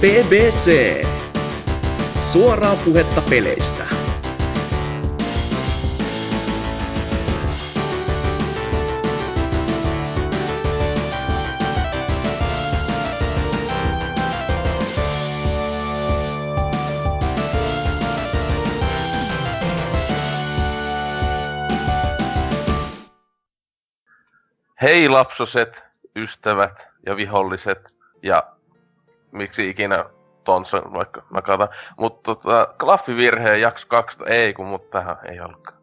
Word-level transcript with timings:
BBC. 0.00 1.04
Suoraa 2.22 2.76
puhetta 2.76 3.22
peleistä. 3.30 3.86
Hei 24.82 25.08
lapsoset, 25.08 25.84
ystävät 26.16 26.86
ja 27.06 27.16
viholliset 27.16 27.94
ja 28.22 28.55
miksi 29.36 29.68
ikinä 29.68 30.04
Tonson 30.44 30.92
vaikka 30.92 31.22
mä 31.30 31.42
katan. 31.42 31.68
Mutta 31.98 32.20
tota, 32.22 32.74
klaffivirheen 32.80 33.60
jakso 33.60 33.86
2, 33.88 34.18
ei 34.26 34.54
kun 34.54 34.66
mut 34.66 34.90
tähän 34.90 35.16
ei 35.24 35.40
ollutkaan. 35.40 35.78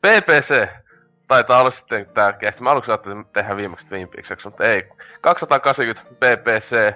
PPC 0.00 0.68
taitaa 1.28 1.60
olla 1.60 1.70
sitten 1.70 2.06
tää 2.14 2.32
kesti. 2.32 2.62
Mä 2.62 2.70
aluksi 2.70 2.90
ajattelin 2.90 3.24
tehdä 3.26 3.56
viimeksi 3.56 3.86
Twin 3.86 4.08
Peakseksi, 4.08 4.48
mutta 4.48 4.64
ei. 4.64 4.88
280 5.20 6.14
PPC. 6.14 6.94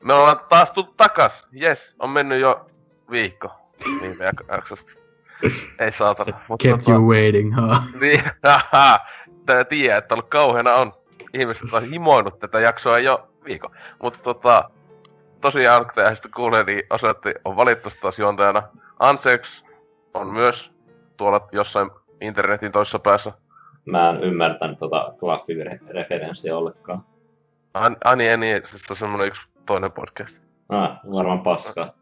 Me 0.00 0.14
ollaan 0.14 0.40
taas 0.48 0.70
tullut 0.72 0.96
takas. 0.96 1.46
Yes, 1.62 1.94
on 1.98 2.10
mennyt 2.10 2.40
jo 2.40 2.66
viikko 3.10 3.50
viime 4.00 4.24
jaksosta. 4.48 4.92
Ei 5.78 5.92
saatana. 5.92 6.40
Mut 6.48 6.62
kept 6.62 6.84
tota, 6.84 6.90
you 6.90 7.08
waiting, 7.08 7.56
huh? 7.56 8.00
Niin, 8.00 8.22
haha. 8.46 9.00
Tää 9.46 9.64
tiedä, 9.64 9.96
että 9.96 10.14
ollut 10.14 10.28
kauheena 10.28 10.74
on. 10.74 10.92
Ihmiset 11.34 11.72
on 11.72 11.84
himoinut 11.84 12.38
tätä 12.38 12.60
jaksoa 12.60 12.98
jo 12.98 13.33
viikon. 13.44 13.70
Mutta 14.02 14.18
tota, 14.22 14.70
tosiaan, 15.40 15.84
kun 15.84 15.94
tästä 15.94 16.28
kuulee, 16.36 16.64
niin 16.64 16.82
osoitti 16.90 17.34
on 17.44 17.56
valittu 17.56 17.88
taas 18.00 18.18
juontajana. 18.18 18.62
Ansex 18.98 19.64
on 20.14 20.32
myös 20.32 20.72
tuolla 21.16 21.48
jossain 21.52 21.90
internetin 22.20 22.72
toisessa 22.72 22.98
päässä. 22.98 23.32
Mä 23.86 24.08
en 24.08 24.24
ymmärtänyt 24.24 24.78
tota 24.78 25.14
Claffy-referenssiä 25.18 26.56
ollenkaan. 26.56 27.04
An, 27.74 27.96
Ani 28.04 28.28
Eni, 28.28 28.62
siis 28.64 28.90
on 28.90 28.96
semmonen 28.96 29.26
yksi 29.26 29.42
toinen 29.66 29.92
podcast. 29.92 30.44
Ah, 30.68 31.00
varmaan 31.12 31.42
paskaa. 31.42 31.92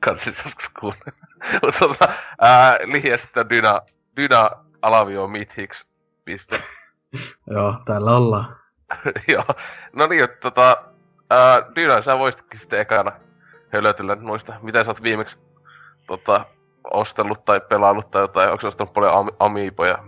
Katsis 0.00 0.44
joskus 0.44 0.68
kuunnella. 0.80 1.26
Mutta 1.62 1.78
tota, 1.78 2.08
ää, 2.40 2.78
lihiä 2.84 3.16
sitten 3.16 3.50
Dyna, 3.50 3.80
Dyna 4.16 4.50
alavio 4.82 5.28
Mythics. 5.28 5.86
Piste. 6.24 6.56
Joo, 7.50 7.74
täällä 7.84 8.16
ollaan. 8.16 8.56
Joo. 9.32 9.44
No 9.92 10.06
niin, 10.06 10.24
että 10.24 10.40
tota... 10.40 10.76
Ää, 11.30 11.62
Dyna, 11.76 12.02
sä 12.02 12.18
voisitkin 12.18 12.60
sitten 12.60 12.80
ekana 12.80 13.12
hölötellä 13.72 14.14
noista, 14.20 14.54
mitä 14.62 14.84
sä 14.84 14.90
oot 14.90 15.02
viimeksi 15.02 15.38
tota, 16.06 16.46
ostellut 16.90 17.44
tai 17.44 17.60
pelaillut 17.60 18.10
tai 18.10 18.22
jotain, 18.22 18.50
onko 18.50 18.68
ostanut 18.68 18.92
paljon 18.92 19.12
am- 19.12 19.36
amiipoja? 19.38 19.98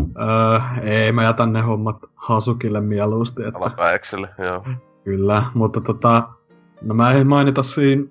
Öö, 0.00 0.60
ei, 0.82 1.12
mä 1.12 1.22
jätän 1.22 1.52
ne 1.52 1.60
hommat 1.60 1.96
Hasukille 2.14 2.80
mieluusti. 2.80 3.42
Että... 3.42 3.58
Alapäikselle, 3.58 4.28
joo. 4.38 4.64
Kyllä, 5.04 5.42
mutta 5.54 5.80
tota, 5.80 6.28
no 6.82 6.94
mä 6.94 7.12
en 7.12 7.26
mainita 7.26 7.62
siinä 7.62 8.04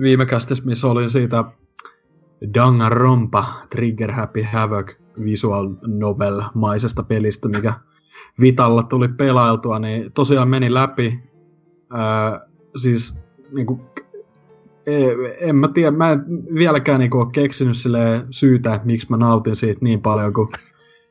viime 0.00 0.26
kästis, 0.26 0.64
missä 0.64 0.86
olin 0.86 1.08
siitä 1.08 1.44
Danganronpa 2.54 3.44
Trigger 3.70 4.12
Happy 4.12 4.42
Havoc 4.52 4.92
visual 5.24 5.70
novel-maisesta 5.86 7.02
pelistä, 7.02 7.48
mikä 7.48 7.74
Vitalla 8.40 8.82
tuli 8.82 9.08
pelailtua, 9.08 9.78
niin 9.78 10.12
tosiaan 10.12 10.48
meni 10.48 10.74
läpi. 10.74 11.20
Öö, 11.94 12.38
siis 12.76 13.18
niinku, 13.52 13.80
en 15.40 15.56
mä 15.56 15.68
tiedä, 15.68 15.90
mä 15.90 16.12
en 16.12 16.24
vieläkään 16.54 17.00
niinku 17.00 17.18
ole 17.18 17.28
keksinyt 17.32 17.76
syytä, 18.30 18.80
miksi 18.84 19.06
mä 19.10 19.16
nautin 19.16 19.56
siitä 19.56 19.78
niin 19.82 20.02
paljon 20.02 20.32
kuin 20.32 20.48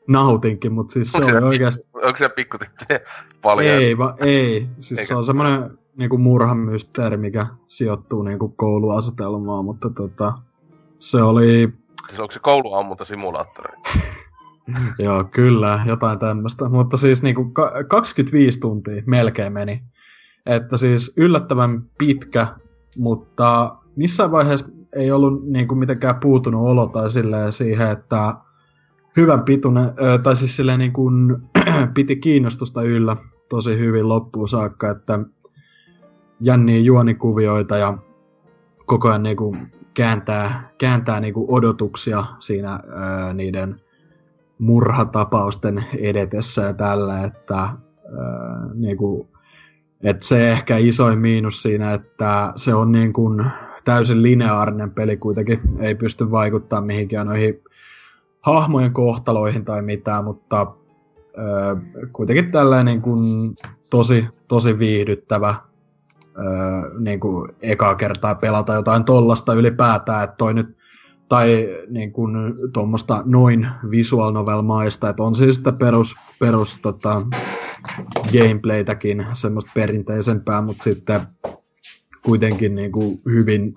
nautinkin, 0.07 0.73
mutta 0.73 0.93
siis 0.93 1.15
onko 1.15 1.27
se 1.27 1.37
on 1.37 1.43
oikeasti... 1.43 1.83
Onko 1.93 2.17
se 2.17 2.29
pikkutyttöjä 2.29 2.99
paljon? 3.41 3.75
Ei, 3.75 3.97
va, 3.97 4.15
ei. 4.19 4.67
Siis 4.79 4.99
Eikä. 4.99 5.07
se 5.07 5.15
on 5.15 5.25
semmoinen 5.25 5.77
niinku 5.97 6.17
murhamysteeri, 6.17 7.17
mikä 7.17 7.45
sijoittuu 7.67 8.23
niinku 8.23 8.49
kouluasetelmaan, 8.49 9.65
mutta 9.65 9.89
tota, 9.89 10.33
se 10.99 11.21
oli... 11.21 11.69
Siis 12.07 12.19
onko 12.19 12.31
se 12.31 12.39
kouluammunta 12.39 13.05
simulaattori? 13.05 13.73
Joo, 14.99 15.23
kyllä, 15.23 15.79
jotain 15.85 16.19
tämmöistä. 16.19 16.69
Mutta 16.69 16.97
siis 16.97 17.23
niinku 17.23 17.51
25 17.87 18.59
tuntia 18.59 19.03
melkein 19.05 19.53
meni. 19.53 19.83
Että 20.45 20.77
siis 20.77 21.13
yllättävän 21.17 21.83
pitkä, 21.97 22.47
mutta 22.97 23.75
missään 23.95 24.31
vaiheessa 24.31 24.71
ei 24.95 25.11
ollut 25.11 25.47
niinku 25.47 25.75
mitenkään 25.75 26.19
puutunut 26.19 26.67
olo 26.67 26.87
tai 26.87 27.09
silleen 27.09 27.51
siihen, 27.51 27.91
että 27.91 28.35
hyvän 29.17 29.43
pituinen, 29.43 29.91
tai 30.23 30.35
siis 30.35 30.55
silleen 30.55 30.79
niin 30.79 30.93
kuin, 30.93 31.37
piti 31.95 32.15
kiinnostusta 32.15 32.81
yllä 32.81 33.17
tosi 33.49 33.77
hyvin 33.77 34.09
loppuun 34.09 34.47
saakka, 34.47 34.89
että 34.89 35.19
jänniä 36.39 36.79
juonikuvioita 36.79 37.77
ja 37.77 37.97
koko 38.85 39.09
ajan 39.09 39.23
niin 39.23 39.37
kuin 39.37 39.71
kääntää, 39.93 40.69
kääntää 40.77 41.19
niin 41.19 41.33
kuin 41.33 41.45
odotuksia 41.49 42.23
siinä 42.39 42.69
ää, 42.71 43.33
niiden 43.33 43.81
murhatapausten 44.59 45.85
edetessä 45.97 46.61
ja 46.61 46.73
tällä, 46.73 47.23
että 47.23 47.57
ää, 47.57 47.77
niin 48.73 48.97
kuin, 48.97 49.27
että 50.03 50.25
se 50.25 50.51
ehkä 50.51 50.77
isoin 50.77 51.19
miinus 51.19 51.63
siinä, 51.63 51.93
että 51.93 52.53
se 52.55 52.75
on 52.75 52.91
niin 52.91 53.13
kuin 53.13 53.45
täysin 53.85 54.23
lineaarinen 54.23 54.91
peli 54.91 55.17
kuitenkin, 55.17 55.59
ei 55.79 55.95
pysty 55.95 56.31
vaikuttaa 56.31 56.81
mihinkään 56.81 57.27
noihin 57.27 57.63
hahmojen 58.41 58.93
kohtaloihin 58.93 59.65
tai 59.65 59.81
mitään, 59.81 60.23
mutta 60.23 60.57
ää, 61.37 61.75
kuitenkin 62.13 62.51
tällainen 62.51 62.85
niin 62.85 63.01
kuin 63.01 63.55
tosi, 63.89 64.27
tosi 64.47 64.79
viihdyttävä 64.79 65.55
niin 66.99 67.19
kuin 67.19 67.49
ekaa 67.61 67.95
kertaa 67.95 68.35
pelata 68.35 68.73
jotain 68.73 69.05
tollasta 69.05 69.53
ylipäätään, 69.53 70.23
että 70.23 70.35
toi 70.35 70.53
nyt 70.53 70.77
tai 71.33 71.69
niin 71.89 72.11
kuin 72.11 72.35
tuommoista 72.73 73.23
noin 73.25 73.67
visual 73.91 74.31
novel 74.31 74.61
maista, 74.61 75.09
että 75.09 75.23
on 75.23 75.35
siis 75.35 75.55
sitä 75.55 75.71
perus, 75.71 76.15
perus 76.39 76.79
tota, 76.81 77.21
gameplaytäkin, 78.33 79.25
semmoista 79.33 79.71
perinteisempää, 79.75 80.61
mutta 80.61 80.83
sitten 80.83 81.21
kuitenkin 82.25 82.75
niin 82.75 82.91
kuin 82.91 83.21
hyvin, 83.25 83.75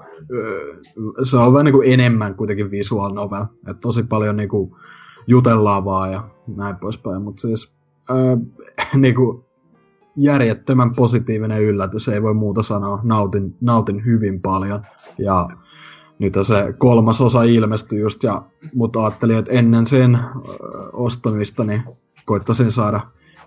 se 1.22 1.37
on 1.37 1.53
vähän 1.53 1.65
niin 1.65 1.72
kuin 1.72 1.93
enemmän 1.93 2.34
kuitenkin 2.34 2.71
visual 2.71 3.15
novel, 3.15 3.43
että 3.43 3.81
tosi 3.81 4.03
paljon 4.03 4.37
niin 4.37 4.49
kuin 4.49 4.71
jutellaan 5.27 5.84
vaan 5.84 6.12
ja 6.12 6.28
näin 6.56 6.77
poispäin, 6.77 7.22
mutta 7.22 7.41
siis 7.41 7.75
äh, 8.11 8.89
niin 9.03 9.15
kuin 9.15 9.45
järjettömän 10.16 10.95
positiivinen 10.95 11.62
yllätys, 11.62 12.09
ei 12.09 12.22
voi 12.22 12.34
muuta 12.34 12.62
sanoa, 12.62 13.00
nautin, 13.03 13.56
nautin 13.61 14.05
hyvin 14.05 14.43
paljon 14.43 14.83
ja 15.19 15.49
nyt 16.19 16.34
se 16.43 16.75
kolmas 16.78 17.21
osa 17.21 17.43
ilmestyi 17.43 18.00
just, 18.00 18.22
ja, 18.22 18.43
mutta 18.75 19.00
ajattelin, 19.00 19.38
että 19.38 19.53
ennen 19.53 19.87
sen 19.87 20.19
ostamista 20.93 21.65
niin 21.65 21.82
koittaisin 22.25 22.71
saada 22.71 23.00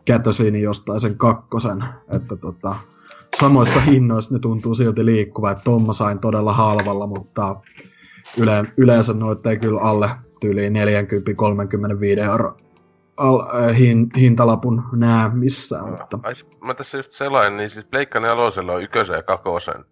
kätösiini 0.06 0.62
jostain 0.62 1.00
sen 1.00 1.18
kakkosen, 1.18 1.84
että 2.10 2.36
tota, 2.36 2.76
samoissa 3.36 3.80
hinnoissa 3.80 4.36
ne 4.36 4.40
tuntuu 4.40 4.76
silti 4.76 5.06
liikkuva, 5.06 5.52
että 5.52 5.64
Tomma 5.64 5.94
sain 5.94 6.20
todella 6.20 6.54
halvalla, 6.54 7.08
mutta 7.08 7.56
yle, 8.38 8.64
yleensä 8.78 9.14
noita 9.14 9.50
ei 9.50 9.58
kyllä 9.58 9.82
alle 9.82 10.10
tyyliin 10.40 10.74
40-35 12.20 12.24
euro 12.24 12.58
al, 13.18 13.44
hin, 13.74 14.10
hintalapun 14.18 14.84
näe 14.92 15.30
missään. 15.34 15.90
Mutta... 15.90 16.20
Mä 16.68 16.74
tässä 16.74 16.98
just 16.98 17.12
selain, 17.12 17.58
niin 17.58 17.70
siis 17.70 17.86
Pleikka 17.86 18.20
nelosella 18.20 18.74
on 18.74 18.84
ykösen 18.84 19.16
ja 19.16 19.24
kakosen 19.24 19.86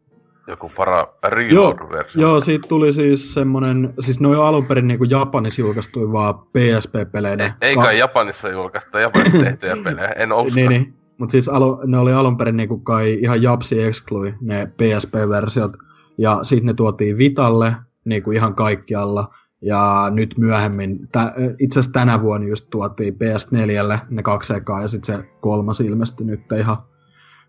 joku 0.47 0.71
para 0.77 1.07
reload-versio. 1.29 2.21
Joo, 2.21 2.31
joo, 2.31 2.39
siitä 2.39 2.67
tuli 2.67 2.93
siis 2.93 3.33
semmonen, 3.33 3.93
siis 3.99 4.19
ne 4.19 4.27
on 4.27 4.45
alun 4.45 4.65
perin 4.65 4.87
niinku 4.87 5.03
Japanissa 5.03 5.61
julkaistui 5.61 6.11
vaan 6.11 6.35
PSP-peleiden. 6.35 7.53
Ei, 7.61 7.75
kai 7.75 7.85
ka- 7.85 7.91
Japanissa 7.91 8.49
julkaista 8.49 8.99
Japanissa 8.99 9.37
tehtyjä 9.43 9.77
pelejä, 9.83 10.07
en 10.07 10.33
usko. 10.33 10.55
niin, 10.55 10.69
niin. 10.69 10.93
Mutta 11.17 11.31
siis 11.31 11.49
alu, 11.49 11.81
ne 11.85 11.97
oli 11.99 12.13
alun 12.13 12.37
perin 12.37 12.57
niinku 12.57 12.77
kai 12.77 13.17
ihan 13.21 13.41
Japsi 13.41 13.83
exclui, 13.83 14.33
ne 14.41 14.65
PSP-versiot. 14.65 15.77
Ja 16.17 16.39
sitten 16.43 16.65
ne 16.65 16.73
tuotiin 16.73 17.17
Vitalle, 17.17 17.75
niinku 18.05 18.31
ihan 18.31 18.55
kaikkialla. 18.55 19.27
Ja 19.61 20.07
nyt 20.13 20.35
myöhemmin, 20.37 21.07
tä, 21.11 21.33
itse 21.59 21.79
asiassa 21.79 21.93
tänä 21.99 22.21
vuonna 22.21 22.47
just 22.47 22.67
tuotiin 22.69 23.13
PS4 23.13 23.97
ne 24.09 24.23
kaksi 24.23 24.53
ekaa 24.53 24.81
ja 24.81 24.87
sitten 24.87 25.15
se 25.15 25.23
kolmas 25.39 25.79
ilmestyi 25.81 26.27
nyt 26.27 26.51
ihan 26.59 26.77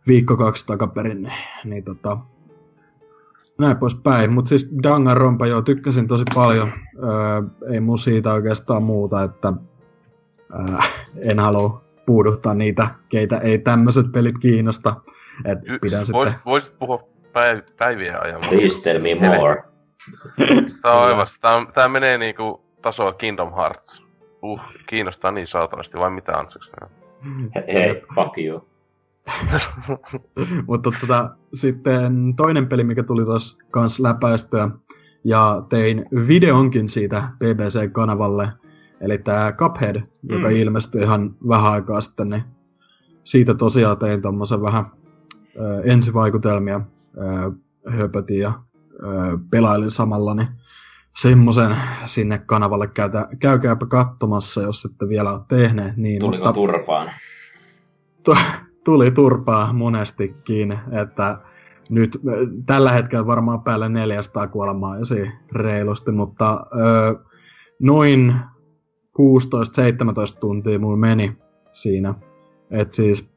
viikko 0.09 0.37
kaksi 0.37 0.67
takaperin. 0.67 1.23
Niin, 1.23 1.33
niin 1.65 1.85
tota, 1.85 2.19
näin 3.59 3.77
poispäin. 3.77 4.33
Mutta 4.33 4.49
siis 4.49 4.71
Danganronpa 4.83 5.47
joo, 5.47 5.63
tykkäsin 5.63 6.09
tosi 6.09 6.25
paljon. 6.35 6.73
Öö, 7.03 7.71
ei 7.73 7.81
mun 7.81 7.99
siitä 7.99 8.33
oikeastaan 8.33 8.83
muuta, 8.83 9.23
että 9.23 9.53
öö, 10.55 10.77
en 11.25 11.39
halua 11.39 11.83
puuduttaa 12.07 12.55
niitä, 12.55 12.89
keitä 13.09 13.39
ei 13.39 13.59
tämmöiset 13.59 14.13
pelit 14.13 14.39
kiinnosta. 14.39 14.95
Et 15.45 15.59
Y- 15.63 15.79
pidän 15.79 15.99
vois, 16.13 16.29
sitten... 16.29 16.35
Voisit 16.47 16.79
puhua 16.79 17.09
päiv- 17.27 17.75
päivien 17.79 18.23
ajan. 18.23 18.41
Please 18.49 18.83
tell 18.83 19.03
me 19.03 19.15
more. 19.15 19.65
Tää 20.83 20.93
on 20.93 21.03
aivan, 21.05 21.27
tää, 21.41 21.55
on- 21.55 21.67
tää 21.75 21.89
menee 21.89 22.19
niinku 22.19 22.65
tasoa 22.83 23.13
Kingdom 23.13 23.55
Hearts. 23.55 24.03
Uh, 24.43 24.61
kiinnostaa 24.87 25.31
niin 25.31 25.47
saatanasti, 25.47 25.99
vai 25.99 26.11
mitä 26.11 26.33
Anseks? 26.39 26.71
He- 27.55 27.65
Hei, 27.75 28.03
fuck 28.15 28.39
you. 28.39 28.68
Mutta 30.69 30.91
tota, 31.01 31.31
sitten 31.55 32.35
toinen 32.37 32.67
peli, 32.69 32.85
mikä 32.85 33.03
tuli 33.03 33.25
tuossa 33.25 33.59
kans 33.71 34.01
läpäistyä, 34.01 34.71
ja 35.25 35.63
tein 35.69 36.05
videonkin 36.29 36.89
siitä 36.89 37.29
BBC-kanavalle, 37.39 38.49
eli 39.01 39.19
tämä 39.19 39.53
Cuphead, 39.53 39.97
mm. 39.97 40.31
joka 40.31 40.49
ilmestyi 40.49 41.03
ihan 41.03 41.37
vähän 41.49 41.73
aikaa 41.73 42.01
sitten, 42.01 42.29
niin 42.29 42.43
siitä 43.25 43.55
tosiaan 43.55 43.99
tein 43.99 44.23
tommosen 44.23 44.63
vähän 44.63 44.85
ö, 45.61 45.83
ensivaikutelmia, 45.85 46.81
ö, 47.17 47.53
höpötin 47.91 48.39
ja 48.39 48.53
ö, 49.03 49.39
pelailin 49.51 49.91
samalla, 49.91 50.35
niin 50.35 50.49
semmoisen 51.17 51.77
sinne 52.07 52.39
kanavalle 52.39 52.87
käytä, 52.87 53.29
käykääpä 53.41 53.87
katsomassa, 53.87 54.63
jos 54.63 54.85
ette 54.85 55.09
vielä 55.09 55.33
ole 55.33 55.41
tehneet. 55.49 55.97
Niin, 55.97 56.21
Tuliko 56.21 56.53
turpaan? 56.53 57.11
tu- 58.25 58.37
tuli 58.89 59.11
turpaa 59.11 59.73
monestikin, 59.73 60.79
että 61.03 61.39
nyt 61.91 62.21
tällä 62.67 62.93
hetkellä 62.93 63.27
varmaan 63.27 63.63
päälle 63.63 63.89
400 63.89 64.47
kuolemaa 64.47 64.97
esi 64.97 65.31
reilusti, 65.53 66.13
mutta 66.13 66.67
ö, 66.77 67.19
noin 67.79 68.35
16-17 70.35 70.39
tuntia 70.41 70.79
mulla 70.79 70.97
meni 70.97 71.37
siinä. 71.73 72.15
Et 72.71 72.93
siis 72.93 73.29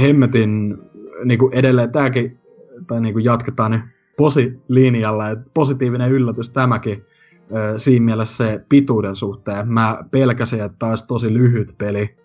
hemmetin 0.00 0.78
niinku 1.24 1.50
edelleen 1.52 1.92
tääkin, 1.92 2.38
tai 2.86 3.00
niinku 3.00 3.18
jatketaan 3.18 3.70
nyt 3.70 3.82
posi-linjalla, 4.16 5.30
että 5.30 5.50
positiivinen 5.54 6.10
yllätys 6.10 6.50
tämäkin 6.50 7.04
ö, 7.52 7.78
siinä 7.78 8.04
mielessä 8.04 8.36
se 8.36 8.64
pituuden 8.68 9.16
suhteen. 9.16 9.68
Mä 9.68 10.04
pelkäsin, 10.10 10.62
että 10.64 10.76
taisi 10.78 11.06
tosi 11.06 11.34
lyhyt 11.34 11.74
peli, 11.78 12.16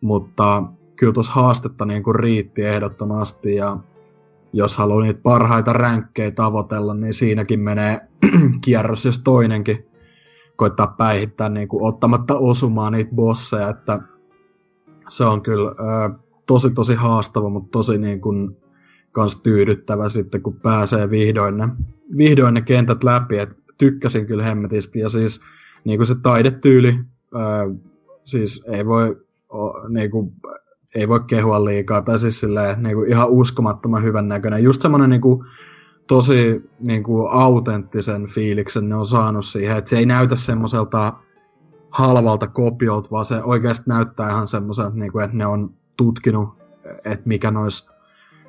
mutta 0.00 0.62
kyllä 1.02 1.12
tuossa 1.12 1.32
haastetta 1.32 1.84
niin 1.84 2.02
kuin 2.02 2.14
riitti 2.14 2.62
ehdottomasti 2.62 3.54
ja 3.54 3.76
jos 4.52 4.76
haluaa 4.76 5.02
niitä 5.02 5.20
parhaita 5.22 5.72
ränkkejä 5.72 6.30
tavoitella, 6.30 6.94
niin 6.94 7.14
siinäkin 7.14 7.60
menee 7.60 8.00
kierros 8.64 9.04
jos 9.04 9.18
toinenkin 9.18 9.86
koittaa 10.56 10.86
päihittää 10.86 11.48
niin 11.48 11.68
kuin 11.68 11.84
ottamatta 11.84 12.38
osumaan 12.38 12.92
niitä 12.92 13.14
bosseja, 13.14 13.68
että 13.68 14.00
se 15.08 15.24
on 15.24 15.42
kyllä 15.42 15.70
ö, 15.70 16.18
tosi 16.46 16.70
tosi 16.70 16.94
haastava, 16.94 17.48
mutta 17.48 17.70
tosi 17.70 17.98
niin 17.98 18.20
kuin 18.20 18.56
kans 19.12 19.40
tyydyttävä 19.40 20.08
sitten, 20.08 20.42
kun 20.42 20.56
pääsee 20.56 21.10
vihdoin 21.10 21.56
ne, 21.56 21.68
vihdoin 22.16 22.54
ne 22.54 22.60
kentät 22.60 23.04
läpi, 23.04 23.38
että 23.38 23.54
tykkäsin 23.78 24.26
kyllä 24.26 24.44
hemmetisti. 24.44 24.98
Ja 24.98 25.08
siis 25.08 25.40
niin 25.84 25.98
kuin 25.98 26.06
se 26.06 26.14
taidetyyli, 26.22 26.98
ö, 27.34 27.74
siis 28.24 28.64
ei 28.66 28.86
voi 28.86 29.16
o, 29.52 29.88
niin 29.88 30.10
kuin, 30.10 30.32
ei 30.94 31.08
voi 31.08 31.20
kehua 31.26 31.64
liikaa, 31.64 32.02
tai 32.02 32.18
siis 32.18 32.40
silleen, 32.40 32.82
niin 32.82 32.96
kuin 32.96 33.10
ihan 33.10 33.28
uskomattoman 33.28 34.02
hyvän 34.02 34.28
näköinen. 34.28 34.62
Just 34.62 34.82
semmoinen 34.82 35.10
niin 35.10 35.20
kuin, 35.20 35.44
tosi 36.06 36.62
niin 36.86 37.02
kuin, 37.02 37.32
autenttisen 37.32 38.26
fiiliksen 38.26 38.88
ne 38.88 38.94
on 38.94 39.06
saanut 39.06 39.44
siihen, 39.44 39.76
että 39.76 39.90
se 39.90 39.98
ei 39.98 40.06
näytä 40.06 40.36
semmoiselta 40.36 41.12
halvalta 41.90 42.46
kopiolta, 42.46 43.10
vaan 43.10 43.24
se 43.24 43.42
oikeasti 43.42 43.84
näyttää 43.88 44.30
ihan 44.30 44.46
semmoiselta, 44.46 44.96
niin 44.96 45.12
kuin, 45.12 45.24
että 45.24 45.36
ne 45.36 45.46
on 45.46 45.70
tutkinut, 45.96 46.48
että 47.04 47.22
mikä 47.24 47.50
noissa 47.50 47.92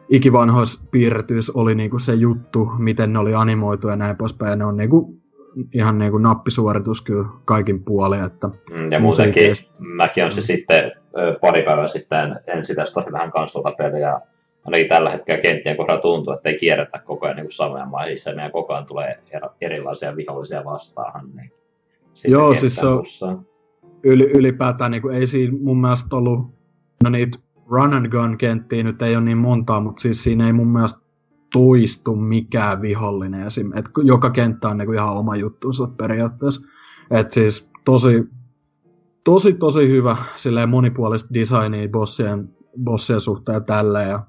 ikivanhoissa 0.09 0.83
piirretyissä 0.91 1.51
oli 1.55 1.75
niin 1.75 1.89
kuin 1.89 1.99
se 1.99 2.13
juttu, 2.13 2.69
miten 2.77 3.13
ne 3.13 3.19
oli 3.19 3.33
animoitu 3.33 3.87
ja 3.87 3.95
näin 3.95 4.17
poispäin. 4.17 4.49
Ja 4.49 4.55
ne 4.55 4.65
on 4.65 4.77
niin 4.77 4.89
kuin, 4.89 5.23
ihan 5.73 5.97
niin 5.97 6.11
kuin 6.11 6.23
nappisuoritus 6.23 7.01
kyllä 7.01 7.25
kaikin 7.45 7.83
puolin, 7.83 8.23
että 8.23 8.47
Mm, 8.47 8.91
Ja 8.91 8.99
muutenkin 8.99 9.55
mäkin 9.77 10.25
on 10.25 10.31
se 10.31 10.41
sitten 10.41 10.85
ö, 10.85 10.91
pari 11.41 11.61
päivää 11.61 11.87
sitten 11.87 12.39
ensin 12.47 12.75
testasin 12.75 13.11
vähän 13.11 13.31
kans 13.31 13.51
tuota 13.53 13.71
peliä. 13.77 14.19
Ainakin 14.65 14.87
tällä 14.89 15.09
hetkellä 15.09 15.41
kenttien 15.41 15.77
kohdalla 15.77 16.01
tuntuu, 16.01 16.33
että 16.33 16.49
ei 16.49 16.57
kierretä 16.57 16.99
koko 16.99 17.25
ajan 17.25 17.35
niin 17.37 17.51
samoja 17.51 17.85
maisemia 17.85 18.43
ja 18.43 18.51
koko 18.51 18.73
ajan 18.73 18.85
tulee 18.85 19.17
er- 19.35 19.49
erilaisia 19.61 20.15
vihollisia 20.15 20.65
vastaan. 20.65 21.29
Niin 21.35 21.51
Joo, 22.27 22.53
siis 22.53 22.75
se 22.75 22.87
on- 22.87 23.45
yli, 24.03 24.31
ylipäätään 24.31 24.91
niin 24.91 25.01
kuin, 25.01 25.15
ei 25.15 25.27
siinä 25.27 25.57
mun 25.61 25.81
mielestä 25.81 26.15
ollut, 26.15 26.39
no 27.03 27.09
niitä 27.09 27.39
run 27.67 27.93
and 27.93 28.07
gun 28.09 28.37
kenttiä 28.37 28.83
nyt 28.83 29.01
ei 29.01 29.15
ole 29.15 29.23
niin 29.25 29.37
montaa, 29.37 29.79
mutta 29.79 30.01
siis 30.01 30.23
siinä 30.23 30.47
ei 30.47 30.53
mun 30.53 30.67
mielestä 30.67 30.99
toistu 31.53 32.15
mikään 32.15 32.81
vihollinen 32.81 33.47
esim. 33.47 33.71
Et 33.77 33.85
joka 34.03 34.29
kenttä 34.29 34.67
on 34.67 34.77
niin 34.77 34.85
kuin 34.85 34.97
ihan 34.97 35.17
oma 35.17 35.35
juttunsa 35.35 35.87
periaatteessa. 35.97 36.61
Et 37.11 37.31
siis 37.31 37.69
tosi, 37.85 38.23
tosi, 39.23 39.53
tosi 39.53 39.87
hyvä 39.89 40.15
silleen 40.35 40.69
monipuolista 40.69 41.33
designia 41.33 41.89
bossien, 41.89 42.49
bossien 42.83 43.19
suhteen 43.21 43.53
ja 43.55 43.61
tälleen. 43.61 44.09
Ja 44.09 44.19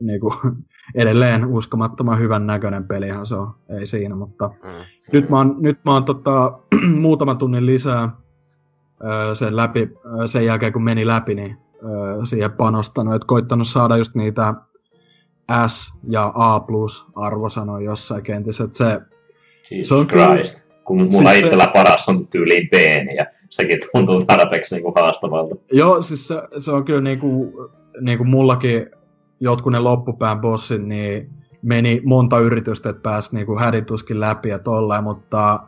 niin 0.00 0.20
kuin, 0.20 0.32
edelleen 0.94 1.46
uskomattoman 1.46 2.18
hyvän 2.18 2.46
näköinen 2.46 2.88
pelihan 2.88 3.26
se 3.26 3.36
on, 3.36 3.54
ei 3.78 3.86
siinä, 3.86 4.14
mutta 4.14 4.48
Mm. 4.48 4.68
nyt 5.12 5.28
mä 5.30 5.36
oon, 5.36 5.56
nyt 5.60 5.84
mä 5.84 5.92
oon 5.92 6.04
tota, 6.04 6.58
muutaman 7.00 7.38
tunnin 7.38 7.66
lisää 7.66 8.08
öö, 9.04 9.34
sen 9.34 9.56
läpi, 9.56 9.90
öö, 10.18 10.26
sen 10.26 10.46
jälkeen 10.46 10.72
kun 10.72 10.84
meni 10.84 11.06
läpi, 11.06 11.34
niin 11.34 11.56
öö, 11.84 12.24
siihen 12.24 12.52
panostanut, 12.52 13.14
että 13.14 13.26
koittanut 13.26 13.68
saada 13.68 13.96
just 13.96 14.14
niitä 14.14 14.54
S 15.66 15.92
ja 16.08 16.32
A 16.34 16.60
plus 16.60 17.06
arvosanoja 17.16 17.84
jossain 17.84 18.22
kentissä, 18.22 18.64
että 18.64 18.78
se, 18.78 19.00
Jesus 19.70 19.88
se 19.88 19.94
on 19.94 20.06
kyllä- 20.06 20.28
Christ. 20.30 20.61
Kun 20.84 20.96
mulla 20.98 21.10
Siis 21.10 21.30
se- 21.30 21.38
itsellä 21.38 21.66
paras 21.74 22.08
on 22.08 22.26
tyyliin 22.26 22.68
B, 22.70 22.72
ja 23.16 23.26
sekin 23.50 23.78
tuntuu 23.92 24.24
tarpeeksi 24.24 24.74
niinku 24.74 24.92
haastavalta. 24.96 25.54
joo, 25.72 26.02
siis 26.02 26.28
se, 26.28 26.34
se 26.58 26.70
on 26.72 26.84
kyllä 26.84 27.00
niinku, 27.00 27.52
niinku 28.00 28.24
mullakin 28.24 28.86
jotkut 29.40 29.72
ne 29.72 29.78
loppupään 29.78 30.40
bossit, 30.40 30.82
niin 30.82 31.30
meni 31.62 32.00
monta 32.04 32.38
yritystä, 32.38 32.90
että 32.90 33.02
pääsi 33.02 33.34
niinku 33.36 33.58
hädituskin 33.58 34.20
läpi 34.20 34.48
ja 34.48 34.58
tolleen, 34.58 35.04
mutta 35.04 35.60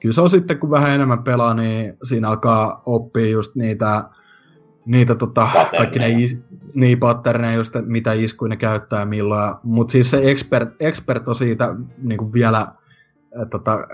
kyllä 0.00 0.12
se 0.12 0.20
on 0.20 0.30
sitten, 0.30 0.58
kun 0.58 0.70
vähän 0.70 0.90
enemmän 0.90 1.22
pelaa, 1.22 1.54
niin 1.54 1.96
siinä 2.02 2.28
alkaa 2.28 2.82
oppia 2.86 3.26
just 3.28 3.54
niitä, 3.54 4.04
niitä 4.86 5.14
tota, 5.14 5.48
kaikki 5.76 5.98
ne 5.98 6.08
is, 6.08 6.36
niin 6.74 6.98
patterneja 6.98 7.54
just, 7.54 7.74
mitä 7.86 8.12
iskuja 8.12 8.48
ne 8.48 8.56
käyttää 8.56 9.04
milloin. 9.04 9.54
Mutta 9.62 9.92
siis 9.92 10.10
se 10.10 10.30
expert, 10.30 10.68
expert 10.80 11.28
on 11.28 11.34
siitä 11.34 11.74
niinku 12.02 12.32
vielä 12.32 12.66
tota, 13.50 13.86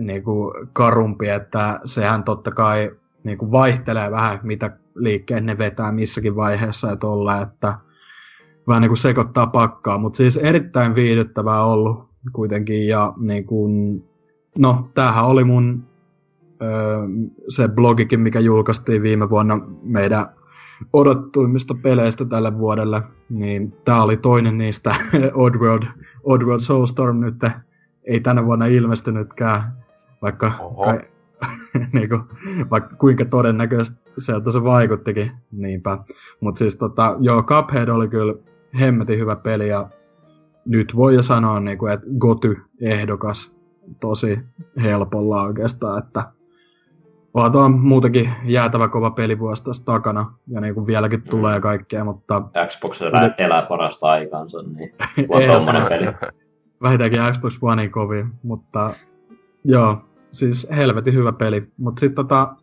niinku 0.00 0.54
karumpi, 0.72 1.28
että 1.28 1.80
sehän 1.84 2.24
totta 2.24 2.50
kai 2.50 2.90
niinku 3.24 3.52
vaihtelee 3.52 4.10
vähän, 4.10 4.40
mitä 4.42 4.76
liikkeet 4.94 5.44
ne 5.44 5.58
vetää 5.58 5.92
missäkin 5.92 6.36
vaiheessa 6.36 6.88
ja 6.88 6.96
tolla, 6.96 7.40
että 7.40 7.78
vähän 8.68 8.80
niinku 8.80 8.96
sekoittaa 8.96 9.46
pakkaa, 9.46 9.98
mutta 9.98 10.16
siis 10.16 10.36
erittäin 10.36 10.94
viihdyttävää 10.94 11.64
ollut 11.64 12.08
kuitenkin 12.32 12.86
ja 12.86 13.12
niinku, 13.16 13.68
no 14.58 14.90
tämähän 14.94 15.24
oli 15.24 15.44
mun 15.44 15.84
öö, 16.62 16.98
se 17.48 17.68
blogikin, 17.68 18.20
mikä 18.20 18.40
julkaistiin 18.40 19.02
viime 19.02 19.30
vuonna 19.30 19.60
meidän 19.82 20.26
odottuimmista 20.92 21.74
peleistä 21.82 22.24
tälle 22.24 22.58
vuodelle, 22.58 23.02
niin 23.30 23.72
tämä 23.84 24.02
oli 24.02 24.16
toinen 24.16 24.58
niistä 24.58 24.94
Oddworld, 25.34 25.82
Oddworld 26.24 26.60
Soulstorm 26.60 27.20
nyt 27.20 27.34
ei 28.04 28.20
tänä 28.20 28.44
vuonna 28.44 28.66
ilmestynytkään, 28.66 29.62
vaikka, 30.22 30.52
Oho. 30.60 30.84
kai, 30.84 31.00
niinku, 31.92 32.18
vaikka 32.70 32.96
kuinka 32.96 33.24
todennäköiseltä 33.24 34.50
se 34.52 34.64
vaikuttikin, 34.64 35.32
niinpä. 35.52 35.98
Mutta 36.40 36.58
siis 36.58 36.76
tota, 36.76 37.16
joo, 37.20 37.42
Cuphead 37.42 37.88
oli 37.88 38.08
kyllä 38.08 38.34
hemmetin 38.80 39.18
hyvä 39.18 39.36
peli 39.36 39.68
ja 39.68 39.88
nyt 40.64 40.96
voi 40.96 41.14
jo 41.14 41.22
sanoa, 41.22 41.60
niinku, 41.60 41.86
että 41.86 42.06
Goty-ehdokas 42.18 43.56
tosi 44.00 44.38
helpolla 44.82 45.42
oikeastaan, 45.42 45.98
että 45.98 46.32
Onhan 47.34 47.52
tuo 47.52 47.68
muutenkin 47.68 48.30
jäätävä 48.44 48.88
kova 48.88 49.10
pelivuosi 49.10 49.64
tässä 49.64 49.84
takana, 49.84 50.32
ja 50.48 50.60
niin 50.60 50.74
kuin 50.74 50.86
vieläkin 50.86 51.22
tulee 51.22 51.60
kaikkea, 51.60 52.04
mutta 52.04 52.42
Xbox 52.68 53.02
elää, 53.02 53.34
elää 53.38 53.62
parasta 53.62 54.06
aikaansa, 54.06 54.62
niin 54.62 54.94
on 55.28 55.42
tommonen 55.42 55.82
peli. 55.88 56.06
Vähintäänkin 56.82 57.20
Xbox 57.32 57.58
One 57.62 57.88
kovin, 57.88 58.32
mutta 58.42 58.94
joo, 59.64 60.04
siis 60.30 60.66
helvetin 60.76 61.14
hyvä 61.14 61.32
peli. 61.32 61.72
Mutta 61.76 62.00
sitten 62.00 62.14
tota, 62.14 62.56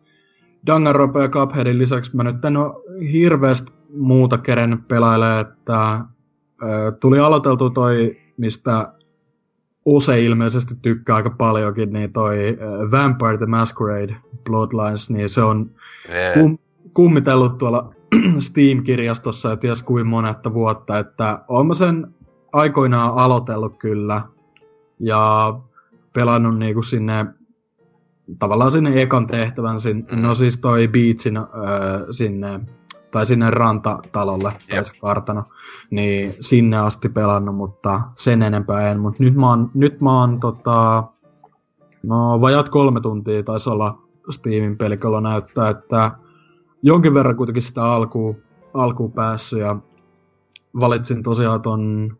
Danganronpa 0.66 1.22
ja 1.22 1.28
Cupheadin 1.28 1.78
lisäksi 1.78 2.16
mä 2.16 2.24
nyt 2.24 2.44
en 2.44 2.56
ole 2.56 3.02
hirveästi 3.12 3.72
muuta 3.96 4.38
kerennyt 4.38 4.88
pelailemaan, 4.88 5.40
että 5.40 6.00
ö, 6.62 6.92
tuli 7.00 7.18
aloiteltu 7.18 7.70
toi, 7.70 8.16
mistä 8.36 8.92
Ose 9.84 10.20
ilmeisesti 10.20 10.74
tykkää 10.82 11.16
aika 11.16 11.30
paljonkin, 11.30 11.92
niin 11.92 12.12
toi 12.12 12.58
Vampire 12.90 13.38
the 13.38 13.46
Masquerade 13.46 14.16
Bloodlines, 14.44 15.10
niin 15.10 15.28
se 15.28 15.42
on 15.42 15.70
kum, 16.34 16.58
kummitellut 16.94 17.58
tuolla 17.58 17.94
Steam-kirjastossa 18.46 19.50
jo 19.50 19.56
ties 19.56 19.82
kuin 19.82 20.06
monetta 20.06 20.54
vuotta, 20.54 20.98
että 20.98 21.44
olen 21.48 21.66
mä 21.66 21.74
sen 21.74 22.14
aikoinaan 22.52 23.14
aloitellut 23.14 23.78
kyllä 23.78 24.22
ja 24.98 25.54
pelannut 26.12 26.58
niinku 26.58 26.82
sinne 26.82 27.26
tavallaan 28.38 28.70
sinne 28.70 29.02
ekan 29.02 29.26
tehtävän, 29.26 29.80
sinne, 29.80 30.04
mm. 30.12 30.22
no 30.22 30.34
siis 30.34 30.58
toi 30.58 30.88
Beatsin 30.88 31.36
äh, 31.36 31.44
sinne, 32.10 32.60
tai 33.10 33.26
sinne 33.26 33.50
rantatalolle, 33.50 34.48
yep. 34.48 34.60
tai 34.70 34.84
se 34.84 34.92
kartano, 35.00 35.44
niin 35.90 36.34
sinne 36.40 36.78
asti 36.78 37.08
pelannut, 37.08 37.56
mutta 37.56 38.00
sen 38.16 38.42
enempää 38.42 38.90
en, 38.90 39.00
mutta 39.00 39.22
nyt 39.24 39.34
mä 39.34 39.48
oon, 39.48 39.70
nyt 39.74 40.00
mä 40.00 40.20
oon 40.20 40.40
tota, 40.40 41.04
no 42.02 42.40
vajat 42.40 42.68
kolme 42.68 43.00
tuntia 43.00 43.42
taisi 43.42 43.70
olla 43.70 44.02
Steamin 44.30 44.78
pelikello 44.78 45.20
näyttää, 45.20 45.68
että 45.68 46.10
jonkin 46.82 47.14
verran 47.14 47.36
kuitenkin 47.36 47.62
sitä 47.62 47.84
alkuun, 47.84 48.36
alkuun 48.74 49.12
päässyt 49.12 49.60
ja 49.60 49.76
valitsin 50.80 51.22
tosiaan 51.22 51.62
ton 51.62 52.16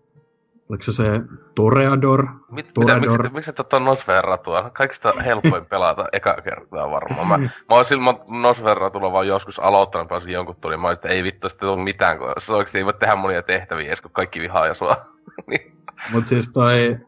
Oliko 0.70 0.82
se 0.82 0.92
se 0.92 1.20
Toreador? 1.54 2.26
Mit, 2.50 2.74
Toreador. 2.74 3.00
Mitä, 3.00 3.22
miksi, 3.22 3.34
miksi 3.34 3.50
et 3.50 3.60
ottaa 3.60 3.80
Nosferatua? 3.80 4.70
Kaikista 4.70 5.12
helpoin 5.24 5.66
pelata 5.66 6.06
eka 6.12 6.36
kertaa 6.44 6.90
varmaan. 6.90 7.28
Mä, 7.28 7.38
mä 7.38 7.48
oon 7.68 7.84
silloin 7.84 8.16
Nosferatulla 8.28 9.12
vaan 9.12 9.26
joskus 9.28 9.58
aloittanut, 9.58 10.08
pääsin 10.08 10.32
jonkun 10.32 10.56
tuli. 10.60 10.76
Mä 10.76 10.92
että 10.92 11.08
ei 11.08 11.22
vittu 11.22 11.48
sitten 11.48 11.68
tule 11.68 11.82
mitään, 11.82 12.18
kun 12.18 12.32
se 12.38 12.52
oikeesti 12.52 12.78
ei 12.78 12.84
voi 12.84 12.94
tehdä 12.94 13.16
monia 13.16 13.42
tehtäviä 13.42 13.86
edes, 13.86 14.00
kun 14.00 14.10
kaikki 14.10 14.40
vihaa 14.40 14.66
ja 14.66 14.74
sua. 14.74 14.96
niin. 15.50 15.76
Mut 16.12 16.26
siis 16.26 16.48
toi, 16.48 16.98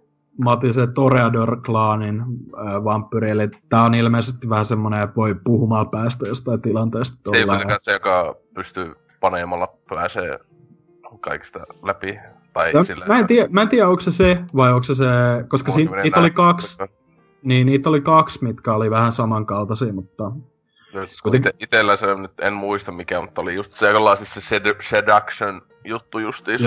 mä 0.44 0.52
otin 0.52 0.74
se 0.74 0.86
Toreador-klaanin 0.86 2.20
äh, 2.20 2.84
vampyri, 2.84 3.30
eli 3.30 3.48
tää 3.68 3.82
on 3.82 3.94
ilmeisesti 3.94 4.48
vähän 4.48 4.64
semmonen, 4.64 5.02
että 5.02 5.16
voi 5.16 5.34
puhumalla 5.44 5.84
päästä 5.84 6.28
jostain 6.28 6.62
tilanteesta. 6.62 7.30
Se 7.30 7.36
ei 7.36 7.46
kuitenkaan 7.46 7.80
se, 7.80 7.92
joka 7.92 8.36
pystyy 8.54 8.94
paneemalla 9.20 9.68
pääsee 9.88 10.38
kaikista 11.20 11.58
läpi. 11.82 12.18
Tai 12.52 12.72
no, 12.72 12.82
sillä, 12.82 13.06
mä, 13.06 13.18
en 13.18 13.26
tiedä, 13.26 13.48
mä 13.50 13.62
en 13.62 13.68
tiedä, 13.68 13.88
onko 13.88 14.00
se 14.00 14.10
se 14.10 14.38
vai 14.56 14.72
onko 14.72 14.82
se 14.82 14.94
se, 14.94 15.04
koska 15.48 15.72
si, 15.72 15.88
niitä 16.02 16.20
oli 16.20 16.30
kaksi, 16.30 16.78
niin 17.42 17.66
niitä 17.66 17.88
oli 17.88 18.00
kaksi, 18.00 18.44
mitkä 18.44 18.72
oli 18.74 18.90
vähän 18.90 19.12
samankaltaisia, 19.12 19.92
mutta... 19.92 20.24
No, 20.94 21.00
Kuiten... 21.22 21.40
ite, 21.40 21.54
itellä 21.58 21.96
se 21.96 22.14
nyt 22.14 22.40
en 22.40 22.52
muista 22.52 22.92
mikä, 22.92 23.20
mutta 23.20 23.40
oli 23.40 23.54
just 23.54 23.72
se, 23.72 23.90
jolla 23.90 24.16
siis 24.16 24.34
se 24.34 24.40
sed- 24.40 24.82
seduction 24.88 25.62
juttu 25.84 26.18
justiin. 26.18 26.58
Se, 26.58 26.66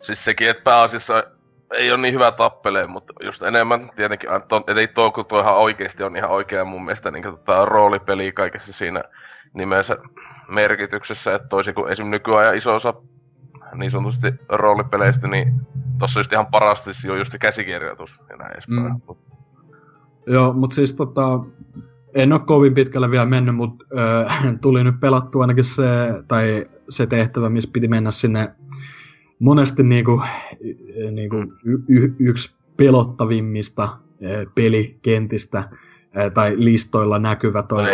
siis 0.00 0.24
sekin, 0.24 0.48
että 0.48 0.62
pääasiassa 0.62 1.24
ei 1.72 1.92
ole 1.92 2.00
niin 2.00 2.14
hyvä 2.14 2.30
tappelee, 2.30 2.86
mutta 2.86 3.12
just 3.24 3.42
enemmän 3.42 3.90
tietenkin, 3.96 4.30
että 4.32 4.80
ei 4.80 4.88
tuo, 4.88 5.10
kun 5.10 5.26
tuo 5.26 5.40
ihan 5.40 5.56
oikeasti 5.56 6.02
on 6.02 6.16
ihan 6.16 6.30
oikea 6.30 6.64
mun 6.64 6.84
mielestä 6.84 7.10
niin 7.10 7.24
tota, 7.24 7.64
roolipeli 7.64 8.32
kaikessa 8.32 8.72
siinä 8.72 9.02
nimensä 9.54 9.96
merkityksessä, 10.48 11.34
että 11.34 11.48
toisin 11.48 11.74
kuin 11.74 11.92
esim. 11.92 12.06
nykyajan 12.06 12.56
iso 12.56 12.74
osa 12.74 12.94
niin 13.74 13.90
sanotusti 13.90 14.26
roolipeleistä, 14.48 15.28
niin 15.28 15.60
tossa 15.98 16.20
just 16.20 16.32
ihan 16.32 16.46
parasti 16.46 16.90
on 17.10 17.18
just 17.18 17.32
se 17.32 17.38
käsikirjoitus 17.38 18.20
ja 18.30 18.36
näin 18.36 18.52
edespäin. 18.52 18.92
Mm. 18.92 19.16
Joo, 20.26 20.52
mutta 20.52 20.74
siis 20.74 20.94
tota, 20.94 21.40
en 22.14 22.32
ole 22.32 22.40
kovin 22.40 22.74
pitkälle 22.74 23.10
vielä 23.10 23.26
mennyt, 23.26 23.56
mutta 23.56 23.84
äh, 23.98 24.44
tuli 24.60 24.84
nyt 24.84 25.00
pelattua 25.00 25.42
ainakin 25.42 25.64
se, 25.64 25.82
tai 26.28 26.66
se 26.88 27.06
tehtävä, 27.06 27.48
missä 27.48 27.70
piti 27.72 27.88
mennä 27.88 28.10
sinne 28.10 28.54
monesti 29.38 29.82
niinku, 29.82 30.22
niinku 31.10 31.36
y- 31.64 31.82
y- 31.88 32.14
yksi 32.18 32.54
pelottavimmista 32.76 33.82
äh, 33.82 33.90
pelikentistä 34.54 35.58
äh, 35.58 35.68
tai 36.34 36.54
listoilla 36.56 37.18
näkyvä 37.18 37.62
toi 37.62 37.84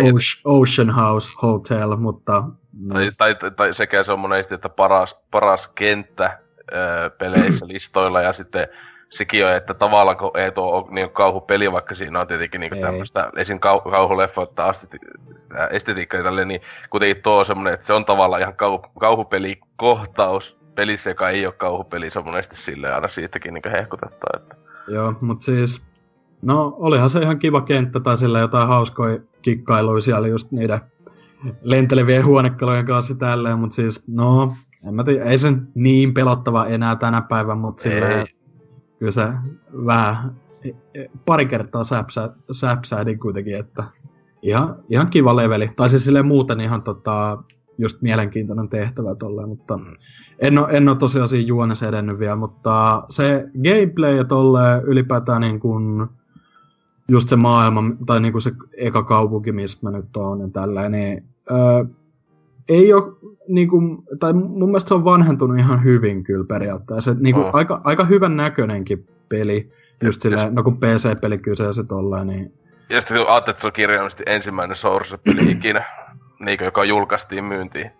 Ocean 0.44 0.90
House 0.90 1.32
Hotel, 1.42 1.96
mutta 1.96 2.44
Mm. 2.78 2.88
Tai, 2.88 3.34
tai, 3.34 3.50
tai, 3.50 3.74
sekä 3.74 4.02
se 4.02 4.12
on 4.12 4.20
monesti, 4.20 4.54
että 4.54 4.68
paras, 4.68 5.18
paras 5.30 5.68
kenttä 5.68 6.38
öö, 6.72 7.10
peleissä 7.10 7.68
listoilla 7.72 8.22
ja 8.22 8.32
sitten 8.32 8.68
sekin 9.10 9.46
on, 9.46 9.54
että 9.54 9.74
tavallaan 9.74 10.16
kun 10.16 10.30
ei 10.34 10.52
tuo 10.52 10.88
niin 10.90 11.10
kauhupeli, 11.10 11.72
vaikka 11.72 11.94
siinä 11.94 12.20
on 12.20 12.26
tietenkin 12.26 12.60
niin 12.60 12.80
tämmöistä 12.80 13.30
esim. 13.36 13.60
Kau, 13.60 13.80
kauhuleffoita 13.80 14.64
asti, 14.64 14.86
estetiikkaa 15.70 16.22
tälle, 16.22 16.44
niin 16.44 16.60
kuitenkin 16.90 17.22
tuo 17.22 17.38
on 17.38 17.46
semmoinen, 17.46 17.74
että 17.74 17.86
se 17.86 17.92
on 17.92 18.04
tavallaan 18.04 18.42
ihan 18.42 18.56
kau, 18.56 18.78
kauhupelikohtaus 19.00 20.58
pelissä, 20.74 21.10
joka 21.10 21.30
ei 21.30 21.46
ole 21.46 21.54
kauhupeli, 21.54 22.10
se 22.10 22.18
on 22.18 22.24
monesti 22.24 22.56
silleen 22.56 22.94
aina 22.94 23.08
siitäkin 23.08 23.54
niin 23.54 23.72
hehkutettaa. 23.72 24.30
Että... 24.36 24.56
Joo, 24.88 25.14
mutta 25.20 25.44
siis, 25.44 25.82
no 26.42 26.74
olihan 26.78 27.10
se 27.10 27.18
ihan 27.18 27.38
kiva 27.38 27.60
kenttä 27.60 28.00
tai 28.00 28.16
sillä 28.16 28.38
jotain 28.38 28.68
hauskoja 28.68 29.18
kikkailuja 29.42 30.00
siellä 30.00 30.28
just 30.28 30.52
niiden 30.52 30.80
lentelevien 31.62 32.24
huonekalujen 32.24 32.86
kanssa 32.86 33.14
tälleen, 33.14 33.58
mutta 33.58 33.74
siis, 33.74 34.04
no, 34.06 34.54
en 34.88 34.94
mä 34.94 35.04
tiedä, 35.04 35.24
ei 35.24 35.38
se 35.38 35.52
niin 35.74 36.14
pelottava 36.14 36.66
enää 36.66 36.96
tänä 36.96 37.22
päivänä, 37.22 37.60
mutta 37.60 37.82
sillä 37.82 38.26
kyllä 38.98 39.12
se 39.12 39.28
vähän 39.86 40.36
pari 41.26 41.46
kertaa 41.46 41.84
säpsä, 41.84 42.30
säpsähdin 42.52 43.18
kuitenkin, 43.18 43.56
että 43.56 43.84
ihan, 44.42 44.76
ihan 44.90 45.10
kiva 45.10 45.36
leveli. 45.36 45.70
Tai 45.76 45.90
siis 45.90 46.04
silleen 46.04 46.26
muuten 46.26 46.60
ihan 46.60 46.82
tota, 46.82 47.42
just 47.78 48.02
mielenkiintoinen 48.02 48.68
tehtävä 48.68 49.14
tolleen, 49.14 49.48
mutta 49.48 49.76
mm. 49.76 49.84
en 50.38 50.58
ole, 50.58 50.68
en 50.70 50.88
ole 50.88 50.96
tosiaan 50.96 51.28
siinä 51.28 51.46
juonessa 51.46 51.88
edennyt 51.88 52.18
vielä, 52.18 52.36
mutta 52.36 53.04
se 53.08 53.48
gameplay 53.64 54.16
ja 54.16 54.24
tolleen 54.24 54.82
ylipäätään 54.82 55.40
niin 55.40 55.60
kuin, 55.60 56.08
just 57.08 57.28
se 57.28 57.36
maailma, 57.36 57.82
tai 58.06 58.20
niinku 58.20 58.40
se 58.40 58.52
eka 58.76 59.02
kaupunki, 59.02 59.52
missä 59.52 59.78
mä 59.82 59.90
nyt 59.90 60.16
oon 60.16 60.40
ja 60.40 60.48
tällä, 60.52 60.88
niin 60.88 61.24
öö, 61.50 61.84
ei 62.68 62.92
ole, 62.92 63.12
niinku, 63.48 64.04
tai 64.20 64.32
mun 64.32 64.68
mielestä 64.68 64.88
se 64.88 64.94
on 64.94 65.04
vanhentunut 65.04 65.58
ihan 65.58 65.84
hyvin 65.84 66.24
kyllä 66.24 66.44
periaatteessa. 66.44 67.10
Et, 67.10 67.20
niinku, 67.20 67.40
oh. 67.40 67.56
aika, 67.56 67.80
aika 67.84 68.04
hyvän 68.04 68.36
näköinenkin 68.36 69.08
peli, 69.28 69.72
just 70.04 70.22
silleen, 70.22 70.54
no 70.54 70.62
kun 70.62 70.76
PC-peli 70.76 71.38
kyseessä 71.38 71.84
tolleen, 71.84 72.26
niin... 72.26 72.52
Ja 72.90 73.00
sitten 73.00 73.18
kun 73.18 73.28
ajattelet, 73.28 73.54
että 73.54 73.60
se 73.60 73.66
on 73.66 73.72
kirjaimellisesti 73.72 74.22
ensimmäinen 74.26 74.76
Source-peli 74.76 75.50
ikinä, 75.56 75.84
niin, 76.40 76.58
joka 76.64 76.84
julkaistiin 76.84 77.44
myyntiin. 77.44 77.90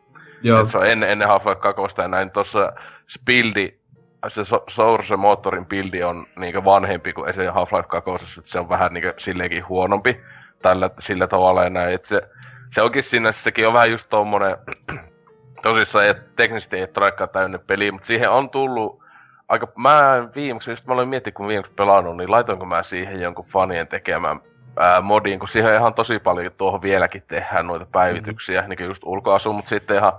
Joo. 0.43 0.61
Et 0.61 0.69
se 0.69 0.79
on 0.79 0.87
ennen, 0.87 1.11
ennen 1.11 1.29
Half-Life 1.29 1.61
2 1.61 2.00
ja 2.03 2.09
näin. 2.09 2.31
Tuossa 2.31 2.73
Spildi 3.09 3.79
se 4.28 4.42
Source-moottorin 4.70 5.66
bildi 5.66 6.02
on 6.02 6.26
niinku 6.37 6.64
vanhempi 6.64 7.12
kuin 7.12 7.34
se 7.34 7.48
Half-Life 7.48 7.88
2, 7.88 8.10
että 8.38 8.50
se 8.50 8.58
on 8.58 8.68
vähän 8.68 8.92
niinku 8.92 9.12
silleenkin 9.18 9.68
huonompi 9.68 10.20
tällä, 10.62 10.90
sillä 10.98 11.26
tavalla 11.26 11.64
ja 11.64 11.70
näin, 11.70 11.94
että 11.94 12.08
se, 12.08 12.22
se 12.70 12.82
onkin 12.82 13.02
sinne, 13.02 13.32
sekin 13.32 13.66
on 13.66 13.72
vähän 13.72 13.90
just 13.90 14.08
tommonen, 14.08 14.56
tosissaan 15.62 16.06
ei, 16.06 16.14
teknisesti 16.37 16.76
ei 16.76 16.87
todellakaan 16.87 17.30
täynnä 17.30 17.58
peli, 17.58 17.92
mutta 17.92 18.06
siihen 18.06 18.30
on 18.30 18.50
tullut 18.50 19.02
aika, 19.48 19.68
mä 19.76 20.28
viimeksi, 20.34 20.70
just 20.70 20.87
mä 20.87 20.94
olin 20.94 21.08
miettinyt, 21.08 21.34
kun 21.34 21.48
viimeksi 21.48 21.72
pelannut, 21.72 22.16
niin 22.16 22.30
laitoinko 22.30 22.66
mä 22.66 22.82
siihen 22.82 23.20
jonkun 23.20 23.44
fanien 23.44 23.88
tekemään 23.88 24.40
ää, 24.76 25.00
modiin, 25.00 25.38
kun 25.38 25.48
siihen 25.48 25.75
ihan 25.75 25.94
tosi 25.94 26.18
paljon 26.18 26.52
tuohon 26.56 26.82
vieläkin 26.82 27.22
tehdään 27.28 27.66
noita 27.66 27.87
päivityksiä, 27.92 28.60
mm-hmm. 28.60 28.75
niin 28.78 28.88
just 28.88 29.02
ulkoasu, 29.04 29.52
mutta 29.52 29.68
sitten 29.68 29.96
ihan 29.96 30.12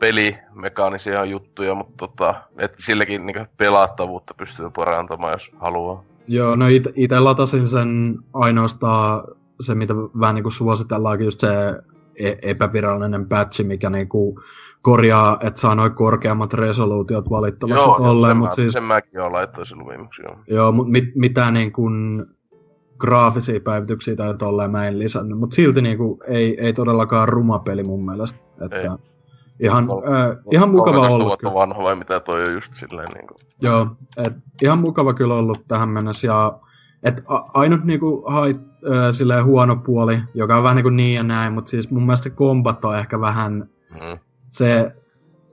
pelimekaanisia 0.00 1.24
juttuja, 1.24 1.74
mutta 1.74 1.94
tota, 1.98 2.34
et 2.58 2.72
silläkin 2.78 3.26
niin 3.26 3.46
pelattavuutta 3.56 4.34
pystyy 4.34 4.70
parantamaan, 4.70 5.32
jos 5.32 5.50
haluaa. 5.60 6.04
Joo, 6.28 6.56
no 6.56 6.66
it- 6.66 6.92
itse 6.94 7.20
latasin 7.20 7.66
sen 7.66 8.18
ainoastaan 8.32 9.24
se, 9.60 9.74
mitä 9.74 9.94
vähän 10.20 10.34
niin 10.34 10.42
kuin 10.42 10.52
suositellaankin, 10.52 11.24
just 11.24 11.40
se 11.40 11.48
e- 12.18 12.38
epävirallinen 12.42 13.28
patchi, 13.28 13.64
mikä 13.64 13.90
niinku 13.90 14.40
korjaa, 14.82 15.38
että 15.40 15.60
saa 15.60 15.74
noin 15.74 15.94
korkeammat 15.94 16.54
resoluutiot 16.54 17.30
valittavaksi 17.30 17.88
joo, 17.88 17.98
tolleen, 17.98 18.36
mutta 18.36 18.56
siis... 18.56 18.72
sen 18.72 18.84
mäkin 18.84 19.20
olen 19.20 19.32
laittanut 19.32 19.68
silloin 19.68 19.88
viimeksi, 19.88 20.22
joo. 20.22 20.38
Joo, 20.46 20.72
mutta 20.72 20.90
mit, 20.92 21.04
mitään 21.14 21.54
niinku 21.54 21.90
graafisia 22.98 23.60
päivityksiä 23.60 24.16
tai 24.16 24.34
tolleen 24.34 24.70
mä 24.70 24.86
en 24.86 24.98
lisännyt, 24.98 25.38
mutta 25.38 25.54
silti 25.54 25.82
niinku 25.82 26.22
ei, 26.26 26.64
ei 26.64 26.72
todellakaan 26.72 27.28
ruma 27.28 27.58
peli 27.58 27.82
mun 27.82 28.06
mielestä. 28.06 28.38
Että... 28.64 28.80
Ei. 28.80 29.09
Ihan, 29.60 29.86
Kol- 29.86 30.12
äh, 30.12 30.36
ihan 30.52 30.70
mukava 30.70 31.08
olla. 31.08 31.24
vuotta 31.24 31.54
vanha 31.54 31.82
vai 31.82 31.96
mitä 31.96 32.20
toi 32.20 32.42
on 32.42 32.52
just 32.52 32.74
silleen 32.74 33.08
niinku. 33.14 33.34
Joo, 33.60 33.86
et 34.16 34.32
ihan 34.62 34.78
mukava 34.78 35.14
kyllä 35.14 35.34
ollut 35.34 35.64
tähän 35.68 35.88
mennessä 35.88 36.26
ja 36.26 36.58
et 37.02 37.22
a, 37.26 37.36
ainut 37.54 37.84
niinku 37.84 38.24
hait, 38.28 38.56
äh, 38.56 39.10
silleen 39.10 39.44
huono 39.44 39.76
puoli, 39.76 40.22
joka 40.34 40.56
on 40.56 40.62
vähän 40.62 40.76
niinku 40.76 40.90
niin 40.90 41.16
ja 41.16 41.22
näin, 41.22 41.52
mutta 41.52 41.70
siis 41.70 41.90
mun 41.90 42.02
mielestä 42.06 42.24
se 42.24 42.30
kombat 42.30 42.84
on 42.84 42.98
ehkä 42.98 43.20
vähän, 43.20 43.68
mm. 43.90 44.18
se, 44.50 44.94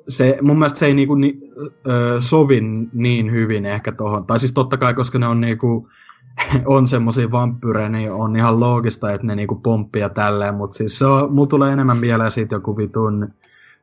se, 0.08 0.38
mun 0.42 0.60
mielestä 0.60 0.80
se 0.80 0.86
ei 0.86 0.94
niinku 0.94 1.16
ni, 1.16 1.40
ö, 1.88 2.22
sovi 2.22 2.62
niin 2.94 3.32
hyvin 3.32 3.66
ehkä 3.66 3.92
tohon. 3.92 4.26
Tai 4.26 4.40
siis 4.40 4.54
totta 4.54 4.78
kai, 4.78 4.94
koska 4.94 5.20
ne 5.20 5.28
on 5.28 5.42
niinku, 5.42 5.90
on 6.66 6.88
semmosia 6.88 7.32
vampyrejä, 7.32 7.90
niin 7.90 8.12
on 8.12 8.36
ihan 8.36 8.60
loogista, 8.60 9.12
että 9.12 9.28
ne 9.28 9.36
niinku 9.36 9.56
pomppii 9.56 10.02
ja 10.02 10.10
tälleen, 10.10 10.56
mutta 10.56 10.78
siis 10.78 11.00
se 11.00 11.06
on, 11.06 11.34
mulla 11.34 11.48
tulee 11.48 11.74
enemmän 11.74 11.98
mieleen 11.98 12.32
siitä 12.32 12.56
joku 12.56 12.78
vitun 12.78 13.28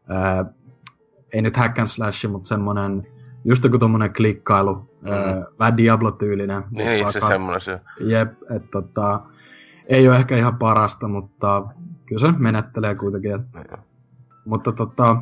ää, 0.08 0.44
ei 1.32 1.42
nyt 1.42 1.56
hack 1.56 1.78
and 1.78 1.87
slash, 1.87 2.28
mutta 2.28 2.49
semmonen, 2.49 3.06
just 3.44 3.64
joku 3.64 3.78
tommonen 3.78 4.12
klikkailu, 4.12 4.75
mm. 4.75 5.12
ää, 5.12 5.44
vähän 5.58 5.76
Diablo-tyylinen. 5.76 6.62
Niin, 6.70 7.12
se 7.12 7.20
semmonen 7.20 7.61
se. 7.61 7.80
Jep, 8.00 8.32
että 8.42 8.68
tota, 8.70 9.20
ei 9.87 10.08
ole 10.08 10.16
ehkä 10.16 10.37
ihan 10.37 10.58
parasta, 10.58 11.08
mutta 11.08 11.64
kyllä 12.06 12.20
se 12.20 12.38
menettelee 12.38 12.94
kuitenkin. 12.94 13.34
Että... 13.34 13.58
Niin. 13.58 13.84
Mutta 14.44 14.73
tota, 14.73 15.16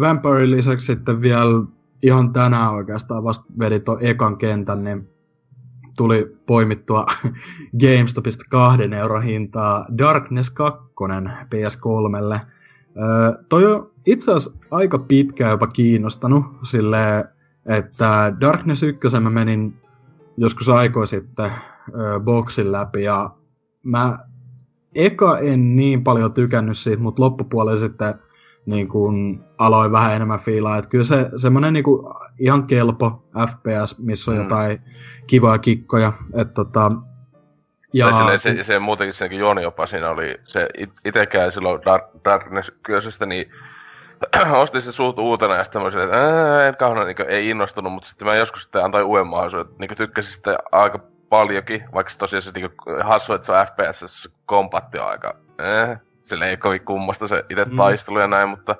Vampire 0.00 0.50
lisäksi 0.50 0.86
sitten 0.86 1.22
vielä 1.22 1.64
ihan 2.02 2.32
tänään 2.32 2.72
oikeastaan 2.72 3.24
vasta 3.24 3.46
vedi 3.58 3.80
tuon 3.80 3.98
ekan 4.00 4.36
kentän, 4.36 4.84
niin 4.84 5.08
tuli 5.96 6.36
poimittua 6.46 7.06
GameStopista 7.82 8.44
kahden 8.50 8.92
euron 8.92 9.22
hintaa 9.22 9.86
Darkness 9.98 10.50
2 10.50 10.80
PS3. 11.54 12.38
Öö, 12.96 13.42
toi 13.48 13.74
on 13.74 13.91
itse 14.06 14.32
asiassa 14.32 14.58
aika 14.70 14.98
pitkään 14.98 15.50
jopa 15.50 15.66
kiinnostanut 15.66 16.44
silleen, 16.62 17.24
että 17.66 18.32
Darkness 18.40 18.82
1 18.82 19.20
mä 19.20 19.30
menin 19.30 19.74
joskus 20.36 20.68
aikoi 20.68 21.06
sitten 21.06 21.50
öö, 21.94 22.20
boksin 22.20 22.72
läpi 22.72 23.02
ja 23.02 23.30
mä 23.82 24.18
eka 24.94 25.38
en 25.38 25.76
niin 25.76 26.04
paljon 26.04 26.32
tykännyt 26.32 26.78
siitä, 26.78 27.02
mutta 27.02 27.22
loppupuolella 27.22 27.80
sitten 27.80 28.14
niin 28.66 28.88
kuin 28.88 29.40
aloin 29.58 29.92
vähän 29.92 30.14
enemmän 30.14 30.40
fiilaa. 30.40 30.76
Että 30.76 30.90
kyllä 30.90 31.04
se 31.04 31.30
semmoinen 31.36 31.72
niin 31.72 31.84
ihan 32.38 32.66
kelpo 32.66 33.24
FPS, 33.50 33.98
missä 33.98 34.30
on 34.30 34.36
mm. 34.36 34.42
jotain 34.42 34.80
kivoja 35.26 35.58
kikkoja. 35.58 36.12
Että 36.34 36.54
tota, 36.54 36.92
ja... 37.92 38.12
Silleen, 38.12 38.40
se, 38.40 38.64
se, 38.64 38.78
muutenkin 38.78 39.14
senkin 39.14 39.38
Jooni 39.38 39.62
jopa 39.62 39.86
siinä 39.86 40.10
oli, 40.10 40.36
se 40.44 40.68
itekään 41.04 41.52
silloin 41.52 41.80
Dark, 41.84 42.04
Darkness 42.24 42.72
kyösestä, 42.82 43.26
niin 43.26 43.50
ostin 44.62 44.82
se 44.82 44.92
suut 44.92 45.18
uutena 45.18 45.54
ja 45.54 45.64
sitten 45.64 45.80
mä 45.80 45.84
olisin, 45.84 46.00
että 46.00 46.68
en 46.68 46.76
kauhean 46.76 47.06
niin 47.06 47.28
ei 47.28 47.50
innostunut, 47.50 47.92
mutta 47.92 48.08
sitten 48.08 48.28
mä 48.28 48.34
joskus 48.34 48.62
sitten 48.62 48.84
antoin 48.84 49.04
uuden 49.04 49.26
mahdollisuuden, 49.26 49.74
niin 49.78 49.96
tykkäsin 49.96 50.32
sitten 50.32 50.56
aika 50.72 50.98
paljonkin, 51.28 51.84
vaikka 51.94 52.12
tosiaan 52.18 52.42
se 52.42 52.50
niin 52.54 52.70
hassu, 53.04 53.32
että 53.32 53.46
se 53.46 53.52
on 53.52 53.66
FPS, 53.66 54.28
kompatti 54.46 54.98
on 54.98 55.06
aika, 55.06 55.34
eh, 55.58 55.98
sille 56.22 56.50
ei 56.50 56.56
kovin 56.56 56.84
kummasta 56.84 57.28
se 57.28 57.44
itse 57.50 57.64
mm. 57.64 57.76
taistelu 57.76 58.18
ja 58.18 58.26
näin, 58.26 58.48
mutta 58.48 58.76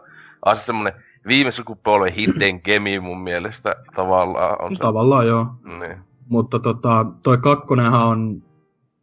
on 0.46 0.56
se 0.56 0.62
semmonen 0.62 0.92
viime 1.26 1.50
sukupolven 1.50 2.12
hidden 2.12 2.60
gemi 2.64 3.00
mun 3.00 3.20
mielestä 3.20 3.76
tavallaan 3.94 4.62
on 4.62 4.76
se. 4.76 4.80
Tavallaan 4.80 5.26
joo. 5.26 5.46
Niin. 5.78 5.98
Mutta 6.28 6.58
tota, 6.58 7.06
toi 7.22 7.38
kakkonenhan 7.38 8.06
on 8.06 8.42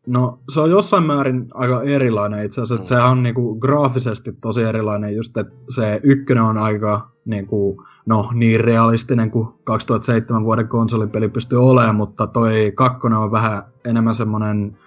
No, 0.10 0.40
se 0.50 0.60
on 0.60 0.72
jossain 0.72 1.04
määrin 1.04 1.48
aika 1.54 1.84
erilainen 1.84 2.46
itse 2.46 2.62
asiassa. 2.62 2.84
Mm. 2.84 2.88
Sehän 2.88 3.12
on 3.12 3.24
niinku 3.24 3.56
graafisesti 3.56 4.34
tosi 4.42 4.64
erilainen, 4.64 5.16
just 5.16 5.38
että 5.38 5.54
se 5.70 6.00
ykkönen 6.04 6.44
on 6.44 6.58
aika 6.58 7.10
niinku, 7.26 7.84
no, 8.06 8.30
niin 8.34 8.62
realistinen 8.62 9.32
kuin 9.32 9.48
2007 9.64 10.44
vuoden 10.44 10.68
konsolipeli 10.68 11.30
pystyy 11.30 11.70
olemaan, 11.70 11.96
mutta 11.96 12.28
toi 12.28 12.72
kakkonen 12.76 13.18
on 13.20 13.32
vähän 13.32 13.64
enemmän 13.86 14.14
semmonen 14.14 14.78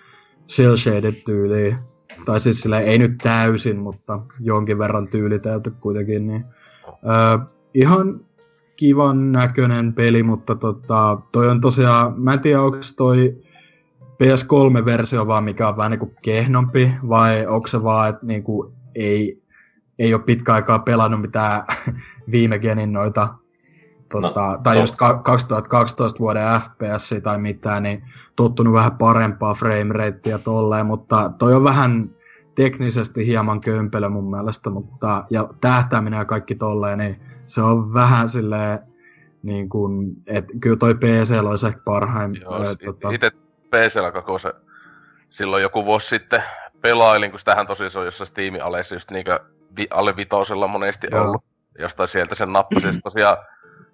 cel 0.48 0.76
shaded 0.76 1.14
tyyli. 1.24 1.76
Tai 2.24 2.40
siis 2.40 2.60
sille 2.60 2.78
ei 2.78 2.98
nyt 2.98 3.18
täysin, 3.18 3.78
mutta 3.78 4.20
jonkin 4.40 4.78
verran 4.78 5.08
tyylitelty 5.08 5.70
kuitenkin. 5.70 6.26
Niin, 6.26 6.44
öö, 6.86 7.38
ihan 7.74 8.20
kivan 8.76 9.32
näköinen 9.32 9.92
peli, 9.92 10.22
mutta 10.22 10.54
tota, 10.54 11.18
toi 11.32 11.48
on 11.48 11.60
tosiaan, 11.60 12.20
mä 12.20 12.32
en 12.32 12.40
tiedä 12.40 12.62
onko 12.62 12.78
toi 12.96 13.36
PS3-versio 14.22 15.26
vaan, 15.26 15.44
mikä 15.44 15.68
on 15.68 15.76
vähän 15.76 15.90
niinku 15.90 16.14
kehnompi, 16.22 16.92
vai 17.08 17.46
onko 17.46 17.66
se 17.66 17.82
vaan, 17.82 18.08
että 18.08 18.26
niinku 18.26 18.74
ei, 18.94 19.42
ei 19.98 20.14
ole 20.14 20.22
pitkä 20.22 20.54
aikaa 20.54 20.78
pelannut 20.78 21.20
mitään 21.20 21.64
viime 22.32 22.58
genin 22.58 22.92
noita, 22.92 23.28
tota, 24.12 24.46
no, 24.46 24.58
tai 24.62 24.76
to. 24.76 24.80
just 24.80 24.96
2012 25.24 26.18
vuoden 26.18 26.60
FPS 26.60 27.14
tai 27.22 27.38
mitään, 27.38 27.82
niin 27.82 28.02
tottunut 28.36 28.74
vähän 28.74 28.98
parempaa 28.98 29.54
frameratea 29.54 30.38
tolleen, 30.38 30.86
mutta 30.86 31.32
toi 31.38 31.54
on 31.54 31.64
vähän 31.64 32.10
teknisesti 32.54 33.26
hieman 33.26 33.60
kömpelö 33.60 34.08
mun 34.08 34.30
mielestä, 34.30 34.70
mutta, 34.70 35.24
ja 35.30 35.48
tähtääminen 35.60 36.18
ja 36.18 36.24
kaikki 36.24 36.54
tolleen, 36.54 36.98
niin 36.98 37.20
se 37.46 37.62
on 37.62 37.94
vähän 37.94 38.28
silleen, 38.28 38.78
niin 39.42 39.68
kuin, 39.68 40.16
että 40.26 40.52
kyllä 40.60 40.76
toi 40.76 40.94
PC 40.94 41.40
olisi 41.42 41.66
ehkä 41.66 41.80
parhain. 41.84 42.40
Joo, 42.40 42.58
tota... 42.84 43.10
itse 43.10 43.30
PCllä 43.72 44.12
koko 44.12 44.38
se 44.38 44.52
silloin 45.30 45.62
joku 45.62 45.84
vuosi 45.84 46.06
sitten 46.08 46.42
pelailin, 46.80 47.30
kun 47.30 47.38
sitähän 47.38 47.66
tosiaan 47.66 47.90
se 47.90 47.98
on 47.98 48.04
jossain 48.04 48.28
Steamin 48.28 48.62
aleissa 48.62 48.94
just 48.94 49.10
niinkö 49.10 49.40
vi, 49.76 49.86
alle 49.90 50.16
vitosella 50.16 50.66
monesti 50.66 51.06
Joo. 51.10 51.22
ollut. 51.22 51.44
Jostain 51.78 52.08
sieltä 52.08 52.34
sen 52.34 52.52
nappasin. 52.52 53.02
tosiaan 53.02 53.36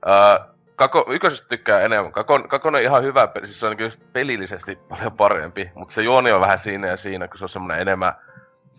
ää, 0.06 0.48
Kako, 0.78 1.04
ykkösestä 1.08 1.48
tykkää 1.48 1.80
enemmän. 1.80 2.12
Kakon, 2.12 2.48
kakon 2.48 2.74
on 2.74 2.82
ihan 2.82 3.02
hyvä 3.02 3.26
peli, 3.26 3.46
siis 3.46 3.60
se 3.60 3.66
on 3.66 3.76
niin 3.76 3.92
pelillisesti 4.12 4.78
paljon 4.88 5.12
parempi, 5.12 5.70
mutta 5.74 5.94
se 5.94 6.02
juoni 6.02 6.32
on 6.32 6.40
vähän 6.40 6.58
siinä 6.58 6.86
ja 6.86 6.96
siinä, 6.96 7.28
kun 7.28 7.38
se 7.38 7.44
on 7.44 7.48
semmoinen 7.48 7.80
enemmän 7.80 8.14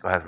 vähän 0.02 0.22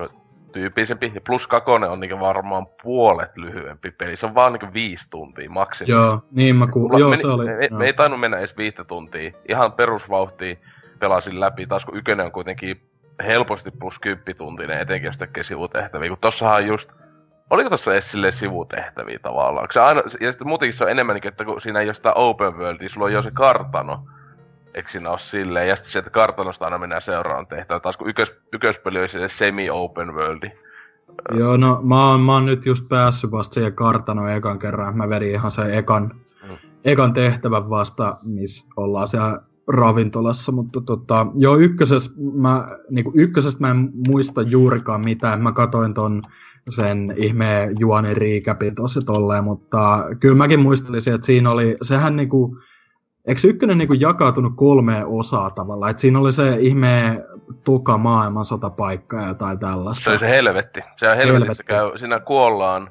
tyypillisempi. 0.52 1.12
Ja 1.14 1.20
plus 1.20 1.46
Kakone 1.46 1.88
on 1.88 2.00
niinku 2.00 2.24
varmaan 2.24 2.66
puolet 2.82 3.36
lyhyempi 3.36 3.90
peli. 3.90 4.16
Se 4.16 4.26
on 4.26 4.34
vaan 4.34 4.52
niinku 4.52 4.66
viisi 4.74 5.10
tuntia 5.10 5.50
maksimissaan. 5.50 6.04
Joo, 6.04 6.22
niin 6.30 6.56
mä 6.56 6.66
ku... 6.66 6.98
Joo, 6.98 7.10
meni, 7.10 7.22
se 7.22 7.26
oli. 7.26 7.44
Me, 7.44 7.68
me, 7.70 7.84
ei 7.84 7.92
tainnut 7.92 8.20
mennä 8.20 8.38
edes 8.38 8.56
viittä 8.56 8.84
tuntia. 8.84 9.32
Ihan 9.48 9.72
perusvauhtia 9.72 10.56
pelasin 10.98 11.40
läpi. 11.40 11.66
Taas 11.66 11.84
kun 11.84 11.96
Ykönen 11.96 12.26
on 12.26 12.32
kuitenkin 12.32 12.82
helposti 13.26 13.70
plus 13.70 13.98
kymppituntinen, 13.98 14.80
etenkin 14.80 15.06
jos 15.06 15.16
tekee 15.16 15.44
sivutehtäviä. 15.44 16.08
Kun 16.08 16.18
tossahan 16.20 16.66
just... 16.66 16.90
Oliko 17.50 17.70
tossa 17.70 17.92
edes 17.92 18.10
silleen 18.10 18.32
sivutehtäviä 18.32 19.18
tavallaan? 19.18 19.68
Se 19.70 19.80
aina, 19.80 20.02
ja 20.20 20.32
sitten 20.32 20.48
muutenkin 20.48 20.78
se 20.78 20.84
on 20.84 20.90
enemmän 20.90 21.14
niin, 21.14 21.28
että 21.28 21.44
kun 21.44 21.60
siinä 21.60 21.80
ei 21.80 21.86
ole 21.86 21.94
sitä 21.94 22.12
open 22.12 22.56
worldia, 22.56 22.88
sulla 22.88 23.06
on 23.06 23.12
jo 23.12 23.22
se 23.22 23.30
kartano 23.30 24.04
Eikö 24.74 24.90
siinä 24.90 25.10
ole 25.10 25.18
silleen? 25.18 25.68
Ja 25.68 25.76
sitten 25.76 25.92
sieltä 25.92 26.10
kartanosta 26.10 26.64
aina 26.64 26.78
mennään 26.78 27.02
seuraavaan 27.02 27.46
tehtävään. 27.46 27.80
Taas 27.80 27.96
kun 27.96 28.08
ykkös, 28.08 28.34
ykköspeli 28.52 28.98
oli 28.98 29.08
se 29.08 29.28
semi-open 29.28 30.14
worldi. 30.14 30.50
Joo, 31.34 31.56
no 31.56 31.80
mä 31.82 32.10
oon, 32.10 32.20
mä 32.20 32.32
oon 32.32 32.46
nyt 32.46 32.66
just 32.66 32.88
päässyt 32.88 33.30
vasta 33.30 33.54
siihen 33.54 33.74
kartanoon 33.74 34.30
ekan 34.30 34.58
kerran. 34.58 34.96
Mä 34.96 35.08
vedin 35.08 35.30
ihan 35.30 35.50
sen 35.50 35.74
ekan, 35.74 36.10
mm. 36.48 36.56
ekan 36.84 37.12
tehtävän 37.12 37.70
vasta, 37.70 38.18
missä 38.22 38.68
ollaan 38.76 39.08
siellä 39.08 39.38
ravintolassa, 39.68 40.52
mutta 40.52 40.80
tota, 40.80 41.26
joo, 41.36 41.56
ykkösessä 41.56 42.10
mä, 42.34 42.66
niinku 42.90 43.12
ykkösestä 43.16 43.60
mä 43.60 43.70
en 43.70 43.90
muista 44.08 44.42
juurikaan 44.42 45.04
mitään. 45.04 45.42
Mä 45.42 45.52
katoin 45.52 45.94
ton 45.94 46.22
sen 46.68 47.14
ihmeen 47.16 47.74
juonen 47.78 48.16
riikäpin 48.16 48.74
tossa 48.74 49.00
tolleen, 49.06 49.44
mutta 49.44 50.04
kyllä 50.20 50.36
mäkin 50.36 50.60
muistelisin, 50.60 51.14
että 51.14 51.26
siinä 51.26 51.50
oli, 51.50 51.76
sehän 51.82 52.16
niinku, 52.16 52.56
Eikö 53.26 53.40
ykkönen 53.44 53.78
niin 53.78 54.00
jakautunut 54.00 54.52
kolmeen 54.56 55.06
osaa 55.06 55.50
tavallaan? 55.50 55.90
Et 55.90 55.98
siinä 55.98 56.18
oli 56.18 56.32
se 56.32 56.56
ihme 56.58 57.24
tuka 57.64 57.98
maailmansotapaikka 57.98 59.16
ja 59.16 59.28
jotain 59.28 59.58
tällaista. 59.58 60.04
Se 60.04 60.10
oli 60.10 60.18
se 60.18 60.28
helvetti. 60.28 60.80
Se 60.96 61.08
on 61.08 61.16
helvetissä 61.16 61.38
helvetti. 61.38 61.64
käy, 61.64 61.98
siinä 61.98 62.20
kuollaan 62.20 62.90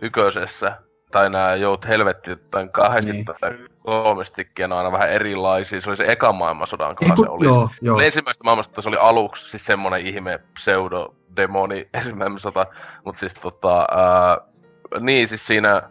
yköisessä, 0.00 0.76
tai 1.10 1.30
nämä 1.30 1.54
jout 1.54 1.88
helvetti 1.88 2.36
tai 2.50 2.68
kahdesti 2.68 3.12
niin. 3.12 3.24
tai 3.24 3.58
kolmestikin 3.84 4.64
on 4.64 4.72
aina 4.72 4.92
vähän 4.92 5.10
erilaisia. 5.10 5.80
Se 5.80 5.90
oli 5.90 5.96
se 5.96 6.04
eka 6.08 6.32
maailmansodan 6.32 6.96
kohan 6.96 7.16
se 7.16 7.28
oli. 7.28 7.44
Joo, 7.44 7.68
joo. 7.80 8.00
Ensimmäistä 8.00 8.44
maailmansota 8.44 8.82
se 8.82 8.88
oli 8.88 8.96
aluksi 9.00 9.50
siis 9.50 9.66
semmonen 9.66 10.06
ihme 10.06 10.40
pseudodemoni 10.54 11.88
ensimmäinen 11.94 12.38
sota, 12.38 12.66
mutta 13.04 13.20
siis 13.20 13.34
tota, 13.34 13.78
ää, 13.78 14.38
niin 15.00 15.28
siis 15.28 15.46
siinä 15.46 15.82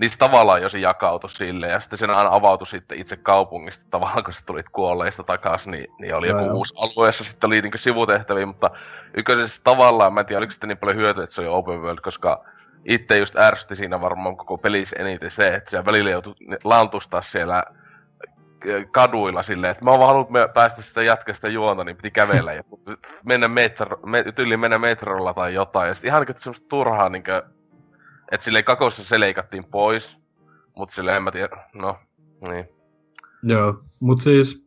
niin 0.00 0.10
se 0.10 0.18
tavallaan 0.18 0.62
jo 0.62 0.68
se 0.68 0.78
jakautui 0.78 1.30
sille, 1.30 1.68
ja 1.68 1.80
sitten 1.80 1.98
sen 1.98 2.10
aina 2.10 2.34
avautui 2.34 2.66
sitten 2.66 2.98
itse 2.98 3.16
kaupungista, 3.16 3.84
tavallaan 3.90 4.24
kun 4.24 4.34
sä 4.34 4.40
tulit 4.46 4.68
kuolleista 4.68 5.22
takaisin, 5.22 5.70
niin, 5.70 5.86
niin 5.98 6.14
oli 6.14 6.28
joku 6.28 6.44
uusi 6.44 6.74
alue, 6.76 7.08
jossa 7.08 7.24
sitten 7.24 7.48
oli 7.48 7.62
niin 7.62 7.72
sivutehtäviä, 7.76 8.46
mutta 8.46 8.70
ykkösessä 9.16 9.60
tavallaan, 9.64 10.12
mä 10.12 10.20
en 10.20 10.26
tiedä, 10.26 10.38
oliko 10.38 10.50
sitten 10.50 10.68
niin 10.68 10.78
paljon 10.78 10.96
hyötyä, 10.96 11.24
että 11.24 11.34
se 11.34 11.40
oli 11.40 11.48
open 11.48 11.82
world, 11.82 12.00
koska 12.00 12.44
itse 12.84 13.18
just 13.18 13.36
ärsytti 13.36 13.76
siinä 13.76 14.00
varmaan 14.00 14.36
koko 14.36 14.58
pelissä 14.58 14.96
eniten 14.98 15.30
se, 15.30 15.54
että 15.54 15.70
siellä 15.70 15.86
välillä 15.86 16.10
joutui 16.10 16.34
lantustaa 16.64 17.22
siellä 17.22 17.64
kaduilla 18.90 19.42
silleen, 19.42 19.70
että 19.70 19.84
mä 19.84 19.90
oon 19.90 20.06
halunnut 20.06 20.52
päästä 20.54 20.82
sitä 20.82 21.02
jatkesta 21.02 21.48
juonta, 21.48 21.84
niin 21.84 21.96
piti 21.96 22.10
kävellä 22.10 22.52
ja 22.52 22.62
mennä 23.24 23.48
metro, 23.48 24.00
me, 24.06 24.24
tyyliin 24.34 24.60
mennä 24.60 24.78
metrolla 24.78 25.34
tai 25.34 25.54
jotain. 25.54 25.88
Ja 25.88 25.94
sitten 25.94 26.08
ihan 26.08 26.22
niin 26.22 26.36
semmoista 26.38 26.66
turhaa 26.68 27.08
niin 27.08 27.24
kuin, 27.24 27.59
et 28.30 28.42
silleen 28.42 28.64
kakossa 28.64 29.04
se 29.04 29.20
leikattiin 29.20 29.64
pois, 29.64 30.16
mut 30.76 30.90
silleen 30.90 31.16
en 31.16 31.22
mä 31.22 31.30
tiedä, 31.30 31.56
no, 31.74 31.98
niin. 32.40 32.68
Joo, 33.42 33.82
mut 34.00 34.20
siis, 34.20 34.64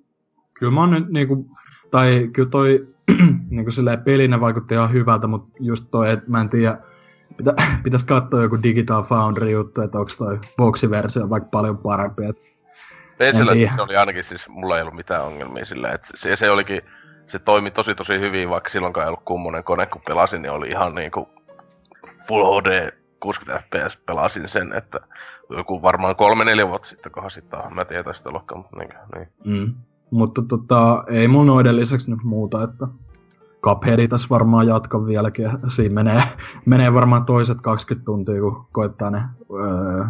kyllä 0.54 0.72
mä 0.72 0.80
oon 0.80 0.92
nyt 0.92 1.10
niinku, 1.10 1.48
tai 1.92 2.30
kyllä 2.34 2.50
toi 2.50 2.88
niinku 3.50 3.72
silleen 3.72 4.04
pelinä 4.04 4.42
vaikutti 4.42 4.74
ihan 4.74 4.94
hyvältä, 4.94 5.28
mut 5.28 5.50
just 5.60 5.86
toi, 5.92 6.10
että 6.10 6.32
mä 6.32 6.42
en 6.42 6.50
tiedä, 6.50 6.78
pitä, 7.38 7.54
pitäis 7.84 8.04
katsoa 8.04 8.42
joku 8.42 8.64
Digital 8.64 9.04
Foundry 9.04 9.50
juttu, 9.50 9.82
että 9.82 9.98
onko 9.98 10.12
toi 10.18 10.40
boxiversio 10.58 11.30
vaikka 11.30 11.50
paljon 11.50 11.78
parempi. 11.78 12.26
Et 12.26 12.38
PCllä 13.18 13.76
se 13.76 13.82
oli 13.82 13.96
ainakin 13.96 14.24
siis, 14.24 14.50
mulla 14.50 14.76
ei 14.78 14.82
ollut 14.82 14.96
mitään 14.96 15.24
ongelmia 15.24 15.66
sillä, 15.66 15.92
että 15.92 16.08
se, 16.16 16.36
se 16.36 16.50
olikin, 16.50 16.82
se 17.28 17.40
toimi 17.40 17.72
tosi 17.72 17.96
tosi 17.96 18.20
hyvin, 18.20 18.50
vaikka 18.50 18.70
silloinkaan 18.70 19.06
ei 19.06 19.08
ollut 19.08 19.26
kummonen 19.26 19.64
kone, 19.64 19.86
kun 19.86 20.02
pelasin, 20.08 20.42
niin 20.42 20.52
oli 20.52 20.68
ihan 20.70 20.96
niinku 20.96 21.30
Full 22.28 22.62
HD 22.62 22.92
60 23.24 23.64
fps 23.64 23.98
pelasin 24.06 24.50
sen, 24.50 24.74
että 24.74 25.00
joku 25.50 25.82
varmaan 25.82 26.16
kolme 26.16 26.46
neljä 26.46 26.68
vuotta 26.68 26.88
sitten, 26.88 27.12
sitten 27.28 27.60
mä 27.74 27.86
tiedän 27.86 28.16
sitä 28.16 28.34
lokkaa, 28.34 28.58
mutta 28.58 28.78
niin, 28.78 28.90
niin. 29.16 29.28
Mm. 29.46 29.74
Mutta 30.12 30.42
tota, 30.42 31.04
ei 31.08 31.28
mun 31.28 31.48
noiden 31.48 31.76
lisäksi 31.76 32.12
nyt 32.12 32.24
muuta, 32.24 32.64
että 32.64 32.88
Cupheadi 33.62 34.08
tässä 34.08 34.28
varmaan 34.30 34.68
jatkan 34.68 35.06
vieläkin. 35.06 35.50
Siinä 35.68 35.96
menee, 35.96 36.24
menee 36.66 36.94
varmaan 36.94 37.26
toiset 37.26 37.62
20 37.62 38.06
tuntia, 38.06 38.42
kun 38.42 38.68
koittaa 38.72 39.10
ne 39.10 39.22
öö, 39.60 40.06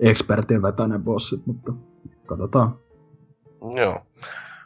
ekspertin 0.00 0.62
vetää 0.62 0.88
ne 0.88 0.98
bossit, 0.98 1.46
mutta 1.46 1.72
katsotaan. 2.26 2.78
Joo. 3.76 4.02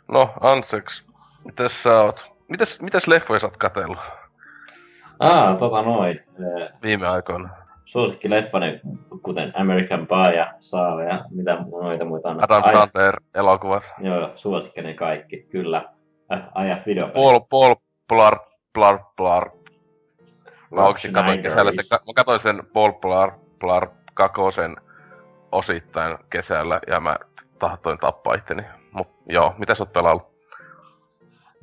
No, 0.09 0.31
Anseks, 0.41 1.07
mitäs 1.45 1.83
sä 1.83 2.01
oot? 2.01 2.21
Mitäs, 2.49 2.81
mitäs 2.81 3.07
leffoja 3.07 3.41
sä 3.41 3.47
oot 3.47 3.57
katsellut 3.57 3.99
Ah, 5.21 5.59
tota 5.59 5.83
noin. 5.83 6.21
Viime 6.83 7.09
aikoina? 7.09 7.49
Suosikkileffani, 7.85 8.81
kuten 9.23 9.53
American 9.57 10.07
Pie 10.07 10.37
ja 10.37 10.55
Saava 10.61 11.03
ja 11.03 11.25
mitä 11.31 11.57
noita 11.83 12.05
muita 12.05 12.29
on. 12.29 12.45
Adam 12.45 12.63
Ai- 12.65 12.73
Sandler 12.73 13.21
elokuvat. 13.35 13.91
Joo, 13.99 14.33
suosikkini 14.35 14.95
kaikki, 14.95 15.43
kyllä. 15.43 15.85
Äh, 16.33 16.43
aja 16.55 16.79
videopeli. 16.87 17.15
Paul, 17.25 17.41
Paul, 17.51 17.75
Blar, 18.09 18.39
Blar, 18.75 18.99
Blar. 19.17 19.51
Mä 20.71 20.83
katsoin 20.83 21.43
kesällä, 21.43 21.73
se, 21.73 21.81
is- 21.81 21.91
mä 21.91 22.13
katsoin 22.17 22.41
sen 22.41 22.63
Paul 22.73 22.93
Blar, 22.93 23.33
Blar 23.61 23.89
kakosen 24.15 24.77
osittain 25.53 26.19
kesällä 26.31 26.81
ja 26.87 27.01
mä 27.01 27.17
tahtoin 27.59 27.99
tappaa 27.99 28.35
itteni. 28.35 28.63
Mut 28.93 29.09
joo, 29.29 29.55
mitä 29.59 29.75
sä 29.75 29.83
oot 29.83 29.93
pelaillut? 29.93 30.33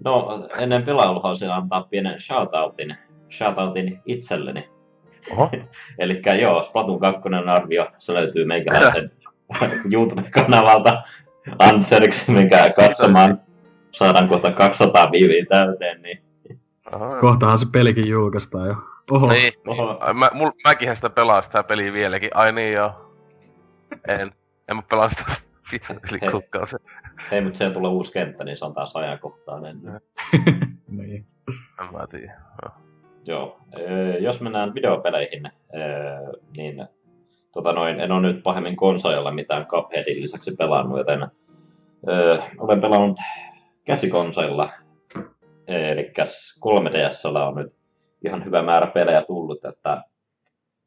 No, 0.03 0.47
ennen 0.57 0.83
pelailua 0.83 1.19
haluaisin 1.21 1.51
antaa 1.51 1.81
pienen 1.89 2.19
shoutoutin, 2.19 2.97
shoutoutin 3.29 4.01
itselleni. 4.05 4.69
Oho. 5.31 5.49
Eli 5.99 6.21
joo, 6.41 6.63
Splatoon 6.63 6.99
2 6.99 7.21
arvio, 7.47 7.87
se 7.97 8.13
löytyy 8.13 8.45
meikäläisen 8.45 9.11
YouTube-kanavalta 9.93 11.03
Anseriksi, 11.59 12.31
mikä 12.31 12.69
katsomaan 12.69 13.41
saadaan 13.91 14.27
kohta 14.27 14.51
200 14.51 15.11
viiviä 15.11 15.45
täyteen, 15.49 16.01
niin 16.01 16.21
Aha. 16.91 17.19
Kohtahan 17.19 17.59
se 17.59 17.65
pelikin 17.71 18.07
julkaistaan 18.09 18.67
jo. 18.67 18.75
Oho. 19.11 19.27
Niin, 19.27 19.53
Oho. 19.67 19.99
niin. 20.05 20.17
Mä, 20.17 20.31
mul, 20.33 20.51
mäkin 20.67 20.95
sitä 20.95 21.09
pelaan 21.09 21.43
sitä 21.43 21.63
peliä 21.63 21.93
vieläkin. 21.93 22.29
Ai 22.33 22.51
niin 22.51 22.73
joo. 22.73 23.15
En. 24.07 24.31
En 24.67 24.75
mä 24.75 24.81
pelaa 24.81 25.09
sitä 25.09 25.25
vittu 25.71 25.93
yli 25.93 26.21
Hei. 26.21 26.31
kuukausi. 26.31 26.75
ei, 27.31 27.41
mutta 27.41 27.57
siellä 27.57 27.73
tulee 27.73 27.91
uusi 27.91 28.11
kenttä, 28.11 28.43
niin 28.43 28.57
se 28.57 28.65
on 28.65 28.73
taas 28.73 28.95
ajankohtainen. 28.95 30.01
niin. 30.87 31.25
En 31.81 31.91
mä 31.91 32.07
tiedä. 32.07 32.39
Joo, 33.29 33.57
jos 34.19 34.41
mennään 34.41 34.73
videopeleihin, 34.75 35.43
niin 36.57 36.85
tota 37.53 37.73
noin, 37.73 37.99
en 37.99 38.11
ole 38.11 38.21
nyt 38.21 38.43
pahemmin 38.43 38.75
konsolilla 38.75 39.31
mitään 39.31 39.65
Cupheadin 39.65 40.21
lisäksi 40.21 40.51
pelannut, 40.55 40.97
joten 40.97 41.27
olen 42.57 42.81
pelannut 42.81 43.17
käsikonsolilla, 43.85 44.69
eli 45.67 46.11
3DSllä 46.59 47.47
on 47.47 47.55
nyt 47.55 47.75
ihan 48.25 48.45
hyvä 48.45 48.61
määrä 48.61 48.87
pelejä 48.87 49.21
tullut, 49.21 49.65
että 49.65 50.03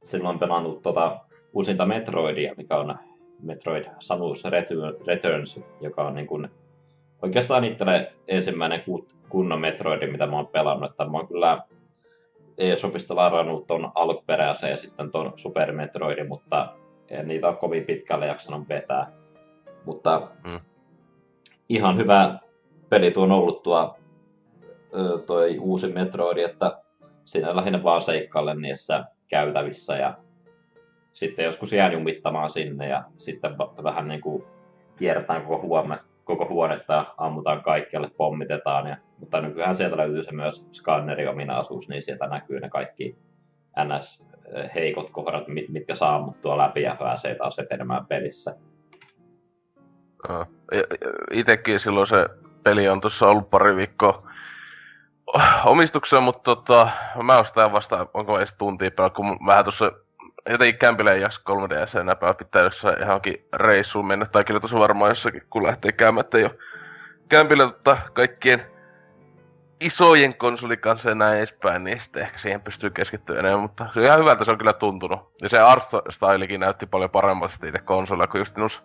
silloin 0.02 0.38
pelannut 0.38 0.82
tota 0.82 1.20
uusinta 1.52 1.86
Metroidia, 1.86 2.54
mikä 2.56 2.76
on 2.76 2.94
Metroid 3.42 3.84
Samus 3.98 4.44
Retu- 4.44 5.06
Returns, 5.06 5.60
joka 5.80 6.02
on 6.02 6.14
niin 6.14 6.26
kuin 6.26 6.48
oikeastaan 7.22 7.64
itselle 7.64 8.12
ensimmäinen 8.28 8.82
ku- 8.82 9.08
kunnon 9.28 9.60
Metroidi, 9.60 10.06
mitä 10.06 10.26
mä 10.26 10.36
oon 10.36 10.46
pelannut, 10.46 10.90
että 10.90 11.04
mä 11.04 11.18
oon 11.18 11.28
kyllä 11.28 11.62
eShopista 12.58 13.16
larannut 13.16 13.66
ton 13.66 13.92
alkuperäisen 13.94 14.70
ja 14.70 14.76
sitten 14.76 15.10
ton 15.10 15.32
Super 15.36 15.72
Metroidin, 15.72 16.28
mutta 16.28 16.74
en 17.10 17.28
niitä 17.28 17.48
ole 17.48 17.56
kovin 17.56 17.84
pitkälle 17.84 18.26
jaksanut 18.26 18.68
vetää. 18.68 19.12
Mutta 19.84 20.28
Mm. 20.44 20.60
ihan 21.68 21.96
hyvä 21.96 22.38
peli 22.88 23.10
tuo 23.10 23.22
on 23.22 23.32
ollut 23.32 23.62
tuo 23.62 23.96
toi 25.26 25.58
uusi 25.58 25.86
Metroid, 25.86 26.38
että 26.38 26.78
siinä 27.24 27.56
lähinnä 27.56 27.82
vaan 27.82 28.02
seikkaille 28.02 28.54
niissä 28.54 29.04
käytävissä 29.28 29.96
ja 29.96 30.14
sitten 31.12 31.44
joskus 31.44 31.72
jään 31.72 31.92
jumittamaan 31.92 32.50
sinne 32.50 32.88
ja 32.88 33.04
sitten 33.16 33.58
vähän 33.58 34.08
niin 34.08 34.20
kuin 34.20 34.44
kierretään 34.96 35.42
koko, 35.42 35.62
huome, 35.62 35.98
koko 36.24 36.48
huonetta 36.48 36.92
ja 36.92 37.14
ammutaan 37.16 37.62
kaikkialle, 37.62 38.10
pommitetaan. 38.16 38.86
Ja, 38.86 38.96
mutta 39.18 39.40
nykyään 39.40 39.76
sieltä 39.76 39.96
löytyy 39.96 40.22
se 40.22 40.32
myös 40.32 40.68
skanneriominaisuus, 40.72 41.88
niin 41.88 42.02
sieltä 42.02 42.26
näkyy 42.26 42.60
ne 42.60 42.68
kaikki 42.68 43.18
NS-heikot 43.78 45.10
kohdat, 45.10 45.48
mit- 45.48 45.68
mitkä 45.68 45.94
saa 45.94 46.14
ammuttua 46.14 46.58
läpi 46.58 46.82
ja 46.82 46.96
pääsee 46.98 47.34
taas 47.34 47.58
etenemään 47.58 48.06
pelissä. 48.06 48.56
Itekin 51.32 51.80
silloin 51.80 52.06
se 52.06 52.28
peli 52.62 52.88
on 52.88 53.00
tuossa 53.00 53.28
ollut 53.28 53.50
pari 53.50 53.76
viikkoa 53.76 54.32
omistuksessa, 55.64 56.20
mutta 56.20 56.42
tota, 56.42 56.88
mä 57.22 57.44
sitä 57.44 57.72
vasta, 57.72 58.06
onko 58.14 58.38
edes 58.38 58.54
tuntia 58.58 58.90
pelaa, 58.90 59.10
kun 59.10 59.36
mä 59.40 59.62
tuossa 59.62 59.92
jotenkin 60.48 60.78
kämpillä 60.78 61.12
ei 61.12 61.20
jaksa 61.20 61.40
3DS 61.50 62.00
enää 62.00 62.16
pelaa, 62.16 62.34
pitää 62.34 62.62
jossain 62.62 63.00
johonkin 63.00 63.46
reissuun 63.54 64.06
mennä, 64.06 64.26
tai 64.26 64.44
kyllä 64.44 64.60
tuossa 64.60 64.78
varmaan 64.78 65.10
jossakin, 65.10 65.42
kun 65.50 65.62
lähtee 65.62 65.92
ei 66.34 66.44
ole 66.44 66.58
kämpillä 67.28 67.66
tota, 67.66 67.98
kaikkien 68.12 68.66
isojen 69.80 70.36
konsolin 70.36 70.78
kanssa 70.78 71.08
ja 71.08 71.14
näin 71.14 71.38
edespäin, 71.38 71.84
niin 71.84 72.00
sitten 72.00 72.22
ehkä 72.22 72.38
siihen 72.38 72.60
pystyy 72.60 72.90
keskittyä 72.90 73.38
enemmän, 73.38 73.60
mutta 73.60 73.86
se 73.92 74.00
on 74.00 74.06
ihan 74.06 74.18
hyvältä 74.18 74.44
se 74.44 74.50
on 74.50 74.58
kyllä 74.58 74.72
tuntunut. 74.72 75.32
Ja 75.42 75.48
se 75.48 75.58
art 75.58 75.84
stylekin 76.10 76.60
näytti 76.60 76.86
paljon 76.86 77.10
paremmasta 77.10 77.66
itse 77.66 77.78
konsolilla 77.78 78.26
kuin 78.26 78.40
just 78.40 78.82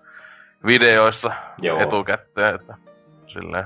videoissa 0.65 1.31
Joo. 1.57 1.79
etukäteen, 1.79 2.55
että 2.55 2.75
silleen. 3.27 3.65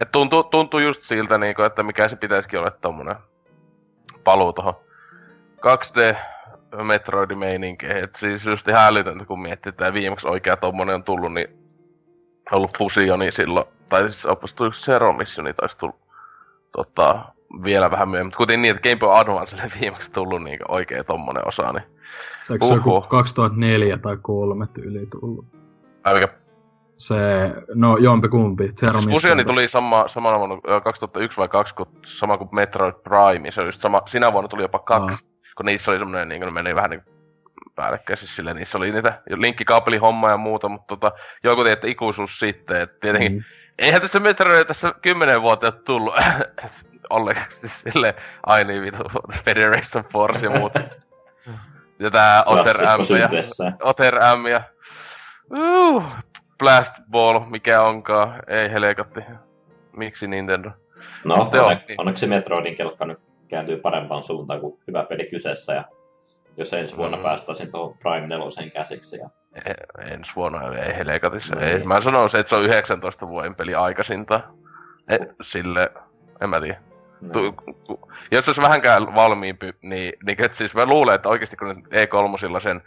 Ja 0.00 0.06
tuntuu, 0.06 0.42
tuntuu 0.42 0.80
just 0.80 1.02
siltä, 1.02 1.38
niinku, 1.38 1.62
että 1.62 1.82
mikä 1.82 2.08
se 2.08 2.16
pitäisikin 2.16 2.58
olla 2.58 2.70
tommonen 2.70 3.16
paluu 4.24 4.52
tohon 4.52 4.74
2D 5.56 6.16
Metroidin 6.82 7.38
meininkeihin. 7.38 8.04
Et 8.04 8.16
siis 8.16 8.46
just 8.46 8.68
ihan 8.68 8.86
älytöntä, 8.86 9.24
kun 9.24 9.42
miettii, 9.42 9.70
että 9.70 9.92
viimeksi 9.92 10.28
oikea 10.28 10.56
tommonen 10.56 10.94
on 10.94 11.04
tullut, 11.04 11.34
niin 11.34 11.48
on 12.52 12.56
ollut 12.58 12.78
Fusioni 12.78 13.32
silloin, 13.32 13.66
tai 13.88 14.02
siis 14.02 14.26
oppas 14.26 14.54
tullut 14.54 14.74
Zero 14.74 15.12
Missioni 15.12 15.54
taisi 15.54 15.78
tullut 15.78 15.96
tota, 16.72 17.24
vielä 17.64 17.90
vähän 17.90 18.08
myöhemmin. 18.08 18.26
Mutta 18.26 18.36
kuitenkin 18.36 18.62
niin, 18.62 18.76
että 18.76 18.88
Game 18.88 18.96
Boy 18.96 19.18
Advancelle 19.18 19.70
viimeksi 19.80 20.10
tullut 20.10 20.42
niin 20.42 20.58
oikea 20.68 21.04
tommonen 21.04 21.48
osa, 21.48 21.72
niin 21.72 21.84
Se 22.42 22.58
se 22.68 22.74
joku 22.74 22.90
Oho. 22.90 23.06
2004 23.08 23.98
tai 23.98 24.16
3 24.22 24.66
tyyli 24.66 25.06
tullut? 25.06 25.46
ai 26.04 26.14
mikä 26.14 26.28
Se, 26.98 27.16
no 27.74 27.96
jompikumpi, 27.96 28.72
Zero 28.72 28.92
Mission. 28.92 29.12
Fusioni 29.12 29.44
tuli 29.44 29.68
sama, 29.68 30.08
samana 30.08 30.38
vuonna, 30.38 30.56
ö, 30.68 30.80
2001 30.80 31.38
vai 31.38 31.48
2, 31.48 31.74
kun, 31.74 31.86
sama 32.06 32.38
kuin 32.38 32.48
Metroid 32.52 32.94
Prime, 32.94 33.50
se 33.50 33.60
oli 33.60 33.68
just 33.68 33.80
sama, 33.80 34.02
sinä 34.06 34.32
vuonna 34.32 34.48
tuli 34.48 34.62
jopa 34.62 34.78
kaksi, 34.78 35.24
Aa. 35.24 35.33
Kun 35.56 35.66
niissä 35.66 35.90
oli 35.90 35.98
semmoinen, 35.98 36.28
niin 36.28 36.40
kuin, 36.40 36.46
ne 36.46 36.62
meni 36.62 36.74
vähän 36.74 36.90
niin 36.90 37.02
päällekkäin, 37.74 38.16
siis 38.16 38.36
silleen, 38.36 38.56
niissä 38.56 38.78
oli 38.78 38.92
niitä 38.92 39.22
linkkikaapeli 39.28 39.96
homma 39.96 40.30
ja 40.30 40.36
muuta, 40.36 40.68
mutta 40.68 40.86
tota, 40.96 41.12
joku 41.44 41.62
tiedä, 41.62 41.72
että 41.72 41.86
ikuisuus 41.86 42.38
sitten, 42.38 42.80
että 42.80 42.96
tietenkin, 43.00 43.32
mm. 43.32 43.44
Eihän 43.78 44.00
tässä 44.00 44.20
Metroid 44.20 44.64
tässä 44.64 44.94
kymmenen 45.02 45.42
vuotta 45.42 45.66
ole 45.66 45.74
tullut 45.84 46.14
ollenkaan, 47.10 47.46
siis 47.50 47.80
silleen, 47.80 48.14
ai 48.46 48.64
niin 48.64 48.82
vitu, 48.82 49.02
Federation 49.44 50.04
Force 50.12 50.46
ja 50.46 50.50
muuta. 50.50 50.80
ja 51.98 52.10
tää 52.10 52.42
Otter 52.46 52.76
M 52.76 53.14
ja. 53.20 53.28
Otter 53.82 54.14
M 54.14 54.46
ja 54.46 54.62
uh, 55.50 56.04
Blast 56.58 56.94
Ball, 57.10 57.40
mikä 57.40 57.82
onkaan, 57.82 58.42
ei 58.46 58.70
helekatti. 58.70 59.20
Miksi 59.96 60.26
Nintendo? 60.26 60.70
No, 61.24 61.36
Mutta 61.36 61.56
joo, 61.56 61.66
onne, 61.66 61.84
niin. 61.88 62.00
onneksi 62.00 62.26
Metroidin 62.26 62.76
kelkka 62.76 63.04
nyt 63.04 63.18
kääntyy 63.54 63.76
parempaan 63.76 64.22
suuntaan, 64.22 64.60
kuin 64.60 64.80
hyvä 64.86 65.04
peli 65.04 65.26
kyseessä. 65.30 65.72
Ja 65.74 65.84
jos 66.56 66.72
ensi 66.72 66.96
vuonna 66.96 67.16
Mm. 67.16 67.22
päästäisiin 67.22 67.70
tuohon 67.70 67.98
Prime 67.98 68.26
4 68.26 68.70
käsiksi. 68.70 69.16
Ja, 69.16 69.28
E- 69.66 70.12
ensi 70.12 70.32
vuonna 70.36 70.60
ei 70.78 70.96
helekatissa. 70.96 71.54
No 71.54 71.60
ei. 71.60 71.68
ei. 71.72 71.84
Mä 71.84 72.00
sanoisin, 72.00 72.40
että 72.40 72.50
se 72.50 72.56
on 72.56 72.62
19 72.64 73.28
vuoden 73.28 73.54
peli 73.54 73.74
aikaisinta. 73.74 74.40
E, 75.08 75.16
sille, 75.42 75.92
en 76.40 76.50
mä 76.50 76.60
tiedä. 76.60 76.80
Tu, 77.32 77.52
ku, 77.86 78.12
jos 78.30 78.48
olisi 78.48 78.62
vähänkään 78.62 79.14
valmiimpi, 79.14 79.72
niin, 79.82 80.12
niin 80.26 80.44
että 80.44 80.58
siis 80.58 80.74
mä 80.74 80.86
luulen, 80.86 81.14
että 81.14 81.28
oikeasti 81.28 81.56
kun 81.56 81.68
ne 81.68 81.74
E3 82.04 82.60
sen 82.60 82.82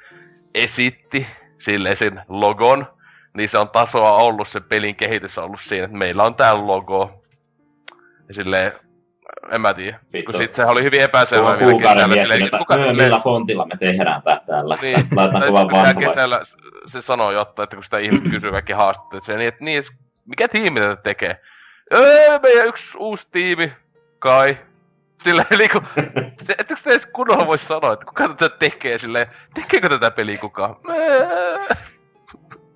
esitti 0.55 1.27
sille 1.59 1.95
sen 1.95 2.21
logon, 2.27 2.85
niin 3.37 3.49
se 3.49 3.57
on 3.57 3.69
tasoa 3.69 4.11
ollut, 4.11 4.47
se 4.47 4.59
pelin 4.59 4.95
kehitys 4.95 5.37
on 5.37 5.43
ollut 5.43 5.61
siinä, 5.61 5.85
että 5.85 5.97
meillä 5.97 6.23
on 6.23 6.35
tää 6.35 6.67
logo. 6.67 7.23
Ja 8.27 8.33
silleen, 8.33 8.71
en 9.51 9.61
mä 9.61 9.73
tiedä. 9.73 9.99
Vittu. 10.13 10.31
Kun 10.31 10.41
sit 10.41 10.55
sehän 10.55 10.71
oli 10.71 10.83
hyvin 10.83 11.01
epäselvää 11.01 11.53
Koko 11.57 11.65
vielä 11.65 11.93
kesällä, 11.93 12.15
silleen, 12.15 12.43
että 12.45 12.57
kuka 12.57 12.75
"Myö, 12.77 12.87
silleen- 12.87 13.07
millä 13.07 13.19
fontilla 13.19 13.65
me 13.65 13.77
tehdään 13.77 14.21
tää 14.21 14.41
täällä. 14.47 14.77
Niin. 14.81 15.09
Kuvan 15.09 15.25
sitten 15.31 15.41
pitää 15.41 15.53
vanhoja. 15.53 15.93
kesällä 16.09 16.41
se 16.87 17.01
sanoo 17.01 17.31
jotain, 17.31 17.63
että 17.63 17.75
kun 17.75 17.83
sitä 17.83 17.97
ihmiset 17.97 18.31
kysyy 18.31 18.51
kaikki 18.51 18.73
haastattelut, 18.73 19.27
niin, 19.27 19.41
että 19.41 19.63
niin, 19.63 19.83
s- 19.83 19.91
mikä 20.25 20.47
tiimi 20.47 20.79
tätä 20.79 21.01
tekee? 21.01 21.41
Öö, 21.93 22.39
meidän 22.43 22.67
yksi 22.67 22.97
uusi 22.97 23.27
tiimi, 23.31 23.73
kai. 24.19 24.57
Silleen 25.23 25.47
niinku, 25.57 25.81
se, 26.43 26.55
ettekö 26.57 26.81
te 26.83 26.89
edes 26.89 27.05
kunnolla 27.05 27.47
voi 27.47 27.57
sanoa, 27.57 27.93
että 27.93 28.05
kuka 28.05 28.27
tätä 28.29 28.55
tekee 28.59 28.97
silleen, 28.97 29.27
tekeekö 29.53 29.89
tätä 29.89 30.11
peliä 30.11 30.37
kukaan? 30.37 30.75
Öö, 30.89 31.27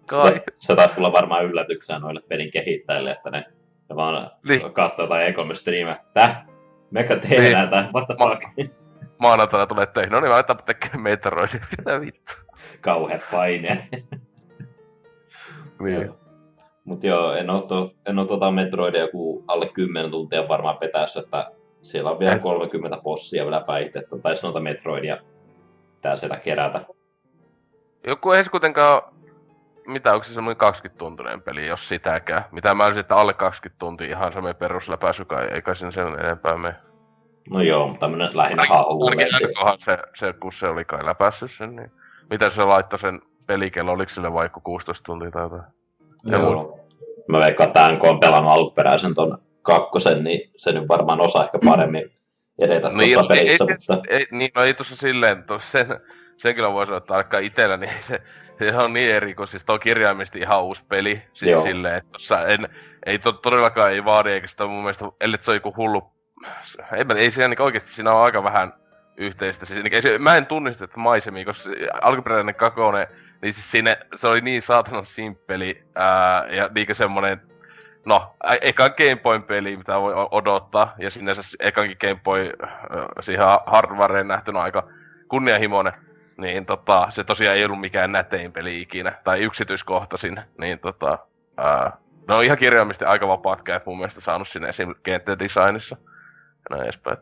kai. 0.06 0.32
Se, 0.34 0.44
se 0.60 0.76
taisi 0.76 0.96
tulla 0.96 1.12
varmaan 1.12 1.46
yllätyksenä 1.46 2.00
noille 2.00 2.22
pelin 2.28 2.52
kehittäjille, 2.52 3.12
että 3.12 3.30
ne, 3.32 3.46
ne 3.90 3.96
vaan 3.96 4.32
Niin. 4.48 4.62
niin. 4.62 4.74
katsoo 4.74 5.08
tai 5.08 5.28
ekolme 5.28 5.56
striimiä. 5.56 5.98
Täh? 6.14 6.44
Meka 6.92 7.16
tehdään 7.16 7.44
Niin. 7.62 7.70
tää, 7.70 7.90
what 7.94 8.08
the 8.08 8.16
Ma- 8.20 8.30
fuck. 8.30 8.72
Maanantaina 9.18 9.68
tulee 9.68 9.86
töihin. 9.86 10.12
No 10.12 10.20
niin, 10.20 10.32
aletaan 10.32 10.60
tekemään 10.66 11.02
Metroidia. 11.02 11.60
Mitä 11.78 12.02
vittu? 12.02 12.34
Kauheat 12.82 13.22
paineet. 13.32 13.80
Niin. 15.80 16.12
Mutta 16.84 17.08
joo, 17.08 17.34
en 17.34 17.50
oo, 17.50 17.62
to, 17.62 17.92
en 18.06 18.20
oo 18.20 18.26
tota 18.26 18.52
Metroidia 18.52 19.02
joku 19.02 19.44
alle 19.48 19.70
10 19.74 20.12
tuntia 20.12 20.48
varmaan 20.48 20.78
petässä, 20.78 21.20
että 21.20 21.52
siellä 21.82 22.12
on 22.12 22.20
vielä 22.20 22.36
Et- 22.36 22.42
30 22.42 22.98
bossia 23.04 23.44
vielä 23.44 23.62
päitettä, 23.68 24.18
tai 24.18 24.34
noita 24.44 24.60
Metroidia 24.60 25.18
pitää 25.96 26.16
sieltä 26.16 26.38
kerätä. 26.38 26.82
Joku 28.08 28.32
ei 28.32 28.44
se 28.44 28.50
kuitenkaan 28.50 29.02
mitä 29.92 30.14
onko 30.14 30.24
se 30.24 30.34
semmoinen 30.34 30.58
20 30.58 31.00
tuntinen 31.00 31.42
peli, 31.42 31.68
jos 31.68 31.90
sitäkään. 31.90 32.46
Mitä 32.52 32.74
mä 32.74 32.86
olisin, 32.86 33.00
että 33.00 33.16
alle 33.16 33.34
20 33.34 33.80
tuntia 33.80 34.08
ihan 34.08 34.34
semmoinen 34.34 34.60
perusläpäisy, 34.60 35.26
kai 35.26 35.48
eikä 35.48 35.76
sen 35.76 35.92
sen 35.92 36.08
enempää 36.08 36.58
mene. 36.58 36.76
No 37.50 37.62
joo, 37.62 37.88
mutta 37.88 38.00
tämmönen 38.00 38.30
lähinnä. 38.34 38.64
Kohan 39.56 39.80
se, 39.80 39.98
se, 40.16 40.34
kun 40.34 40.54
se 40.54 40.68
oli 40.68 40.86
kai 40.86 41.06
läpässyt 41.06 41.52
sen, 41.58 41.76
niin... 41.76 41.92
Mitä 42.30 42.50
se 42.50 42.64
laittoi 42.64 43.00
sen 43.00 43.22
pelikello, 43.48 43.92
oliko 43.92 44.10
sille 44.10 44.34
vaikka 44.34 44.60
16 44.60 45.04
tuntia 45.04 45.32
tai 45.32 45.44
jotain? 45.44 45.64
Joo. 46.24 46.80
Mä 47.28 47.40
veikkaan, 47.40 47.68
että 47.68 47.80
tämän 47.80 48.00
kun 48.00 48.10
on 48.10 48.20
pelannut 48.20 48.52
alkuperäisen 48.52 49.16
ton 49.16 49.38
kakkosen, 49.62 50.24
niin 50.24 50.52
se 50.56 50.72
nyt 50.72 50.88
varmaan 50.88 51.22
osaa 51.22 51.44
ehkä 51.44 51.60
paremmin 51.66 52.12
edetä 52.60 52.90
Niin, 52.90 53.14
tuossa 53.14 53.34
pelissä, 53.34 53.66
ei, 53.70 53.76
mutta 53.78 54.08
ei, 54.10 54.28
niin, 54.32 54.52
no 54.56 54.64
ei 54.64 54.74
tuossa 54.74 54.96
silleen, 54.96 55.44
to, 55.44 55.60
sen, 55.60 55.88
sen 56.42 56.56
kyllä 56.56 56.74
voi 56.74 56.86
sanoa, 56.86 57.20
että 57.20 57.40
itellä, 57.40 57.78
niin 57.78 57.94
se, 58.00 58.22
se 58.60 58.78
on 58.78 58.94
niin 58.94 59.16
eri, 59.16 59.36
kun 59.36 59.48
siis 59.48 59.64
tuo 59.64 59.80
kirjaimisesti 59.80 60.40
ihan 60.40 60.64
uusi 60.64 60.84
peli. 60.90 61.22
Siis 61.34 61.52
Joo. 61.52 61.64
silleen, 61.64 61.96
että 61.96 62.12
tossa 62.12 62.48
en, 62.48 62.70
ei 63.06 63.20
to, 63.20 63.32
todellakaan 63.32 63.92
ei 63.92 64.06
vaadi, 64.06 64.32
eikä 64.32 64.48
sitä 64.48 64.66
mun 64.66 64.84
mielestä, 64.84 65.06
ellei 65.22 65.38
se 65.42 65.52
on 65.52 65.58
joku 65.58 65.74
hullu, 65.78 66.12
ei, 66.94 67.06
ei 67.18 67.32
siinä 67.32 67.48
niin 67.48 67.62
oikeasti, 67.62 67.92
siinä 67.92 68.12
on 68.12 68.24
aika 68.24 68.44
vähän 68.44 68.74
yhteistä. 69.18 69.66
Siis, 69.66 69.84
niin, 69.84 69.94
ei 69.94 70.20
mä 70.20 70.36
en 70.36 70.46
tunnista 70.46 70.84
että 70.84 71.00
maisemia, 71.00 71.46
koska 71.46 71.70
alkuperäinen 72.02 72.56
kakone, 72.56 73.08
niin 73.42 73.54
siis 73.54 73.72
siinä, 73.72 73.98
se 74.16 74.28
oli 74.28 74.42
niin 74.42 74.62
saatanan 74.62 75.06
simppeli, 75.06 75.84
ää, 75.96 76.48
ja 76.50 76.70
niinkö 76.76 76.94
semmonen, 76.94 77.42
no, 78.06 78.36
ekan 78.62 78.92
Game 78.98 79.16
Boyn 79.16 79.44
peli, 79.44 79.78
mitä 79.78 80.02
voi 80.02 80.14
odottaa, 80.32 80.94
ja 80.98 81.12
sinänsä 81.12 81.42
ekankin 81.60 81.98
Game 82.02 82.20
Boy 82.24 82.50
ö, 82.50 82.68
siihen 83.22 83.46
ha- 83.46 83.64
hardwareen 83.66 84.28
nähtynä 84.28 84.60
aika 84.60 84.88
kunnianhimoinen, 85.28 85.94
niin 86.42 86.66
tota, 86.66 87.08
se 87.10 87.24
tosiaan 87.24 87.58
ei 87.58 87.66
ollut 87.66 87.82
mikään 87.82 88.12
nätein 88.12 88.52
peli 88.52 88.82
ikinä, 88.82 89.14
tai 89.24 89.40
yksityiskohtaisin, 89.40 90.42
niin 90.58 90.80
tota, 90.82 91.18
ää, 91.58 91.98
ne 92.28 92.36
on 92.36 92.44
ihan 92.44 92.58
kirjaimisesti 92.58 93.06
aika 93.06 93.28
vapaat 93.28 93.62
kädet 93.64 93.86
mun 93.86 93.98
mielestä 93.98 94.22
saanut 94.22 94.48
sinne 94.48 94.70
esim. 94.70 94.96
kenttädesignissa, 95.04 95.98
ja 96.70 96.76
näin 96.76 96.84
edespäin. 96.84 97.18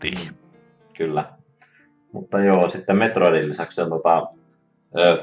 Tih. 0.00 0.32
kyllä. 0.96 1.24
Mutta 2.12 2.40
joo, 2.40 2.68
sitten 2.68 2.96
Metroidin 2.96 3.48
lisäksi 3.48 3.82
on 3.82 3.88
tota, 3.88 4.26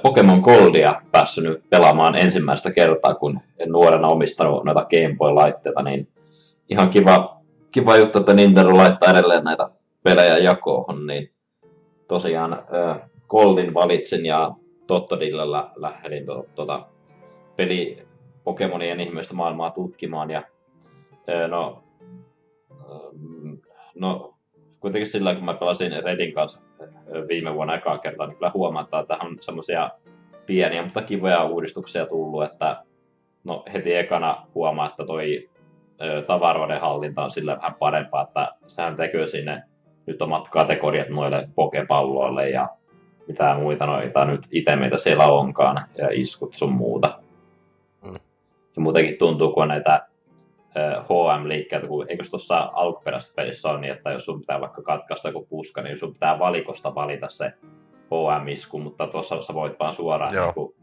Pokemon 0.01 0.39
Goldia 0.39 1.01
päässyt 1.11 1.43
nyt 1.43 1.69
pelaamaan 1.69 2.15
ensimmäistä 2.15 2.71
kertaa, 2.71 3.15
kun 3.15 3.39
en 3.59 3.69
nuorena 3.69 4.07
omistanut 4.07 4.63
noita 4.63 4.85
Game 4.89 5.15
Boy-laitteita, 5.17 5.83
niin 5.83 6.07
ihan 6.69 6.89
kiva, 6.89 7.41
kiva 7.71 7.97
juttu, 7.97 8.19
että 8.19 8.33
Nintendo 8.33 8.77
laittaa 8.77 9.11
edelleen 9.11 9.43
näitä 9.43 9.69
pelejä 10.03 10.37
jakoon, 10.37 11.07
niin 11.07 11.34
tosiaan 12.07 12.53
ö, 12.53 12.95
Goldin 13.27 13.73
valitsin 13.73 14.25
ja 14.25 14.51
Tottodillalla 14.87 15.71
lähdin 15.75 16.25
to, 16.25 16.45
tota, 16.55 16.87
peli 17.55 18.07
Pokemonien 18.43 18.99
ihmeistä 18.99 19.33
maailmaa 19.33 19.71
tutkimaan 19.71 20.29
ja 20.31 20.43
ö, 21.29 21.47
no, 21.47 21.83
ö, 22.71 23.17
no 23.95 24.33
kuitenkin 24.79 25.11
sillä 25.11 25.35
kun 25.35 25.45
mä 25.45 25.53
pelasin 25.53 26.03
Redin 26.03 26.33
kanssa 26.33 26.61
viime 27.27 27.53
vuonna 27.55 27.75
ekaa 27.75 27.97
kertaa, 27.97 28.27
niin 28.27 28.37
kyllä 28.37 28.51
huomataan, 28.53 29.03
että 29.03 29.15
tähän 29.15 29.31
on 29.31 29.37
semmoisia 29.41 29.89
pieniä, 30.45 30.83
mutta 30.83 31.01
kivoja 31.01 31.43
uudistuksia 31.43 32.05
tullut, 32.05 32.43
että 32.43 32.83
no 33.43 33.63
heti 33.73 33.95
ekana 33.95 34.47
huomaa, 34.55 34.89
että 34.89 35.05
toi 35.05 35.49
tavaroiden 36.27 36.81
hallinta 36.81 37.23
on 37.23 37.31
sillä 37.31 37.57
vähän 37.57 37.75
parempaa, 37.79 38.21
että 38.21 38.51
sehän 38.67 38.95
tekee 38.95 39.25
sinne 39.25 39.63
nyt 40.05 40.21
omat 40.21 40.49
kategoriat 40.49 41.09
noille 41.09 41.49
pokepalloille 41.55 42.49
ja 42.49 42.69
mitä 43.27 43.55
muita 43.59 43.85
noita 43.85 44.25
nyt 44.25 44.41
itemeitä 44.51 44.97
siellä 44.97 45.25
onkaan 45.25 45.85
ja 45.97 46.09
iskut 46.11 46.53
sun 46.53 46.71
muuta. 46.71 47.19
Mm. 48.03 48.13
Ja 48.75 48.81
muutenkin 48.81 49.17
tuntuu, 49.17 49.53
kun 49.53 49.67
näitä 49.67 50.07
HM-liikkeitä, 51.03 51.87
kun 51.87 52.05
eikö 52.09 52.23
tuossa 52.29 52.71
alkuperäisessä 52.73 53.33
pelissä 53.35 53.69
on 53.69 53.81
niin, 53.81 53.93
että 53.93 54.11
jos 54.11 54.25
sun 54.25 54.39
pitää 54.39 54.61
vaikka 54.61 54.81
katkaista 54.81 55.27
joku 55.27 55.45
puska, 55.49 55.81
niin 55.81 55.97
sun 55.97 56.13
pitää 56.13 56.39
valikosta 56.39 56.95
valita 56.95 57.29
se 57.29 57.53
HM-isku, 58.11 58.79
mutta 58.79 59.07
tuossa 59.07 59.41
sä 59.41 59.53
voit 59.53 59.79
vaan 59.79 59.93
suoraan 59.93 60.33
Joo. 60.33 60.45
niin 60.45 60.53
kuin, 60.53 60.75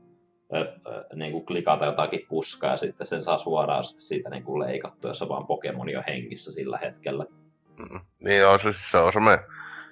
ö, 0.55 0.73
ö, 0.87 1.07
niin 1.15 1.33
kuin 1.33 1.47
klikata 1.47 1.85
jotakin 1.85 2.27
puskaa 2.29 2.71
ja 2.71 2.77
sitten 2.77 3.07
sen 3.07 3.23
saa 3.23 3.39
suoraan 3.39 3.85
siitä 3.85 4.31
niin 4.31 4.45
kuin 4.45 4.61
leikattua, 4.61 5.11
jos 5.11 5.23
on 5.23 5.29
vaan 5.29 5.47
Pokemoni 5.47 5.97
on 5.97 6.05
hengissä 6.09 6.53
sillä 6.53 6.79
hetkellä. 6.79 7.25
Niin 8.25 8.41
joo, 8.41 8.59
siis 8.59 8.91
se 8.91 8.99
on 8.99 9.13
semmoinen 9.13 9.45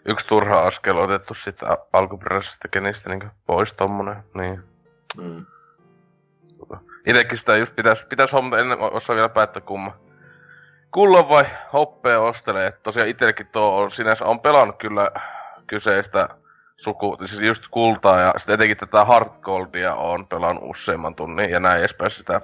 yksi 0.05 0.27
turha 0.27 0.63
askel 0.63 0.97
otettu 0.97 1.35
sitä 1.35 1.79
alkuperäisestä 1.93 2.69
kenistä 2.69 3.11
niin 3.11 3.31
pois 3.47 3.73
tommonen, 3.73 4.25
niin. 4.35 4.63
Mm. 5.17 5.47
Itekin 7.07 7.39
sitä 7.39 7.57
just 7.57 7.77
pitäis, 7.77 8.05
pitäis 8.05 8.33
hommata, 8.33 8.63
en 8.63 8.79
osaa 8.81 9.17
vielä 9.17 9.29
päättää 9.29 9.63
kumma. 9.63 9.97
Kullon 10.91 11.29
vai 11.29 11.45
hoppea 11.73 12.21
ostelee, 12.21 12.67
että 12.67 12.81
tosiaan 12.83 13.09
itellekin 13.09 13.47
tuo 13.47 13.83
on 13.83 13.91
sinänsä, 13.91 14.25
on 14.25 14.41
pelannut 14.41 14.77
kyllä 14.79 15.11
kyseistä 15.67 16.29
suku, 16.77 17.17
siis 17.25 17.41
just 17.41 17.65
kultaa 17.71 18.21
ja 18.21 18.35
sitten 18.37 18.55
etenkin 18.55 18.77
tätä 18.77 19.05
Hard 19.05 19.29
Goldia 19.43 19.95
on 19.95 20.27
pelannut 20.27 20.71
useamman 20.71 21.15
tunnin 21.15 21.51
ja 21.51 21.61
näin 21.61 21.79
edespäin 21.79 22.11
sitä 22.11 22.41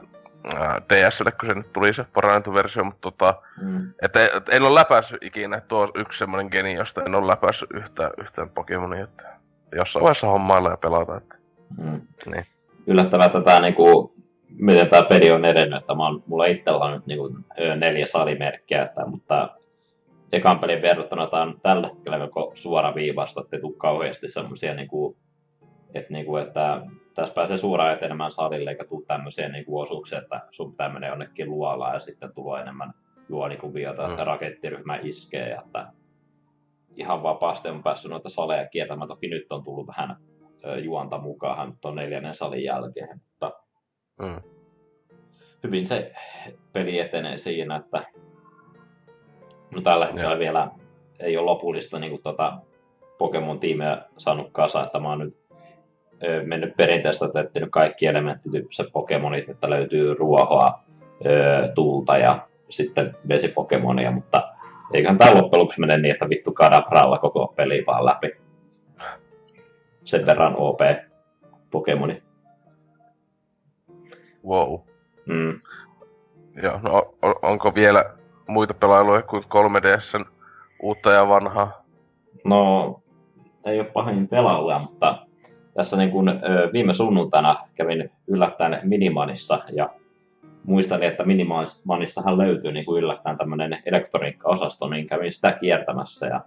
DSlle, 0.93 1.33
kun 1.33 1.49
se 1.49 1.55
nyt 1.55 1.73
tuli 1.73 1.95
se 1.95 2.05
parannettu 2.15 2.55
versio, 2.55 2.85
mutta 2.85 3.01
tota, 3.01 3.35
Mm. 3.61 3.93
että 4.03 4.25
et 4.25 4.49
en 4.51 4.63
ole 4.63 4.75
läpäissyt 4.75 5.23
ikinä, 5.23 5.61
tuo 5.61 5.81
on 5.81 5.91
yksi 5.95 6.19
semmonen 6.19 6.49
geni, 6.51 6.75
josta 6.75 7.03
en 7.03 7.15
ole 7.15 7.27
läpäissyt 7.27 7.71
yhtään, 7.75 8.11
yhtään 8.19 8.51
Pokemonia, 8.51 9.05
että 9.05 9.29
jossain 9.77 10.03
vaiheessa 10.03 10.27
hommailla 10.27 10.71
ja 10.71 10.77
pelata, 10.77 11.17
että 11.17 11.37
Mm. 11.79 12.01
Niin. 12.27 12.45
Yllättävää 12.87 13.29
tätä, 13.29 13.61
niin 13.61 13.75
kuin, 13.75 14.13
miten 14.59 14.89
tämä 14.89 15.03
peli 15.03 15.31
on 15.31 15.45
edennyt, 15.45 15.81
että 15.81 15.95
mä 15.95 16.05
oon, 16.05 16.23
mulla 16.27 16.47
itsellä 16.47 16.85
on 16.85 16.93
nyt 16.93 17.07
niin 17.07 17.19
kuin, 17.19 17.37
neljä 17.77 18.07
salimerkkiä, 18.07 18.83
että, 18.83 19.07
mutta 19.07 19.49
ekan 20.33 20.59
pelin 20.59 20.83
verrattuna 20.83 21.27
tämä 21.27 21.43
on 21.43 21.61
tällä 21.63 21.89
hetkellä 21.89 22.19
melko 22.19 22.53
suoraviivasta, 22.55 23.41
ettei 23.41 23.61
tule 23.61 23.77
kauheasti 23.77 24.29
semmoisia, 24.29 24.75
niin 24.75 24.89
kuin, 24.89 25.17
että, 25.95 26.13
niin 26.13 26.27
kuin, 26.27 26.43
että 26.43 26.81
tässä 27.17 27.35
pääsee 27.35 27.57
suoraan 27.57 27.93
etenemään 27.93 28.31
salille, 28.31 28.71
eikä 28.71 28.85
tule 28.85 29.07
tämmöisiä 29.07 29.49
niin 29.49 29.65
kuin, 29.65 29.83
osuuksia, 29.83 30.19
että 30.19 30.41
sun 30.51 30.71
pitää 30.71 30.89
mennä 30.89 31.09
jonnekin 31.09 31.51
luolaan 31.51 31.95
ja 31.95 31.99
sitten 31.99 32.35
tulee 32.35 32.63
enemmän 32.63 32.93
juonikuviota, 33.29 34.05
Mm. 34.05 34.11
että 34.11 34.25
rakettiryhmä 34.25 34.99
iskee 35.03 35.49
ja 35.49 35.63
että 35.67 35.93
ihan 36.97 37.23
vapaasti 37.23 37.69
on 37.69 37.83
päässyt 37.83 38.11
noita 38.11 38.29
saleja 38.29 38.69
kiertämään. 38.69 39.09
Toki 39.09 39.29
nyt 39.29 39.53
on 39.53 39.65
tullut 39.65 39.87
vähän 39.87 40.17
juonta 40.83 41.19
mukaan 41.19 41.75
tuon 41.81 41.95
neljännen 41.95 42.35
salin 42.35 42.65
jälkeen, 42.65 43.21
mutta 43.31 43.53
mm. 44.19 44.41
hyvin 45.65 45.87
se 45.87 46.13
peli 46.73 46.99
etenee 46.99 47.39
siinä, 47.39 47.77
että 47.77 48.05
no 49.71 49.81
tällä 49.81 50.07
hetkellä 50.07 50.31
Joo. 50.31 50.39
vielä 50.39 50.71
ei 51.21 51.37
ole 51.37 51.45
lopullista 51.45 51.99
niin 51.99 52.23
tota 52.23 52.59
Pokemon-tiimiä 53.19 54.03
saanut 54.17 54.49
kasa, 54.53 54.85
että 54.85 55.01
mä 55.01 55.09
oon 55.09 55.19
nyt 55.19 55.46
mennyt 56.47 56.77
perinteistä, 56.77 57.27
että 57.27 57.41
etsinyt 57.41 57.71
kaikki 57.71 58.07
elementtityyppiset 58.07 58.87
Pokemonit, 58.93 59.49
että 59.49 59.71
löytyy 59.71 60.15
ruohoa, 60.15 60.81
tulta 61.75 62.19
ja 62.19 62.49
sitten 62.69 63.17
vesipokemonia, 63.29 64.11
mutta 64.11 64.49
eiköhän 64.93 65.19
tämä 65.19 65.35
loppujen 65.35 65.61
lopuksi 65.61 65.81
mene 65.81 65.97
niin, 65.97 66.13
että 66.13 66.29
vittu 66.29 66.53
Kadabralla 66.53 67.19
koko 67.19 67.53
peli 67.57 67.85
vaan 67.87 68.05
läpi. 68.05 68.33
Sen 70.05 70.27
verran 70.27 70.55
OP 70.57 70.81
Pokemoni. 71.71 72.23
wow. 74.47 74.81
Mm. 75.27 75.61
Joo, 76.63 76.81
no 76.83 77.15
on, 77.23 77.35
onko 77.43 77.75
vielä 77.75 78.05
muita 78.47 78.75
pelailuja 78.75 79.23
kuin 79.23 79.43
3DSn 79.43 80.25
uutta 80.83 81.13
ja 81.13 81.29
vanhaa? 81.29 81.85
No, 82.45 83.01
ei 83.65 83.81
ole 83.81 83.89
pahin 83.89 84.29
pelaaja, 84.29 84.79
mutta 84.79 85.26
tässä 85.77 85.97
niin 85.97 86.11
kuin, 86.11 86.31
viime 86.73 86.95
sunnuntaina 86.95 87.57
kävin 87.75 88.11
yllättäen 88.27 88.81
Minimanissa 88.83 89.61
ja 89.73 89.91
muistan, 90.65 91.03
että 91.03 91.25
Minimanistahan 91.25 92.39
löytyy 92.39 92.73
niin 92.73 92.85
kuin 92.85 93.03
yllättäen 93.03 93.39
tämmöinen 93.39 93.79
elektroniikka-osasto, 93.87 94.89
niin 94.89 95.07
kävin 95.07 95.33
sitä 95.33 95.53
kiertämässä 95.53 96.27
ja 96.27 96.41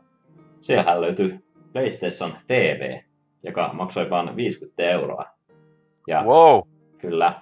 siellähän 0.62 1.02
löytyi 1.02 1.40
PlayStation 1.74 2.34
TV, 2.48 2.98
joka 3.44 3.70
maksoi 3.74 4.10
vain 4.10 4.36
50 4.36 4.84
euroa. 4.84 5.26
Ja 6.08 6.24
Wow! 6.24 6.62
Kyllä. 6.98 7.42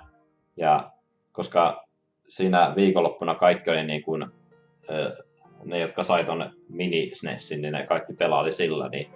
Ja 0.58 0.92
koska 1.32 1.88
siinä 2.28 2.74
viikonloppuna 2.76 3.36
kaikki 3.36 3.70
oli 3.70 3.84
niin 3.84 4.04
kuin, 4.04 4.26
ne, 5.66 5.80
jotka 5.80 6.04
sai 6.04 6.24
ton 6.24 6.52
mini 6.70 7.12
SNESin, 7.14 7.62
niin 7.62 7.74
ne 7.74 7.86
kaikki 7.86 8.14
pelaali 8.14 8.52
sillä, 8.52 8.90
niin 8.90 9.08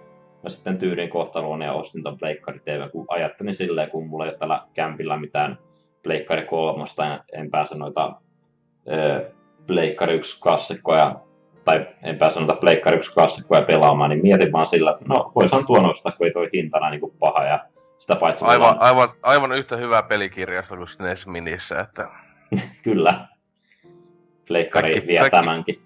mä 0.42 0.48
sitten 0.48 0.78
tyydin 0.78 1.10
kohtaloon 1.10 1.62
ja 1.62 1.72
ostin 1.72 2.02
ton 2.02 2.18
Pleikkari 2.18 2.60
TV, 2.64 2.88
kun 2.90 3.06
ajattelin 3.08 3.54
silleen, 3.54 3.90
kun 3.90 4.06
mulla 4.08 4.24
ei 4.24 4.30
ole 4.30 4.38
tällä 4.38 4.62
kämpillä 4.74 5.16
mitään 5.16 5.58
Pleikkari 6.02 6.42
kolmosta, 6.46 7.04
ja 7.04 7.24
en 7.32 7.50
pääse 7.50 7.78
noita 7.78 8.12
ö, 8.92 9.30
Pleikkari 9.66 10.14
1 10.14 10.40
klassikkoja, 10.40 11.16
tai 11.64 11.86
en 12.02 12.18
pääse 12.18 12.38
noita 12.40 12.56
Pleikkari 12.56 12.96
1 12.96 13.14
klassikkoja 13.14 13.62
pelaamaan, 13.62 14.10
niin 14.10 14.22
mietin 14.22 14.52
vaan 14.52 14.66
sillä, 14.66 14.90
että 14.90 15.04
no 15.08 15.32
voisahan 15.34 15.66
tuon 15.66 15.90
ostaa, 15.90 16.12
kun 16.12 16.26
ei 16.26 16.32
toi 16.32 16.50
hintana 16.52 16.90
niin 16.90 17.00
kuin 17.00 17.14
paha, 17.18 17.44
ja 17.44 17.64
sitä 17.98 18.16
paitsi... 18.16 18.44
Aivan, 18.44 18.68
on- 18.74 18.82
aivan, 18.82 19.08
aivan 19.22 19.52
yhtä 19.52 19.76
hyvä 19.76 20.02
pelikirjasto 20.02 20.76
kuin 20.76 20.88
SNES 20.88 21.26
Minissä, 21.26 21.80
että... 21.80 22.08
Kyllä. 22.84 23.28
Pleikkari 24.48 24.92
Kaikki- 24.92 25.06
vie 25.06 25.18
kaikki- 25.18 25.36
tämänkin. 25.36 25.82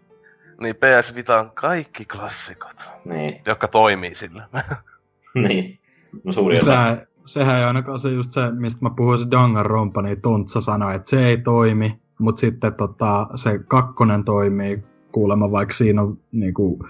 Niin 0.61 0.77
PS 0.77 1.15
Vita 1.15 1.41
on 1.41 1.51
kaikki 1.55 2.05
klassikot, 2.05 2.89
Niin, 3.05 3.41
jotka 3.47 3.69
toimii 3.69 4.15
sillä. 4.15 4.49
niin. 5.49 5.79
No 6.25 6.33
suuri 6.33 6.57
osa. 6.57 6.65
Sehän, 6.65 7.07
sehän 7.25 7.59
ei 7.59 7.65
ainakaan 7.65 7.99
se 7.99 8.11
just 8.11 8.33
se, 8.33 8.51
mistä 8.51 8.85
mä 8.85 8.91
puhuin 8.97 9.19
se 9.19 9.27
Danganronpa, 9.31 10.03
niin 10.03 10.21
Tontsa 10.21 10.61
sanoi, 10.61 10.95
että 10.95 11.11
se 11.11 11.27
ei 11.27 11.37
toimi, 11.37 12.01
mutta 12.19 12.41
sitten 12.41 12.75
tota, 12.75 13.27
se 13.35 13.59
kakkonen 13.69 14.25
toimii 14.25 14.83
kuulemma, 15.13 15.51
vaikka 15.51 15.75
siinä 15.75 16.03
on 16.03 16.19
niinku, 16.33 16.87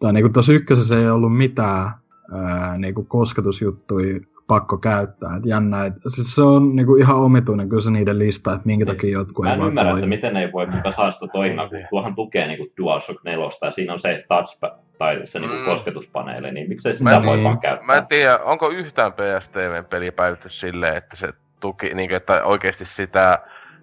tai 0.00 0.12
niinku 0.12 0.28
tuossa 0.28 0.52
ykkösessä 0.52 0.98
ei 0.98 1.10
ollut 1.10 1.36
mitään 1.36 1.90
ää, 2.32 2.78
niinku 2.78 3.04
kosketusjuttuja 3.04 4.20
pakko 4.50 4.78
käyttää. 4.78 5.36
Et 5.36 5.46
jännä, 5.46 5.84
et, 5.84 5.92
siis 6.08 6.34
se 6.34 6.42
on 6.42 6.76
niinku 6.76 6.96
ihan 6.96 7.16
omituinen 7.16 7.68
kyllä 7.68 7.82
se 7.82 7.90
niiden 7.90 8.18
lista, 8.18 8.52
että 8.52 8.66
minkä 8.66 8.84
Niin. 8.84 8.96
takia 8.96 9.10
jotkut 9.12 9.44
Mä 9.44 9.48
ei 9.48 9.52
en 9.54 9.58
vaan 9.58 9.68
ymmärrä, 9.68 9.90
että 9.94 10.06
miten 10.06 10.34
ne 10.34 10.40
ei 10.42 10.52
voi 10.52 10.66
muka 10.66 10.90
saada 10.90 11.10
sitä 11.10 11.26
toimia, 11.32 11.68
kun 11.68 11.78
tuohan 11.90 12.14
tukee 12.14 12.46
niinku 12.46 12.66
DualShock 12.78 13.24
4 13.24 13.44
ja 13.62 13.70
siinä 13.70 13.92
on 13.92 13.98
se 13.98 14.24
touchpad 14.28 14.70
tai 14.98 15.20
se 15.24 15.38
niinku 15.38 15.56
Mm. 15.56 15.64
kosketuspaneeli, 15.64 16.52
niin 16.52 16.68
miksei 16.68 16.92
sitä 16.94 17.10
Mä- 17.10 17.22
voi 17.26 17.36
niin. 17.36 17.44
vaan 17.44 17.58
käyttää? 17.58 17.86
Mä 17.86 17.94
en 17.94 18.06
tiedä, 18.06 18.38
onko 18.38 18.68
yhtään 18.70 19.12
PSTVn 19.12 19.84
peli 19.84 20.10
päivitty 20.10 20.48
silleen, 20.48 20.96
että 20.96 21.16
se 21.16 21.28
tuki, 21.60 21.94
niin 21.94 22.14
että 22.14 22.44
oikeasti 22.44 22.84
sitä 22.84 23.38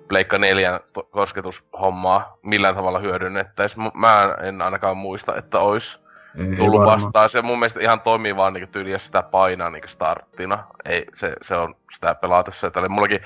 Pleikka 0.08 0.38
4 0.38 0.80
to- 0.94 1.04
kosketushommaa 1.12 2.38
millään 2.44 2.76
tavalla 2.76 3.00
hyödynnettäis. 3.00 3.78
M- 3.78 4.00
Mä 4.00 4.36
en 4.44 4.62
ainakaan 4.62 4.98
muista, 4.98 5.36
että 5.38 5.60
ois 5.60 6.00
Ei, 6.38 6.56
tullut 6.58 6.80
varmaan. 6.80 7.02
vastaan. 7.02 7.30
Se 7.30 7.42
mun 7.42 7.60
mielestä 7.60 7.80
ihan 7.80 8.02
toimii 8.02 8.36
vaan 8.36 8.54
niinku 8.54 8.72
tyyli, 8.72 8.92
jos 8.92 9.06
sitä 9.06 9.24
painaa 9.24 9.70
niinku 9.70 9.88
starttina. 9.88 10.64
Ei, 10.86 11.06
se, 11.16 11.34
se 11.42 11.56
on 11.56 11.76
sitä 11.94 12.16
pelatessa. 12.16 12.72
Tälle 12.72 12.88
mullakin 12.88 13.20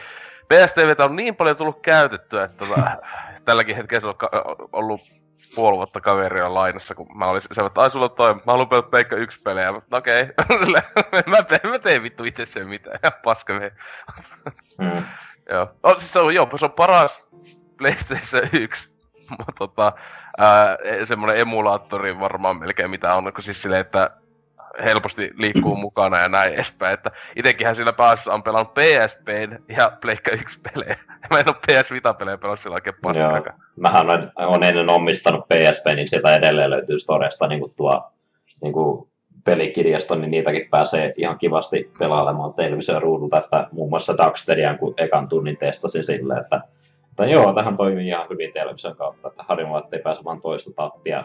PSTVtä 0.54 1.06
on 1.06 1.16
niin 1.16 1.36
paljon 1.36 1.58
tullut 1.58 1.82
käytettyä, 1.82 2.44
että 2.44 2.66
tota, 2.66 2.92
tälläkin 3.46 3.76
hetkellä 3.76 4.02
se 4.02 4.08
on 4.08 4.18
ka- 4.18 4.30
ollut 4.72 5.02
puoli 5.56 5.78
vuotta 5.78 6.02
kaveria 6.02 6.54
lainassa, 6.54 6.96
kun 6.96 7.18
mä 7.18 7.26
olin 7.26 7.42
se, 7.42 7.66
että 7.66 7.82
ai 7.82 7.92
sulla 7.92 8.06
on 8.06 8.12
toi, 8.12 8.34
mä 8.34 8.42
haluan 8.46 8.70
pelata 8.70 8.90
Peikka 8.90 9.16
yksi 9.16 9.42
pelejä. 9.42 9.72
Mä, 9.92 9.98
Okei, 9.98 10.26
mä, 11.26 11.44
teen, 11.44 11.72
mä 11.72 11.80
teen 11.80 12.04
vittu 12.04 12.24
itse 12.24 12.46
sen 12.46 12.68
mitään, 12.68 13.00
ja 13.04 13.12
paska 13.24 13.54
me. 13.54 13.72
Mm. 14.78 15.04
Joo. 15.52 15.68
Oh, 15.84 15.98
siis 15.98 16.14
se 16.14 16.20
on, 16.20 16.36
joo, 16.36 16.58
se 16.58 16.66
on 16.66 16.72
paras 16.72 17.26
PlayStation 17.78 18.50
1. 18.54 19.01
Tota, 19.60 19.94
ää, 20.38 20.78
semmonen 21.04 21.38
emulaattori 21.38 22.20
varmaan 22.20 22.60
melkein 22.60 22.90
mitä 22.90 23.16
on, 23.16 23.34
kun 23.34 23.44
siis 23.44 23.62
silleen, 23.62 23.82
että 23.82 24.10
helposti 24.84 25.32
liikkuu 25.36 25.76
mukana 25.86 26.18
ja 26.18 26.30
näin 26.30 26.54
edespäin. 26.54 26.94
Että 26.94 27.12
itekinhän 27.36 27.76
sillä 27.76 27.94
päässä 27.94 28.34
on 28.34 28.44
pelannut 28.44 28.74
PSPn 28.74 29.64
ja 29.78 29.92
Pleikka 30.02 30.32
1 30.32 30.60
pelejä. 30.60 30.98
Mä 31.30 31.40
en 31.40 31.50
oo 31.50 31.54
PS 31.54 31.92
Vita 31.92 32.14
pelejä 32.14 32.38
pelannut 32.38 32.60
sillä 32.60 32.74
oikein 32.74 32.96
paskaakaan. 33.02 33.60
Mähän 33.76 34.06
olen, 34.06 34.32
olen 34.36 34.64
ennen 34.64 34.90
omistanut 34.90 35.48
PSP, 35.48 35.86
niin 35.96 36.08
sieltä 36.08 36.36
edelleen 36.36 36.70
löytyy 36.70 36.98
Storesta 36.98 37.48
niin 37.48 37.60
kuin 37.60 37.74
tuo 37.76 38.12
niin 38.62 38.74
kuin 38.74 39.12
pelikirjasto, 39.44 40.16
niin 40.16 40.32
niitäkin 40.32 40.68
pääsee 40.70 41.14
ihan 41.18 41.38
kivasti 41.38 41.92
pelailemaan 42.00 42.54
television 42.54 43.02
ruudulta, 43.02 43.38
että 43.38 43.68
muun 43.72 43.90
muassa 43.90 44.18
Daxterian, 44.18 44.78
kun 44.78 44.94
ekan 44.98 45.30
tunnin 45.30 45.58
testasin 45.58 46.04
silleen, 46.04 46.40
että, 46.40 46.62
että 47.12 47.26
joo, 47.26 47.54
tähän 47.54 47.78
toimii 47.78 48.08
ihan 48.08 48.30
hyvin 48.30 48.54
television 48.54 48.96
kautta, 48.96 49.28
että 49.28 49.44
harjoilla, 49.48 49.80
että 49.80 49.96
ei 49.96 50.02
pääse 50.02 50.24
vaan 50.24 50.42
toista 50.42 50.72
tattia 50.76 51.24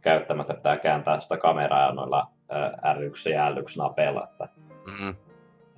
käyttämättä, 0.00 0.54
pitää 0.54 0.76
kääntää 0.76 1.20
sitä 1.20 1.36
kameraa 1.36 1.92
noilla 1.92 2.26
ää, 2.50 2.94
R1 2.94 3.30
ja 3.30 3.50
L1 3.50 3.78
napeilla, 3.78 4.28
että 4.30 4.48
Mm. 5.00 5.14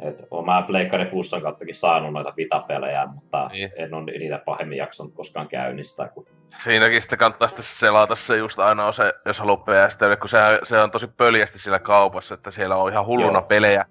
et 0.01 0.19
oon 0.31 0.45
mä 0.47 0.63
Pleikkari 0.67 1.05
Plusan 1.07 1.43
kauttakin 1.43 1.75
saanut 1.75 2.13
noita 2.13 2.35
Vita-pelejä, 2.37 3.07
mutta 3.15 3.49
Niin. 3.53 3.71
en 3.77 3.95
ole 3.95 4.05
niitä 4.05 4.43
pahemmin 4.45 4.79
jaksanut 4.79 5.15
koskaan 5.15 5.49
käynnistää, 5.49 6.09
kun 6.09 6.27
Siinäkin 6.65 7.03
sitten 7.03 7.19
kannattaa 7.19 7.49
sitten 7.49 7.65
selata 7.65 8.15
se 8.15 8.37
just 8.37 8.59
aina 8.59 8.87
on 8.87 8.95
se, 8.95 9.15
jos 9.27 9.39
haluaa 9.39 9.57
PSTlle, 9.89 10.17
kun 10.17 10.29
se, 10.29 10.39
se 10.63 10.79
on 10.81 10.91
tosi 10.91 11.07
pöljästi 11.07 11.59
siellä 11.59 11.79
kaupassa, 11.79 12.35
että 12.35 12.51
siellä 12.51 12.77
on 12.77 12.93
ihan 12.93 13.07
hulluna 13.07 13.39
Joo. 13.39 13.43
pelejä. 13.43 13.85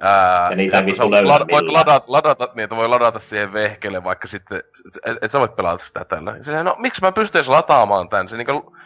Ää, 0.00 0.50
Ja 0.50 0.56
niitä 0.56 0.78
ei 1.18 1.24
lada, 1.24 1.46
voit 1.52 1.68
ladata, 1.68 2.04
ladata, 2.06 2.48
niitä 2.54 2.76
voi 2.76 2.88
ladata 2.88 3.18
siihen 3.18 3.52
vehkelle, 3.52 4.04
vaikka 4.04 4.28
sitten, 4.28 4.62
et, 5.04 5.16
et 5.22 5.32
sä 5.32 5.40
voit 5.40 5.56
pelata 5.56 5.84
sitä 5.84 6.04
tällä. 6.04 6.36
Silleen, 6.44 6.64
no 6.64 6.76
miksi 6.78 7.02
mä 7.02 7.12
pystyisin 7.12 7.52
lataamaan 7.52 8.08
tän? 8.08 8.28
Se 8.28 8.36
niinku, 8.36 8.76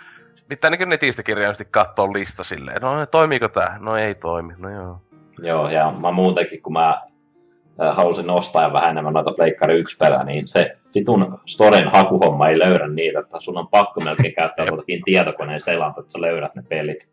pitää 0.48 0.70
niinku 0.70 0.84
netistä 0.84 1.22
kirjaimisesti 1.22 1.68
katsoa 1.70 2.12
lista 2.12 2.44
silleen, 2.44 2.82
no 2.82 3.06
toimiiko 3.06 3.48
tää? 3.48 3.76
No 3.80 3.96
ei 3.96 4.14
toimi, 4.14 4.54
no 4.58 4.70
joo. 4.70 5.02
Joo, 5.38 5.68
ja 5.68 5.92
mä 6.00 6.12
muutenkin, 6.12 6.62
kun 6.62 6.72
mä 6.72 6.88
äh, 7.82 7.96
halusin 7.96 8.30
ostaa 8.30 8.62
ja 8.62 8.72
vähän 8.72 8.90
enemmän 8.90 9.12
noita 9.14 9.32
Pleikkari 9.32 9.78
1 9.78 9.96
pelejä, 9.96 10.24
niin 10.24 10.48
se 10.48 10.76
vitun 10.94 11.40
Storen 11.46 11.88
hakuhomma 11.88 12.48
ei 12.48 12.58
löydä 12.58 12.88
niitä, 12.88 13.18
että 13.18 13.40
sun 13.40 13.58
on 13.58 13.68
pakko 13.68 14.00
melkein 14.00 14.34
käyttää 14.34 14.64
Jep. 14.64 14.72
jotakin 14.72 15.02
tietokoneen 15.04 15.60
selanta, 15.60 16.00
että 16.00 16.12
sä 16.12 16.20
löydät 16.20 16.54
ne 16.54 16.62
pelit. 16.68 17.08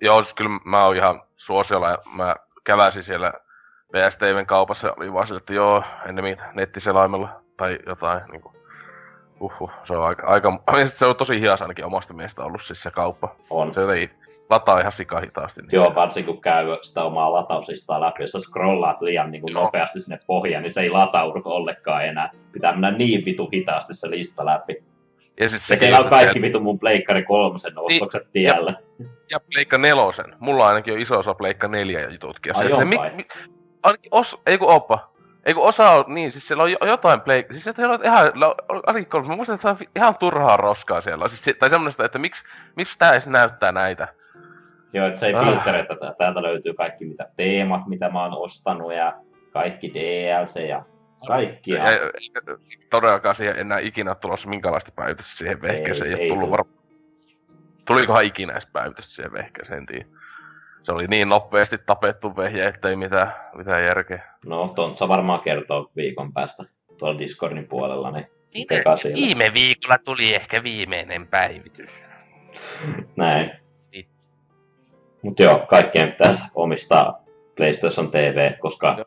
Joo, 0.00 0.22
siis 0.22 0.34
kyllä 0.34 0.50
mä 0.64 0.84
oon 0.84 0.96
ihan 0.96 1.22
suosiolla 1.36 1.88
ja 1.88 1.98
mä 2.16 2.36
käväsin 2.64 3.02
siellä 3.02 3.32
PSTVn 3.92 4.46
kaupassa 4.46 4.94
oli 4.96 5.12
vaan 5.12 5.26
sille, 5.26 5.38
että 5.38 5.54
joo, 5.54 5.82
ennemmin 6.08 6.36
nettiselaimella 6.54 7.28
tai 7.56 7.78
jotain 7.86 8.20
niinku. 8.30 8.54
Uhuh, 9.40 9.70
se 9.84 9.92
on 9.92 10.04
aika, 10.04 10.26
aika 10.26 10.60
se 10.86 11.06
on 11.06 11.16
tosi 11.16 11.40
hias 11.40 11.62
ainakin 11.62 11.84
omasta 11.84 12.14
mielestä 12.14 12.42
ollut 12.42 12.62
siis 12.62 12.82
se 12.82 12.90
kauppa. 12.90 13.36
On. 13.50 13.74
Se 13.74 13.80
jotenkin 13.80 14.10
lataa 14.50 14.80
ihan 14.80 14.92
sikahitaasti. 14.92 15.60
Niin. 15.60 15.70
Joo, 15.72 15.94
varsinkin 15.94 16.34
kun 16.34 16.42
käy 16.42 16.66
sitä 16.82 17.04
omaa 17.04 17.32
latauslistaa 17.32 18.00
läpi, 18.00 18.22
jos 18.22 18.32
sä 18.32 18.38
scrollaat 18.38 19.02
liian 19.02 19.30
niin 19.30 19.40
kuin 19.40 19.52
Joo. 19.52 19.62
nopeasti 19.62 20.00
sinne 20.00 20.18
pohjaan, 20.26 20.62
niin 20.62 20.72
se 20.72 20.80
ei 20.80 20.90
lataudu 20.90 21.42
ollenkaan 21.44 22.04
enää. 22.04 22.30
Pitää 22.52 22.72
mennä 22.72 22.90
niin 22.90 23.24
vitu 23.24 23.48
hitaasti 23.52 23.94
se 23.94 24.10
lista 24.10 24.46
läpi. 24.46 24.84
Ja 25.40 25.48
sit 25.48 25.60
Se 25.60 25.66
sekin 25.66 25.90
käy 25.90 25.98
just, 25.98 26.10
kaikki 26.10 26.38
että 26.38 26.46
vitu 26.46 26.60
mun 26.60 26.78
Pleikkari 26.78 27.22
kolmosen 27.22 27.72
ostokset 27.76 28.32
tiellä. 28.32 28.74
Ja 29.32 29.38
Pleikka 29.54 29.78
nelosen. 29.78 30.36
Mulla 30.38 30.68
ainakin 30.68 30.94
on 30.94 31.00
iso 31.00 31.18
osa 31.18 31.34
Pleikka 31.34 31.68
neljä 31.68 32.08
jututkin. 32.10 32.50
Ja 32.50 32.58
Ai 32.58 32.70
se, 32.70 32.84
mi, 32.84 32.96
mi, 33.14 33.26
ainakin 33.82 34.08
os, 34.10 34.40
ei 34.46 34.58
kun 34.58 34.68
oppa. 34.68 35.14
Ei 35.46 35.54
kun 35.54 35.62
osa 35.64 35.90
on, 35.90 36.04
niin, 36.14 36.32
siis 36.32 36.48
siellä 36.48 36.62
on 36.62 36.72
jo- 36.72 36.78
jotain 36.86 37.20
play, 37.20 37.44
siis 37.50 37.64
siellä 37.76 37.94
on 37.94 38.00
ihan, 38.04 38.32
Arikko, 38.86 39.22
mä 39.22 39.36
muistan, 39.36 39.54
että 39.54 39.74
se 39.74 39.84
on 39.84 39.90
ihan 39.96 40.16
turhaa 40.16 40.56
roskaa 40.56 41.00
siellä. 41.00 41.28
Siis, 41.28 41.44
se- 41.44 41.54
tai 41.54 41.70
semmoista, 41.70 42.04
että 42.04 42.18
miksi, 42.18 42.44
miksi 42.76 42.98
tää 42.98 43.12
edes 43.12 43.26
näyttää 43.26 43.72
näitä. 43.72 44.08
Joo, 44.92 45.06
että 45.06 45.20
se 45.20 45.26
ei 45.26 45.34
Ah. 45.34 45.44
filtereitä. 45.48 45.94
että 45.94 46.14
Täältä 46.18 46.42
löytyy 46.42 46.74
kaikki 46.74 47.04
mitä 47.04 47.26
teemat, 47.36 47.86
mitä 47.86 48.08
mä 48.10 48.22
oon 48.22 48.32
ostanut 48.38 48.94
ja 48.94 49.12
kaikki 49.52 49.94
DLC 49.94 50.68
ja 50.68 50.84
kaikki. 51.26 51.70
Ja, 51.70 51.90
ja, 51.90 51.98
todellakaan 52.90 53.34
siihen 53.34 53.56
enää 53.58 53.78
ikinä 53.78 54.14
tulossa 54.14 54.48
minkälaista 54.48 54.92
päivitystä 54.96 55.32
siihen 55.36 55.62
vehkeeseen. 55.62 56.10
Ei, 56.10 56.14
Ei- 56.14 56.20
ei 56.20 56.24
ei 56.24 56.30
tullut 56.30 56.50
varmaan. 56.50 56.83
Tulikohan 57.84 58.24
ikinä 58.24 58.52
edes 58.52 58.66
päivitystä 58.72 59.14
siihen 59.14 59.32
vehkeeseen, 59.32 59.78
en 59.78 59.86
tiedä. 59.86 60.06
Se 60.82 60.92
oli 60.92 61.06
niin 61.06 61.28
nopeasti 61.28 61.78
tapettu 61.78 62.36
vehje, 62.36 62.66
ettei 62.66 62.96
mitään, 62.96 63.32
mitään 63.54 63.84
järkeä. 63.84 64.22
No, 64.46 64.68
Tontsa 64.68 65.08
varmaan 65.08 65.40
kertoo 65.40 65.90
viikon 65.96 66.32
päästä 66.32 66.64
tuolla 66.98 67.18
Discordin 67.18 67.68
puolella, 67.68 68.10
niin 68.10 68.26
eka 68.70 68.96
siellä. 68.96 69.16
Viime 69.16 69.50
viikolla 69.54 69.98
tuli 69.98 70.34
ehkä 70.34 70.62
viimeinen 70.62 71.26
päivitys. 71.26 71.90
Näin. 73.16 73.50
Niin. 73.92 74.08
Mutta 75.22 75.42
joo, 75.42 75.58
kaikkien 75.58 76.12
pitäisi 76.12 76.42
omistaa 76.54 77.24
PlayStation 77.56 78.10
TV, 78.10 78.52
koska 78.58 79.04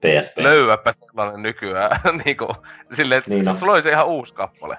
PSP. 0.00 0.38
Löyäpä 0.38 0.92
sellainen 1.00 1.42
nykyään. 1.42 2.00
niinku, 2.24 2.48
silleen, 2.92 3.18
että 3.18 3.30
Niin 3.30 3.38
niin 3.40 3.48
on. 3.48 3.56
sulla 3.56 3.72
oli 3.72 3.82
se 3.82 3.90
ihan 3.90 4.06
uusi 4.06 4.34
kappale. 4.34 4.78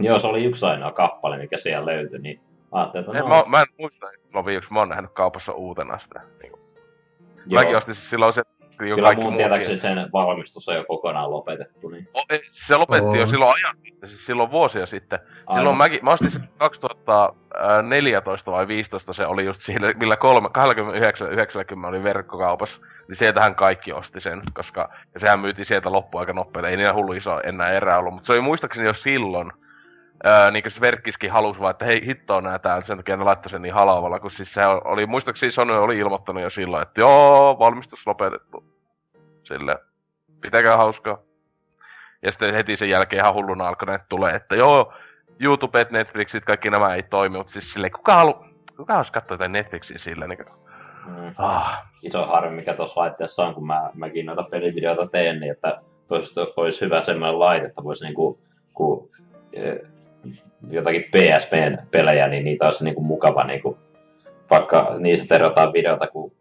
Joo, 0.00 0.18
se 0.18 0.26
oli 0.26 0.44
yksi 0.44 0.66
ainoa 0.66 0.92
kappale, 0.92 1.38
mikä 1.38 1.56
siellä 1.56 1.86
löytyi, 1.86 2.18
niin 2.18 2.40
ajattelin, 2.72 3.06
että 3.10 3.22
no, 3.22 3.28
mä, 3.28 3.42
mä, 3.46 3.60
en 3.60 3.66
muista, 3.78 4.06
että 4.12 4.26
silloin 4.26 4.46
viimeksi 4.46 4.72
mä 4.72 4.78
oon 4.78 4.88
nähnyt 4.88 5.10
kaupassa 5.12 5.52
uutena 5.52 5.98
sitä. 5.98 6.20
Niinku. 6.42 6.58
joo, 7.46 7.62
Mäkin 7.62 7.76
ostin 7.76 7.94
siis 7.94 8.10
silloin 8.10 8.32
se, 8.32 8.42
kun 8.60 8.68
kyllä 8.76 9.02
kaikki 9.02 9.24
mun 9.24 9.36
tietääkseni 9.36 9.78
sen 9.78 10.08
valmistus 10.12 10.68
on 10.68 10.74
jo 10.74 10.84
kokonaan 10.88 11.30
lopetettu. 11.30 11.88
Niin 11.88 12.08
O, 12.14 12.22
ei, 12.30 12.40
se 12.48 12.76
lopetti 12.76 13.16
jo 13.16 13.22
On. 13.22 13.28
silloin 13.28 13.54
ajan 13.54 13.76
sitten, 13.84 14.08
siis 14.08 14.26
silloin 14.26 14.50
vuosia 14.50 14.86
sitten. 14.86 15.18
Silloin 15.38 15.58
Aivan. 15.58 15.76
mäkin, 15.76 16.04
mä 16.04 16.10
ostin 16.10 16.30
sen 16.30 16.48
2014 16.58 18.52
vai 18.52 18.68
15 18.68 19.12
se 19.12 19.26
oli 19.26 19.44
just 19.44 19.60
siinä, 19.60 19.92
millä 19.96 20.16
kolme, 20.16 20.48
29, 20.50 21.32
90 21.32 21.88
oli 21.88 22.02
verkkokaupassa. 22.02 22.80
Niin 23.08 23.16
sieltähän 23.16 23.54
kaikki 23.54 23.92
osti 23.92 24.20
sen, 24.20 24.42
koska 24.54 24.88
ja 25.14 25.20
sehän 25.20 25.40
myytiin 25.40 25.66
sieltä 25.66 25.92
loppuun 25.92 26.20
aika 26.20 26.32
nopeasti. 26.32 26.70
Ei 26.70 26.76
niillä 26.76 26.92
hullu 26.92 27.12
iso 27.12 27.40
enää 27.40 27.70
erää 27.70 27.98
ollut, 27.98 28.14
mutta 28.14 28.26
se 28.26 28.32
oli 28.32 28.40
muistaakseni 28.40 28.86
jo 28.86 28.94
silloin 28.94 29.52
Öö, 30.26 30.50
niin 30.50 30.62
kuin 30.62 30.72
Sverkkiskin 30.72 31.30
halusi 31.30 31.60
vaan, 31.60 31.70
että 31.70 31.84
hei 31.84 32.06
hitto 32.06 32.36
on 32.36 32.44
nää 32.44 32.58
täällä, 32.58 32.80
sen 32.80 32.96
takia 32.96 33.16
ne 33.16 33.24
laittoi 33.24 33.50
sen 33.50 33.62
niin 33.62 33.74
halavalla, 33.74 34.20
kun 34.20 34.30
siis 34.30 34.54
se 34.54 34.66
oli, 34.66 35.06
muistaakseni 35.06 35.52
Sony 35.52 35.72
oli 35.78 35.98
ilmoittanut 35.98 36.42
jo 36.42 36.50
silloin, 36.50 36.82
että 36.82 37.00
joo, 37.00 37.56
valmistus 37.58 38.06
lopetettu. 38.06 38.64
Sille, 39.42 39.78
pitäkää 40.40 40.76
hauskaa. 40.76 41.18
Ja 42.22 42.32
sitten 42.32 42.54
heti 42.54 42.76
sen 42.76 42.90
jälkeen 42.90 43.20
ihan 43.20 43.34
hulluna 43.34 43.68
alkoi 43.68 43.86
ne 43.88 44.00
tulee, 44.08 44.34
että 44.34 44.54
joo, 44.56 44.92
YouTubet, 45.40 45.90
Netflixit, 45.90 46.44
kaikki 46.44 46.70
nämä 46.70 46.94
ei 46.94 47.02
toimi, 47.02 47.36
mutta 47.36 47.52
siis 47.52 47.72
silleen, 47.72 47.92
kuka 47.92 48.14
halu, 48.14 48.34
kuka 48.76 48.92
haluaisi 48.92 49.12
katsoa 49.12 49.34
jotain 49.34 49.52
Netflixiä 49.52 49.98
silleen, 49.98 50.30
niin 50.30 50.44
kuin, 50.44 50.66
Mm. 51.06 51.34
ah, 51.38 51.82
Iso 52.02 52.26
harmi, 52.26 52.56
mikä 52.56 52.74
tuossa 52.74 53.00
laitteessa 53.00 53.46
on, 53.46 53.54
kun 53.54 53.66
mä, 53.66 53.90
mäkin 53.94 54.26
noita 54.26 54.42
pelivideoita 54.50 55.06
teen, 55.06 55.40
niin 55.40 55.52
että 55.52 55.80
toisaalta 56.08 56.52
olisi 56.56 56.84
hyvä 56.84 57.02
semmoinen 57.02 57.38
laite, 57.38 57.66
että 57.66 57.84
voisi 57.84 58.04
niinku, 58.04 58.40
kun, 58.74 59.08
eh, 59.52 59.78
jotakin 60.70 61.04
PSP-pelejä, 61.04 62.28
niin 62.28 62.44
niitä 62.44 62.64
olisi 62.64 62.84
niinku 62.84 63.02
mukava, 63.02 63.44
niinku, 63.44 63.78
vaikka 64.50 64.94
niistä 64.98 65.26
terjotaan 65.28 65.72
videota, 65.72 66.06
kun 66.06 66.32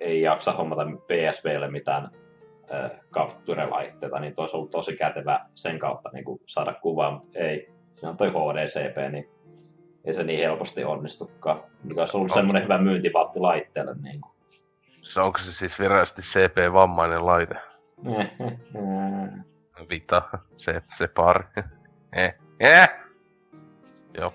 ei 0.00 0.22
jaksa 0.22 0.52
hommata 0.52 0.84
PSPlle 0.84 1.70
mitään 1.70 2.10
capture-laitteita, 3.12 4.20
niin 4.20 4.34
toisi 4.34 4.56
ollut 4.56 4.70
tosi 4.70 4.96
kätevä 4.96 5.40
sen 5.54 5.78
kautta 5.78 6.10
niin 6.12 6.24
kuin 6.24 6.40
saada 6.46 6.74
kuvaa, 6.74 7.10
mutta 7.10 7.38
ei. 7.38 7.72
Siinä 7.90 8.10
on 8.10 8.16
toi 8.16 8.28
HDCP, 8.28 9.12
niin 9.12 9.28
ei 10.04 10.14
se 10.14 10.22
niin 10.22 10.38
helposti 10.38 10.84
onnistukaan. 10.84 11.62
Mikä 11.84 12.00
olisi 12.00 12.16
ollut 12.16 12.32
semmoinen 12.32 12.62
hyvä 12.62 12.78
myyntivaltti 12.78 13.40
laitteelle. 13.40 13.94
Niin 14.02 14.20
kuin. 14.20 14.32
se 15.02 15.20
onko 15.20 15.38
se 15.38 15.52
siis 15.52 15.78
virallisesti 15.78 16.22
CP-vammainen 16.22 17.26
laite? 17.26 17.54
Vita, 19.90 20.22
se, 20.56 20.82
se 20.98 21.08
pari. 21.08 21.44
eh, 22.16 22.34
eh. 22.60 22.88
Joo. 24.20 24.34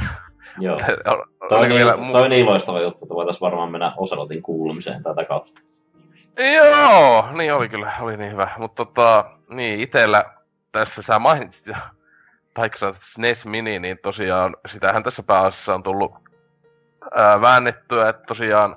Joo. 0.58 0.78
Ol- 1.06 1.24
Toi 1.48 1.58
on, 1.60 1.68
niin, 1.68 1.76
vielä 1.76 1.92
toi 2.12 2.22
on 2.22 2.30
niin 2.30 2.46
loistava 2.46 2.80
juttu, 2.80 3.04
että 3.04 3.14
voitaisiin 3.14 3.40
varmaan 3.40 3.70
mennä 3.70 3.92
Oselotin 3.96 4.42
kuulumiseen 4.42 5.02
tätä 5.02 5.24
kautta. 5.24 5.60
Joo, 6.54 7.28
niin 7.32 7.54
oli 7.54 7.68
kyllä, 7.68 7.92
oli 8.00 8.16
niin 8.16 8.32
hyvä. 8.32 8.48
Mutta 8.58 8.84
tota, 8.84 9.30
niin 9.48 9.80
itellä 9.80 10.24
tässä 10.72 11.02
sä 11.02 11.18
mainitsit 11.18 11.66
jo, 11.66 11.74
olet 12.58 12.96
SNES 13.00 13.46
Mini, 13.46 13.78
niin 13.78 13.98
tosiaan 14.02 14.56
sitähän 14.66 15.02
tässä 15.02 15.22
pääasiassa 15.22 15.74
on 15.74 15.82
tullut 15.82 16.12
ää, 17.14 17.40
väännettyä, 17.40 18.08
että 18.08 18.22
tosiaan 18.26 18.76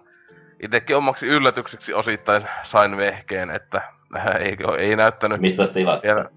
itsekin 0.64 0.96
omaksi 0.96 1.28
yllätykseksi 1.28 1.94
osittain 1.94 2.48
sain 2.64 2.98
vehkeen, 2.98 3.52
että 3.52 3.82
ää, 4.16 4.34
ei, 4.46 4.58
ei 4.78 4.96
näyttänyt 4.96 5.42
Mistä 5.42 5.68
tilasit? 5.68 6.04
vielä, 6.04 6.30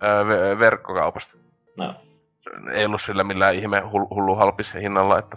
ää, 0.00 0.22
ve- 0.22 0.58
verkkokaupasta. 0.58 1.36
No. 1.76 1.94
Ei 2.72 2.84
ollut 2.84 3.02
sillä 3.02 3.24
millään 3.24 3.54
ihme 3.54 3.80
hull- 3.80 4.14
hullu 4.14 4.34
halpis 4.34 4.74
hinnalla, 4.74 5.18
että 5.18 5.36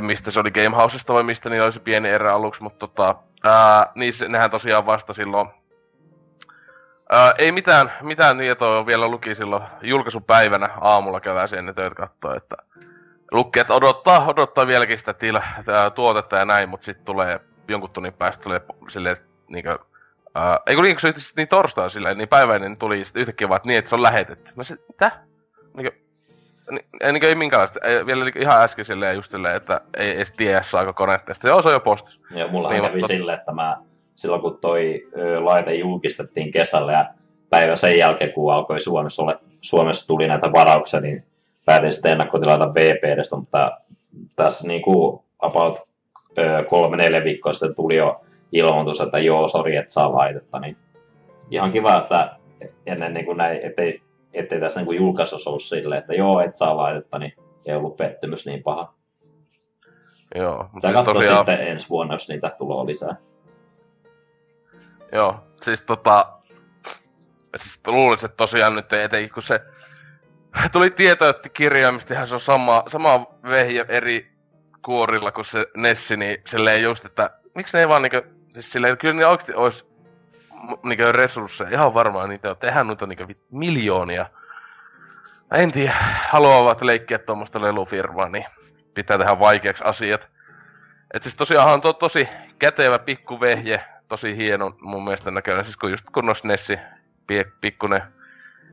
mistä 0.00 0.30
se 0.30 0.40
oli 0.40 0.50
Gamehousesta 0.50 1.14
vai 1.14 1.22
mistä 1.22 1.50
niin 1.50 1.62
olisi 1.62 1.80
pieni 1.80 2.08
erä 2.08 2.34
aluksi, 2.34 2.62
mutta 2.62 2.78
tota, 2.78 3.14
ää, 3.44 3.92
niin 3.94 4.12
se, 4.12 4.28
nehän 4.28 4.50
tosiaan 4.50 4.86
vasta 4.86 5.12
silloin 5.12 5.48
Ää, 7.10 7.34
ei 7.38 7.52
mitään, 7.52 7.92
mitään 8.00 8.38
tietoa 8.38 8.86
vielä 8.86 9.08
luki 9.08 9.34
silloin 9.34 9.62
julkaisupäivänä 9.82 10.70
aamulla 10.80 11.20
käväsi 11.20 11.56
ennen 11.56 11.74
töitä 11.74 11.94
katsoa, 11.94 12.36
että 12.36 12.56
luki, 13.30 13.60
että 13.60 13.74
odottaa, 13.74 14.26
odottaa 14.26 14.66
vieläkin 14.66 14.98
sitä 14.98 15.14
tila, 15.14 15.42
tää 15.64 15.90
tuotetta 15.90 16.36
ja 16.36 16.44
näin, 16.44 16.68
mutta 16.68 16.84
sitten 16.84 17.04
tulee 17.04 17.40
jonkun 17.68 17.90
tunnin 17.90 18.12
päästä 18.12 18.42
tulee 18.42 18.60
silleen, 18.88 19.16
niinkö, 19.48 19.78
ää, 20.34 20.60
ei 20.66 20.74
kun 20.74 20.84
niin, 20.84 21.00
se 21.00 21.14
niin 21.36 21.48
torstaina 21.48 21.88
silleen, 21.88 22.18
niin 22.18 22.28
päiväinen 22.28 22.70
niin 22.70 22.78
tuli 22.78 23.02
yhtäkkiä 23.14 23.48
vaan, 23.48 23.56
että 23.56 23.68
niin, 23.68 23.78
että 23.78 23.88
se 23.88 23.94
on 23.94 24.02
lähetetty. 24.02 24.52
Mä 24.56 24.64
se, 24.64 24.76
mitä? 24.88 25.10
Niinkö, 25.76 25.96
ni, 26.70 26.80
ei, 27.00 27.12
niinkö, 27.12 27.28
ei 27.28 27.34
minkäänlaista, 27.34 27.80
ei, 27.84 28.06
vielä 28.06 28.24
niinkö 28.24 28.40
ihan 28.40 28.62
äsken 28.62 28.84
silleen 28.84 29.14
just 29.16 29.30
silleen, 29.30 29.56
että 29.56 29.80
ei 29.96 30.10
edes 30.16 30.32
tiedä 30.32 30.62
saako 30.62 31.06
sitten 31.32 31.48
joo 31.48 31.62
se 31.62 31.68
on 31.68 31.74
jo 31.74 31.80
postis. 31.80 32.20
Ja 32.34 32.48
mulla 32.48 32.70
Niin, 32.70 32.82
kävi 32.82 33.00
mutta- 33.00 33.06
silleen, 33.14 33.38
että 33.38 33.52
mä 33.52 33.76
silloin 34.14 34.42
kun 34.42 34.58
toi 34.60 35.08
ö, 35.18 35.44
laite 35.44 35.74
julkistettiin 35.74 36.52
kesällä 36.52 36.92
ja 36.92 37.06
päivä 37.50 37.76
sen 37.76 37.98
jälkeen, 37.98 38.32
kun 38.32 38.52
alkoi 38.52 38.80
Suomessa, 38.80 39.22
ole, 39.22 39.38
Suomessa 39.60 40.06
tuli 40.06 40.28
näitä 40.28 40.52
varauksia, 40.52 41.00
niin 41.00 41.24
päätin 41.64 41.92
sitten 41.92 42.12
ennakkotilata 42.12 42.74
VPDstä, 42.74 43.36
mutta 43.36 43.78
tässä 44.36 44.68
niin 44.68 44.82
kuin 44.82 45.20
about 45.38 45.88
ö, 46.38 46.64
kolme, 46.68 46.96
neljä 46.96 47.24
viikkoa 47.24 47.52
sitten 47.52 47.74
tuli 47.76 47.96
jo 47.96 48.20
ilmoitus, 48.52 49.00
että 49.00 49.18
joo, 49.18 49.48
sori, 49.48 49.76
et 49.76 49.90
saa 49.90 50.12
laitetta, 50.12 50.58
niin 50.60 50.76
ihan 51.50 51.72
kiva, 51.72 51.98
että 51.98 52.36
ennen 52.86 53.14
niin 53.14 53.26
kuin 53.26 53.38
näin, 53.38 53.60
ettei, 53.62 54.02
ettei 54.32 54.60
tässä 54.60 54.82
niin 54.82 54.96
julkaisussa 54.96 55.50
ollut 55.50 55.62
silleen, 55.62 55.98
että 55.98 56.14
joo, 56.14 56.40
et 56.40 56.56
saa 56.56 56.76
laitetta, 56.76 57.18
niin 57.18 57.32
ei 57.66 57.74
ollut 57.74 57.96
pettymys 57.96 58.46
niin 58.46 58.62
paha. 58.62 58.94
Joo, 60.34 60.68
mutta 60.72 60.88
Pitää 60.88 61.04
siis 61.04 61.14
tosiaan, 61.14 61.46
sitten 61.46 61.68
ensi 61.68 61.88
vuonna, 61.88 62.14
jos 62.14 62.28
niitä 62.28 62.54
tulee 62.58 62.86
lisää. 62.86 63.16
joo, 65.12 65.36
siis 65.62 65.80
tota, 65.80 66.32
siis 67.56 67.80
luulisin, 67.86 68.26
että 68.26 68.36
tosiaan 68.36 68.74
nyt 68.74 68.92
ei 68.92 69.02
etenkin, 69.02 69.32
kun 69.34 69.42
se 69.42 69.60
tuli 70.72 70.90
tieto, 70.90 71.28
että 71.28 71.48
kirjaimista 71.48 72.14
ihan 72.14 72.26
se 72.26 72.34
on 72.34 72.40
sama, 72.40 72.82
sama 72.86 73.26
vehje 73.42 73.84
eri 73.88 74.32
kuorilla 74.84 75.32
kuin 75.32 75.44
se 75.44 75.66
Nessi, 75.76 76.16
niin 76.16 76.38
silleen 76.46 76.82
just, 76.82 77.04
että 77.04 77.30
miksi 77.54 77.76
ne 77.76 77.80
ei 77.80 77.88
vaan 77.88 78.02
niinkö, 78.02 78.22
siis 78.54 78.72
silleen, 78.72 78.98
kyllä 78.98 79.14
ne 79.14 79.26
oikeasti 79.26 79.54
olisi 79.54 79.86
niinkö 80.82 81.12
resursseja, 81.12 81.70
ihan 81.70 81.94
varmaan 81.94 82.28
niitä 82.28 82.50
on, 82.50 82.56
tehdään 82.56 82.86
noita 82.86 83.06
niinkö 83.06 83.24
vit- 83.24 83.46
miljoonia. 83.50 84.26
Mä 85.50 85.58
en 85.58 85.72
tiedä, 85.72 85.94
haluavat 86.28 86.82
leikkiä 86.82 87.18
tuommoista 87.18 87.62
lelufirmaa, 87.62 88.28
niin 88.28 88.44
pitää 88.94 89.18
tehdä 89.18 89.38
vaikeaksi 89.38 89.84
asiat. 89.86 90.28
Et 91.14 91.22
siis 91.22 91.34
tosiaan 91.34 91.72
on 91.72 91.80
to, 91.80 91.92
tosi 91.92 92.28
kätevä 92.58 92.98
pikku 92.98 93.40
vehje, 93.40 93.84
tosi 94.08 94.36
hieno 94.36 94.72
mun 94.80 95.04
mielestä 95.04 95.30
näköinen, 95.30 95.64
siis 95.64 95.76
kun 95.76 95.90
just 95.90 96.04
kunnos 96.14 96.44
Nessi, 96.44 96.78
pie- 97.32 97.50
pikkunen 97.60 98.02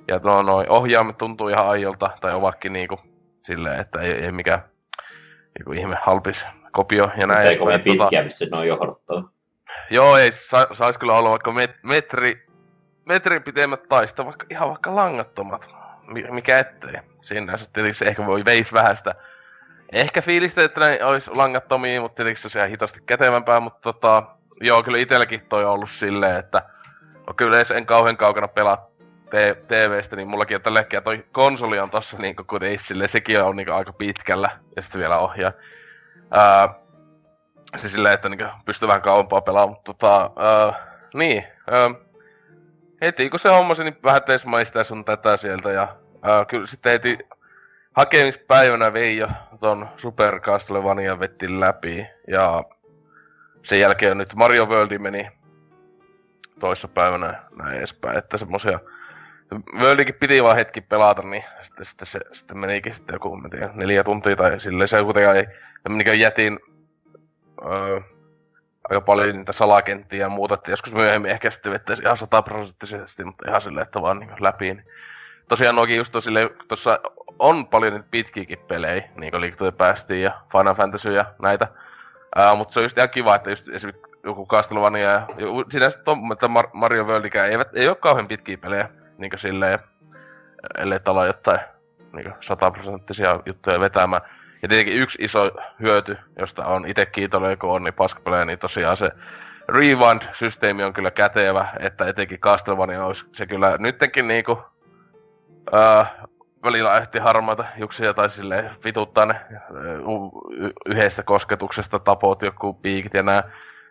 ja 0.08 0.20
no 0.24 0.42
noin 0.42 0.70
ohjaamme 0.70 1.14
tuntuu 1.14 1.48
ihan 1.48 1.68
aiolta, 1.68 2.10
tai 2.22 2.34
ovatkin 2.34 2.74
niinku 2.74 3.00
silleen, 3.44 3.80
että 3.80 4.02
ei, 4.02 4.12
ei 4.12 4.32
mikään 4.32 4.64
niinku 5.60 5.72
ihme 5.72 5.98
halpis 6.02 6.46
kopio 6.72 7.12
ja 7.18 7.28
näin. 7.28 7.40
Mutta 7.40 7.50
ei 7.50 7.58
kovin 7.58 7.76
edespäin. 7.76 8.00
pitkiä 8.00 8.24
vissi 8.24 8.50
noin 8.50 8.68
johdattaa. 8.68 9.33
Joo, 9.94 10.18
ei, 10.18 10.32
sa, 10.32 10.68
sais 10.74 10.98
kyllä 10.98 11.14
olla 11.14 11.30
vaikka 11.30 11.52
met, 11.52 11.72
metri, 11.84 12.46
metrin 13.06 13.44
pitemmät 13.44 13.84
tai 13.90 14.08
sitten 14.08 14.26
vaikka, 14.26 14.46
ihan 14.50 14.70
vaikka 14.70 14.96
langattomat. 14.96 15.70
Mi- 16.08 16.32
Mikä 16.32 16.60
ettei. 16.60 16.94
Siinä 17.22 17.58
se 17.92 18.06
ehkä 18.06 18.26
voi 18.26 18.46
veis 18.46 18.74
vähän 18.74 18.98
sitä. 18.98 19.16
Ehkä 19.92 20.22
fiilistä, 20.22 20.64
että 20.64 20.80
ne 20.80 21.04
olisi 21.04 21.32
langattomia, 21.36 22.02
mutta 22.02 22.16
tietenkin 22.16 22.42
se 22.42 22.46
olisi 22.46 22.58
ihan 22.58 22.70
hitosti 22.70 23.00
kätevämpää, 23.06 23.60
mutta 23.60 23.80
tota, 23.82 24.24
joo, 24.62 24.84
kyllä 24.84 24.98
itselläkin 24.98 25.42
toi 25.50 25.66
on 25.66 25.72
ollut 25.72 25.90
silleen, 25.90 26.40
että 26.40 26.64
no 27.28 27.34
kyllä 27.34 27.58
jos 27.58 27.72
en 27.72 27.86
kauhean 27.86 28.18
kaukana 28.18 28.48
pelaa 28.48 28.88
te- 29.30 29.58
TVstä, 29.68 30.16
niin 30.16 30.28
mullakin 30.28 30.56
on 30.56 30.62
tällä 30.62 30.80
hetkellä 30.80 31.02
toi 31.04 31.26
konsoli 31.32 31.80
on 31.80 31.90
tossa 31.90 32.18
niinku 32.18 32.44
kuitenkin 32.44 32.80
silleen, 32.80 33.10
sekin 33.10 33.44
on 33.44 33.56
niinku 33.56 33.72
aika 33.74 33.94
pitkällä, 33.94 34.50
ja 34.76 34.82
sitten 34.82 35.02
vielä 35.02 35.20
ohjaa. 35.20 35.52
Ää, 36.32 36.83
se 37.76 37.90
silleen, 37.90 38.14
että 38.14 38.30
niinku 38.30 38.46
pystyy 38.66 38.88
vähän 38.88 39.02
kauempaa 39.02 39.42
pelaamaan, 39.42 39.78
mutta 39.78 39.94
tota, 39.94 40.32
ää, 40.36 40.74
niin, 41.14 41.44
ää, 41.72 41.90
heti 43.02 43.30
kun 43.30 43.40
se 43.40 43.50
hommasi, 43.50 43.84
niin 43.84 43.98
vähän 44.04 44.24
teis 44.24 44.46
maistaa 44.46 44.84
sun 44.84 45.06
tätä 45.06 45.38
sieltä, 45.38 45.72
ja 45.72 45.96
ää, 46.22 46.46
kyllä 46.46 46.66
sitten 46.66 46.92
heti 46.92 47.18
hakemispäivänä 47.96 48.94
vei 48.94 49.18
jo 49.18 49.28
ton 49.60 49.90
Super 49.98 50.40
Castlevania 50.40 51.20
vetti 51.20 51.60
läpi, 51.60 52.06
ja 52.28 52.64
sen 53.64 53.80
jälkeen 53.80 54.18
nyt 54.18 54.36
Mario 54.36 54.66
World 54.66 54.98
meni 54.98 55.30
toissa 56.60 56.88
päivänä 56.88 57.44
näin 57.58 57.78
edespäin, 57.78 58.18
että 58.18 58.38
semmosia 58.38 58.80
Worldikin 59.80 60.16
piti 60.16 60.44
vaan 60.44 60.56
hetki 60.56 60.82
pelata, 60.82 61.22
niin 61.22 61.44
sitten, 61.62 61.86
sitten 61.86 62.08
se 62.08 62.20
sitten 62.32 62.58
menikin 62.58 62.94
sitten 62.94 63.14
joku, 63.14 63.36
mä 63.36 63.50
tiedän, 63.50 63.72
neljä 63.74 64.04
tuntia 64.04 64.36
tai 64.36 64.60
silleen 64.60 64.88
se 64.88 65.04
kuitenkaan 65.04 65.38
ei, 65.38 65.48
niin 65.90 66.20
jätin 66.20 66.60
öö, 67.62 68.00
aika 68.90 69.02
paljon 69.02 69.36
niitä 69.36 69.52
salakenttiä 69.52 70.20
ja 70.20 70.30
muuta, 70.30 70.54
että 70.54 70.72
joskus 70.72 70.94
myöhemmin 70.94 71.32
ehkä 71.32 71.52
sitten 71.52 71.72
vettäisi 71.72 72.04
ihan 72.04 72.18
sataprosenttisesti, 72.18 73.24
mutta 73.24 73.50
ihan 73.50 73.62
silleen, 73.62 73.86
että 73.86 74.02
vaan 74.02 74.20
niin 74.20 74.30
läpi. 74.40 74.66
Niin. 74.66 74.86
Tosiaan 75.50 75.76
nuokin 75.76 75.98
just 75.98 76.16
silleen, 76.20 76.50
tuossa 76.68 77.00
on 77.40 77.68
paljon 77.68 77.94
niitä 77.94 78.08
pitkiäkin 78.12 78.60
pelejä, 78.60 79.10
niin 79.16 79.32
kuin 79.32 79.42
liiketoja 79.42 79.72
päästiin 79.72 80.22
ja 80.22 80.32
Final 80.52 80.76
Fantasy 80.76 81.12
ja 81.12 81.26
näitä. 81.42 81.68
Ää, 82.36 82.56
mutta 82.56 82.74
se 82.74 82.80
on 82.80 82.84
just 82.84 82.98
ihan 82.98 83.10
kiva, 83.10 83.36
että 83.36 83.50
just 83.50 83.70
esimerkiksi 83.70 84.12
joku 84.24 84.48
Castlevania 84.48 85.10
ja 85.10 85.28
sinänsä 85.70 86.00
ton, 86.00 86.32
että 86.32 86.48
Mar- 86.48 86.70
Mario 86.74 87.04
Worldikään 87.04 87.52
eivät, 87.52 87.68
ei 87.74 87.88
ole 87.88 87.96
kauhean 87.96 88.28
pitkiä 88.28 88.58
pelejä, 88.58 88.90
niin 89.18 89.30
kuin 89.30 89.40
silleen, 89.40 89.80
ellei 90.78 91.00
tala 91.00 91.26
jotain 91.26 91.60
niin 92.14 92.34
sataprosenttisia 92.42 93.40
juttuja 93.46 93.80
vetämään. 93.80 94.22
Ja 94.64 94.70
tietenkin 94.70 95.02
yksi 95.02 95.18
iso 95.22 95.52
hyöty, 95.82 96.18
josta 96.40 96.66
on 96.66 96.88
itse 96.88 97.06
kiitollinen, 97.06 97.58
kun 97.58 97.70
on 97.70 97.84
niin 97.84 97.94
paskapelejä, 97.94 98.46
niin 98.46 98.60
tosiaan 98.60 98.98
se 98.98 99.12
Rewind-systeemi 99.70 100.84
on 100.84 100.94
kyllä 100.94 101.12
kätevä, 101.12 101.68
että 101.80 102.08
etenkin 102.08 102.40
Castlevania 102.40 103.06
olisi 103.06 103.26
se 103.32 103.46
kyllä 103.46 103.78
nyttenkin 103.80 104.28
niinku, 104.28 104.60
ää, 105.72 106.06
välillä 106.64 106.98
ehti 106.98 107.20
harmaita 107.20 107.66
juksia 107.78 108.14
tai 108.14 108.30
silleen 108.30 108.72
vituttaa 108.86 109.26
ne 109.26 109.36
yhdestä 110.86 111.24
kosketuksesta 111.24 112.00
tapot 112.00 112.42
joku 112.42 112.74
piikit 112.74 113.14
ja 113.14 113.24
nää. 113.24 113.44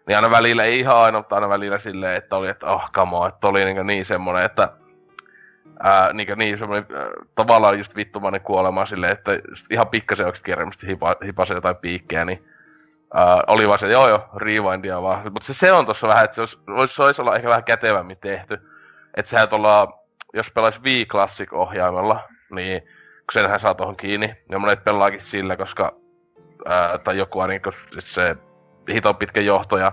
Niin 0.06 0.16
aina 0.16 0.30
välillä, 0.30 0.64
ei 0.64 0.80
ihan 0.80 0.96
aina, 0.96 1.18
mutta 1.18 1.34
aina 1.34 1.48
välillä 1.48 1.78
silleen, 1.78 2.16
että 2.16 2.36
oli, 2.36 2.48
että 2.48 2.66
oh, 2.66 2.90
on, 3.12 3.28
että 3.28 3.48
oli 3.48 3.64
niin, 3.64 3.86
niin 3.86 4.04
semmonen, 4.04 4.44
että 4.44 4.68
ää, 5.80 6.12
niin, 6.12 6.28
niin 6.38 6.58
semmoinen 6.58 6.96
ää, 6.96 7.06
tavallaan 7.34 7.78
just 7.78 7.96
vittumainen 7.96 8.40
kuolema 8.40 8.86
silleen, 8.86 9.12
että 9.12 9.30
ihan 9.70 9.88
pikkasen 9.88 10.26
oikeasti 10.26 10.44
kierrämästi 10.44 10.86
hipa, 10.86 11.16
hipasi 11.24 11.54
jotain 11.54 11.76
piikkejä, 11.76 12.24
niin 12.24 12.44
ää, 13.14 13.42
oli 13.46 13.68
vaan 13.68 13.78
se, 13.78 13.88
joo 13.88 14.08
joo, 14.08 14.28
rewindia 14.36 15.02
vaan. 15.02 15.32
Mutta 15.32 15.46
se, 15.46 15.54
se 15.54 15.72
on 15.72 15.86
tossa 15.86 16.08
vähän, 16.08 16.24
että 16.24 16.34
se 16.34 16.40
olisi, 16.40 16.94
se 16.94 17.02
olisi 17.02 17.22
olla 17.22 17.36
ehkä 17.36 17.48
vähän 17.48 17.64
kätevämmin 17.64 18.18
tehty. 18.20 18.58
Että 19.16 19.30
sehän 19.30 19.48
tuolla, 19.48 19.88
jos 20.34 20.50
pelaisi 20.50 20.82
Wii 20.82 21.06
Classic-ohjaimella, 21.06 22.28
niin 22.50 22.82
kun 22.82 23.32
senhän 23.32 23.60
saa 23.60 23.74
tuohon 23.74 23.96
kiinni, 23.96 24.36
ja 24.50 24.58
monet 24.58 24.84
pelaakin 24.84 25.20
sillä, 25.20 25.56
koska 25.56 25.96
ää, 26.66 26.98
tai 26.98 27.18
joku 27.18 27.40
ainakin, 27.40 27.72
se 27.98 28.36
hiton 28.92 29.16
pitkä 29.16 29.40
johto 29.40 29.76
ja 29.78 29.92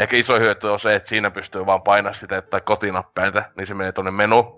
ehkä 0.00 0.16
iso 0.16 0.38
hyöty 0.38 0.66
on 0.66 0.80
se, 0.80 0.94
että 0.94 1.08
siinä 1.08 1.30
pystyy 1.30 1.66
vaan 1.66 1.82
painaa 1.82 2.12
sitä 2.12 2.42
tai 2.42 2.60
kotinappäitä, 2.60 3.50
niin 3.56 3.66
se 3.66 3.74
menee 3.74 3.92
tuonne 3.92 4.10
menu. 4.10 4.55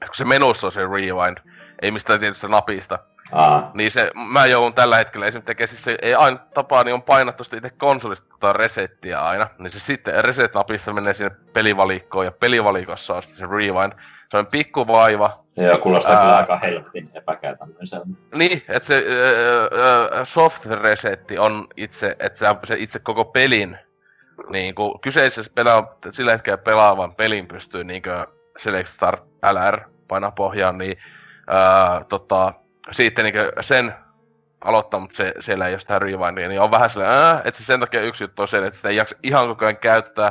Kun 0.00 0.14
se 0.14 0.24
menussa 0.24 0.66
on 0.66 0.72
se 0.72 0.80
rewind, 0.80 1.38
ei 1.82 1.90
mistään 1.90 2.20
tietystä 2.20 2.48
napista. 2.48 2.98
Aa. 3.32 3.70
Niin 3.74 3.90
se, 3.90 4.10
mä 4.14 4.46
joudun 4.46 4.74
tällä 4.74 4.96
hetkellä 4.96 5.26
esimerkiksi 5.26 5.46
tekemään, 5.46 5.68
siis 5.68 5.84
se 5.84 5.98
ei 6.02 6.14
aina 6.14 6.38
tapaa, 6.54 6.84
niin 6.84 6.94
on 6.94 7.02
painattu 7.02 7.44
itse 7.56 7.70
konsolista 7.70 8.26
tota 8.28 8.52
resettiä 8.52 9.20
aina. 9.20 9.48
Niin 9.58 9.70
se 9.70 9.80
sitten 9.80 10.24
reset-napista 10.24 10.92
menee 10.92 11.14
sinne 11.14 11.30
pelivalikkoon 11.52 12.24
ja 12.24 12.32
pelivalikossa 12.32 13.14
on 13.14 13.22
sitten 13.22 13.38
se 13.38 13.56
rewind. 13.56 13.92
Se 14.30 14.36
on 14.36 14.46
pikku 14.46 14.86
vaiva. 14.86 15.44
Joo, 15.56 15.78
kuulostaa 15.78 16.20
kyllä 16.20 16.36
aika 16.36 16.58
helvetin 16.58 17.10
epäkäytännön. 17.14 17.86
Se 17.86 17.96
on... 17.96 18.16
Niin, 18.34 18.62
että 18.68 18.86
se 18.86 19.04
äh, 20.14 20.20
soft 20.24 20.66
resetti 20.66 21.38
on 21.38 21.68
itse, 21.76 22.16
että 22.18 22.38
se, 22.38 22.46
se 22.64 22.74
itse 22.78 22.98
koko 22.98 23.24
pelin 23.24 23.78
niin 24.48 24.74
kuin 24.74 25.00
kyseisessä 25.00 25.50
pelaa, 25.54 25.96
sillä 26.10 26.32
hetkellä 26.32 26.58
pelaavan 26.58 27.14
pelin 27.14 27.48
pystyy 27.48 27.84
niin 27.84 28.02
kuin 28.02 28.26
Select 28.56 28.88
Start 28.88 29.24
LR 29.52 29.80
painaa 30.08 30.30
pohjaan, 30.30 30.78
niin 30.78 30.98
ää, 31.46 32.04
tota, 32.08 32.52
sitten 32.90 33.24
niin 33.24 33.34
sen 33.60 33.94
aloittaa, 34.64 35.00
mutta 35.00 35.16
se, 35.16 35.34
siellä 35.40 35.66
ei 35.66 35.74
ole 35.74 35.80
sitä 35.80 35.98
rewindia, 35.98 36.48
niin 36.48 36.60
on 36.60 36.70
vähän 36.70 36.90
sellainen, 36.90 37.40
että 37.44 37.60
se 37.60 37.64
sen 37.64 37.80
takia 37.80 38.02
yksi 38.02 38.24
juttu 38.24 38.42
on 38.42 38.48
se, 38.48 38.66
että 38.66 38.76
sitä 38.76 38.88
ei 38.88 38.96
jaksa 38.96 39.16
ihan 39.22 39.48
koko 39.48 39.64
ajan 39.64 39.76
käyttää, 39.76 40.28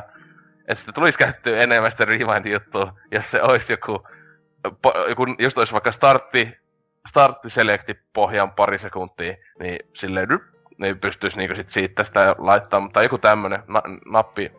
että 0.60 0.76
sitä 0.76 0.92
tulisi 0.92 1.18
käyttyä 1.18 1.60
enemmän 1.60 1.92
sitä 1.92 2.06
rewind-juttua, 2.06 2.94
jos 3.12 3.32
se 3.32 3.42
olisi 3.42 3.74
joku, 3.74 4.08
joku 5.10 5.26
just 5.40 5.58
olisi 5.58 5.74
vaikka 5.74 5.92
startti, 5.92 6.58
startti 7.08 7.50
selekti 7.50 8.00
pohjaan 8.14 8.52
pari 8.52 8.80
sekuntia, 8.80 9.36
niin 9.60 9.80
silleen 9.94 10.28
niin 10.78 11.00
pystyisi 11.00 11.38
niinku 11.38 11.56
sit 11.56 11.70
siitä 11.70 12.04
sitä 12.04 12.36
laittaa, 12.38 12.80
mutta 12.80 13.04
joku 13.04 13.18
tämmönen 13.18 13.64
na- 13.68 13.84
nappi 14.12 14.52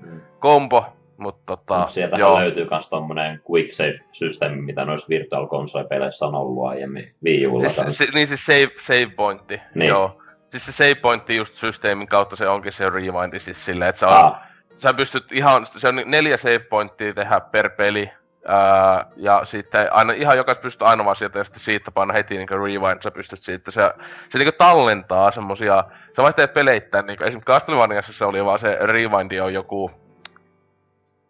mm. 0.00 0.20
kombo, 0.38 0.97
mutta 1.18 1.56
tota, 1.56 1.88
joo. 2.18 2.38
löytyy 2.38 2.66
myös 2.70 2.88
tommonen 2.88 3.42
quick 3.50 3.72
save-systeemi, 3.72 4.62
mitä 4.62 4.84
noissa 4.84 5.08
virtual 5.08 5.48
console-peleissä 5.48 6.26
on 6.26 6.34
ollut 6.34 6.66
aiemmin 6.66 7.14
Wii 7.24 7.46
Ulla. 7.46 7.68
Siis, 7.68 7.98
se, 7.98 8.06
niin 8.14 8.26
siis 8.26 8.46
save, 8.46 8.70
save 8.78 9.06
pointti, 9.16 9.60
niin. 9.74 9.88
joo. 9.88 10.22
Siis 10.50 10.66
se 10.66 10.72
save 10.72 10.94
pointti 10.94 11.36
just 11.36 11.54
systeemin 11.54 12.06
kautta 12.06 12.36
se 12.36 12.48
onkin 12.48 12.72
se 12.72 12.90
rewindi 12.90 13.40
siis 13.40 13.64
silleen, 13.64 13.88
että 13.88 13.98
se 13.98 14.06
on, 14.06 14.12
ah. 14.12 14.34
sä 14.76 14.94
pystyt 14.94 15.32
ihan, 15.32 15.66
se 15.66 15.88
on 15.88 16.02
neljä 16.04 16.36
save 16.36 16.58
pointtia 16.58 17.14
tehdä 17.14 17.40
per 17.40 17.70
peli, 17.70 18.10
Ää, 18.50 19.06
ja 19.16 19.40
sitten 19.44 19.92
aina, 19.92 20.12
ihan 20.12 20.36
jokaisen 20.36 20.62
pystyt 20.62 20.82
aina 20.82 21.04
vaan 21.04 21.16
sieltä, 21.16 21.38
ja 21.38 21.44
sitten 21.44 21.62
siitä 21.62 21.90
paina 21.90 22.12
heti 22.12 22.36
niin 22.36 22.48
rewind, 22.48 23.02
sä 23.02 23.10
pystyt 23.10 23.42
siitä, 23.42 23.70
se, 23.70 23.92
se 24.28 24.38
niin 24.38 24.52
tallentaa 24.58 25.30
semmosia, 25.30 25.84
se 26.16 26.22
vaihtelee 26.22 26.46
peleittäin, 26.46 27.06
niin 27.06 27.22
esimerkiksi 27.22 27.52
Castlevaniassa 27.52 28.12
se 28.12 28.24
oli 28.24 28.44
vaan 28.44 28.58
se 28.58 28.78
rewind 28.80 29.38
on 29.38 29.54
joku, 29.54 29.90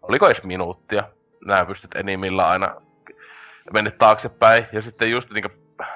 oliko 0.09 0.27
edes 0.27 0.43
minuuttia, 0.43 1.05
nää 1.47 1.67
pystyt 1.67 1.95
enimmillä 1.95 2.49
aina 2.49 2.75
mennä 3.73 3.91
taaksepäin, 3.91 4.67
ja 4.73 4.83
sitten 4.83 5.11
just 5.11 5.31
niinku, 5.31 5.49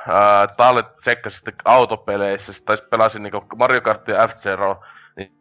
ää, 0.08 0.46
tallet 0.46 0.92
tsekkasin 0.92 1.36
sitten 1.36 1.54
autopeleissä, 1.64 2.52
tai 2.64 2.76
pelasin 2.90 3.22
niinku 3.22 3.44
Mario 3.56 3.80
Kart 3.80 4.08
ja 4.08 4.28
F-Zero, 4.28 4.80
niin 5.16 5.32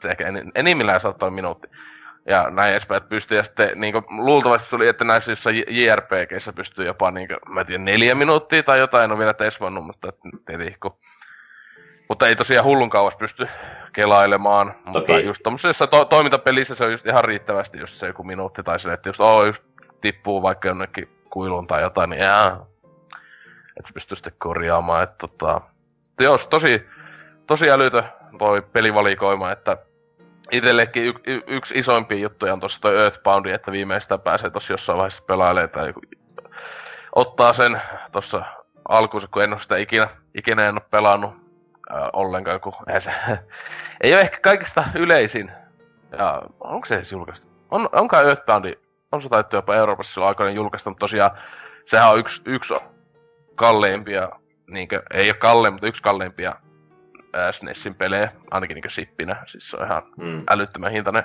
se 0.00 0.08
ehkä 0.08 0.28
en, 0.28 0.52
enimmillään 0.54 1.00
saattoi 1.00 1.30
minuutti. 1.30 1.68
Ja 2.26 2.50
näin 2.50 2.72
edespäin, 2.72 2.96
että 2.96 3.08
pystyy, 3.08 3.36
ja 3.36 3.44
sitten 3.44 3.80
niin 3.80 3.92
kuin, 3.92 4.04
luultavasti 4.08 4.68
se 4.68 4.76
oli, 4.76 4.88
että 4.88 5.04
näissä 5.04 5.32
jossain 5.32 5.64
JRPGissä 5.68 6.52
pystyy 6.52 6.86
jopa, 6.86 7.10
niin 7.10 7.28
kuin, 7.28 7.54
mä 7.54 7.60
en 7.60 7.66
tiedä, 7.66 7.82
neljä 7.82 8.14
minuuttia 8.14 8.62
tai 8.62 8.78
jotain, 8.78 9.04
en 9.04 9.10
ole 9.10 9.18
vielä 9.18 9.34
tesvannut, 9.34 9.86
mutta 9.86 10.12
tietenkin, 10.46 10.80
kun... 10.80 10.98
Mutta 12.08 12.28
ei 12.28 12.36
tosiaan 12.36 12.64
hullun 12.64 12.90
kauas 12.90 13.16
pysty 13.16 13.48
kelailemaan, 13.92 14.74
Toki. 14.74 14.98
mutta 14.98 15.18
just 15.18 15.40
tommosessa 15.42 15.86
to- 15.86 16.04
toimintapelissä 16.04 16.74
se 16.74 16.84
on 16.84 16.92
just 16.92 17.06
ihan 17.06 17.24
riittävästi 17.24 17.78
just 17.78 17.94
se 17.94 18.06
joku 18.06 18.24
minuutti 18.24 18.62
tai 18.62 18.80
sille, 18.80 18.94
että 18.94 19.08
just, 19.08 19.20
oh, 19.20 19.46
just 19.46 19.64
tippuu 20.00 20.42
vaikka 20.42 20.68
jonnekin 20.68 21.08
kuiluun 21.30 21.66
tai 21.66 21.82
jotain, 21.82 22.10
niin 22.10 22.22
jaa, 22.22 22.66
että 23.76 23.88
se 23.88 23.94
pystyy 23.94 24.16
sitten 24.16 24.32
korjaamaan, 24.38 25.02
että 25.02 25.16
tota... 25.28 25.60
Joo, 26.20 26.38
tosi, 26.38 26.86
tosi 27.46 27.70
älytö 27.70 28.02
toi 28.38 28.62
pelivalikoima, 28.62 29.52
että 29.52 29.76
itsellekin 30.50 31.04
y- 31.04 31.34
y- 31.34 31.42
yksi 31.46 31.78
isoimpia 31.78 32.18
juttuja 32.18 32.52
on 32.52 32.60
tossa 32.60 32.80
toi 32.80 32.96
Earthboundi, 32.96 33.50
että 33.50 33.72
viimeistään 33.72 34.20
pääsee 34.20 34.50
tossa 34.50 34.72
jossain 34.72 34.96
vaiheessa 34.96 35.22
pelailemaan 35.22 35.70
tai 35.70 35.86
joku, 35.86 36.00
ottaa 37.14 37.52
sen 37.52 37.82
tossa 38.12 38.44
alkuunsa, 38.88 39.28
kun 39.32 39.42
en 39.42 39.52
ole 39.52 39.60
sitä 39.60 39.76
ikinä, 39.76 40.08
ikinä 40.34 40.68
en 40.68 40.74
ole 40.74 40.82
pelannut 40.90 41.43
ää, 41.90 42.10
ollenkaan, 42.12 42.60
kun 42.60 42.72
eihän 42.86 43.02
se, 43.02 43.12
ei 44.02 44.14
ole 44.14 44.22
ehkä 44.22 44.38
kaikista 44.42 44.84
yleisin. 44.94 45.52
Ja 46.18 46.42
onko 46.60 46.86
se 46.86 46.94
edes 46.94 47.12
julkaistu? 47.12 47.46
On, 47.70 47.88
onkaan 47.92 48.26
Earthboundi, 48.26 48.72
on 49.12 49.22
se 49.22 49.28
taittu 49.28 49.56
jopa 49.56 49.74
Euroopassa 49.74 50.12
silloin 50.12 50.28
aikoina 50.28 50.52
julkaista, 50.52 50.90
mutta 50.90 51.00
tosiaan 51.00 51.30
sehän 51.86 52.10
on 52.10 52.18
yksi, 52.18 52.42
yksi 52.44 52.74
kalleimpia, 53.54 54.28
niinkö, 54.66 55.02
ei 55.10 55.28
ole 55.28 55.34
kallein, 55.34 55.74
mutta 55.74 55.86
yksi 55.86 56.02
kalleimpia 56.02 56.56
SNESin 57.50 57.94
pelejä, 57.94 58.32
ainakin 58.50 58.74
niinku 58.74 58.90
sippinä, 58.90 59.36
siis 59.46 59.70
se 59.70 59.76
on 59.76 59.86
ihan 59.86 60.02
mm. 60.16 60.42
älyttömän 60.50 60.92
hintainen. 60.92 61.24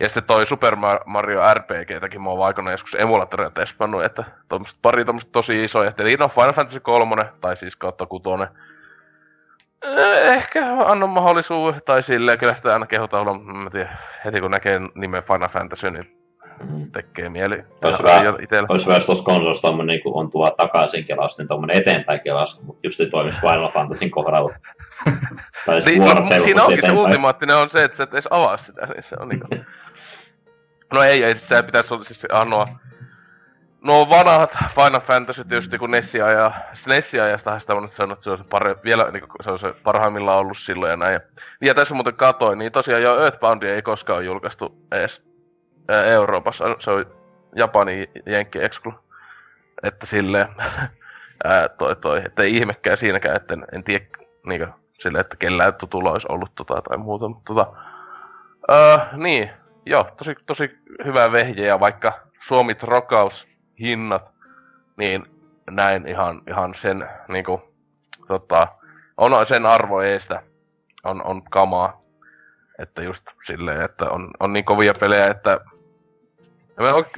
Ja 0.00 0.08
sitten 0.08 0.24
toi 0.24 0.46
Super 0.46 0.76
Mario 1.06 1.40
RPGtäkin 1.54 2.26
oon 2.26 2.46
aikana 2.46 2.70
joskus 2.70 2.94
emulaattoria 2.94 3.50
testannut, 3.50 4.04
että 4.04 4.24
tommoset, 4.48 4.78
pari 4.82 5.04
tommoset 5.04 5.32
tosi 5.32 5.64
isoja, 5.64 5.92
eli 5.98 6.16
no 6.16 6.28
Final 6.28 6.52
Fantasy 6.52 6.80
3, 6.80 7.32
tai 7.40 7.56
siis 7.56 7.76
kautta 7.76 8.06
kutonen. 8.06 8.48
Eh, 9.84 10.34
ehkä 10.34 10.76
anna 10.86 11.06
mahdollisuus, 11.06 11.76
tai 11.84 12.02
silleen, 12.02 12.38
kyllä 12.38 12.54
sitä 12.54 12.72
aina 12.72 12.86
kehotaan 12.86 13.28
olla, 13.28 13.38
mä 13.38 13.70
tiedän, 13.70 13.98
heti 14.24 14.40
kun 14.40 14.50
näkee 14.50 14.80
nimen 14.94 15.22
Final 15.22 15.48
Fantasy, 15.48 15.90
niin 15.90 16.20
mm. 16.70 16.90
tekee 16.92 17.28
mieli. 17.28 17.64
Olisi 17.84 17.98
hyvä, 17.98 18.34
olisi 18.68 18.90
jos 18.90 19.04
tuossa 19.04 19.24
konsolissa 19.24 19.62
tommonen 19.62 19.86
niin 20.04 20.14
on 20.14 20.30
tuo 20.30 20.50
takaisin 20.50 21.04
kelas, 21.04 21.38
niin 21.38 21.48
tommonen 21.48 21.76
eteenpäin 21.76 22.20
kelas, 22.20 22.62
mutta 22.62 22.80
just 22.82 23.00
ei 23.00 23.06
toimisi 23.06 23.40
Final 23.40 23.68
Fantasyn 23.68 24.10
kohdalla. 24.10 24.54
niin, 25.86 26.02
no, 26.02 26.44
siinä 26.44 26.64
onkin 26.64 26.86
se 26.86 26.92
ultimaattinen 26.92 27.56
on 27.56 27.70
se, 27.70 27.84
että 27.84 27.96
sä 27.96 28.02
et 28.02 28.14
edes 28.14 28.28
avaa 28.30 28.56
sitä, 28.56 28.86
niin 28.86 29.02
se 29.02 29.16
on 29.20 29.28
niinku... 29.28 29.46
No 30.94 31.02
ei, 31.02 31.24
ei, 31.24 31.34
se 31.34 31.62
pitäisi 31.62 31.94
olla 31.94 32.04
siis 32.04 32.26
anoa 32.32 32.66
No 33.82 34.10
vanhat 34.10 34.56
Final 34.74 35.00
Fantasy 35.00 35.44
tietysti 35.44 35.78
kun 35.78 35.90
Nessia 35.90 36.30
ja 36.30 36.52
Nessia 36.86 37.28
ja 37.28 37.38
sitä 37.38 37.50
on 37.52 37.60
sanonut, 37.60 37.88
että 37.88 38.24
se 38.24 38.30
on 38.30 38.38
se 38.38 38.44
pare, 38.50 38.76
vielä 38.84 39.10
niin 39.10 39.24
se 39.42 39.50
on 39.50 39.58
se 39.58 39.74
parhaimmillaan 39.82 40.38
ollut 40.38 40.58
silloin 40.58 40.90
ja 40.90 40.96
näin. 40.96 41.12
Ja, 41.12 41.20
ja 41.60 41.74
tässä 41.74 41.94
muuten 41.94 42.14
katoin, 42.14 42.58
niin 42.58 42.72
tosiaan 42.72 43.02
jo 43.02 43.20
Earthbound 43.20 43.62
ei 43.62 43.82
koskaan 43.82 44.16
ole 44.16 44.24
julkaistu 44.24 44.86
edes 44.92 45.22
ää, 45.88 46.04
Euroopassa. 46.04 46.64
Se 46.78 46.90
on 46.90 47.06
Japani 47.56 48.10
Jenkki 48.26 48.64
Exclu. 48.64 48.92
Että 49.82 50.06
silleen, 50.06 50.48
ää, 51.44 51.68
toi, 51.68 51.96
toi, 51.96 52.22
että 52.24 52.42
ei 52.42 52.56
ihmekään 52.56 52.96
siinäkään, 52.96 53.36
että 53.36 53.54
en, 53.54 53.64
en 53.72 53.84
tiedä 53.84 54.04
niin 54.46 54.60
kuin, 54.60 54.72
silleen, 54.98 55.20
että 55.20 55.36
kellään 55.36 55.74
tutulla 55.74 56.12
olisi 56.12 56.26
ollut 56.30 56.54
tota 56.54 56.82
tai 56.82 56.98
muuta, 56.98 57.28
mutta 57.28 57.54
tota, 57.54 57.72
öö, 58.70 58.98
niin, 59.16 59.50
joo, 59.86 60.08
tosi, 60.16 60.34
tosi 60.46 60.78
hyvä 61.04 61.32
vehje 61.32 61.66
ja 61.66 61.80
vaikka 61.80 62.12
Suomi 62.40 62.74
Trokaus 62.74 63.49
hinnat, 63.80 64.30
niin 64.96 65.26
näin 65.70 66.08
ihan, 66.08 66.42
ihan 66.48 66.74
sen 66.74 67.08
niinku, 67.28 67.62
tota, 68.28 68.68
on 69.16 69.46
sen 69.46 69.66
arvo 69.66 70.00
eestä, 70.00 70.42
on, 71.04 71.26
on 71.26 71.42
kamaa. 71.42 72.00
Että 72.78 73.02
just 73.02 73.22
silleen, 73.44 73.82
että 73.82 74.10
on, 74.10 74.30
on 74.40 74.52
niin 74.52 74.64
kovia 74.64 74.94
pelejä, 75.00 75.26
että 75.26 75.60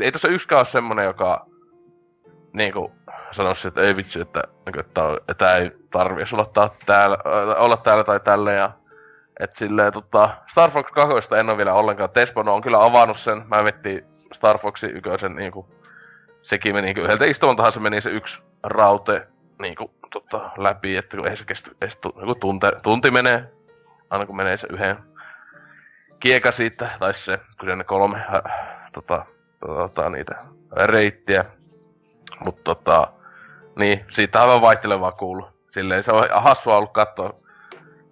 ei 0.00 0.12
tässä 0.12 0.28
yksikään 0.28 0.58
ole 0.58 0.64
semmonen, 0.64 1.04
joka 1.04 1.46
niinku 2.52 2.92
sanoisi, 3.30 3.68
että 3.68 3.80
ei 3.80 3.96
vitsi, 3.96 4.20
että, 4.20 4.42
niinku, 4.66 4.80
että, 4.80 5.02
että 5.28 5.56
ei 5.56 5.70
tarvitsisi 5.90 6.36
olla 6.36 6.72
täällä, 6.86 7.18
olla 7.56 7.76
täällä 7.76 8.04
tai 8.04 8.20
tälle 8.20 8.54
ja 8.54 8.72
et 9.40 9.56
silleen, 9.56 9.92
tota, 9.92 10.30
Star 10.50 10.70
Fox 10.70 10.86
2 10.90 11.34
en 11.38 11.48
ole 11.48 11.56
vielä 11.56 11.74
ollenkaan. 11.74 12.10
Tespono 12.10 12.54
on 12.54 12.62
kyllä 12.62 12.84
avannut 12.84 13.18
sen. 13.18 13.44
Mä 13.48 13.64
vettiin 13.64 14.04
Star 14.32 14.58
Foxin 14.58 14.96
yköisen 14.96 15.36
niinku 15.36 15.68
sekin 16.42 16.74
meni, 16.74 16.86
niin 16.86 17.04
yhdeltä 17.04 17.24
istumaltahan 17.24 17.72
se 17.72 17.80
meni 17.80 18.00
se 18.00 18.10
yksi 18.10 18.42
raute 18.62 19.26
niin 19.58 19.74
kuin, 19.76 19.90
tota, 20.12 20.50
läpi, 20.56 20.96
että 20.96 21.16
kun 21.16 21.28
ei 21.28 21.36
se 21.36 21.44
kestä, 21.44 21.70
ei 21.80 21.90
se 21.90 21.98
tu, 21.98 22.14
joku 22.20 22.34
tunte, 22.34 22.72
tunti 22.82 23.10
menee, 23.10 23.52
aina 24.10 24.26
kun 24.26 24.36
menee 24.36 24.56
se 24.56 24.66
yhden 24.70 24.96
kieka 26.20 26.52
siitä, 26.52 26.90
tai 26.98 27.14
se, 27.14 27.40
kyllä 27.60 27.76
ne 27.76 27.84
kolme 27.84 28.16
äh, 28.16 28.42
tota, 28.92 29.26
tota, 29.60 30.10
niitä 30.10 30.34
reittiä. 30.84 31.44
Mutta 32.44 32.62
tota, 32.64 33.12
niin, 33.76 34.04
siitä 34.10 34.40
aivan 34.40 34.60
vaihtelevaa 34.60 35.12
kuulu. 35.12 35.48
Silleen 35.70 36.02
se 36.02 36.12
on 36.12 36.28
hassua 36.30 36.76
ollut 36.76 36.92
katsoa 36.92 37.34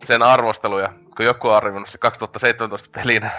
sen 0.04 0.22
arvosteluja, 0.22 0.92
kun 1.16 1.26
joku 1.26 1.48
on 1.48 1.56
arvioinut 1.56 1.88
se 1.88 1.98
2017 1.98 2.88
pelinä 2.92 3.30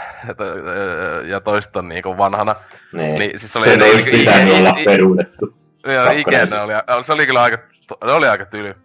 ja 1.28 1.42
toista 1.42 1.80
on 1.80 1.90
niinku 1.90 2.18
vanhana. 2.18 2.56
Niin. 2.94 3.20
Niin, 3.20 3.40
siis 3.40 3.54
se 3.54 3.60
oli... 3.60 3.70
ei 3.70 3.94
olisi 3.94 4.12
pitänyt 4.12 4.54
olla 4.54 4.78
peruutettu. 4.86 5.54
Joo, 5.86 6.12
ikinä 6.12 6.40
oli, 6.64 7.04
se 7.04 7.14
oli 7.14 7.26
kyllä 7.26 7.42
aika, 7.42 7.58
ne 8.06 8.12
oli 8.12 8.28
aika 8.28 8.46
tyly. 8.46 8.76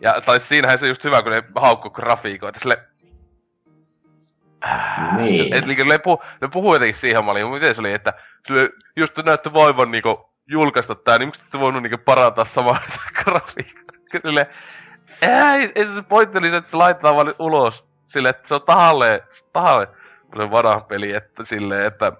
Ja, 0.00 0.20
tai 0.20 0.40
siinähän 0.40 0.78
se 0.78 0.88
just 0.88 1.04
hyvä, 1.04 1.22
kun 1.22 1.32
ne 1.32 1.42
haukku 1.56 1.90
grafiikoita 1.90 2.60
sille... 2.60 2.78
Niin. 5.16 5.54
Et, 5.54 5.66
niin, 5.66 5.88
ne, 5.88 5.98
puhu, 5.98 6.22
ne 6.40 6.48
puhuu 6.48 6.74
jotenkin 6.74 6.94
siihen 6.94 7.24
malliin, 7.24 7.48
miten 7.50 7.74
se 7.74 7.80
oli, 7.80 7.92
että 7.92 8.12
sille, 8.46 8.70
jos 8.96 9.10
te 9.10 9.22
näette 9.22 9.52
vaivan 9.52 9.90
niinku 9.90 10.30
julkaista 10.46 10.94
tää, 10.94 11.18
niin 11.18 11.28
miksi 11.28 11.42
te 11.50 11.60
voinut 11.60 11.82
niinku 11.82 11.98
parantaa 12.04 12.44
samaa 12.44 12.80
grafiikkaa? 13.24 14.20
Sille, 14.22 14.48
ei, 15.22 15.72
ei 15.74 15.86
se 15.86 16.02
pointti 16.08 16.38
oli 16.38 16.50
se, 16.50 16.56
että 16.56 16.70
se 16.70 16.76
laitetaan 16.76 17.16
vaan 17.16 17.34
ulos. 17.38 17.84
Sille, 18.06 18.28
että 18.28 18.48
se 18.48 18.54
on 18.54 18.62
tahalle, 18.62 19.24
tahalle 19.52 19.88
paljon 20.30 20.50
vanha 20.50 20.80
peli, 20.80 21.14
että 21.14 21.44
silleen, 21.44 21.86
että 21.86 22.12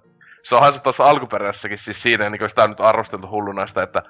se 0.43 0.55
onhan 0.55 0.73
se 0.73 0.83
tuossa 0.83 1.05
alkuperäisessäkin 1.05 1.79
siis 1.79 2.03
siinä, 2.03 2.31
niin 2.31 2.39
kuin 2.39 2.51
sitä 2.51 2.63
on 2.63 2.71
nyt 2.71 2.81
arvosteltu 2.81 3.29
hulluna 3.29 3.67
sitä, 3.67 3.83
että 3.83 4.03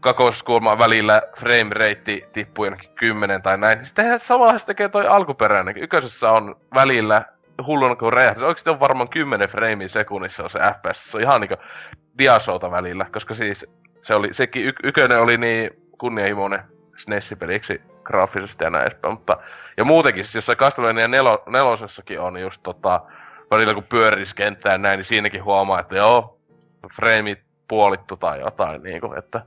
kakoskulman 0.00 0.78
välillä 0.78 1.22
frame 1.38 1.74
rate 1.74 2.28
tippuu 2.32 2.64
jonnekin 2.64 2.90
10 2.94 3.42
tai 3.42 3.58
näin. 3.58 3.84
Sitten 3.84 4.20
samahan 4.20 4.60
se 4.60 4.66
tekee 4.66 4.88
toi 4.88 5.06
alkuperäinen. 5.06 5.76
Ykkösessä 5.76 6.30
on 6.30 6.56
välillä 6.74 7.24
hulluna 7.66 7.96
kuin 7.96 8.12
räjähdys. 8.12 8.42
Oikeesti 8.42 8.70
on 8.70 8.80
varmaan 8.80 9.08
10 9.08 9.48
framea 9.48 9.88
sekunnissa 9.88 10.44
on 10.44 10.50
se 10.50 10.58
FPS. 10.58 11.10
Se 11.10 11.16
on 11.16 11.22
ihan 11.22 11.40
niinku 11.40 11.56
diasouta 12.18 12.70
välillä, 12.70 13.06
koska 13.12 13.34
siis 13.34 13.66
se 14.00 14.14
oli, 14.14 14.34
sekin 14.34 14.64
y- 14.66 14.72
ykönen 14.84 15.20
oli 15.20 15.38
niin 15.38 15.70
kunnianhimoinen 15.98 16.62
SNES-peliksi 16.96 17.80
graafisesti 18.04 18.64
ja 18.64 18.70
näin 18.70 18.86
edespäin, 18.86 19.14
mutta 19.14 19.36
ja 19.76 19.84
muutenkin, 19.84 20.24
siis 20.24 20.34
jossain 20.34 20.58
Castlevania 20.58 21.08
nelo, 21.08 21.42
nelosessakin 21.46 22.20
on 22.20 22.40
just 22.40 22.62
tota, 22.62 23.00
välillä 23.50 23.74
kun 23.74 23.82
pyörisi 23.82 24.36
kenttää 24.36 24.78
näin, 24.78 24.98
niin 24.98 25.04
siinäkin 25.04 25.44
huomaa, 25.44 25.80
että 25.80 25.96
joo, 25.96 26.40
frameit 26.96 27.38
puolittu 27.68 28.16
tai 28.16 28.40
jotain 28.40 28.82
niinku, 28.82 29.14
että 29.18 29.42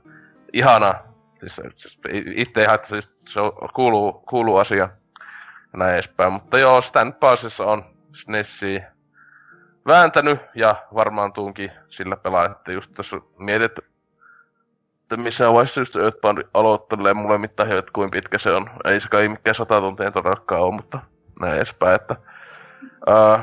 ihana. 0.52 0.94
Siis, 1.38 1.60
siis 1.76 2.00
itse 2.34 2.60
ei 2.60 2.66
haittaa, 2.66 2.88
siis 2.88 3.16
se 3.28 3.40
on, 3.40 3.52
kuuluu, 3.74 4.12
kuuluu 4.12 4.56
asia 4.56 4.88
näin 5.76 5.94
edespäin. 5.94 6.32
Mutta 6.32 6.58
joo, 6.58 6.80
sitä 6.80 7.04
nyt 7.04 7.20
pääasiassa 7.20 7.64
on 7.64 7.84
SNESiä 8.12 8.92
vääntänyt 9.86 10.40
ja 10.54 10.76
varmaan 10.94 11.32
tuunkin 11.32 11.72
sillä 11.88 12.16
pelaa, 12.16 12.46
että 12.46 12.72
just 12.72 12.90
tässä 12.94 13.16
mietit, 13.38 13.72
missä 15.16 15.52
vaiheessa 15.52 15.80
just 15.80 15.96
Earthbound 15.96 16.42
aloittelee 16.54 17.14
mulle 17.14 17.38
mitään 17.38 17.72
että 17.72 17.92
kuin 17.92 18.10
pitkä 18.10 18.38
se 18.38 18.52
on. 18.52 18.70
Ei 18.84 19.00
se 19.00 19.08
kai 19.08 19.28
mikään 19.28 19.54
sata 19.54 19.80
tuntia 19.80 20.10
todellakaan 20.10 20.60
ole, 20.60 20.74
mutta 20.74 20.98
näin 21.40 21.56
edespäin, 21.56 21.94
että 21.94 22.16
uh, 23.08 23.40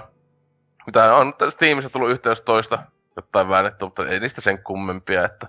mitä 0.85 1.15
on 1.15 1.33
Steamissa 1.49 1.89
tullut 1.89 2.11
yhteys 2.11 2.41
toista 2.41 2.79
jotain 3.15 3.49
väännetty, 3.49 3.85
mutta 3.85 4.07
ei 4.07 4.19
niistä 4.19 4.41
sen 4.41 4.63
kummempia, 4.63 5.25
että 5.25 5.47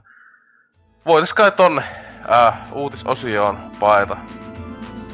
voitais 1.06 1.34
kai 1.34 1.52
tonne 1.52 1.82
uh, 2.20 2.76
uutisosioon 2.76 3.58
paeta 3.80 4.16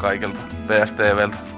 kaikilta 0.01 0.39
PSTVltä. 0.67 1.58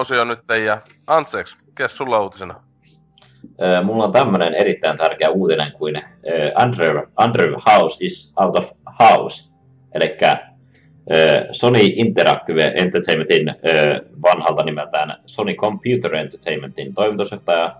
Uutisosio 0.00 0.24
nyt 0.24 0.64
ja 0.66 0.80
Antseks, 1.06 1.56
kes 1.74 1.96
sulla 1.96 2.20
uutisena? 2.20 2.54
Mulla 3.84 4.04
on 4.04 4.12
tämmönen 4.12 4.54
erittäin 4.54 4.98
tärkeä 4.98 5.30
uutinen 5.30 5.72
kuin 5.72 5.94
Andrew, 6.54 6.96
Andrew 7.16 7.54
House 7.66 8.04
is 8.04 8.34
out 8.36 8.58
of 8.58 8.70
house. 9.00 9.52
Eli 9.94 10.16
Sony 11.52 11.78
Interactive 11.82 12.72
Entertainmentin 12.76 13.54
vanhalta 14.22 14.64
nimeltään 14.64 15.16
Sony 15.26 15.54
Computer 15.54 16.14
Entertainmentin 16.14 16.94
toimitusjohtaja 16.94 17.76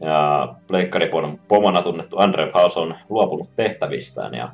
ja 0.00 0.54
pleikkaripon 0.66 1.40
pomona 1.48 1.82
tunnettu 1.82 2.18
Andrew 2.18 2.50
House 2.54 2.80
on 2.80 2.94
luopunut 3.08 3.56
tehtävistään 3.56 4.34
ja 4.34 4.48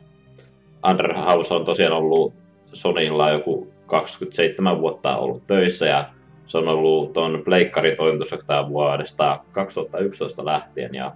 Andrew 0.83 1.17
House 1.17 1.55
on 1.55 1.65
tosiaan 1.65 1.93
ollut 1.93 2.35
Sonylla 2.73 3.31
joku 3.31 3.73
27 3.87 4.81
vuotta 4.81 5.17
ollut 5.17 5.45
töissä 5.45 5.87
ja 5.87 6.15
se 6.47 6.59
on 6.59 6.68
ollut 6.68 7.12
tuon 7.12 7.42
pleikkaritoimitusjohtajan 7.45 8.68
vuodesta 8.68 9.40
2011 9.53 10.45
lähtien 10.45 10.95
ja 10.95 11.14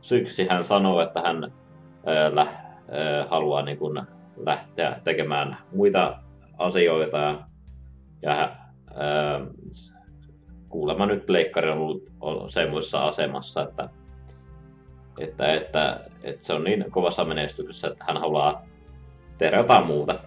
syyksi 0.00 0.46
hän 0.48 0.64
sanoo, 0.64 1.00
että 1.00 1.20
hän 1.20 1.52
ää, 2.06 2.34
lä, 2.34 2.40
ää, 2.40 3.26
haluaa 3.30 3.62
niin 3.62 3.78
kuin 3.78 4.02
lähteä 4.36 5.00
tekemään 5.04 5.56
muita 5.72 6.18
asioita 6.58 7.16
ja, 7.16 7.40
ja 8.22 8.32
ää, 8.94 9.40
kuulemma 10.68 11.06
nyt 11.06 11.26
pleikkari 11.26 11.70
on 11.70 11.78
ollut 11.78 12.12
on 12.20 12.50
semmoisessa 12.50 13.06
asemassa, 13.06 13.62
että, 13.62 13.88
että, 15.18 15.52
että, 15.52 16.00
että 16.22 16.44
se 16.44 16.52
on 16.52 16.64
niin 16.64 16.84
kovassa 16.90 17.24
menestyksessä, 17.24 17.88
että 17.88 18.04
hän 18.08 18.16
haluaa 18.16 18.62
tehdä 19.38 19.56
jotain 19.56 19.86
muuta. 19.86 20.18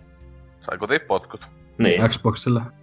Saiko 0.59 0.87
potkut? 1.07 1.41
Niin. 1.77 2.09
Xboxilla. 2.09 2.78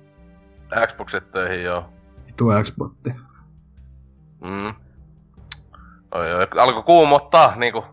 Xboxit 0.86 1.30
töihin, 1.30 1.64
joo. 1.64 1.92
Vitu 2.26 2.44
Xboxi. 2.62 3.14
Mm. 4.40 4.74
Oi, 6.14 6.34
oi. 6.34 6.46
Alkoi 6.56 6.82
kuumottaa, 6.82 7.56
niinku 7.56 7.84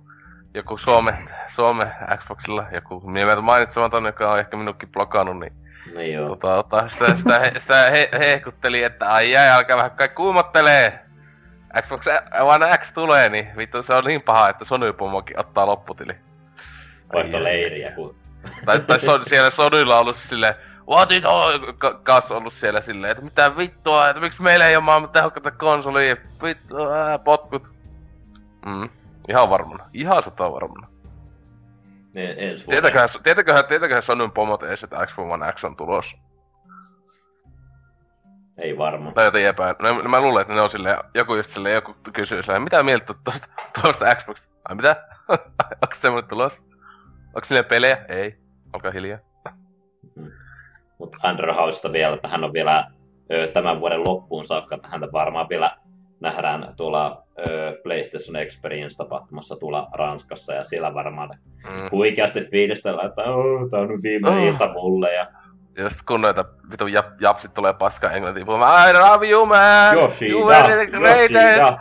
joku 0.53 0.77
Suome, 0.77 1.13
Suome 1.47 1.91
Xboxilla, 2.17 2.65
joku 2.71 3.11
nimeltä 3.11 3.41
mainitsematon, 3.41 4.05
joka 4.05 4.31
on 4.31 4.39
ehkä 4.39 4.57
minunkin 4.57 4.89
blokannut, 4.91 5.39
niin 5.39 5.53
niin 5.95 6.13
joo. 6.13 6.27
Tota, 6.27 6.47
tota, 6.47 6.89
sitä, 6.89 7.17
sitä, 7.17 7.39
he, 7.39 7.51
sitä 7.57 7.89
he, 7.89 8.09
hehkutteli, 8.19 8.83
että 8.83 9.13
ai 9.13 9.31
jäi, 9.31 9.49
alkaa 9.49 9.77
vähän 9.77 9.91
kai 9.91 10.09
kuumottelee. 10.09 10.99
Xbox 11.81 12.05
One 12.41 12.77
X 12.77 12.93
tulee, 12.93 13.29
niin 13.29 13.47
vittu 13.57 13.83
se 13.83 13.93
on 13.93 14.03
niin 14.03 14.21
paha, 14.21 14.49
että 14.49 14.65
Sony 14.65 14.93
pomokin 14.93 15.39
ottaa 15.39 15.65
lopputili. 15.65 16.15
Vaihto 17.13 17.43
leiriä, 17.43 17.91
kun... 17.91 18.15
Tai, 18.65 18.79
tai 18.79 18.99
son, 18.99 19.25
siellä 19.25 19.49
Sonylla 19.49 19.95
on 19.95 20.01
ollut 20.01 20.17
silleen, 20.17 20.55
what 20.89 21.11
it 21.11 21.25
all, 21.25 21.59
kas 22.03 22.31
ollut 22.31 22.53
siellä 22.53 22.81
silleen, 22.81 23.11
että 23.11 23.23
mitä 23.23 23.57
vittua, 23.57 24.09
että 24.09 24.21
miksi 24.21 24.41
meillä 24.41 24.67
ei 24.67 24.75
ole 24.75 24.83
maailman 24.83 25.09
tehokkaita 25.09 25.51
konsolia, 25.51 26.15
vittu, 26.43 26.77
ää, 26.77 27.19
potkut. 27.19 27.73
Mm, 28.65 28.89
ihan 29.29 29.49
varmana, 29.49 29.85
ihan 29.93 30.23
sata 30.23 30.51
varmana. 30.51 30.87
Ne, 32.13 32.35
ensi 32.37 32.65
tietäköhän, 32.65 33.09
tietäköhän, 33.23 33.65
tietäköhän 33.65 34.03
Sonyn 34.03 34.31
pomot 34.31 34.63
edes, 34.63 34.83
että 34.83 35.05
Xbox 35.05 35.27
One 35.29 35.51
X 35.51 35.63
on 35.63 35.75
tulos. 35.75 36.15
Ei 38.57 38.77
varmaan. 38.77 39.13
Tai 39.13 39.25
jotain 39.25 39.45
epä... 39.45 39.75
No, 39.79 40.09
mä 40.09 40.21
luulen, 40.21 40.41
että 40.41 40.53
ne 40.53 40.61
on 40.61 40.69
silleen, 40.69 40.97
joku 41.13 41.35
just 41.35 41.51
silleen, 41.51 41.75
joku 41.75 41.95
kysyy 42.13 42.43
silleen, 42.43 42.61
mitä 42.61 42.83
mieltä 42.83 43.05
oot 43.13 43.17
tosta, 43.23 43.47
tosta 43.81 44.15
Xbox? 44.15 44.41
Ai 44.65 44.75
mitä? 44.75 45.07
Onko 45.81 45.95
semmoinen 45.95 46.29
tulos? 46.29 46.63
Onko 47.27 47.43
sinne 47.43 47.63
pelejä? 47.63 48.05
Ei. 48.07 48.37
Olkaa 48.73 48.91
hiljaa. 48.91 49.19
Mutta 50.99 51.17
Andrew 51.23 51.55
Hausista 51.55 51.91
vielä, 51.91 52.15
että 52.15 52.27
hän 52.27 52.43
on 52.43 52.53
vielä 52.53 52.87
ö, 53.33 53.47
tämän 53.47 53.79
vuoden 53.79 54.03
loppuun 54.03 54.45
saakka, 54.45 54.75
että 54.75 54.87
häntä 54.87 55.07
varmaan 55.11 55.49
vielä 55.49 55.71
nähdään 56.19 56.73
tuolla 56.77 57.23
ö, 57.49 57.79
PlayStation 57.83 58.35
Experience-tapahtumassa 58.35 59.55
tuolla 59.55 59.87
Ranskassa, 59.93 60.53
ja 60.53 60.63
siellä 60.63 60.93
varmaan 60.93 61.29
Mm. 61.69 61.89
huikeasti 61.91 62.41
fiilistellään, 62.41 63.07
että 63.09 63.23
oh, 63.23 63.69
tää 63.69 63.79
on 63.79 63.87
nyt 63.87 64.03
viimeinen 64.03 64.39
Oh. 64.41 64.47
ilta 64.47 64.73
mulle, 64.73 65.13
ja 65.13 65.27
Just 65.77 65.99
kun 66.07 66.21
noita 66.21 66.45
vitu 66.71 66.87
jap, 66.87 67.05
japsit 67.21 67.53
tulee 67.53 67.73
paskaa 67.73 68.11
englantiin 68.11 68.45
puhumaan, 68.45 68.89
I 68.89 68.93
love 68.93 69.29
you 69.29 69.45
man! 69.45 69.95
Yoshi, 69.95 70.29
you 70.29 70.47
were 70.47 70.75
the 70.75 70.85
greatest! 70.85 71.57
ja 71.57 71.77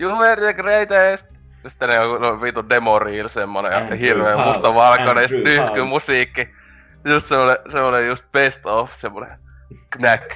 You 0.00 0.18
were 0.18 0.36
the 0.42 0.52
greatest! 0.54 1.26
Sitten 1.68 1.88
ne 1.88 2.00
on 2.00 2.20
no, 2.22 2.40
vitu 2.40 2.68
demo 2.68 2.98
reel 2.98 3.28
semmonen 3.28 3.72
ja 3.72 3.80
House, 3.80 4.44
mustavalkoinen 4.48 5.28
House. 5.68 5.84
musiikki. 5.84 6.48
Just 7.04 7.28
semmonen, 7.28 7.56
semmonen 7.72 8.06
just 8.06 8.24
best 8.32 8.66
of, 8.66 8.94
semmonen 9.00 9.38
knack. 9.96 10.32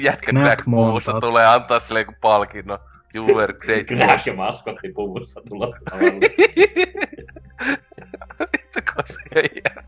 Jätkä 0.00 0.30
Knack 0.30 0.44
knack 0.44 0.64
puussa 0.64 1.12
tulee 1.20 1.46
antaa 1.46 1.80
silleen 1.80 2.06
kuin 2.06 2.16
palkinnon. 2.20 2.78
You 3.14 3.26
were 3.26 3.52
great. 3.52 3.86
Knäk 3.96 4.26
ja 4.26 4.34
maskotti 4.34 4.92
puvussa 4.92 5.40
tulla 5.48 5.66
lavalle. 5.66 6.10
Vittu 8.40 8.80
jää. 9.34 9.84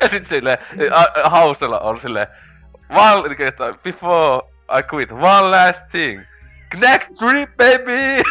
Ja 0.00 0.08
sit 0.08 0.26
silleen, 0.26 0.58
Hausella 1.24 1.80
on 1.80 2.00
silleen, 2.00 2.26
one, 2.90 3.28
niinku, 3.28 3.42
että 3.42 3.74
before 3.82 4.42
I 4.78 4.82
quit, 4.94 5.12
one 5.12 5.50
last 5.50 5.82
thing. 5.90 6.22
Knack 6.70 7.06
3 7.18 7.46
baby! 7.46 8.22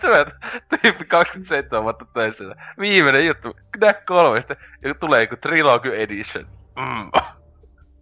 se 0.00 0.08
on 0.08 0.26
tyyppi 0.82 1.04
27 1.04 1.82
vuotta 1.82 2.04
töissä. 2.14 2.44
Viimeinen 2.78 3.26
juttu, 3.26 3.56
Knack 3.72 4.04
3, 4.06 4.40
sitten 4.40 4.56
ja 4.82 4.94
tulee 4.94 5.20
joku 5.20 5.36
Trilogy 5.36 6.02
Edition. 6.02 6.46
Mm. 6.76 7.10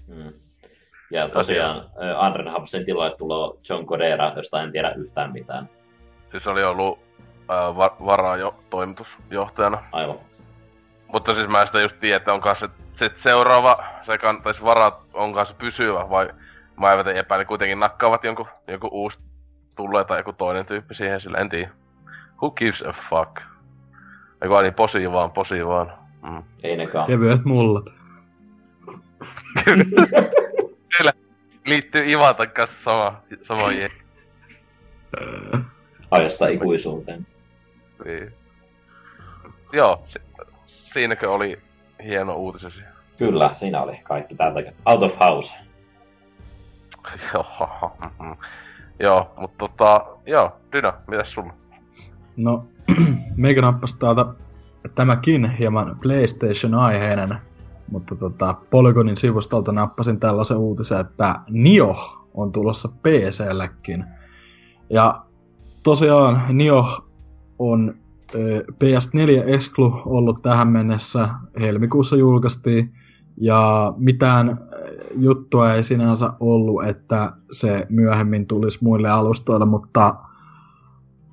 Mm. 0.07 0.33
Ja 1.11 1.29
tosiaan 1.29 1.85
ö, 2.03 2.19
Andren 2.19 2.49
Hapsen 2.49 2.85
tilalle 2.85 3.17
tulee 3.17 3.59
John 3.69 3.87
Codera, 3.87 4.33
josta 4.37 4.63
en 4.63 4.73
tiedä 4.73 4.91
yhtään 4.91 5.33
mitään. 5.33 5.69
Siis 6.31 6.47
oli 6.47 6.65
ollut 6.65 6.99
äh, 7.51 7.77
va- 7.77 7.97
varaa 8.07 8.37
jo 8.37 8.55
toimitusjohtajana. 8.71 9.85
Aivan. 9.93 10.19
Mutta 11.13 11.35
siis 11.35 11.49
mä 11.49 11.67
sitä 11.67 11.81
just 11.81 11.97
tiedä, 12.01 12.17
että 12.17 12.33
onko 12.33 12.55
se 12.55 12.69
sit 12.95 13.17
seuraava, 13.17 13.85
se 14.03 14.19
kan, 14.19 14.43
tai 14.43 14.55
siis 14.55 14.65
varat, 14.65 14.95
onko 15.15 15.45
se 15.45 15.55
pysyvä 15.55 16.11
vai 16.11 16.29
mä 16.81 16.91
eivät 16.91 17.07
epäili 17.07 17.45
kuitenkin 17.45 17.81
nakkaavat 17.81 18.24
jonkun, 18.24 18.49
jonkun 18.68 18.91
uusi 18.93 19.18
tulee 19.76 20.05
tai 20.05 20.18
joku 20.18 20.33
toinen 20.33 20.66
tyyppi 20.66 20.95
siihen 20.95 21.20
sille, 21.20 21.39
en 21.39 21.49
tiedä. 21.49 21.70
Who 22.43 22.51
gives 22.51 22.83
a 22.83 22.93
fuck? 22.93 23.41
Eiku 24.43 24.61
niin 24.61 24.74
posi 24.74 25.12
vaan, 25.12 25.31
posi 25.31 25.66
vaan. 25.66 25.93
Mm. 26.22 26.43
Ei 26.62 26.76
nekaan. 26.76 27.07
Kevyet 27.07 27.45
mullat. 27.45 27.95
Liittyy 31.66 32.11
Ivatan 32.11 32.51
kanssa 32.51 32.83
sama, 32.83 33.22
sama 33.43 33.72
je. 33.72 33.89
Ajasta 36.11 36.49
ikuisuuteen. 36.49 37.26
Niin. 38.05 38.35
Joo, 39.72 40.03
si- 40.07 40.20
siinäkö 40.66 41.31
oli 41.31 41.59
hieno 42.05 42.35
uutisesi? 42.35 42.81
Kyllä, 43.18 43.53
siinä 43.53 43.83
oli 43.83 44.01
kaikki 44.03 44.35
täältä. 44.35 44.72
Out 44.87 45.03
of 45.03 45.20
House. 45.20 45.55
joo, 49.01 49.31
mutta 49.37 49.69
tota, 49.69 50.07
joo, 50.27 50.53
Dyna, 50.73 50.93
mitäs 51.07 51.33
sulla? 51.33 51.55
No, 52.37 52.65
meikä 53.37 53.61
nappasi 53.61 53.99
täältä 53.99 54.27
tämäkin 54.95 55.51
hieman 55.51 55.99
PlayStation-aiheinen, 56.03 57.39
mutta 57.91 58.17
tota, 58.17 58.55
Polygonin 58.71 59.17
sivustolta 59.17 59.73
nappasin 59.73 60.21
tällaisen 60.21 60.57
uutisen, 60.57 61.01
että 61.01 61.41
Nio 61.51 61.95
on 62.35 62.53
tulossa 62.53 62.89
PCllekin. 62.89 64.05
Ja 64.91 65.23
tosiaan 65.83 66.45
Nio 66.49 66.85
on 67.59 67.95
ö, 68.35 68.65
PS4 68.85 69.49
Exclu 69.49 70.03
ollut 70.05 70.43
tähän 70.43 70.69
mennessä, 70.69 71.29
helmikuussa 71.61 72.17
julkaistiin, 72.17 72.93
ja 73.41 73.95
mitään 73.97 74.49
ö, 74.49 74.55
juttua 75.16 75.72
ei 75.72 75.82
sinänsä 75.82 76.32
ollut, 76.41 76.84
että 76.84 77.32
se 77.53 77.86
myöhemmin 77.89 78.47
tulisi 78.47 78.78
muille 78.82 79.11
alustoille, 79.11 79.66
mutta 79.66 80.14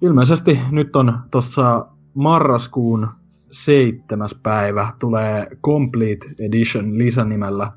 ilmeisesti 0.01 0.59
nyt 0.71 0.95
on 0.95 1.19
tuossa 1.31 1.87
marraskuun 2.13 3.07
seitsemäs 3.51 4.35
päivä 4.43 4.87
tulee 4.99 5.47
Complete 5.63 6.27
Edition 6.39 6.97
lisänimellä 6.97 7.71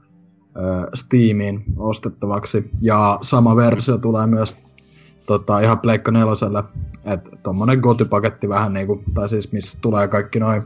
ö, 0.56 0.90
Steamiin 0.94 1.64
ostettavaksi. 1.76 2.70
Ja 2.80 3.18
sama 3.22 3.56
versio 3.56 3.98
tulee 3.98 4.26
myös 4.26 4.56
tota, 5.26 5.58
ihan 5.58 5.78
Pleikka 5.78 6.10
neloselle. 6.10 6.64
Että 7.04 7.30
tommonen 7.42 7.78
gotypaketti 7.80 8.48
vähän 8.48 8.72
niinku, 8.72 9.02
tai 9.14 9.28
siis 9.28 9.52
missä 9.52 9.78
tulee 9.80 10.08
kaikki 10.08 10.40
noin 10.40 10.62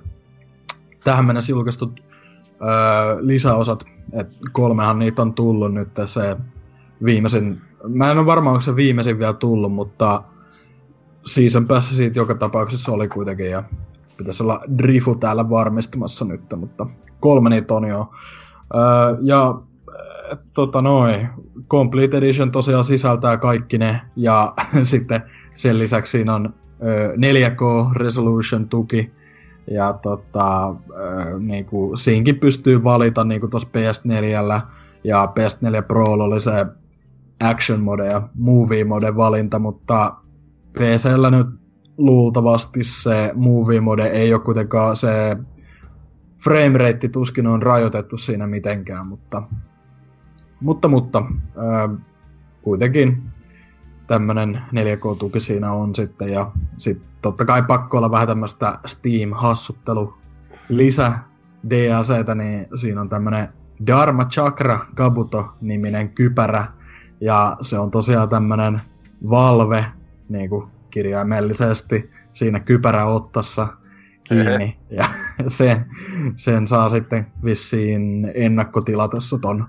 tähän 1.05 1.25
mennessä 1.25 1.53
julkaistut 1.53 2.12
ö, 2.63 3.19
lisäosat. 3.21 3.85
Et 4.13 4.29
kolmehan 4.53 4.99
niitä 4.99 5.23
on 5.23 5.35
tullut 5.35 5.75
nyt 5.75 5.89
se 6.07 6.37
viimeisin, 7.05 7.61
mä 7.89 8.11
en 8.11 8.19
ole 8.19 8.27
varma 8.27 8.51
onko 8.51 8.61
se 8.61 8.77
viimeisin 8.77 9.19
vielä 9.19 9.33
tullut, 9.33 9.73
mutta 9.73 10.23
season 11.27 11.67
pass 11.67 11.97
siitä 11.97 12.19
joka 12.19 12.35
tapauksessa 12.35 12.93
oli 12.93 13.09
kuitenkin 13.09 13.51
ja 13.51 13.63
pitäisi 14.17 14.43
olla 14.43 14.61
Drifu 14.79 15.15
täällä 15.15 15.51
varmistamassa 15.51 16.25
nyt, 16.25 16.41
mutta 16.57 16.87
kolme 17.21 17.51
niitä 17.51 17.75
on 17.75 17.89
jo. 17.89 18.11
Öö, 18.75 18.81
ja 19.23 19.55
äh, 19.95 20.39
tota 20.55 20.83
noin, 20.83 21.29
Complete 21.69 22.17
Edition 22.17 22.53
tosiaan 22.53 22.85
sisältää 22.85 23.37
kaikki 23.37 23.79
ne 23.79 24.01
ja 24.17 24.55
sitten 24.83 25.23
sen 25.55 25.79
lisäksi 25.79 26.11
siinä 26.11 26.35
on 26.35 26.55
öö, 26.83 27.15
4K 27.17 27.93
Resolution 27.97 28.69
tuki 28.69 29.13
ja 29.71 29.93
tota, 29.93 30.75
öö, 30.91 31.39
niinku, 31.39 31.97
siinkin 31.97 32.39
pystyy 32.39 32.85
valita 32.85 33.25
niinku 33.25 33.49
tuossa 33.49 33.69
PS4 33.69 34.61
ja 35.05 35.33
PS4 35.39 35.83
Pro 35.89 36.13
oli 36.13 36.41
se 36.41 36.67
action 37.51 37.81
mode 37.81 38.07
ja 38.07 38.29
movie 38.35 38.85
mode 38.85 39.17
valinta, 39.17 39.59
mutta 39.59 40.15
PCllä 40.73 41.31
nyt 41.31 41.47
luultavasti 41.99 42.85
se 42.85 43.33
movie 43.35 43.81
mode 43.81 44.07
ei 44.07 44.35
ole 44.35 44.43
kuitenkaan 44.43 44.97
se 44.97 45.37
framerate 46.45 47.09
tuskin 47.09 47.47
on 47.47 47.63
rajoitettu 47.63 48.19
siinä 48.19 48.47
mitenkään, 48.47 49.07
mutta 49.07 49.43
mutta, 50.61 50.89
mutta 50.89 51.23
ää, 51.57 51.89
kuitenkin 52.63 53.23
tämmönen 54.13 54.63
4K-tuki 54.73 55.41
siinä 55.41 55.73
on 55.73 55.95
sitten. 55.95 56.33
Ja 56.33 56.53
sit 56.77 57.03
totta 57.23 57.45
kai 57.45 57.63
pakko 57.63 57.99
olla 57.99 58.11
vähän 58.11 58.29
tämmöistä 58.29 58.79
Steam-hassuttelu 58.87 60.15
lisä 60.69 61.13
DLCtä, 61.71 62.35
niin 62.35 62.67
siinä 62.75 63.01
on 63.01 63.09
tämmönen 63.09 63.49
Dharma 63.87 64.25
Chakra 64.25 64.79
Kabuto-niminen 64.95 66.09
kypärä. 66.09 66.67
Ja 67.21 67.57
se 67.61 67.79
on 67.79 67.91
tosiaan 67.91 68.29
tämmönen 68.29 68.81
Valve 69.31 69.85
niin 70.29 70.51
kuin 70.51 70.69
kirjaimellisesti 70.91 72.11
siinä 72.33 72.61
kypäräottassa 72.61 73.69
kiinni. 74.25 74.79
Ja 74.91 75.05
sen, 75.49 75.87
sen 76.37 76.67
saa 76.67 76.89
sitten 76.89 77.27
vissiin 77.45 78.33
ennakkotilatessa 78.35 79.39
ton 79.39 79.67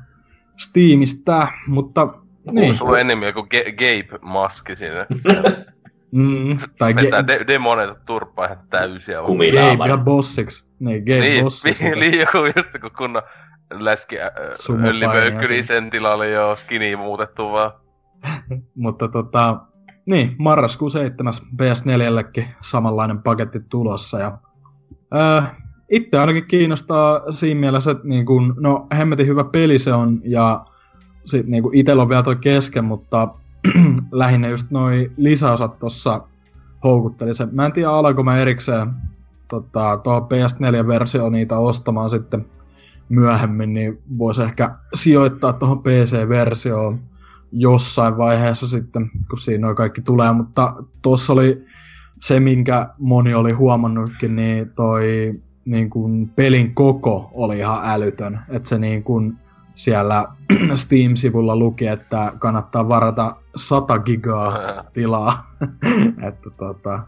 Steamista, 0.57 1.47
mutta 1.67 2.22
Niin. 2.51 2.75
Sulla 2.77 2.91
on 2.91 2.99
enemmän 2.99 3.27
joku 3.27 3.47
ge- 3.55 3.71
Gabe-maski 3.71 4.75
siinä. 4.75 5.05
mm, 6.13 6.57
tai 6.77 6.95
Vetää 6.95 7.21
Ga- 7.21 7.27
de- 7.27 7.45
demoneita 7.47 7.95
turpaa 8.05 8.45
ihan 8.45 8.57
täysiä. 8.69 9.17
Gabe 9.21 9.89
ja 9.89 9.97
Bossiksi, 9.97 10.69
niin 10.79 11.03
Gabe 11.03 11.19
Niin, 11.19 11.43
Bossiksi. 11.43 11.83
niin, 11.83 11.99
niin 11.99 12.19
joku 12.19 12.37
just 12.45 12.69
kun 12.81 12.91
kunnon 12.97 13.23
läski 13.71 14.19
äh, 14.19 14.29
niin 15.49 15.65
sen 15.65 15.89
tilalle 15.89 16.29
jo 16.29 16.55
skini 16.55 16.95
muutettu 16.95 17.51
vaan. 17.51 17.71
Mutta 18.75 19.07
tota, 19.07 19.57
niin, 20.05 20.35
marraskuun 20.37 20.91
7. 20.91 21.33
PS4llekin 21.61 22.45
samanlainen 22.61 23.23
paketti 23.23 23.59
tulossa. 23.69 24.19
Ja, 24.19 24.37
öö, 25.15 25.41
itse 25.91 26.17
ainakin 26.19 26.47
kiinnostaa 26.47 27.31
siinä 27.31 27.59
mielessä, 27.59 27.91
että 27.91 28.07
niin 28.07 28.25
kun, 28.25 28.55
no 28.59 28.87
hemmetin 28.97 29.27
hyvä 29.27 29.43
peli 29.43 29.79
se 29.79 29.93
on 29.93 30.21
ja 30.23 30.65
sit 31.25 31.47
niin 31.47 31.63
kun 31.63 31.75
itellä 31.75 32.03
on 32.03 32.09
vielä 32.09 32.23
toi 32.23 32.35
kesken, 32.35 32.85
mutta 32.85 33.27
lähinnä 34.11 34.47
just 34.47 34.71
noi 34.71 35.11
lisäosat 35.17 35.79
tossa 35.79 36.21
houkutteli 36.83 37.33
se. 37.33 37.47
Mä 37.51 37.65
en 37.65 37.71
tiedä 37.71 37.89
alanko 37.89 38.23
mä 38.23 38.37
erikseen 38.37 38.89
tota, 39.47 39.99
tuohon 40.03 40.23
PS4-versioon 40.23 41.31
niitä 41.31 41.57
ostamaan 41.57 42.09
sitten 42.09 42.45
myöhemmin, 43.09 43.73
niin 43.73 44.01
voisi 44.17 44.41
ehkä 44.41 44.75
sijoittaa 44.93 45.53
tuohon 45.53 45.79
PC-versioon 45.79 46.99
jossain 47.51 48.17
vaiheessa 48.17 48.67
sitten, 48.67 49.11
kun 49.29 49.37
siinä 49.37 49.61
noin 49.61 49.75
kaikki 49.75 50.01
tulee, 50.01 50.33
mutta 50.33 50.75
tuossa 51.01 51.33
oli 51.33 51.65
se, 52.19 52.39
minkä 52.39 52.89
moni 52.99 53.33
oli 53.33 53.51
huomannutkin, 53.51 54.35
niin 54.35 54.69
toi 54.69 55.33
niin 55.65 55.89
kuin 55.89 56.29
pelin 56.29 56.75
koko 56.75 57.31
oli 57.33 57.57
ihan 57.57 57.81
älytön. 57.83 58.39
Että 58.49 58.69
se 58.69 58.79
niin 58.79 59.03
kuin 59.03 59.37
siellä 59.75 60.27
Steam-sivulla 60.75 61.55
luki, 61.55 61.87
että 61.87 62.33
kannattaa 62.39 62.89
varata 62.89 63.35
100 63.55 63.99
gigaa 63.99 64.57
tilaa. 64.93 65.33
että 66.27 66.49
tota, 66.57 66.99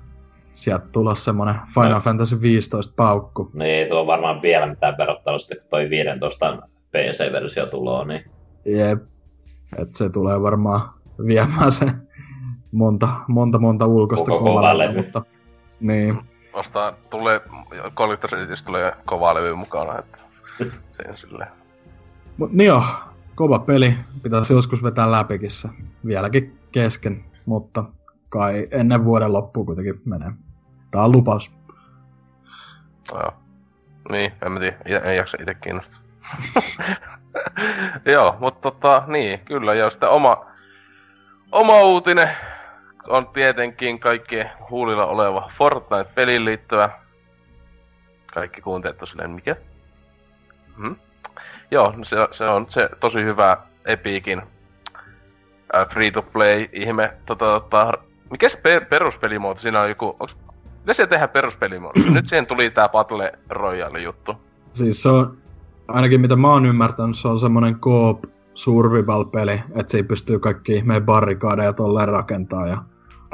sieltä 0.53 0.85
tulossa 0.91 1.23
semmonen 1.23 1.55
Final 1.73 1.91
no. 1.91 1.99
Fantasy 1.99 2.41
15 2.41 2.93
paukku. 2.95 3.51
Niin, 3.53 3.87
tuo 3.87 4.01
on 4.01 4.07
varmaan 4.07 4.41
vielä 4.41 4.65
mitään 4.65 4.97
verrattuna 4.97 5.39
sitten, 5.39 5.57
kun 5.57 5.67
toi 5.69 5.89
15 5.89 6.57
PC-versio 6.91 7.65
tulee, 7.65 8.05
niin... 8.05 8.25
Jep. 8.65 9.03
Et 9.77 9.95
se 9.95 10.09
tulee 10.09 10.41
varmaan 10.41 10.81
viemään 11.27 11.71
se 11.71 11.85
monta, 12.71 13.09
monta, 13.27 13.59
monta 13.59 13.85
ulkoista 13.85 14.31
kovaa 14.31 14.77
levy. 14.77 14.97
Mutta, 14.97 15.21
niin. 15.79 16.21
Ostaa, 16.53 16.93
tulee, 17.09 17.41
Collector's 17.75 18.63
tulee 18.65 18.93
kova 19.05 19.33
levy 19.33 19.55
mukana, 19.55 19.99
että 19.99 20.17
sen 20.91 21.17
silleen. 21.17 21.64
Mut 22.37 22.51
niin 22.51 22.67
joo, 22.67 22.83
kova 23.35 23.59
peli. 23.59 23.95
Pitäisi 24.23 24.53
joskus 24.53 24.83
vetää 24.83 25.11
läpikin 25.11 25.51
se. 25.51 25.69
Vieläkin 26.05 26.59
kesken, 26.71 27.25
mutta 27.45 27.83
kai 28.29 28.67
ennen 28.71 29.05
vuoden 29.05 29.33
loppua 29.33 29.65
kuitenkin 29.65 30.01
menee. 30.05 30.31
Tää 30.91 31.03
on 31.03 31.11
lupaus. 31.11 31.51
No 33.11 33.19
joo. 33.19 33.33
Niin, 34.11 34.31
en 34.45 34.51
mä 34.51 34.59
tiedä, 34.59 34.77
en 34.99 35.17
jaksa 35.17 35.37
itse 35.39 35.53
kiinnostaa. 35.53 35.99
joo, 38.13 38.35
mutta 38.39 38.71
tota, 38.71 39.03
niin, 39.07 39.39
kyllä, 39.39 39.73
ja 39.73 39.89
sitten 39.89 40.09
oma, 40.09 40.45
oma 41.51 41.81
uutinen 41.81 42.29
on 43.07 43.27
tietenkin 43.27 43.99
kaikkien 43.99 44.51
huulilla 44.69 45.05
oleva 45.05 45.51
Fortnite-peliin 45.53 46.45
liittyvä. 46.45 46.89
Kaikki 48.33 48.61
kuuntelijat 48.61 48.97
tosiaan, 48.97 49.31
mikä? 49.31 49.55
Hmm? 50.77 50.95
Joo, 51.75 51.93
se, 52.03 52.15
se 52.31 52.43
on 52.43 52.65
se 52.69 52.89
tosi 52.99 53.23
hyvä 53.23 53.57
Epicin 53.85 54.41
äh, 55.75 55.87
free-to-play 55.93 56.67
ihme. 56.73 57.13
Tota, 57.25 57.59
tota, 57.59 57.93
mikä 58.31 58.49
se 58.49 58.57
per- 58.57 58.85
peruspelimuoto? 58.85 59.61
Siinä 59.61 59.81
on 59.81 59.89
joku... 59.89 60.15
Onks, 60.19 60.35
mitä 60.79 60.93
siellä 60.93 61.09
tehdään 61.09 61.29
peruspelimuoto? 61.29 61.99
Nyt 62.13 62.27
siihen 62.27 62.45
tuli 62.45 62.69
tää 62.69 62.89
Battle 62.89 63.33
Royale 63.49 63.99
juttu. 64.01 64.33
Siis 64.73 65.03
se 65.03 65.09
on, 65.09 65.37
ainakin 65.87 66.21
mitä 66.21 66.35
mä 66.35 66.51
oon 66.51 66.65
ymmärtänyt, 66.65 67.17
se 67.17 67.27
on 67.27 67.39
semmonen 67.39 67.79
coop 67.79 68.23
survival-peli, 68.53 69.61
että 69.75 69.91
se 69.91 69.97
ei 69.97 70.03
pystyy 70.03 70.39
kaikki 70.39 70.73
ihmeen 70.73 71.05
barrikaadeja 71.05 71.73
tolleen 71.73 72.07
rakentaa 72.07 72.67
ja 72.67 72.77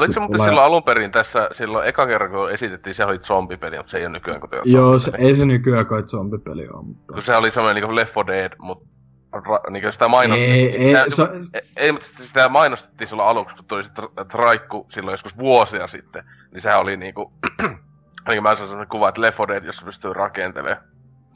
Oliko 0.02 0.14
se 0.14 0.20
muuten 0.20 0.38
tulee... 0.38 0.50
silloin 0.50 0.68
alun 0.68 0.84
perin 0.84 1.12
tässä, 1.12 1.50
silloin 1.52 1.88
eka 1.88 2.08
kerran 2.08 2.32
kun 2.32 2.52
esitettiin, 2.52 2.96
se 2.96 3.06
oli 3.06 3.20
zombipeli, 3.20 3.78
mutta 3.78 3.92
se 3.92 3.98
ei 3.98 4.06
ole 4.06 4.14
nykyään 4.14 4.42
kun 4.42 4.50
Joo, 4.66 5.00
se, 5.00 5.12
ei 5.18 5.34
se 5.34 5.46
nykyään 5.46 5.86
kai 5.86 6.04
zombipeli 6.04 6.68
ole, 6.74 6.84
mutta... 6.84 7.14
Kun 7.14 7.24
se 7.24 7.36
oli 7.36 7.52
semmoinen 7.52 7.84
niin 7.84 7.96
Left 7.96 8.16
4 8.16 8.34
Dead, 8.34 8.52
mutta 8.60 8.86
ra, 9.34 9.60
niin 9.70 9.94
sitä 9.94 10.08
mainostettiin. 10.08 10.54
Ei, 10.54 10.96
ei, 10.96 11.10
sitä, 11.10 11.28
se... 11.42 11.50
ei, 11.54 11.62
ei, 11.78 11.92
mutta 11.92 12.08
sitä 12.16 12.50
mainostettiin 12.50 13.08
silloin 13.08 13.30
aluksi, 13.30 13.56
kun 13.56 13.66
tuli 13.66 13.84
Traikku 14.32 14.88
silloin 14.90 15.14
joskus 15.14 15.38
vuosia 15.38 15.88
sitten, 15.88 16.24
niin 16.52 16.62
sehän 16.62 16.80
oli 16.80 16.98
niinku, 16.98 17.34
ainakin 18.26 18.44
mä 18.44 18.56
saan 18.56 18.68
semmoinen 18.68 18.90
kuva, 18.90 19.10
että 19.10 19.22
Left 19.22 19.40
4 19.40 19.56
Dead, 19.56 19.66
jos 19.66 19.84
pystyy 19.84 20.14
rakentelemaan. 20.14 20.84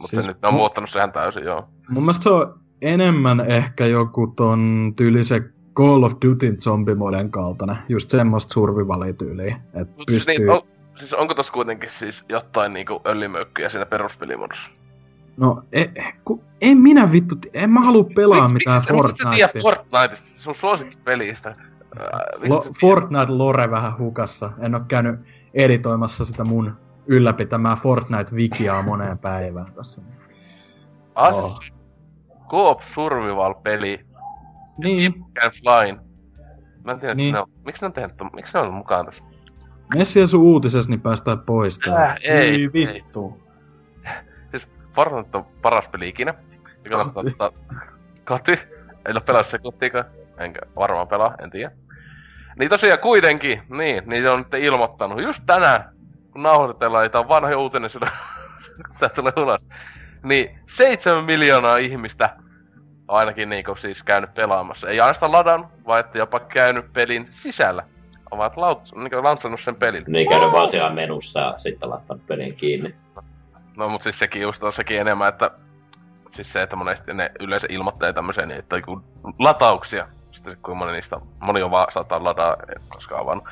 Mutta 0.01 0.07
siis, 0.07 0.26
se 0.26 0.32
nyt 0.32 0.45
on 0.45 0.53
mu- 0.53 0.57
muuttanut 0.57 0.89
sehän 0.89 1.11
täysin, 1.11 1.43
joo. 1.43 1.70
Mun 1.89 2.03
mielestä 2.03 2.24
se 2.24 2.30
on 2.30 2.59
enemmän 2.82 3.39
ehkä 3.39 3.86
joku 3.86 4.28
ton 4.28 4.93
tyylisen 4.95 5.55
Call 5.76 6.04
of 6.04 6.14
Duty 6.26 6.56
zombimoden 6.60 7.32
kaltainen, 7.32 7.78
just 7.90 8.10
semmoista 8.10 8.54
survivalityyliä, 8.54 9.56
että 9.74 9.94
Mut 9.98 10.06
pystyy... 10.08 10.38
Niin, 10.38 10.50
on, 10.50 10.62
siis 10.96 11.14
onko 11.14 11.34
tossa 11.34 11.54
kuitenkin 11.54 11.90
siis 11.90 12.26
jotain 12.30 12.74
niinku 12.74 13.02
öljymöykkyjä 13.06 13.70
siinä 13.70 13.86
peruspelimodossa? 13.86 14.70
No, 15.38 15.64
e, 15.74 15.86
ku, 16.26 16.44
en 16.62 16.78
minä 16.78 17.12
vittu, 17.12 17.36
en 17.54 17.70
mä 17.70 17.82
halua 17.82 18.04
pelaa 18.16 18.42
Miks, 18.42 18.54
mitään 18.54 18.78
miksi, 18.78 18.94
Fortnitea. 18.94 19.30
Miksi 19.30 19.48
tiedä 19.52 19.64
Fortniteista, 19.64 20.42
sun 20.42 20.56
suosikkipelistä? 20.56 21.50
Äh, 21.50 21.60
Lo, 22.50 22.66
Fortnite 22.82 23.32
lore 23.32 23.72
vähän 23.72 23.98
hukassa. 23.98 24.52
En 24.60 24.76
oo 24.76 24.82
käynyt 24.88 25.20
editoimassa 25.54 26.26
sitä 26.26 26.44
mun 26.44 26.74
ylläpitämää 27.08 27.76
Fortnite-wikiaa 27.76 28.84
moneen 28.84 29.18
päivään 29.18 29.74
tässä. 29.74 30.02
Ah, 31.16 31.36
oh. 31.36 31.60
Coop 32.50 32.82
Survival-peli 32.94 34.06
Niin, 34.78 35.14
Can 35.40 35.52
Flying. 35.52 36.00
Mä 36.84 36.92
en 36.92 37.00
tiedä, 37.00 37.14
Niin. 37.16 37.24
niin. 37.26 37.34
ne 37.34 37.40
on, 37.40 37.48
miksi 37.66 37.82
ne 37.82 37.86
on 37.86 37.94
tehnyt, 37.94 38.16
miksi 38.34 38.54
ne 38.54 38.60
on 38.60 38.74
mukaan 38.74 39.06
tässä? 39.06 39.24
Messi 39.98 40.28
sun 40.28 40.42
uutisessa, 40.42 40.90
niin 40.92 41.02
päästään 41.02 41.40
pois 41.40 41.80
täältä. 41.80 42.04
Äh, 42.04 42.18
ei, 42.24 42.32
Ei 42.32 42.62
ei. 42.62 42.70
vittu. 42.74 43.44
Siis 44.52 44.70
Fortnite 44.96 45.38
on 45.38 45.46
paras 45.62 45.88
peli 45.88 46.08
ikinä. 46.08 46.34
Ja 46.84 46.90
kannattaa 46.90 47.24
Koti. 47.24 47.36
ottaa... 47.40 47.52
Koti. 48.26 48.52
Ei 49.06 49.12
ole 49.12 49.22
pelannut 49.22 49.48
se 49.48 49.58
kotiikaan. 49.60 50.06
Enkä 50.38 50.60
varmaan 50.76 51.08
pelaa, 51.08 51.36
en 51.44 51.50
tiedä. 51.52 51.72
Niin 52.60 52.70
tosiaan 52.70 53.00
kuitenkin, 53.00 53.62
niin, 53.78 54.04
niin 54.06 54.24
se 54.24 54.30
on 54.30 54.40
nyt 54.40 54.64
ilmoittanut 54.64 55.22
just 55.24 55.44
tänään, 55.46 55.90
kun 56.32 56.44
nauhoitellaan, 56.44 57.02
niin 57.04 57.12
tää 57.12 57.22
on 57.22 57.28
vanha 57.28 57.58
uutinen 57.58 57.90
sillä, 57.90 58.08
tää 59.00 59.10
tulee 59.10 59.34
ulos. 59.38 59.68
Niin 60.24 60.60
7 60.76 61.26
miljoonaa 61.26 61.78
ihmistä 61.78 62.36
ainakin 63.08 63.49
niinku 63.49 63.76
siis 63.76 64.03
käynyt 64.03 64.34
pelaamassa. 64.34 64.89
Ei 64.89 64.99
ainoastaan 64.99 65.32
ladannut, 65.32 65.68
vaan 65.88 65.99
että 65.99 66.18
jopa 66.18 66.39
käynyt 66.39 66.93
pelin 66.93 67.28
sisällä. 67.32 67.84
Ovat 68.32 68.58
laut, 68.58 68.91
niinku 68.95 69.24
lanssannut 69.24 69.62
sen 69.62 69.76
pelin. 69.76 70.03
Niin 70.08 70.30
käynyt 70.30 70.51
vaan 70.51 70.70
siellä 70.70 70.89
menussa 70.89 71.39
ja 71.39 71.53
sitten 71.58 71.89
laittanut 71.89 72.28
pelin 72.28 72.56
kiinni. 72.56 72.95
No 73.78 73.89
mut 73.89 74.01
siis 74.03 74.20
sekin 74.20 74.41
just 74.41 74.64
on 74.64 74.74
sekin 74.74 75.01
enemmän, 75.01 75.30
että 75.30 75.51
siis 76.32 76.53
se, 76.53 76.62
että 76.62 76.76
monesti 76.76 77.14
ne 77.14 77.32
yleensä 77.39 77.68
ilmoittaa 77.70 78.14
tämmöisen, 78.14 78.47
niin 78.47 78.60
että 78.60 78.76
joku 78.76 79.01
latauksia. 79.39 80.08
Sitten 80.32 80.58
kuinka 80.62 80.76
moni 80.76 80.91
niistä, 80.91 81.20
moni 81.39 81.62
on 81.62 81.72
vaan 81.72 81.91
saattaa 81.91 82.24
ladaa, 82.24 82.58
en 82.76 82.82
koskaan 82.89 83.22
avannut. 83.22 83.47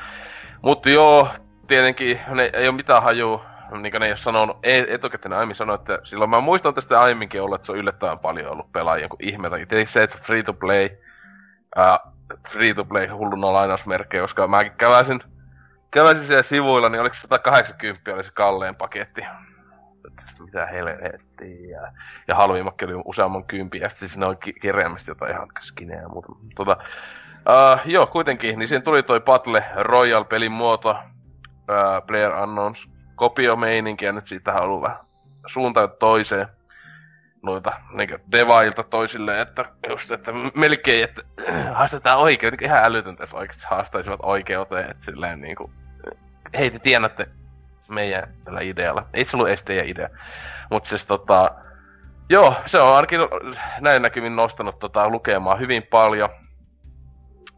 Mutta 0.61 0.89
joo, 0.89 1.27
tietenkin 1.67 2.19
ne 2.27 2.49
ei 2.53 2.67
ole 2.67 2.75
mitään 2.75 3.03
hajua, 3.03 3.45
niin 3.81 3.91
kuin 3.91 3.99
ne 3.99 4.05
ei 4.05 4.11
ole 4.11 4.17
sanonut, 4.17 4.57
ei, 4.63 4.93
etukäteen 4.93 5.33
aiemmin 5.33 5.55
sanonut, 5.55 5.81
että 5.81 5.99
silloin 6.03 6.29
mä 6.29 6.39
muistan 6.39 6.73
tästä 6.73 7.01
aiemminkin 7.01 7.41
ollut, 7.41 7.55
että 7.55 7.65
se 7.65 7.71
on 7.71 7.77
yllättävän 7.77 8.19
paljon 8.19 8.51
ollut 8.51 8.71
pelaajia 8.71 9.09
kuin 9.09 9.27
ihmeitä. 9.27 9.55
Tietenkin 9.55 9.87
se, 9.87 10.03
että 10.03 10.17
free 10.21 10.43
to 10.43 10.53
play, 10.53 10.89
uh, 11.77 12.11
free 12.49 12.73
to 12.73 12.85
play 12.85 13.07
hulluna 13.07 13.53
lainausmerkkejä, 13.53 14.21
koska 14.21 14.47
mäkin 14.47 14.73
käväsin, 14.77 15.23
käväsin 15.91 16.25
siellä 16.25 16.43
sivuilla, 16.43 16.89
niin 16.89 17.01
oliko 17.01 17.15
se 17.15 17.21
180 17.21 18.13
oli 18.13 18.23
se 18.23 18.31
kalleen 18.33 18.75
paketti. 18.75 19.21
Mitä 20.39 20.65
helvettiä. 20.65 21.91
Ja, 22.27 22.35
halvimmakin 22.35 22.89
oli 22.89 23.01
useamman 23.05 23.45
kympi, 23.45 23.79
ja 23.79 23.89
sitten 23.89 24.09
siinä 24.09 24.27
on 24.27 24.37
ki- 24.37 24.53
kirjaimesti 24.53 25.11
jotain 25.11 25.31
ihan 25.31 25.47
skinejä 25.61 26.01
ja 26.01 26.09
muuta. 26.09 26.27
Tota, 26.55 26.77
uh, 27.35 27.91
joo, 27.91 28.07
kuitenkin, 28.07 28.59
niin 28.59 28.67
siinä 28.67 28.81
tuli 28.81 29.03
toi 29.03 29.21
Battle 29.21 29.63
Royale-pelin 29.75 30.51
muoto, 30.51 30.89
uh, 30.91 32.07
Player 32.07 32.31
Unknowns 32.31 32.92
kopiomeininki, 33.15 34.05
ja 34.05 34.11
nyt 34.11 34.27
siitä 34.27 34.53
on 34.53 34.61
ollut 34.61 34.81
vähän 34.81 34.97
suuntaan 35.45 35.89
toiseen 35.99 36.47
noita 37.43 37.73
niin 37.91 38.09
devailta 38.31 38.83
toisille, 38.83 39.41
että 39.41 39.65
just, 39.89 40.11
että 40.11 40.31
melkein, 40.55 41.03
että 41.03 41.21
haastetaan 41.73 42.19
oikein, 42.19 42.51
niin 42.51 42.63
ihan 42.63 42.83
älytöntä, 42.83 43.23
jos 43.23 43.33
oikeasti 43.33 43.63
haastaisivat 43.69 44.19
oikeuteen, 44.23 44.91
että 44.91 45.03
silleen 45.03 45.41
niinku, 45.41 45.71
hei 46.57 46.71
te 46.71 46.79
tiedätte 46.79 47.27
meidän 47.87 48.33
tällä 48.43 48.61
idealla. 48.61 49.05
Ei 49.13 49.25
se 49.25 49.37
ollut 49.37 49.47
edes 49.47 49.63
teidän 49.63 49.87
idea. 49.87 50.09
Mutta 50.71 50.89
siis 50.89 51.05
tota, 51.05 51.51
joo, 52.29 52.55
se 52.65 52.81
on 52.81 52.95
ainakin 52.95 53.19
näin 53.79 54.01
näkymin 54.01 54.35
nostanut 54.35 54.79
tota 54.79 55.09
lukemaan 55.09 55.59
hyvin 55.59 55.83
paljon. 55.83 56.29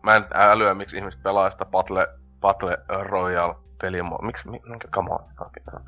Mä 0.04 0.16
en 0.16 0.26
älyä, 0.34 0.74
miksi 0.74 0.98
ihmiset 0.98 1.24
pelaa 1.24 1.50
sitä 1.50 1.66
Battle, 1.66 2.08
Battle 2.42 2.78
Royale 2.88 3.56
peliä. 3.86 4.04
Miksi, 4.22 4.50
minkä 4.50 4.88
come 4.88 5.10
on? 5.12 5.24
Okay. 5.40 5.84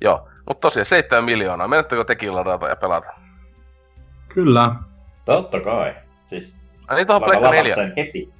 Joo, 0.00 0.28
mutta 0.48 0.60
tosiaan 0.60 0.86
7 0.86 1.24
miljoonaa. 1.24 1.68
Menettekö 1.68 2.04
tekin 2.04 2.34
ladata 2.34 2.68
ja 2.68 2.76
pelata? 2.76 3.12
Kyllä. 4.28 4.74
Totta 5.24 5.60
kai. 5.60 5.94
Siis 6.26 6.54
Ai 6.88 6.96
niin, 6.96 7.06
tuohon 7.06 7.22
Pleikka 7.22 7.46
lataan 7.46 7.64
4. 7.64 7.74
sen 7.74 7.92
heti. 7.96 8.32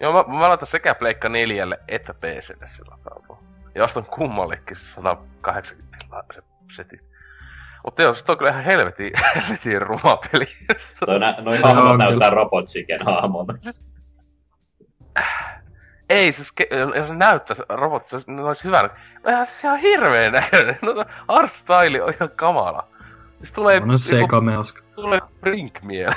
Joo, 0.00 0.12
mä, 0.12 0.38
mä 0.38 0.48
laitan 0.48 0.66
sekä 0.66 0.94
Pleikka 0.94 1.28
4 1.28 1.66
että 1.88 2.14
PClle 2.14 2.66
sillä 2.66 2.96
tavalla. 3.04 3.42
Ja 3.74 3.84
ostan 3.84 4.04
kummallekin 4.04 4.76
se 4.76 4.84
180 4.84 6.34
se 6.34 6.42
setit. 6.76 7.00
Mutta 7.84 8.02
joo, 8.02 8.14
se 8.14 8.24
on 8.28 8.38
kyllä 8.38 8.50
ihan 8.50 8.64
helvetin, 8.64 9.12
helvetin 9.34 9.82
ruma 9.82 10.18
peli. 10.32 10.48
Toi 11.06 11.18
nä, 11.18 11.34
noin 11.40 11.62
hahmot 11.62 11.98
näyttää 11.98 12.08
kyllä. 12.08 12.30
Robot 12.30 12.66
Chicken 12.66 13.00
hahmolta. 13.04 13.54
Ei, 16.10 16.32
siis 16.32 16.52
ke- 16.60 16.96
jos 16.96 17.08
se 17.08 17.14
näyttää 17.14 17.54
se 17.56 17.64
robotti, 17.68 18.08
se 18.08 18.16
olisi, 18.16 18.30
ne 18.30 18.42
olisi 18.42 18.64
hyvä. 18.64 18.90
No 19.24 19.30
ihan, 19.30 19.46
se 19.46 19.70
on 19.70 19.78
hirveen 19.78 20.32
näköinen. 20.32 20.78
No, 20.82 21.04
art 21.28 21.50
style 21.52 22.02
on 22.02 22.14
ihan 22.14 22.30
kamala. 22.36 22.88
Siis 23.38 23.52
tulee, 23.52 23.80
On 23.80 23.98
sekamelska. 23.98 24.82
tulee 24.94 25.20
Brink 25.40 25.82
mieleen. 25.82 26.16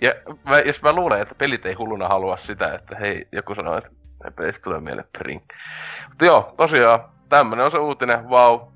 Ja 0.00 0.12
mä, 0.44 0.58
jos 0.58 0.82
mä 0.82 0.92
luulen, 0.92 1.22
että 1.22 1.34
pelit 1.34 1.66
ei 1.66 1.74
hulluna 1.74 2.08
halua 2.08 2.36
sitä, 2.36 2.74
että 2.74 2.96
hei, 2.96 3.28
joku 3.32 3.54
sanoo, 3.54 3.76
että 3.78 3.90
pelistä 4.36 4.62
tulee 4.62 4.80
mieleen 4.80 5.08
Brink. 5.18 5.42
Mutta 6.08 6.24
joo, 6.24 6.54
tosiaan, 6.56 7.00
tämmönen 7.28 7.64
on 7.64 7.70
se 7.70 7.78
uutinen, 7.78 8.30
vau. 8.30 8.58
Wow. 8.58 8.68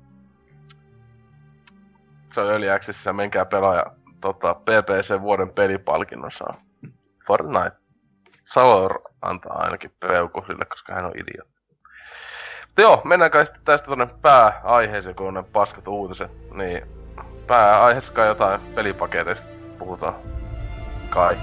Se 2.33 2.41
on 2.41 2.51
Early 2.51 2.69
Accessissa, 2.69 3.13
menkää 3.13 3.45
pelaaja 3.45 3.85
tota, 4.21 4.53
PPC 4.53 5.21
vuoden 5.21 5.49
pelipalkinnon 5.49 6.31
saa. 6.31 6.61
Fortnite. 7.27 7.71
Saur 8.53 9.01
antaa 9.21 9.57
ainakin 9.57 9.91
peuku 9.99 10.43
sille, 10.47 10.65
koska 10.65 10.93
hän 10.93 11.05
on 11.05 11.11
idiootti. 11.11 11.59
Mutta 12.67 12.81
joo, 12.81 13.01
mennään 13.03 13.31
kai 13.31 13.45
sitten 13.45 13.65
tästä 13.65 13.87
tonne 13.87 14.07
pääaiheeseen, 14.21 15.15
kun 15.15 15.27
on 15.27 15.33
ne 15.33 15.43
paskat 15.43 15.87
uutiset. 15.87 16.31
Niin, 16.53 16.87
pääaiheessa 17.47 18.13
kai 18.13 18.27
jotain 18.27 18.61
pelipaketeista 18.75 19.45
puhutaan. 19.79 20.15
Kai. 21.09 21.37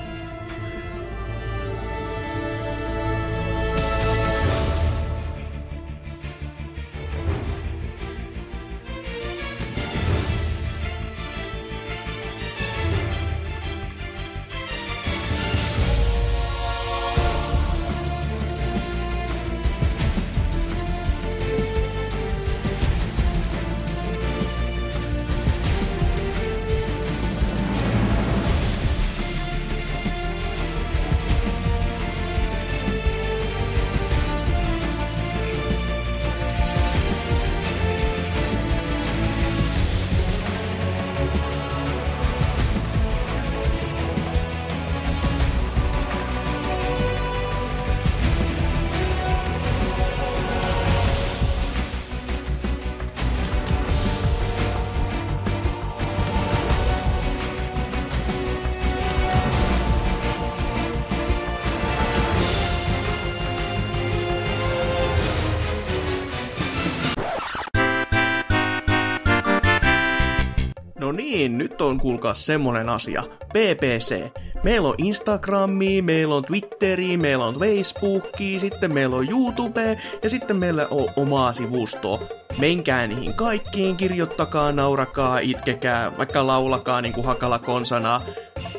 Kuulkaa 72.17 72.35
semmonen 72.35 72.89
asia. 72.89 73.23
PPC. 73.49 74.33
Meillä 74.64 74.89
on 74.89 74.95
Instagrami, 74.99 76.03
meillä 76.03 76.35
on 76.35 76.45
Twitteri, 76.45 77.17
meillä 77.17 77.45
on 77.45 77.55
Facebooki, 77.55 78.61
sitten 78.61 78.93
meillä 78.93 79.17
on 79.17 79.29
YouTube 79.31 79.99
ja 80.23 80.31
sitten 80.31 80.57
meillä 80.57 80.87
on 80.91 81.09
omaa 81.17 81.53
sivustoa. 81.53 82.21
Menkää 82.59 83.07
niihin 83.07 83.35
kaikkiin, 83.35 83.97
kirjoittakaa, 83.97 84.73
naurakaa, 84.73 85.39
itkekää, 85.39 86.19
vaikka 86.19 86.47
laulakaa 86.47 87.01
niin 87.01 87.12
kuin 87.12 87.27
hakala 87.27 87.59
konsana. 87.59 88.21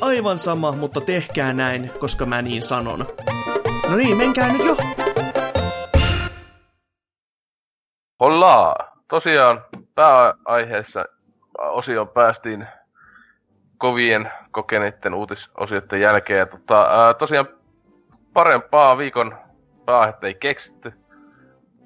Aivan 0.00 0.38
sama, 0.38 0.72
mutta 0.72 1.00
tehkää 1.00 1.52
näin, 1.52 1.90
koska 1.98 2.26
mä 2.26 2.42
niin 2.42 2.62
sanon. 2.62 3.06
No 3.88 3.96
niin, 3.96 4.16
menkää 4.16 4.52
nyt 4.52 4.66
jo! 4.66 4.76
Holla! 8.20 8.74
Tosiaan 9.08 9.64
pääaiheessa 9.94 11.04
osioon 11.58 12.08
päästiin 12.08 12.62
kovien 13.78 14.30
kokeneiden 14.50 15.14
uutisosioiden 15.14 16.00
jälkeen. 16.00 16.38
Ja 16.38 16.46
tota, 16.46 16.82
ää, 16.82 17.14
tosiaan 17.14 17.48
parempaa 18.34 18.98
viikon 18.98 19.36
pääaihetta 19.84 20.26
ei 20.26 20.34
keksitty. 20.34 20.92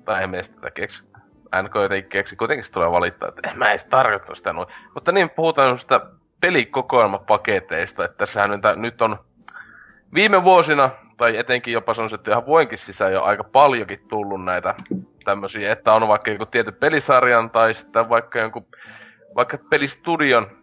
Tai 0.05 0.21
ei 0.21 0.27
meistä 0.27 0.55
tätä 0.55 0.71
keksitty. 0.71 1.21
NK 1.63 1.75
jotenkin 1.75 2.11
keksi. 2.11 2.37
Kuitenkin 2.37 2.65
se 2.65 2.73
tulee 2.73 2.91
valittaa, 2.91 3.29
että 3.29 3.51
en 3.51 3.59
mä 3.59 3.71
edes 3.71 3.85
tarkoittanut 3.85 4.39
sitä 4.39 4.53
noin. 4.53 4.69
Mutta 4.95 5.13
niin, 5.13 5.31
puhutaan 5.31 5.79
sitä 5.79 6.01
pelikokoelmapaketeista. 6.41 8.05
Että 8.05 8.17
tässähän 8.17 8.61
nyt 8.77 9.03
on 9.03 9.19
viime 10.15 10.45
vuosina, 10.45 10.91
tai 11.17 11.37
etenkin 11.37 11.73
jopa 11.73 11.95
sanoisin, 11.95 12.19
että 12.19 12.31
ihan 12.31 12.47
vuodenkin 12.47 12.79
sisään 12.79 13.13
jo 13.13 13.23
aika 13.23 13.45
paljonkin 13.45 14.09
tullut 14.09 14.45
näitä 14.45 14.75
tämmöisiä, 15.25 15.73
että 15.73 15.93
on 15.93 16.09
vaikka 16.09 16.31
joku 16.31 16.47
tietyn 16.47 16.75
pelisarjan 16.75 17.51
tai 17.51 17.75
sitten 17.75 18.09
vaikka 18.09 18.39
jonkun 18.39 18.67
vaikka 19.35 19.59
pelistudion 19.71 20.62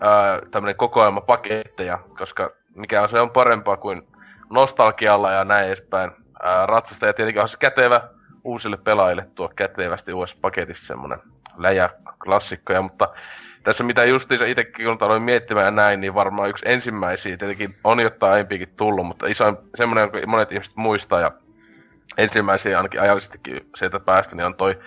ää, 0.00 0.40
tämmönen 0.50 0.76
kokoelmapaketteja, 0.76 1.98
koska 2.18 2.50
mikä 2.74 3.02
on 3.02 3.08
se 3.08 3.20
on 3.20 3.30
parempaa 3.30 3.76
kuin 3.76 4.08
nostalgialla 4.50 5.32
ja 5.32 5.44
näin 5.44 5.66
edespäin. 5.66 6.10
Ää, 6.42 6.66
ratsasta 6.66 7.06
ja 7.06 7.12
tietenkin 7.12 7.42
on 7.42 7.48
se 7.48 7.58
kätevä 7.58 8.00
uusille 8.44 8.76
pelaajille 8.76 9.26
tuo 9.34 9.48
kätevästi 9.56 10.12
uudessa 10.12 10.36
paketissa 10.40 10.86
semmonen 10.86 11.18
läjä 11.56 11.90
klassikkoja, 12.24 12.82
mutta 12.82 13.08
tässä 13.62 13.84
mitä 13.84 14.04
justiinsa 14.04 14.44
itsekin 14.44 14.86
kun 14.86 14.98
aloin 15.00 15.22
miettimään 15.22 15.64
ja 15.64 15.70
näin, 15.70 16.00
niin 16.00 16.14
varmaan 16.14 16.48
yksi 16.48 16.64
ensimmäisiä, 16.68 17.36
tietenkin 17.36 17.76
on 17.84 18.00
jotain 18.00 18.32
aiempiakin 18.32 18.74
tullut, 18.76 19.06
mutta 19.06 19.26
isoin 19.26 19.56
semmonen, 19.74 20.02
jonka 20.02 20.18
monet 20.26 20.52
ihmiset 20.52 20.76
muistaa 20.76 21.20
ja 21.20 21.32
ensimmäisiä 22.18 22.76
ainakin 22.76 23.00
ajallisestikin 23.00 23.70
sieltä 23.76 24.00
päästä, 24.00 24.36
niin 24.36 24.46
on 24.46 24.54
toi 24.54 24.78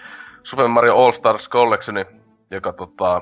Super 0.43 0.67
Mario 0.67 0.97
All 0.97 1.11
Stars 1.11 1.49
Collection, 1.49 2.05
joka 2.51 2.73
tota, 2.73 3.21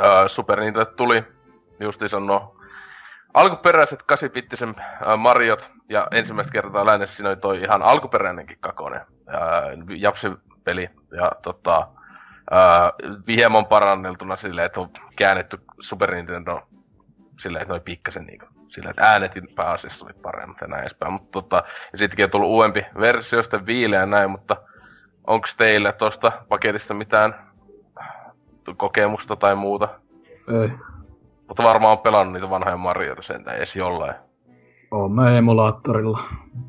ää, 0.00 0.28
Super 0.28 0.60
Nintendo 0.60 0.84
tuli 0.84 1.24
justiinsa 1.80 2.20
no 2.20 2.56
alkuperäiset 3.34 4.02
8-bittisen 4.02 4.80
ää, 5.06 5.16
Mariot 5.16 5.70
ja 5.88 6.08
ensimmäistä 6.10 6.52
kertaa 6.52 6.86
lännessä 6.86 7.16
siinä 7.16 7.28
oli 7.28 7.36
toi 7.36 7.60
ihan 7.60 7.82
alkuperäinenkin 7.82 8.58
kakone 8.60 9.00
Japsi-peli 9.96 10.90
ja 11.16 11.32
tota, 11.42 11.88
ää, 12.50 12.92
hieman 13.28 13.66
paranneltuna 13.66 14.36
silleen, 14.36 14.66
että 14.66 14.80
on 14.80 14.90
käännetty 15.16 15.58
Super 15.80 16.14
Nintendo 16.14 16.60
silleen, 17.38 17.62
että 17.62 17.72
noin 17.72 17.82
pikkasen 17.82 18.24
niinku 18.26 18.46
sillä, 18.68 18.90
että 18.90 19.04
äänet 19.04 19.32
pääasiassa 19.54 20.04
oli 20.04 20.12
paremmat 20.12 20.60
ja 20.60 20.66
näin 20.66 20.80
edespäin. 20.80 21.12
Mutta 21.12 21.30
tota, 21.32 21.64
ja 21.92 21.98
sittenkin 21.98 22.24
on 22.24 22.30
tullut 22.30 22.48
uudempi 22.48 22.86
versio, 23.00 23.42
sitten 23.42 23.66
viileä 23.66 24.00
ja 24.00 24.06
näin, 24.06 24.30
mutta 24.30 24.56
onko 25.26 25.46
teillä 25.56 25.92
tuosta 25.92 26.32
paketista 26.48 26.94
mitään 26.94 27.51
kokemusta 28.76 29.36
tai 29.36 29.56
muuta? 29.56 29.88
Ei. 30.62 30.70
Mutta 31.48 31.62
varmaan 31.62 31.92
on 31.92 31.98
pelannut 31.98 32.32
niitä 32.32 32.50
vanhoja 32.50 32.76
Marioita 32.76 33.22
sen 33.22 33.48
edes 33.48 33.76
jollain. 33.76 34.14
Oon 34.90 35.12
mä 35.12 35.38
emulaattorilla, 35.38 36.18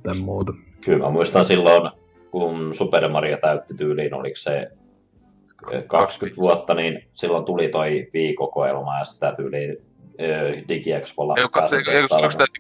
tai 0.04 0.16
muuta. 0.16 0.54
Kyllä 0.82 1.06
mä 1.06 1.10
muistan 1.10 1.46
silloin, 1.46 1.92
kun 2.32 2.76
Super 2.76 3.10
Mario 3.10 3.38
täytti 3.38 3.74
tyyliin, 3.74 4.14
oliko 4.14 4.36
se 4.36 4.72
20 5.88 6.42
vuotta, 6.42 6.74
niin 6.74 7.10
silloin 7.14 7.46
tuli 7.46 7.68
toi 7.68 8.10
viikokoelma 8.14 9.00
ja 9.00 9.06
sitä 9.06 9.34
tyyliin 9.38 9.78
DigiExpolla 10.68 11.36
Joka, 11.38 11.68
se, 11.68 11.78
silloin, 11.84 12.08
kun 12.10 12.38
täytti, 12.38 12.60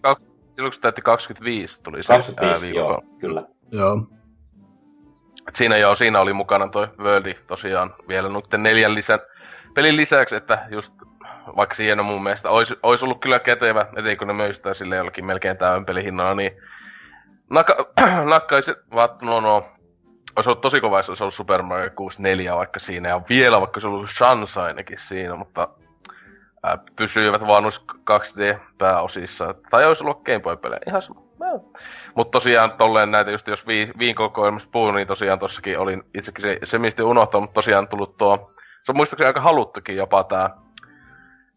silloin 0.56 0.72
kun 0.74 0.82
täytti 0.82 1.02
25 1.02 1.80
tuli 1.84 2.04
se 2.04 2.08
25, 2.08 2.66
ää, 2.66 2.74
joo, 2.74 3.02
kyllä. 3.20 3.44
Joo. 3.72 4.08
Siinä 5.54 5.78
joo, 5.78 5.96
siinä 5.96 6.20
oli 6.20 6.34
mukana 6.34 6.68
toi 6.68 6.88
Worldi 7.00 7.34
tosiaan 7.48 7.96
vielä 8.08 8.30
noiden 8.30 8.64
neljän 8.64 8.96
lisän 8.96 9.20
pelin 9.74 9.98
lisäksi, 9.98 10.36
että 10.36 10.66
just 10.70 10.94
vaikka 11.58 11.76
on 12.00 12.06
mun 12.06 12.24
mielestä 12.24 12.50
olisi, 12.50 12.76
olisi 12.84 13.06
ollut 13.06 13.22
kyllä 13.22 13.39
kätevä, 13.39 13.86
etenkin 13.98 14.18
kun 14.18 14.28
ne 14.28 14.34
möi 14.34 14.54
sitä 14.54 14.74
sille 14.74 14.96
jollakin 14.96 15.26
melkein 15.26 15.58
täyden 15.58 15.86
pelihinnalla, 15.86 16.36
niin 16.36 16.52
naka, 17.50 17.76
nakkaisi 18.30 18.72
vaattu, 18.96 19.26
no 19.26 19.41
no, 19.41 19.66
olisi 20.36 20.50
ollut 20.50 20.62
tosi 20.62 20.82
kova, 20.82 21.00
jos 21.00 21.10
olisi 21.10 21.24
ollut 21.24 21.34
Super 21.34 21.62
Mario 21.62 21.89
64 21.96 22.56
vaikka 22.56 22.80
siinä, 22.80 23.10
ja 23.10 23.22
vielä 23.30 23.60
vaikka 23.60 23.80
se 23.80 23.88
ollut 23.88 24.10
Sunshinekin 24.10 25.00
siinä, 25.00 25.36
mutta 25.36 25.70
pysyivät 26.96 27.48
vaan 27.48 27.64
noissa 27.64 27.82
2D-pääosissa, 28.12 29.56
tai 29.70 29.86
olisi 29.86 30.04
ollut 30.04 30.24
Game 30.24 30.39
Boy-pelejä, 30.39 30.82
ihan 30.88 31.02
sama. 31.02 31.22
Mutta 32.16 32.32
tosiaan 32.32 32.72
tolleen 32.72 33.12
näitä, 33.12 33.32
just 33.32 33.48
jos 33.48 33.68
vi, 33.68 33.92
viin 34.00 34.16
kokoelmassa 34.16 34.70
puhun, 34.72 34.96
niin 34.96 35.08
tosiaan 35.08 35.40
tossakin 35.40 35.80
olin 35.80 36.04
itsekin 36.14 36.42
se, 36.42 36.60
se 36.64 36.80
mistä 36.80 37.06
unohtaa, 37.06 37.42
mutta 37.42 37.54
tosiaan 37.54 37.88
tullut 37.88 38.18
tuo, 38.18 38.52
se 38.84 38.92
on 38.92 38.96
muistaakseni 38.96 39.28
aika 39.28 39.42
haluttukin 39.42 39.96
jopa 39.96 40.24
tää 40.24 40.50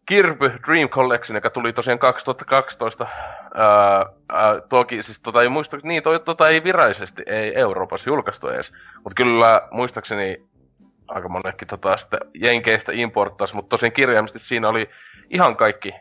Kirby 0.07 0.51
Dream 0.67 0.89
Collection, 0.89 1.35
joka 1.35 1.49
tuli 1.49 1.73
tosiaan 1.73 1.99
2012. 1.99 3.07
Ää, 3.53 4.05
ää, 4.29 4.61
toki, 4.69 5.03
siis 5.03 5.19
tota 5.19 5.41
ei 5.41 5.49
muista, 5.49 5.77
niin 5.83 6.03
toi, 6.03 6.19
tota 6.19 6.49
ei 6.49 6.63
virallisesti, 6.63 7.23
ei 7.25 7.55
Euroopassa 7.55 8.09
julkaistu 8.09 8.47
edes. 8.47 8.73
Mutta 8.95 9.23
kyllä 9.23 9.67
muistaakseni 9.71 10.47
aika 11.07 11.29
monekin 11.29 11.67
tota, 11.67 11.97
sitten 11.97 12.19
Jenkeistä 12.33 12.91
importtaisi, 12.95 13.55
mutta 13.55 13.69
tosin 13.69 13.91
kirjaimisesti 13.91 14.39
siinä 14.39 14.69
oli 14.69 14.89
ihan 15.29 15.55
kaikki 15.55 15.93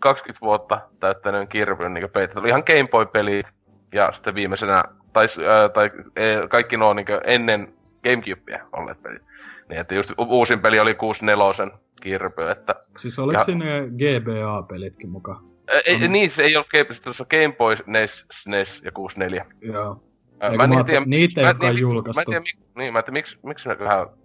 20 0.00 0.40
vuotta 0.40 0.80
täyttäneen 1.00 1.48
kirpyn 1.48 1.94
niin 1.94 2.10
peitä. 2.10 2.40
Oli 2.40 2.48
ihan 2.48 2.62
Game 2.66 2.88
Boy-pelit 2.88 3.46
ja 3.92 4.12
sitten 4.12 4.34
viimeisenä, 4.34 4.84
tai, 5.12 5.26
ää, 5.48 5.68
tai 5.68 5.90
e, 6.16 6.48
kaikki 6.48 6.76
nuo 6.76 6.94
niin 6.94 7.06
ennen 7.24 7.74
Gamecubea 8.04 8.66
olleet 8.72 9.02
pelit. 9.02 9.22
Niin, 9.68 9.80
että 9.80 9.94
just 9.94 10.12
uusin 10.18 10.60
peli 10.60 10.80
oli 10.80 10.94
64 10.94 11.78
kirpy, 12.02 12.50
että... 12.50 12.74
Siis 12.98 13.18
oliko 13.18 13.40
Ja- 13.40 13.44
sinne 13.44 13.80
GBA-pelitkin 13.80 15.10
mukaan? 15.10 15.44
Ei, 15.86 16.04
On. 16.04 16.12
niin, 16.12 16.30
se 16.30 16.42
ei 16.42 16.56
ollut 16.56 16.68
Game, 16.68 16.84
tuossa 17.02 17.24
Game 17.24 17.54
Boy, 17.58 17.76
NES, 17.86 18.24
SNES 18.32 18.82
ja 18.84 18.92
64. 18.92 19.46
Joo. 19.60 20.02
Ää, 20.40 20.50
mä 20.56 20.64
en 20.64 20.84
tiedä, 20.84 21.02
niitä 21.06 21.40
ei 21.40 21.44
mä- 21.44 21.50
olekaan 21.50 21.74
niin, 21.74 21.80
julkaistu. 21.80 22.30
Mä 22.30 22.36
en 22.36 22.42
tiedä, 22.42 22.60
niin, 22.76 22.92
mä 22.92 22.98
en 22.98 23.04
tiedä, 23.04 23.12
miksi, 23.12 23.38
miksi 23.42 23.68
ne, 23.68 23.76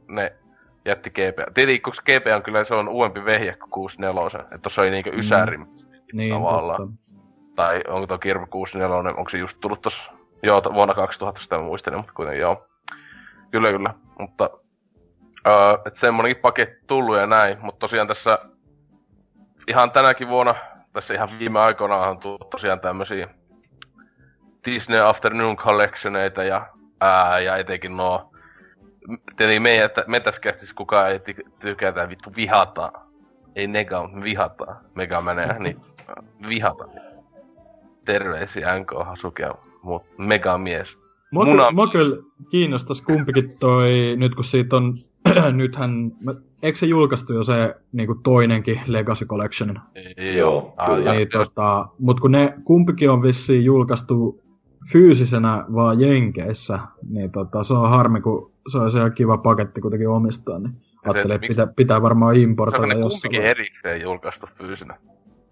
ne 0.07 0.33
jätti 0.85 1.09
GBA. 1.09 1.51
Tietenkin, 1.53 1.81
koska 1.81 2.03
GBA 2.11 2.35
on 2.35 2.43
kyllä, 2.43 2.63
se 2.65 2.75
on 2.75 2.89
uudempi 2.89 3.25
vehje 3.25 3.55
kuin 3.55 3.69
64. 3.69 4.39
Että 4.43 4.57
tossa 4.57 4.81
oli 4.81 4.89
niinku 4.89 5.09
ysärin 5.13 5.67
Niin, 6.13 6.33
tavallaan. 6.33 6.77
totta. 6.77 6.95
Tai 7.55 7.81
onko 7.87 8.07
tuo 8.07 8.17
Kirby 8.17 8.45
64, 8.45 9.13
onko 9.17 9.29
se 9.29 9.37
just 9.37 9.57
tullut 9.61 9.81
tossa, 9.81 10.11
joo, 10.43 10.61
to- 10.61 10.73
vuonna 10.73 10.93
2000 10.93 11.41
sitä 11.41 11.57
muistelin, 11.57 11.99
mutta 11.99 12.13
kuitenkin 12.13 12.41
joo. 12.41 12.67
Kyllä, 13.51 13.71
kyllä. 13.71 13.93
Mutta, 14.19 14.49
öö, 15.47 15.73
että 15.85 15.99
semmonenkin 15.99 16.41
paketti 16.41 16.83
tullut 16.87 17.17
ja 17.17 17.27
näin, 17.27 17.57
mutta 17.61 17.79
tosiaan 17.79 18.07
tässä 18.07 18.39
ihan 19.67 19.91
tänäkin 19.91 20.29
vuonna, 20.29 20.55
tässä 20.93 21.13
ihan 21.13 21.29
viime 21.39 21.59
aikoina 21.59 21.95
on 21.97 22.19
tullut 22.19 22.49
tosiaan 22.49 22.79
tämmösiä 22.79 23.27
Disney 24.65 24.99
Afternoon 25.01 25.55
Collectioneita 25.57 26.43
ja, 26.43 26.67
ää, 27.01 27.39
ja 27.39 27.57
etenkin 27.57 27.97
nuo 27.97 28.31
Tietenkin 29.37 29.61
meidän, 29.61 29.85
että 29.85 30.03
me 30.07 30.19
tässä 30.19 30.41
kästissä 30.41 30.75
kukaan 30.75 31.11
ei 31.11 31.17
ty- 31.17 31.49
tykätä, 31.59 32.09
vittu 32.09 32.29
vihataan. 32.35 32.91
Ei 33.55 33.67
nega, 33.67 34.01
mutta 34.01 34.23
vihataan. 34.23 34.77
Mega 34.95 35.21
menee, 35.21 35.59
niin 35.59 35.77
äh, 35.99 36.49
vihataan. 36.49 36.89
Terveisiä 38.05 38.79
NK 38.79 38.91
Hasukia, 39.05 39.55
mut 39.81 40.03
mega 40.17 40.57
mies. 40.57 40.97
Mua, 41.31 41.43
Muna- 41.43 41.51
kyllä, 41.51 41.71
mua 41.71 41.87
kyllä 41.87 42.17
kiinnostais 42.51 43.01
kumpikin 43.01 43.57
toi, 43.59 43.89
nyt 44.17 44.35
kun 44.35 44.43
siitä 44.43 44.75
on, 44.75 44.99
nythän, 45.51 46.11
eikö 46.63 46.79
se 46.79 46.85
julkaistu 46.85 47.33
jo 47.33 47.43
se 47.43 47.75
niinku 47.91 48.15
toinenkin 48.15 48.81
Legacy 48.87 49.25
Collection? 49.25 49.79
Joo, 50.37 50.73
kyllä. 50.85 51.11
Niin, 51.11 51.27
tota, 51.29 51.87
mut 51.99 52.19
kun 52.19 52.31
ne 52.31 52.53
kumpikin 52.63 53.09
on 53.09 53.21
vissiin 53.21 53.63
julkaistu 53.65 54.44
fyysisenä 54.91 55.65
vaan 55.73 55.99
Jenkeissä, 55.99 56.79
niin 57.09 57.31
tota, 57.31 57.63
se 57.63 57.73
on 57.73 57.89
harmi, 57.89 58.21
kun 58.21 58.51
se 58.67 58.77
on 58.77 58.91
siellä 58.91 59.09
kiva 59.09 59.37
paketti 59.37 59.81
kuitenkin 59.81 60.09
omistaa, 60.09 60.59
niin 60.59 60.73
ajattelin, 61.05 61.35
että 61.35 61.47
miksi- 61.47 61.47
pitää, 61.47 61.73
pitää 61.75 62.01
varmaan 62.01 62.35
importoida 62.35 62.85
jossain. 62.93 63.01
kumpikin 63.01 63.39
vaiheessa. 63.39 63.61
erikseen 63.61 64.01
julkaistu 64.01 64.47
fyysinä? 64.55 64.97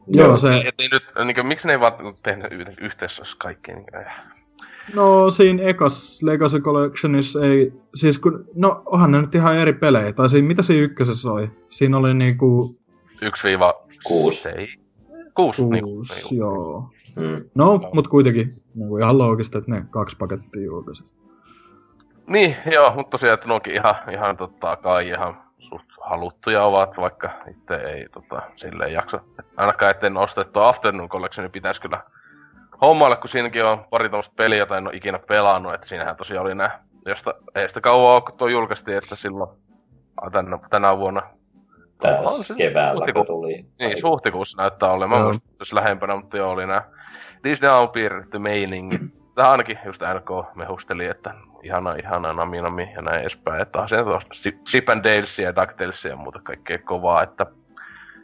Joo, 0.08 0.38
se, 0.38 0.58
Et 0.58 0.76
nyt, 0.92 1.04
niin 1.26 1.36
kuin, 1.36 1.48
miksi 1.48 1.68
ne 1.68 1.74
ei 1.74 1.80
vaan 1.80 1.94
tehnyt 2.24 2.52
yh- 2.52 2.78
yhteensä 2.82 3.24
kaikki? 3.38 3.74
Niin, 3.74 3.86
äh. 3.96 4.24
no 4.94 5.30
siinä 5.30 5.64
ekas 5.64 6.24
Legacy 6.24 6.60
Collectionissa 6.60 7.46
ei, 7.46 7.74
siis 7.96 8.20
kun, 8.20 8.46
no 8.56 8.82
onhan 8.86 9.12
ne 9.12 9.22
nyt 9.22 9.36
ihan 9.36 9.58
eri 9.58 9.74
pelejä, 9.74 10.14
tai 10.14 10.30
siinä, 10.30 10.48
mitä 10.48 10.62
siinä 10.62 10.84
ykkösessä 10.84 11.32
oli? 11.32 11.52
Siinä 11.70 11.98
oli 11.98 12.14
niinku 12.14 12.80
1-6. 13.26 13.28
Kuusi. 14.04 14.50
Kuusi. 15.36 15.62
kuusi, 15.62 15.62
Niin, 15.64 16.38
joo. 16.38 16.90
Mm. 17.16 17.50
No, 17.56 17.90
mut 17.94 18.08
kuitenkin 18.08 18.54
niinku 18.76 18.98
ihan 18.98 19.18
loogista, 19.18 19.58
että 19.58 19.72
ne 19.72 19.86
kaksi 19.90 20.18
pakettia 20.18 20.64
julkaisi. 20.64 21.06
Niin, 22.28 22.56
joo, 22.72 22.94
mutta 22.96 23.12
tosiaan, 23.12 23.34
että 23.34 23.48
nuokin 23.48 23.74
ihan, 23.74 23.96
ihan 24.12 24.38
totta 24.38 24.76
kai 24.76 25.08
ihan 25.08 25.44
suht 25.60 25.88
haluttuja 26.02 26.64
ovat, 26.64 26.98
vaikka 26.98 27.30
itse 27.50 27.76
ei 27.76 28.10
tota, 28.10 28.42
silleen 28.56 28.94
jaksa. 28.94 29.20
Ainakaan 29.58 29.92
etten 29.92 30.18
ostettu 30.18 30.60
Afternoon 30.60 31.10
Collection, 31.10 31.44
niin 31.44 31.52
pitäisi 31.52 31.82
kyllä 31.82 32.04
hommailla, 32.82 33.16
kun 33.16 33.30
siinäkin 33.30 33.66
on 33.66 33.86
pari 33.90 34.10
tämmöistä 34.10 34.34
peliä, 34.36 34.58
jota 34.58 34.78
en 34.78 34.88
ole 34.88 34.96
ikinä 34.96 35.20
pelannut, 35.20 35.74
että 35.74 35.88
siinähän 35.88 36.16
tosiaan 36.16 36.46
oli 36.46 36.56
nää, 36.56 36.84
josta 37.06 37.34
ei 37.56 37.68
sitä 37.68 37.82
kauan 37.82 38.14
ole, 38.14 38.22
kun 38.22 38.38
tuo 38.38 38.48
julkaistiin, 38.48 38.98
että 38.98 39.16
silloin 39.16 39.50
tänä, 40.32 40.60
tänä 40.70 40.98
vuonna. 40.98 41.22
On 42.04 42.38
Tässä 42.38 42.56
keväällä, 42.56 43.06
kun 43.14 43.26
tuli. 43.26 43.66
Niin, 43.80 43.98
huhtikuussa 44.04 44.62
näyttää 44.62 45.08
muistan, 45.08 45.36
että 45.36 45.56
jos 45.60 45.74
lähempänä, 45.74 46.16
mutta 46.16 46.38
joo, 46.38 46.52
oli 46.52 46.68
nää 46.68 46.90
Disney 47.44 47.72
on 47.72 47.90
piirretty 47.90 48.40
meiningit. 48.40 49.02
Tää 49.36 49.52
ainakin 49.52 49.80
just 49.86 50.02
NK 50.02 50.56
mehusteli, 50.56 51.06
että 51.06 51.34
ihana, 51.64 51.94
ihana, 51.94 52.34
nami, 52.34 52.62
nami 52.62 52.92
ja 52.96 53.02
näin 53.02 53.22
edespäin. 53.22 53.62
Että 53.62 53.82
on 53.82 53.88
tuosta 53.88 54.34
Sip 54.68 54.90
and 54.90 55.04
Dalesia 55.04 55.46
ja 55.46 55.56
DuckTalesia 55.56 56.12
ja 56.12 56.18
muuta 56.18 56.40
kaikkea 56.44 56.78
kovaa, 56.78 57.24
että 57.24 57.46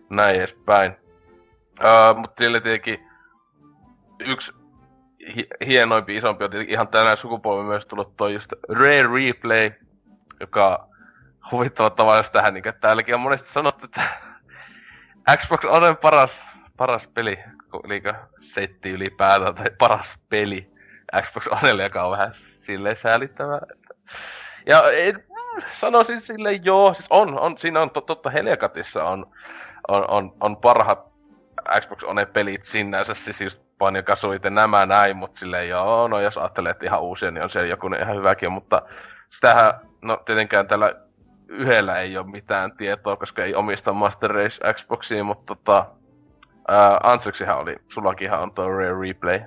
näin 0.10 0.36
edespäin. 0.36 0.96
Öö, 1.84 2.14
mutta 2.14 2.44
sille 2.44 2.62
tietenkin 2.62 3.10
yksi 4.20 4.54
hi- 5.36 5.48
hienoimpi, 5.66 6.18
isompi 6.18 6.46
on 6.46 6.52
ihan 6.68 6.88
tänään 6.88 7.18
sukupolvi 7.18 7.64
myös 7.64 7.86
tullut 7.86 8.18
toi 8.18 8.34
just 8.34 8.54
Rare 8.70 9.08
Replay, 9.14 9.72
joka 10.40 10.88
huvittava 11.52 11.90
tavalla 11.90 12.24
tähän, 12.24 12.54
niin 12.54 12.64
kuin, 12.64 12.74
täälläkin 12.82 13.16
on 13.16 13.22
monesti 13.22 13.50
sanottu, 13.50 13.86
että 13.86 14.02
Xbox 15.38 15.66
on 15.66 15.98
paras, 16.02 16.46
paras 16.78 17.08
peli, 17.08 17.40
liikä 17.74 18.16
setti 18.40 18.90
ylipäätään, 18.90 19.56
tai 19.56 19.70
paras 19.78 20.20
peli 20.30 20.72
Xbox 21.22 21.48
Onelle, 21.48 21.84
joka 21.84 22.04
on 22.04 22.12
vähän 22.12 22.32
silleen 22.34 22.96
säälittävää. 22.96 23.60
Ja 24.66 24.92
en, 24.92 25.24
sanoisin 25.72 26.22
silleen 26.22 26.66
joo, 26.66 26.94
siis 26.94 27.08
on, 27.10 27.40
on 27.40 27.58
siinä 27.58 27.82
on 27.82 27.90
to- 27.90 28.02
totta 28.02 28.30
Heliakatissa 28.30 29.04
on, 29.04 29.26
on, 29.88 30.10
on, 30.10 30.34
on 30.40 30.58
parhaat 30.58 31.10
Xbox 31.80 32.04
One-pelit 32.04 32.64
sinänsä, 32.64 33.14
siis 33.14 33.42
just 33.42 33.62
Banjo 33.78 34.04
ja 34.44 34.50
nämä 34.50 34.86
näin, 34.86 35.18
mutta 35.18 35.40
silleen 35.40 35.70
joo, 35.70 36.08
no 36.08 36.20
jos 36.20 36.38
ajattelee, 36.38 36.72
että 36.72 36.86
ihan 36.86 37.02
uusia, 37.02 37.32
niin 37.32 37.44
on 37.44 37.50
siellä 37.50 37.70
joku 37.70 37.88
ihan 38.02 38.16
hyväkin, 38.16 38.52
mutta 38.52 38.82
sitähän, 39.30 39.74
no 40.02 40.18
tietenkään 40.26 40.68
tällä 40.68 40.96
yhdellä 41.48 42.00
ei 42.00 42.18
ole 42.18 42.28
mitään 42.28 42.78
tietoa, 42.78 43.16
koska 43.16 43.44
ei 43.44 43.56
omista 43.56 43.94
Master 43.94 44.32
Race 44.32 44.74
Xboxia, 44.74 45.24
mutta 45.24 45.56
tota, 45.56 45.86
ää, 46.70 47.00
Antseksihan 47.04 47.60
oli, 47.60 47.76
sullakinhan 47.88 48.42
on 48.42 48.54
tuo 48.54 48.68
Rare 48.68 49.02
Replay. 49.02 49.42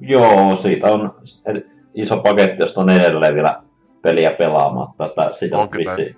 Joo, 0.00 0.56
siitä 0.56 0.86
on 0.86 1.14
iso 1.94 2.20
paketti, 2.20 2.62
josta 2.62 2.80
on 2.80 2.90
edelleen 2.90 3.34
vielä 3.34 3.62
peliä 4.02 4.30
pelaamatta. 4.30 5.06
Että 5.06 5.32
siitä 5.32 5.56
On 5.58 5.62
on 5.62 5.70
vissi 5.70 6.16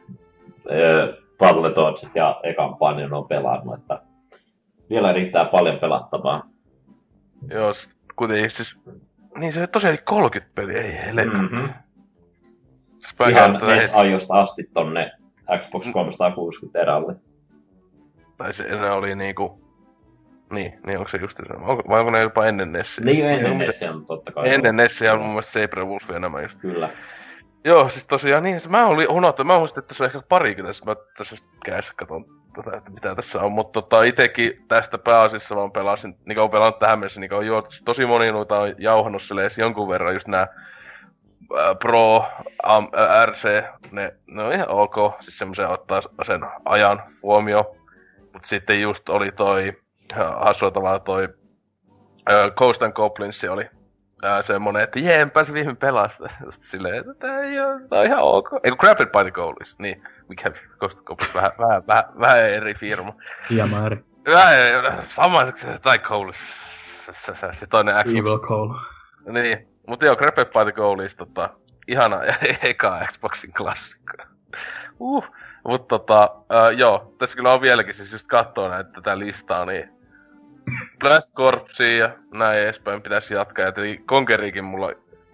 Battletoadsit 1.39 2.11
ja 2.15 2.41
ekan 2.43 2.77
panjon 2.77 3.13
on 3.13 3.29
pelannut, 3.29 3.79
että 3.79 4.03
vielä 4.91 5.13
riittää 5.13 5.45
paljon 5.45 5.79
pelattavaa. 5.79 6.43
Joo, 7.51 7.73
kuitenkin 8.17 8.51
siis, 8.51 8.79
niin 9.39 9.53
se 9.53 9.67
tosiaan 9.67 9.99
30 10.05 10.55
peliä, 10.55 10.83
ei 10.83 10.93
helvetti. 10.93 11.57
Mä 13.19 13.27
Ihan 13.29 13.53
NES-ajosta 13.53 14.35
asti 14.35 14.71
tonne 14.73 15.13
Xbox 15.59 15.93
360 15.93 16.81
erälle. 16.81 17.17
Tai 18.37 18.55
se 18.55 18.63
ne 18.63 18.91
oli 18.91 19.15
niinku... 19.15 19.62
Niin, 20.53 20.81
niin 20.87 20.99
onko 20.99 21.09
se 21.09 21.19
just 21.19 21.37
se? 21.37 21.43
Onko, 21.55 21.83
vai 21.89 22.01
onko 22.01 22.11
ne 22.11 22.21
jopa 22.21 22.47
ennen 22.47 22.73
Nessia? 22.73 23.05
Niin 23.05 23.19
jo 23.19 23.27
ennen 23.27 23.59
NESiä 23.59 23.91
on 23.91 24.07
totta 24.07 24.33
kai. 24.33 24.51
Ennen 24.51 24.77
Nessia 24.77 25.13
on 25.13 25.19
mun 25.19 25.29
mielestä 25.29 25.53
Saber 25.53 25.85
Wolf 25.85 26.11
ja 26.11 26.19
nämä 26.19 26.41
just. 26.41 26.59
Kyllä. 26.59 26.89
Joo, 27.65 27.89
siis 27.89 28.07
tosiaan 28.07 28.43
niin, 28.43 28.61
se 28.61 28.69
mä 28.69 28.87
olin 28.87 29.11
unohtanut, 29.11 29.47
mä 29.47 29.59
muistin, 29.59 29.79
että 29.79 29.89
tässä 29.89 30.05
on 30.05 30.09
ehkä 30.09 30.23
parikin, 30.29 30.65
tässä 30.65 30.85
mä 30.85 30.97
tässä 31.19 31.37
kädessä 31.65 31.93
katon 31.97 32.25
tätä, 32.57 32.77
että 32.77 32.91
mitä 32.91 33.15
tässä 33.15 33.41
on, 33.41 33.53
mutta 33.53 33.83
tota, 33.83 34.03
itekin 34.03 34.65
tästä 34.69 34.99
pääasiassa 34.99 35.57
vaan 35.57 35.73
pelasin, 35.73 36.17
niin 36.25 36.37
kuin 36.37 36.51
pelannut 36.51 36.79
tähän 36.79 36.99
mennessä, 36.99 37.21
niin 37.21 37.31
kuin 37.31 37.47
jo 37.47 37.67
tosi 37.85 38.07
moni 38.07 38.33
noita 38.33 38.59
on 38.59 38.75
jauhannut 38.79 39.23
silleen 39.23 39.45
edes 39.45 39.59
jonkun 39.59 39.89
verran 39.89 40.15
just 40.15 40.29
nää 40.29 40.47
ää, 41.59 41.75
Pro, 41.75 42.25
ää, 42.63 43.27
RC, 43.27 43.65
ne, 43.91 44.15
ne 44.27 44.43
on 44.43 44.53
ihan 44.53 44.69
ok, 44.69 44.95
siis 45.21 45.39
semmoisen 45.39 45.69
ottaa 45.69 46.03
sen 46.27 46.41
ajan 46.65 47.03
huomioon, 47.23 47.65
mutta 48.33 48.49
sitten 48.49 48.83
just 48.83 49.09
oli 49.09 49.33
toi, 49.33 49.82
hassua 50.15 50.71
tavalla 50.71 50.99
toi 50.99 51.29
ää, 52.27 52.51
Ghost 52.51 52.83
and 52.83 52.93
Goblins 52.93 53.45
oli 53.45 53.71
ää, 54.23 54.43
semmonen, 54.43 54.83
että 54.83 54.99
jee, 54.99 55.21
en 55.21 55.31
pääse 55.31 55.53
viime 55.53 55.75
pelasta. 55.75 56.29
Sitten 56.29 56.69
silleen, 56.71 56.95
että 56.95 57.15
tää, 57.15 57.41
ei 57.41 57.61
oo, 57.61 57.81
tää 57.91 58.01
on 58.01 58.07
ihan 58.07 58.23
ok. 58.23 58.49
Eikö 58.65 58.77
Grappled 58.77 59.09
by 59.09 59.23
the 59.23 59.31
Goalies? 59.31 59.79
Niin, 59.79 60.03
mikä 60.29 60.53
Ghost 60.79 60.99
of 60.99 61.05
Goblins, 61.05 61.35
vähän, 61.35 61.51
vähän, 61.59 61.87
vähän, 61.87 62.05
vähän 62.21 62.39
eri 62.39 62.75
firma. 62.75 63.15
Hieman 63.51 63.87
eri. 63.87 64.05
Vähän, 64.27 65.07
sama 65.07 65.47
se, 65.55 65.79
tai 65.79 65.99
Goalies. 65.99 66.37
Se 67.59 67.67
toinen 67.67 67.95
Xbox. 67.95 68.19
Evil 68.19 68.39
Call. 68.39 68.75
Niin, 69.33 69.69
mutta 69.87 70.07
joo, 70.07 70.17
Grappled 70.17 70.47
by 70.47 70.65
the 70.65 70.73
Goalies, 70.73 71.17
tota, 71.17 71.51
ihana 71.89 72.25
ja 72.25 72.35
eka 72.63 73.07
Xboxin 73.07 73.53
klassikko. 73.53 74.13
Uh, 74.99 75.25
mutta 75.69 75.99
tota, 75.99 76.35
ää, 76.51 76.71
joo, 76.71 77.15
tässä 77.19 77.37
kyllä 77.37 77.53
on 77.53 77.61
vieläkin 77.61 77.95
siis 77.95 78.13
just 78.13 78.27
kattoo 78.27 78.69
näitä 78.69 78.91
tätä 78.91 79.19
listaa, 79.19 79.65
niin 79.65 80.02
Blast 80.99 81.35
Corpsia 81.35 81.97
ja 81.97 82.11
näin 82.35 82.59
edespäin 82.59 83.03
pitäisi 83.03 83.35
jatkaa. 83.35 83.65
Ja 83.65 83.73
tietenkin 83.73 84.07
Conkerikin 84.07 84.65
mulla 84.65 84.93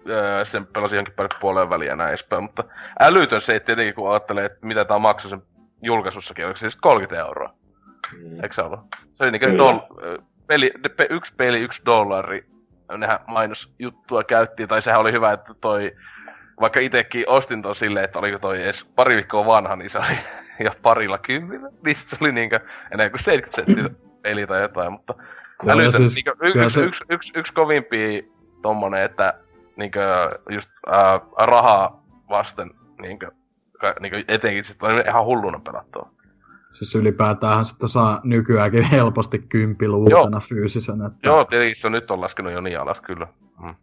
öö, 0.09 0.45
sen 0.45 0.67
pelasin 0.67 0.95
jonkin 0.95 1.13
paljon 1.13 1.29
puoleen 1.39 1.69
väliin 1.69 1.89
ja 1.89 1.95
näin 1.95 2.09
edespäin, 2.09 2.43
mutta 2.43 2.63
älytön 2.99 3.41
se, 3.41 3.55
että 3.55 3.65
tietenkin 3.65 3.95
kun 3.95 4.11
ajattelee, 4.11 4.45
että 4.45 4.65
mitä 4.65 4.85
tää 4.85 4.99
maksoi 4.99 5.29
sen 5.29 5.41
julkaisussakin, 5.81 6.45
oliko 6.45 6.57
se 6.57 6.61
siis 6.61 6.75
30 6.75 7.19
euroa, 7.27 7.53
Mm. 8.13 8.43
eikö 8.43 8.53
se 8.55 8.61
ollut? 8.61 8.79
Se 9.13 9.23
oli 9.23 9.31
niinku 9.31 9.47
Kyllä. 9.47 9.63
dol- 9.63 10.03
ö, 10.05 10.17
peli, 10.47 10.71
pe- 10.97 11.07
yksi 11.09 11.33
peli, 11.37 11.59
yksi 11.59 11.81
dollari, 11.85 12.45
nehän 12.97 13.19
mainosjuttua 13.27 14.23
käyttiin, 14.23 14.69
tai 14.69 14.81
sehän 14.81 14.99
oli 15.01 15.11
hyvä, 15.11 15.33
että 15.33 15.53
toi, 15.61 15.95
vaikka 16.59 16.79
itekin 16.79 17.29
ostin 17.29 17.61
ton 17.61 17.75
silleen, 17.75 18.05
että 18.05 18.19
oliko 18.19 18.39
toi 18.39 18.61
edes 18.63 18.83
pari 18.95 19.15
viikkoa 19.15 19.45
vanha, 19.45 19.75
niin 19.75 19.89
se 19.89 19.97
oli 19.97 20.17
jo 20.65 20.71
parilla 20.81 21.17
kymmillä, 21.17 21.69
niin 21.85 21.95
sit 21.95 22.09
se 22.09 22.17
oli 22.21 22.31
niinkö 22.31 22.59
enemmän 22.91 23.11
kuin 23.11 23.23
70 23.23 23.55
senttistä 23.73 24.08
peli 24.21 24.47
tai 24.47 24.61
jotain, 24.61 24.91
mutta 24.91 25.13
älytön, 25.67 25.91
siis 25.91 26.15
niinkö, 26.15 26.35
kyllä 26.35 26.65
yksi, 26.65 26.73
se- 26.75 26.85
yksi, 26.85 27.03
yksi, 27.09 27.33
yksi 27.35 27.53
kovimpia 27.53 28.21
tommonen, 28.61 29.03
että 29.03 29.33
niinkö 29.75 30.29
just 30.49 30.69
ää, 30.87 31.19
rahaa 31.37 32.03
vasten 32.29 32.71
niinkö, 33.01 33.31
ka- 33.79 33.95
niinkö 33.99 34.23
etenkin 34.27 34.65
sit 34.65 34.83
on 34.83 34.91
ihan 35.07 35.25
hulluna 35.25 35.59
pelattua. 35.59 36.11
Siis 36.71 36.95
ylipäätään 36.95 37.65
sitä 37.65 37.87
saa 37.87 38.21
nykyäänkin 38.23 38.83
helposti 38.83 39.39
kympiluutena 39.39 40.39
fyysisen, 40.39 41.05
että 41.05 41.29
Joo, 41.29 41.45
tietenkin 41.45 41.75
se 41.75 41.89
nyt 41.89 42.11
on 42.11 42.21
laskenut 42.21 42.53
jo 42.53 42.61
niin 42.61 42.79
alas 42.79 43.01
kyllä. 43.01 43.27
Mm. 43.63 43.75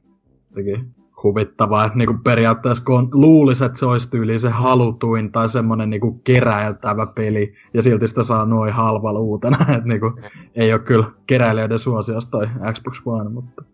jotenkin 0.50 0.94
huvittavaa, 1.26 1.84
että 1.84 1.98
niinku 1.98 2.16
periaatteessa 2.24 2.84
kun 2.84 2.98
on, 2.98 3.08
luulisi, 3.12 3.64
että 3.64 3.78
se 3.78 3.86
olisi 3.86 4.10
tyyli 4.10 4.38
se 4.38 4.50
halutuin 4.50 5.32
tai 5.32 5.48
semmoinen 5.48 5.90
niinku 5.90 6.12
keräiltävä 6.12 7.06
peli, 7.06 7.54
ja 7.74 7.82
silti 7.82 8.08
sitä 8.08 8.22
saa 8.22 8.44
noin 8.44 8.72
halvalla 8.72 9.20
uutena, 9.20 9.56
että 9.76 9.88
niinku, 9.88 10.20
ei 10.54 10.72
ole 10.72 10.80
kyllä 10.80 11.06
keräilijöiden 11.26 11.78
suosiosta 11.78 12.30
toi 12.30 12.46
Xbox 12.72 13.02
One, 13.06 13.30
mutta 13.30 13.64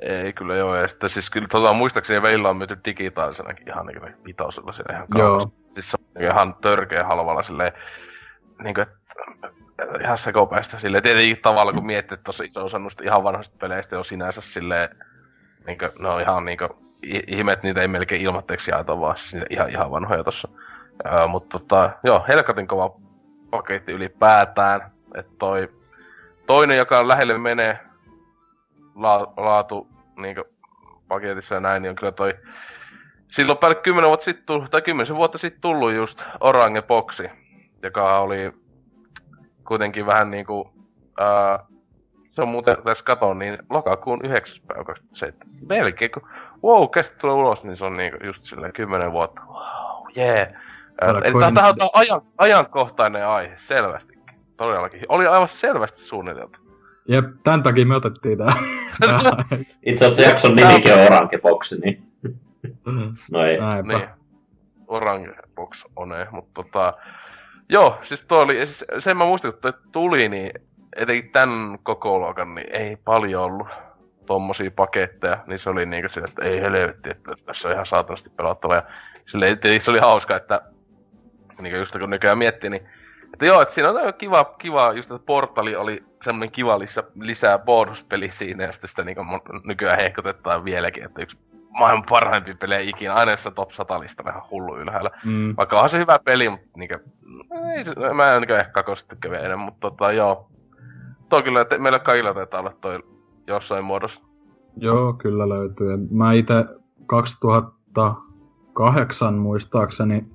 Ei 0.00 0.32
kyllä 0.32 0.56
joo, 0.56 0.76
ja 0.76 0.88
sitten 0.88 1.10
siis 1.10 1.30
kyllä 1.30 1.48
tota, 1.48 1.72
muistaakseni 1.72 2.22
välillä 2.22 2.50
on 2.50 2.56
myyty 2.56 2.78
digitaalisenakin 2.84 3.68
ihan 3.68 3.86
niinku 3.86 4.06
vitosella 4.24 4.72
siellä 4.72 4.94
ihan 4.94 5.08
kauheasti. 5.08 5.54
Siis 5.74 5.90
se 5.90 5.96
on 6.00 6.04
niinku 6.14 6.32
ihan 6.32 6.54
törkeä 6.54 7.04
halvalla 7.04 7.42
silleen, 7.42 7.72
niinku 8.62 8.80
että 8.80 9.00
ihan 10.02 10.18
sekopäistä 10.18 10.78
silleen, 10.78 11.02
tietenkin 11.02 11.42
tavalla 11.42 11.72
kun 11.72 11.86
miettii, 11.86 12.14
että 12.14 12.24
tossa 12.24 12.44
iso 12.44 12.64
osa 12.64 12.80
ihan 13.02 13.24
vanhoista 13.24 13.56
peleistä 13.60 13.98
on 13.98 14.04
sinänsä 14.04 14.40
silleen, 14.40 14.88
niinku, 15.66 15.86
ne 15.98 16.08
on 16.08 16.20
ihan 16.20 16.44
niinku, 16.44 16.68
ihme, 17.26 17.52
että 17.52 17.66
niitä 17.66 17.80
ei 17.80 17.88
melkein 17.88 18.20
ilmatteeksi 18.20 18.70
jaeta 18.70 19.00
vaan 19.00 19.16
siis 19.18 19.44
ihan, 19.50 19.70
ihan 19.70 19.90
vanhoja 19.90 20.24
tossa. 20.24 20.48
Öö, 21.06 21.26
mutta 21.26 21.58
tota, 21.58 21.90
joo, 22.04 22.24
helkatin 22.28 22.66
kova 22.66 22.94
paketti 23.50 23.92
ylipäätään, 23.92 24.90
että 25.14 25.32
toi 25.38 25.68
toinen, 26.46 26.76
joka 26.76 27.08
lähelle 27.08 27.38
menee, 27.38 27.78
la, 28.94 29.32
laatu 29.36 29.88
niinku, 30.16 30.44
paketissa 31.08 31.54
ja 31.54 31.60
näin, 31.60 31.82
niin 31.82 31.90
on 31.90 31.96
kyllä 31.96 32.12
toi 32.12 32.34
silloin 33.30 33.58
päälle 33.58 33.74
10 33.74 34.08
vuotta 34.08 34.24
sitten 34.24 34.68
tai 34.70 34.82
10 34.82 35.16
vuotta 35.16 35.38
sitten 35.38 35.60
tullut 35.60 35.92
just 35.92 36.24
Orange 36.40 36.82
Boxi, 36.82 37.30
joka 37.82 38.18
oli 38.18 38.52
kuitenkin 39.68 40.06
vähän 40.06 40.30
niinku, 40.30 40.72
se 42.30 42.42
on 42.42 42.48
muuten, 42.48 42.76
tässä 42.84 43.04
katon, 43.04 43.38
niin 43.38 43.58
lokakuun 43.70 44.20
9. 44.24 44.62
päivä 44.66 44.84
27. 44.84 45.38
Melkein, 45.68 46.10
kun 46.10 46.28
wow, 46.64 46.90
käsit 46.90 47.18
tulee 47.18 47.34
ulos, 47.34 47.64
niin 47.64 47.76
se 47.76 47.84
on 47.84 47.96
niinku 47.96 48.26
just 48.26 48.44
silleen 48.44 48.72
10 48.72 49.12
vuotta. 49.12 49.40
Wow, 49.40 50.06
yeah. 50.18 50.48
Älä 51.02 51.20
Eli 51.24 51.54
tää 51.54 51.68
on 51.68 51.90
ajan, 51.92 52.20
ajankohtainen 52.38 53.26
aihe, 53.26 53.54
selvästikin. 53.56 54.20
Todellakin. 54.56 55.00
Oli 55.08 55.26
aivan 55.26 55.48
selvästi 55.48 56.00
suunniteltu. 56.00 56.58
jep, 57.08 57.24
tämän 57.44 57.62
takia 57.62 57.86
me 57.86 57.96
otettiin 57.96 58.38
tää. 58.38 58.52
tää. 59.00 59.20
Itse 59.86 60.06
asiassa 60.06 60.30
jakson 60.30 60.56
nimikin 60.56 60.92
on 60.94 61.00
Orange 61.00 61.38
Box, 61.38 61.72
niin 61.82 62.10
no 63.30 63.44
ei. 63.44 63.60
Näinpä. 63.60 63.98
Niin. 63.98 64.08
Orange 64.86 65.34
Box 65.54 65.84
one, 65.96 66.26
mutta 66.30 66.50
tota... 66.54 66.94
Joo, 67.68 67.98
siis 68.02 68.24
tuo 68.24 68.38
oli, 68.38 68.66
siis 68.66 68.84
sen 68.98 69.16
mä 69.16 69.24
muistin, 69.24 69.52
kun 69.52 69.72
tuli, 69.92 70.28
niin 70.28 70.50
etenkin 70.96 71.32
tän 71.32 71.78
koko 71.82 72.18
luokan, 72.18 72.54
niin 72.54 72.66
ei 72.72 72.96
paljon 72.96 73.42
ollut 73.42 73.68
tommosia 74.26 74.70
paketteja, 74.70 75.38
niin 75.46 75.58
se 75.58 75.70
oli 75.70 75.86
niinku 75.86 76.08
sille, 76.08 76.26
että 76.28 76.44
ei 76.44 76.60
helvetti, 76.60 77.10
että 77.10 77.32
tässä 77.46 77.68
on 77.68 77.74
ihan 77.74 77.86
saatanasti 77.86 78.30
pelattava. 78.30 78.74
Ja 78.74 78.82
silleen, 79.24 79.58
tietenkin 79.58 79.84
se 79.84 79.90
oli 79.90 79.98
hauska, 79.98 80.36
että 80.36 80.60
niinku 81.60 81.78
just 81.78 81.98
kun 81.98 82.10
nykyään 82.10 82.38
miettii, 82.38 82.70
niin 82.70 82.88
että 83.32 83.46
joo, 83.46 83.62
että 83.62 83.74
siinä 83.74 83.90
on 83.90 83.96
aika 83.96 84.12
kiva, 84.12 84.44
kiva 84.44 84.92
just 84.92 85.10
että 85.10 85.26
portali 85.26 85.76
oli 85.76 86.04
semmonen 86.24 86.50
kiva 86.50 86.78
lisä, 86.78 87.02
lisää 87.20 87.58
bonuspeli 87.58 88.30
siinä, 88.30 88.64
ja 88.64 88.72
sitten 88.72 88.88
sitä 88.88 89.04
niinku 89.04 89.22
nykyään 89.64 89.98
hehkutetaan 89.98 90.64
vieläkin, 90.64 91.04
että 91.04 91.22
yksi 91.22 91.38
maailman 91.70 92.06
parhaimpia 92.08 92.54
pelejä 92.54 92.80
ikinä, 92.80 93.14
aina 93.14 93.30
jossain 93.30 93.54
top 93.54 93.72
100 93.72 94.00
listalla 94.00 94.30
ihan 94.30 94.50
hullu 94.50 94.76
ylhäällä. 94.76 95.10
Mm. 95.24 95.54
Vaikka 95.56 95.76
onhan 95.76 95.90
se 95.90 95.98
hyvä 95.98 96.18
peli, 96.24 96.48
mutta 96.48 96.66
niinkö, 96.76 96.98
ei 97.74 98.14
mä 98.14 98.34
en 98.34 98.40
niinkö 98.40 98.58
ehkä 98.58 98.72
kakosta 98.72 99.08
tykkää 99.08 99.30
vielä 99.30 99.44
enemmän, 99.44 99.64
mutta 99.64 99.90
tota 99.90 100.12
joo. 100.12 100.49
Tuo 101.30 101.42
kyllä, 101.42 101.60
että 101.60 101.78
meillä 101.78 101.98
kaikilla 101.98 102.34
taitaa 102.34 102.60
olla 102.60 102.72
toi 102.80 102.98
jossain 103.46 103.84
muodossa. 103.84 104.20
Joo, 104.76 105.12
kyllä 105.12 105.48
löytyy. 105.48 105.96
Mä 106.10 106.32
itse 106.32 106.64
2008 107.06 109.34
muistaakseni 109.34 110.26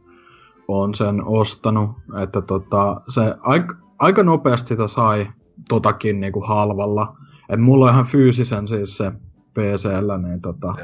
on 0.68 0.96
sen 0.96 1.26
ostanut, 1.26 1.90
että 2.24 2.42
tota, 2.42 3.02
se 3.08 3.36
aika, 3.42 3.76
aika 4.00 4.24
nopeasti 4.24 4.68
sitä 4.68 4.88
sai 4.88 5.28
totakin 5.70 6.20
niinku 6.20 6.42
halvalla. 6.42 7.18
Et 7.50 7.60
mulla 7.60 7.86
on 7.86 7.92
ihan 7.92 8.06
fyysisen 8.06 8.68
siis 8.68 8.98
se 8.98 9.12
PCllä, 9.54 10.18
niin 10.18 10.42
tota, 10.42 10.76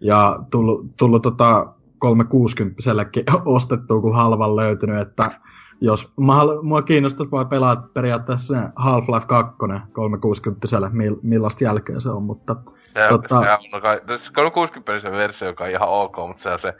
ja 0.00 0.38
tullut, 0.50 0.96
tullut 0.96 1.22
tota 1.22 1.72
360 1.98 2.82
ostettua, 3.44 4.00
kun 4.00 4.14
halvan 4.14 4.56
löytynyt, 4.56 5.00
että 5.00 5.40
jos 5.80 6.12
mä, 6.20 6.34
halu- 6.34 6.62
mua 6.62 6.82
kiinnostaisi 6.82 7.30
vaan 7.30 7.48
pelaa 7.48 7.76
periaatteessa 7.94 8.54
se 8.54 8.60
Half-Life 8.60 9.26
2 9.26 9.56
360 9.92 10.66
mil, 10.92 11.16
millaista 11.22 11.64
jälkeen 11.64 12.00
se 12.00 12.10
on, 12.10 12.22
mutta 12.22 12.56
Se, 12.84 13.08
Tota- 13.08 13.28
se 13.28 13.76
on 13.76 13.82
kai, 13.82 14.00
no, 14.08 14.18
se 14.18 14.32
360 14.32 15.10
versio, 15.10 15.48
joka 15.48 15.64
on 15.64 15.70
ihan 15.70 15.88
ok, 15.88 16.16
mutta 16.16 16.42
se 16.42 16.50
on 16.50 16.58
se 16.58 16.74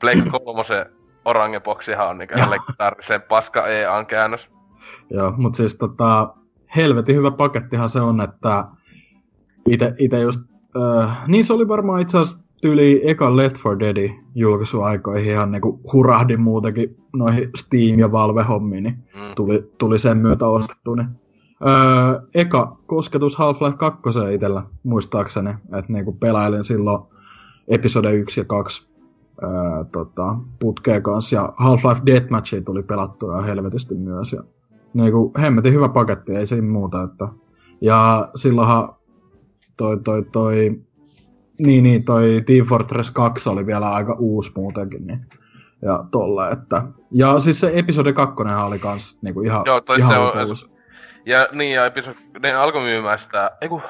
Blake 0.00 0.22
3 0.44 0.86
Orange 1.24 1.60
Boxihan 1.60 2.08
on 2.08 2.18
niinku 2.18 2.34
legendaarisen 2.50 3.22
paska 3.22 3.66
EAN 3.66 4.06
käännös. 4.06 4.48
Joo, 5.10 5.32
mutta 5.36 5.56
siis 5.56 5.78
tota, 5.78 6.34
helvetin 6.76 7.16
hyvä 7.16 7.30
pakettihan 7.30 7.88
se 7.88 8.00
on, 8.00 8.20
että 8.20 8.64
ite, 9.68 9.94
ite 9.98 10.20
just, 10.20 10.40
äh, 11.02 11.28
niin 11.28 11.44
se 11.44 11.52
oli 11.52 11.68
varmaan 11.68 12.00
itse 12.00 12.18
asiassa 12.18 12.44
tyyli 12.60 13.00
eka 13.04 13.36
Left 13.36 13.56
4 13.64 13.78
Deadin 13.80 14.24
julkaisuaikoihin 14.34 15.30
ihan 15.32 15.50
niinku 15.52 15.80
hurahdin 15.92 16.40
muutenkin 16.40 16.96
noihin 17.16 17.48
Steam- 17.58 17.98
ja 18.00 18.12
Valve-hommiin, 18.12 18.82
niin 18.84 18.94
Mm. 18.94 19.34
tuli, 19.36 19.70
tuli 19.78 19.98
sen 19.98 20.18
myötä 20.18 20.46
ostettu. 20.48 20.94
Niin. 20.94 21.08
Öö, 21.66 22.20
eka 22.34 22.76
kosketus 22.86 23.38
Half-Life 23.38 23.76
2 23.76 24.00
itsellä, 24.34 24.62
muistaakseni, 24.82 25.50
että 25.50 25.92
niinku 25.92 26.12
pelailin 26.12 26.64
silloin 26.64 27.02
episode 27.68 28.12
1 28.12 28.40
ja 28.40 28.44
2 28.44 28.88
öö, 29.42 29.50
tota, 29.92 30.36
putkeen 30.60 31.02
kanssa, 31.02 31.36
ja 31.36 31.52
Half-Life 31.56 32.02
Deathmatchia 32.06 32.60
tuli 32.62 32.82
pelattua 32.82 33.32
ihan 33.32 33.44
helvetisti 33.44 33.94
myös, 33.94 34.32
ja 34.32 34.42
niinku, 34.94 35.32
hemmetin 35.40 35.72
hyvä 35.74 35.88
paketti, 35.88 36.32
ei 36.32 36.46
siinä 36.46 36.66
muuta, 36.68 37.02
että 37.02 37.28
ja 37.80 38.28
silloinhan 38.34 38.94
toi, 39.76 39.98
toi, 40.04 40.22
toi, 40.32 40.80
niin, 41.66 41.82
niin, 41.82 42.04
toi 42.04 42.42
Team 42.46 42.66
Fortress 42.66 43.10
2 43.10 43.48
oli 43.48 43.66
vielä 43.66 43.90
aika 43.90 44.16
uusi 44.18 44.52
muutenkin, 44.56 45.06
niin 45.06 45.26
ja 45.82 46.04
tolle, 46.12 46.50
että... 46.50 46.82
Ja 47.10 47.38
siis 47.38 47.60
se 47.60 47.70
episode 47.74 48.12
2 48.12 48.34
oli 48.66 48.78
kans 48.78 49.18
niinku 49.22 49.40
ihan, 49.40 49.62
Joo, 49.66 49.80
toi 49.80 49.98
ihan 49.98 50.12
se 50.12 50.18
on- 50.18 50.48
uusi. 50.48 50.70
Ja 51.26 51.48
niin, 51.52 51.72
ja 51.72 51.86
episodi, 51.86 52.18
ne 52.42 52.52
alkoi 52.52 52.82
myymään 52.82 53.18
sitä, 53.18 53.50
eiku, 53.60 53.82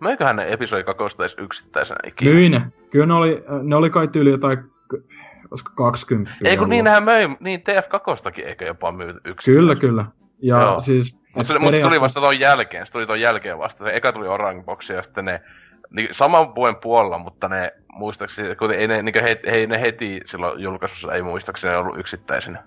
meiköhän 0.00 0.36
ne 0.36 0.46
kakosta 0.86 1.22
edes 1.22 1.36
yksittäisenä 1.38 1.98
ikinä. 2.06 2.30
Myi 2.30 2.48
ne. 2.48 2.62
Kyllä 2.90 3.06
ne 3.06 3.14
oli, 3.14 3.44
ne 3.62 3.76
oli 3.76 3.90
kai 3.90 4.08
tyyli 4.08 4.30
jotain, 4.30 4.58
olisiko 5.50 5.70
20. 5.76 6.36
Ei 6.44 6.56
kun 6.56 6.68
niin 6.68 6.84
nehän 6.84 7.02
möi, 7.02 7.28
niin 7.40 7.60
TF2stakin 7.60 8.46
eikö 8.46 8.64
jopa 8.64 8.92
myyty 8.92 9.20
yksin. 9.24 9.54
Kyllä, 9.54 9.74
kyllä. 9.74 10.04
Ja 10.42 10.60
Joo. 10.60 10.80
siis... 10.80 11.18
Mutta 11.36 11.52
se, 11.52 11.58
mut 11.58 11.74
se 11.74 11.80
tuli 11.80 12.00
vasta 12.00 12.20
ton 12.20 12.40
jälkeen, 12.40 12.86
se 12.86 12.92
tuli 12.92 13.06
ton 13.06 13.20
jälkeen 13.20 13.58
vasta. 13.58 13.84
Se 13.84 13.90
eka 13.90 14.12
tuli 14.12 14.28
Orange 14.28 14.62
Box 14.62 14.90
ja 14.90 15.02
sitten 15.02 15.24
ne, 15.24 15.40
niin 15.90 16.08
saman 16.12 16.54
vuoden 16.54 16.76
puolella, 16.76 17.18
mutta 17.18 17.48
ne 17.48 17.72
muistaakseni, 17.92 18.56
kun 18.56 18.72
ei 18.72 18.88
ne, 18.88 19.02
niin 19.02 19.22
he, 19.22 19.40
he, 19.46 19.66
ne 19.66 19.80
heti 19.80 20.20
silloin 20.26 20.60
julkaisussa 20.60 21.14
ei 21.14 21.22
muistaakseni 21.22 21.74
ollut 21.74 21.98
yksittäisenä. 21.98 22.62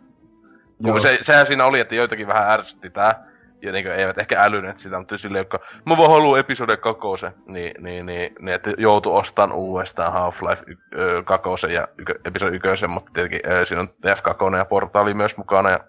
Joo. 0.79 0.99
Se, 0.99 1.17
sehän 1.21 1.47
siinä 1.47 1.65
oli, 1.65 1.79
että 1.79 1.95
joitakin 1.95 2.27
vähän 2.27 2.51
ärsytti 2.51 2.89
tää, 2.89 3.23
ja 3.61 3.71
niin 3.71 3.87
eivät 3.87 4.17
ehkä 4.17 4.43
älyneet 4.43 4.79
sitä, 4.79 4.99
mutta 4.99 5.17
silleen, 5.17 5.41
jotka 5.41 5.59
mä 5.85 5.97
vaan 5.97 6.11
haluan 6.11 6.39
episode 6.39 6.77
kakose, 6.77 7.31
niin, 7.45 7.83
niin, 7.83 8.05
niin, 8.05 8.35
niin 8.39 8.55
että 8.55 8.73
joutui 8.77 9.13
ostamaan 9.13 9.59
uudestaan 9.59 10.13
Half-Life 10.13 10.63
y- 10.67 10.99
ö, 10.99 11.23
kakosen 11.23 11.71
ja 11.71 11.87
ykö, 11.97 12.19
episode 12.25 12.55
ykösen, 12.55 12.89
mutta 12.89 13.11
tietenkin 13.13 13.51
ö, 13.51 13.65
siinä 13.65 13.81
on 13.81 13.89
F2 14.05 14.57
ja 14.57 14.65
portaali 14.65 15.13
myös 15.13 15.37
mukana, 15.37 15.69
ja, 15.69 15.79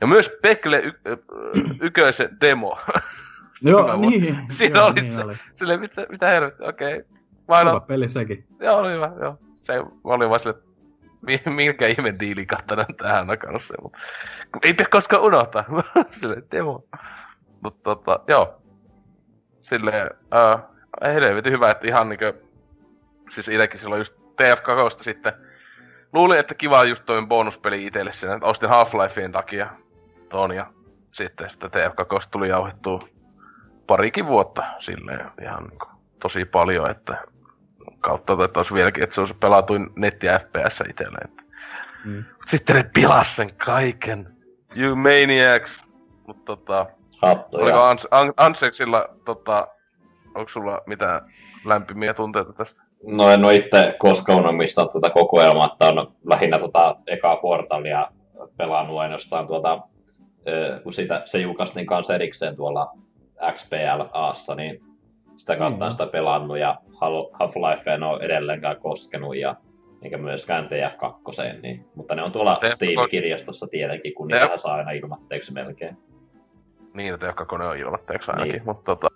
ja 0.00 0.06
myös 0.06 0.30
Pekle 0.42 0.78
y, 0.78 0.92
ykösen 1.82 2.40
demo. 2.40 2.78
Joo, 3.62 3.96
niin. 3.96 4.38
Siinä 4.50 4.78
joo, 4.78 4.86
oli 4.86 5.00
niin 5.02 5.14
se. 5.16 5.24
oli. 5.24 5.34
Silleen, 5.54 5.80
mitä, 5.80 6.06
mitä 6.08 6.26
helvettiä, 6.28 6.66
okei. 6.68 7.04
Vai 7.48 7.64
Hyvä 7.64 7.80
peli 7.80 8.08
sekin. 8.08 8.44
joo, 8.60 8.78
oli 8.78 8.92
hyvä, 8.92 9.12
joo. 9.20 9.38
Se 9.62 9.72
oli 10.04 10.28
vaan 10.28 10.40
sille, 10.40 10.54
mi- 11.22 11.42
minkä 11.54 11.86
ihme 11.86 12.14
diili 12.20 12.46
kattanen 12.46 12.86
tähän 13.02 13.26
nakannut 13.26 13.62
se, 13.62 13.74
mutta 13.82 13.98
ei 14.64 14.74
pidä 14.74 14.88
koskaan 14.90 15.22
unohtaa. 15.22 15.64
Silleen, 16.20 16.42
demo. 16.50 16.84
Mutta 17.62 17.80
tota, 17.82 18.20
joo. 18.28 18.62
Silleen, 19.60 20.10
äh, 20.34 20.62
helvetin 21.14 21.52
hyvä, 21.52 21.70
että 21.70 21.86
ihan 21.86 22.08
niinkö, 22.08 22.34
siis 23.30 23.48
itekin 23.48 23.80
silloin 23.80 23.98
just 24.00 24.14
TF2 24.14 25.02
sitten, 25.02 25.32
luulin, 26.12 26.38
että 26.38 26.54
kiva 26.54 26.84
just 26.84 27.04
toinen 27.06 27.28
bonuspeli 27.28 27.86
itelle 27.86 28.12
sinne, 28.12 28.38
ostin 28.42 28.68
Half-Lifeen 28.68 29.32
takia 29.32 29.70
ton 30.28 30.54
ja 30.54 30.66
sitten 31.12 31.50
sitä 31.50 31.66
TF2 31.66 32.28
tuli 32.30 32.48
jauhettua 32.48 33.00
parikin 33.90 34.26
vuotta 34.26 34.62
silleen 34.78 35.30
ihan 35.42 35.64
niinku 35.64 35.86
tosi 36.22 36.44
paljon, 36.44 36.90
että 36.90 37.24
kautta 38.00 38.44
että 38.44 38.58
olisi 38.58 38.74
vieläkin, 38.74 39.02
että 39.02 39.14
se 39.14 39.20
olisi 39.20 39.34
pelatuin 39.34 39.90
netti 39.96 40.26
FPS 40.26 40.82
itselle. 40.90 41.18
Että. 41.24 41.42
Mm. 42.04 42.24
Sitten 42.46 42.76
ne 42.76 42.90
pilas 42.94 43.36
sen 43.36 43.54
kaiken. 43.54 44.36
You 44.76 44.96
maniacs. 44.96 45.84
Mutta 46.26 46.42
tota, 46.44 46.86
Hattuja. 47.22 47.64
oliko 47.64 47.78
Ans- 47.78 48.08
An- 48.10 48.34
Ansexilla, 48.36 49.08
tota, 49.24 49.68
onko 50.34 50.48
sulla 50.48 50.80
mitään 50.86 51.20
lämpimiä 51.64 52.14
tunteita 52.14 52.52
tästä? 52.52 52.82
No 53.06 53.30
en 53.30 53.44
ole 53.44 53.54
itse 53.54 53.94
koskaan 53.98 54.38
unomistaa 54.38 54.88
tätä 54.88 55.10
kokoelmaa, 55.10 55.68
että 55.72 55.86
on 55.86 56.12
lähinnä 56.24 56.58
tota 56.58 56.96
ekaa 57.06 57.36
portalia 57.36 58.08
pelannut 58.56 58.98
ainoastaan 58.98 59.46
tuota, 59.46 59.80
kun 60.82 60.92
sitä, 60.92 61.22
se 61.24 61.38
julkaistiin 61.38 61.86
kanssa 61.86 62.14
erikseen 62.14 62.56
tuolla 62.56 62.92
XPLAssa, 63.52 64.54
niin 64.54 64.80
sitä 65.36 65.56
kautta 65.56 65.84
Mm. 65.84 65.90
sitä 65.90 66.06
pelannut 66.06 66.58
ja 66.58 66.76
Hal- 66.88 67.30
Half-Life 67.32 67.90
en 67.90 68.02
ole 68.02 68.22
edelleenkään 68.22 68.76
koskenut 68.76 69.36
ja 69.36 69.56
eikä 70.02 70.18
myöskään 70.18 70.64
TF2, 70.68 71.60
niin, 71.62 71.84
mutta 71.94 72.14
ne 72.14 72.22
on 72.22 72.32
tuolla 72.32 72.58
TF2 72.64 72.74
Steam-kirjastossa 72.74 73.66
tietenkin, 73.70 74.14
kun 74.14 74.28
TF 74.28 74.34
niitä 74.42 74.56
saa 74.56 74.74
aina 74.74 74.90
ilmatteeksi 74.90 75.52
melkein. 75.52 75.96
Niin, 76.94 77.14
että 77.14 77.26
joka 77.26 77.44
kone 77.44 77.66
on 77.66 77.76
ilmatteeksi 77.78 78.30
ainakin, 78.30 78.52
Niin. 78.52 78.62
mutta 78.64 78.82
tota... 78.96 79.08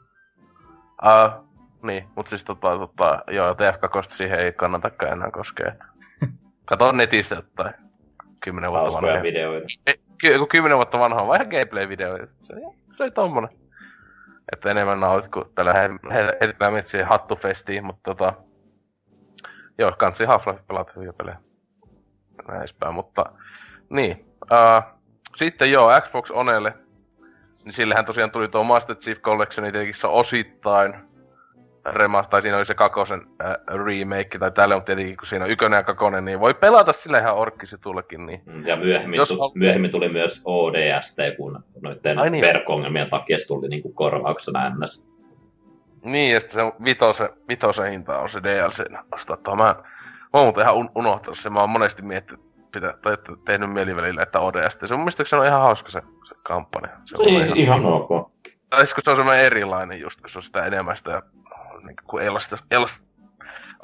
Uh, 1.05 1.45
niin, 1.83 2.05
mutta 2.17 2.31
siis 2.31 2.45
tota, 2.45 2.79
tota, 2.79 3.23
joo, 3.31 3.53
TF2 3.53 4.07
siihen 4.17 4.39
ei 4.39 4.53
kannatakaan 4.53 5.13
enää 5.13 5.31
koskea. 5.31 5.73
Kato 6.65 6.93
netistä 6.93 7.43
tai 7.57 7.71
kymmenen 8.45 8.71
vuotta 8.71 8.83
Hauskoja 8.91 9.13
vanha. 9.13 9.23
videoita. 9.23 9.67
Ei, 9.87 9.95
ky- 10.21 10.47
kymmenen 10.51 10.77
vuotta 10.77 10.99
vanha 10.99 11.21
on 11.23 11.29
vaan 11.29 11.41
ihan 11.41 11.53
gameplay-video. 11.53 12.27
Se, 12.41 12.55
se 12.91 13.03
oli 13.03 13.11
tommonen. 13.11 13.51
Että 14.53 14.71
enemmän 14.71 15.01
nautit, 15.01 15.31
kun 15.31 15.51
tällä 15.55 15.73
he- 15.73 16.15
he- 16.15 16.37
heitetään 16.41 16.87
siihen 16.87 17.09
hattufestiin, 17.09 17.85
mutta 17.85 18.15
tota... 18.15 18.35
Joo, 19.79 19.93
kansi 19.99 20.25
Half-Life 20.25 20.63
pelata 20.69 20.93
hyviä 20.97 21.13
pelejä. 21.13 21.37
Näin 22.49 22.59
edespäin, 22.59 22.95
mutta... 22.95 23.25
Niin. 23.91 24.27
Uh, 24.43 25.01
sitten 25.37 25.73
joo, 25.73 26.01
Xbox 26.01 26.31
Onelle. 26.31 26.75
Niin 27.65 27.73
sillehän 27.73 28.05
tosiaan 28.05 28.31
tuli 28.31 28.49
tuo 28.49 28.65
Master 28.65 28.97
Chief 28.97 29.21
Collection, 29.21 29.73
tietenkin 29.73 30.11
osittain 30.11 30.95
remaster, 31.87 32.31
tai 32.31 32.43
siinä 32.43 32.57
oli 32.57 32.67
se 32.67 32.75
kakosen 32.75 33.23
äh, 33.45 33.55
remake, 33.85 34.39
tai 34.39 34.51
tälle 34.51 34.75
on 34.75 34.83
tietenkin, 34.85 35.17
kun 35.17 35.27
siinä 35.27 35.45
on 35.45 35.51
ykönen 35.51 35.77
ja 35.77 35.83
kakonen, 35.83 36.25
niin 36.25 36.41
voi 36.41 36.55
pelata 36.55 36.93
sillä 36.93 37.19
ihan 37.19 37.35
orkkisitullekin, 37.35 38.27
niin 38.27 38.43
Mm, 38.47 38.67
Ja 38.67 38.77
myöhemmin, 38.77 39.17
Jos 39.19 39.29
tu- 39.29 39.43
on- 39.45 39.51
myöhemmin 39.55 39.91
tuli 39.91 40.09
myös 40.09 40.43
ODST, 40.45 41.19
kun 41.37 41.65
noiden 41.83 42.19
Ai 42.19 42.31
niin. 42.31 42.45
verkko-ongelmien 42.45 43.11
takia 43.11 43.39
se 43.39 43.47
tuli 43.47 43.69
niinku 43.69 43.93
korvauksena 43.93 44.71
ns. 44.71 45.09
Niin, 46.05 46.35
ja 46.35 46.41
sitten 46.41 46.67
se 46.67 46.85
vitosen, 46.85 47.29
vitosen 47.49 47.91
hinta 47.91 48.19
on 48.19 48.29
se 48.29 48.43
DLC 48.43 48.85
ostaa 49.13 49.37
tuohon. 49.37 49.59
Mä, 49.59 49.65
mä 49.75 49.83
oon 50.33 50.45
muuten 50.45 50.63
ihan 50.63 50.75
un- 50.75 50.91
unohtanut 50.95 51.39
sen. 51.39 51.53
Mä 51.53 51.61
oon 51.61 51.71
monesti 51.71 52.03
miettinyt, 52.03 52.45
pitää, 52.73 52.95
tai 53.03 53.13
että 53.15 53.33
tehnyt 53.47 53.73
mielivälillä, 53.73 54.23
että 54.23 54.41
ODST. 54.41 54.81
Se 54.87 54.95
on 54.95 55.01
mun 55.01 55.05
mielestä 55.05 55.25
se 55.25 55.37
on 55.37 55.47
ihan 55.47 55.61
hauska 55.61 55.91
se, 55.91 56.03
se 56.29 56.35
kampanja. 56.43 56.89
Se 57.05 57.17
on 57.19 57.29
Ei, 57.29 57.53
ihan 57.63 57.87
ok. 57.87 58.31
Tai 58.71 58.79
siis 58.81 58.95
kun 58.95 59.03
se 59.03 59.11
on 59.11 59.17
semmoinen 59.17 59.45
erilainen 59.45 60.01
just, 60.01 60.21
kun 60.21 60.31
se 60.31 60.39
on 60.39 60.43
sitä 60.43 60.67
enemmän 60.67 60.97
sitä, 60.97 61.23
niin 61.87 61.97
kuin 62.07 62.25
elasta, 62.25 62.57
elasta 62.71 63.05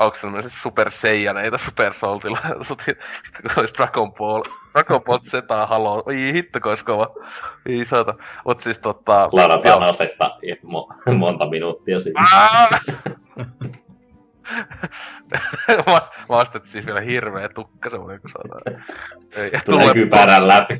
onko 0.00 0.14
se 0.14 0.20
semmoinen 0.20 0.50
Super 0.50 0.90
Saiyan, 0.90 1.38
ei 1.38 1.50
Super 1.58 1.94
Soltilla, 1.94 2.38
kun 2.68 2.76
se 3.54 3.60
olisi 3.60 3.74
Dragon 3.74 4.12
Ball, 4.12 4.42
Dragon 4.72 5.02
Ball 5.02 5.18
Z 5.18 5.32
Halo, 5.66 6.02
oi 6.06 6.32
hitto, 6.32 6.60
kun 6.60 6.68
olisi 6.68 6.84
kova, 6.84 7.06
ei 7.66 7.86
saata, 7.86 8.14
mut 8.44 8.60
siis 8.60 8.78
tota... 8.78 9.28
Ladataan 9.32 9.82
asetta 9.82 10.38
mo- 10.64 11.14
monta 11.18 11.50
minuuttia 11.50 12.00
sitten. 12.00 12.24
Mä, 15.86 16.00
mä 16.28 16.36
ostin 16.36 16.60
siis 16.64 16.86
vielä 16.86 17.00
hirveä 17.00 17.48
tukka 17.48 17.90
semmonen, 17.90 18.20
kun 18.20 18.30
saadaan. 18.30 18.84
Ei, 19.36 19.50
Tulee 19.64 19.94
kypärän 19.94 20.48
läpi. 20.48 20.74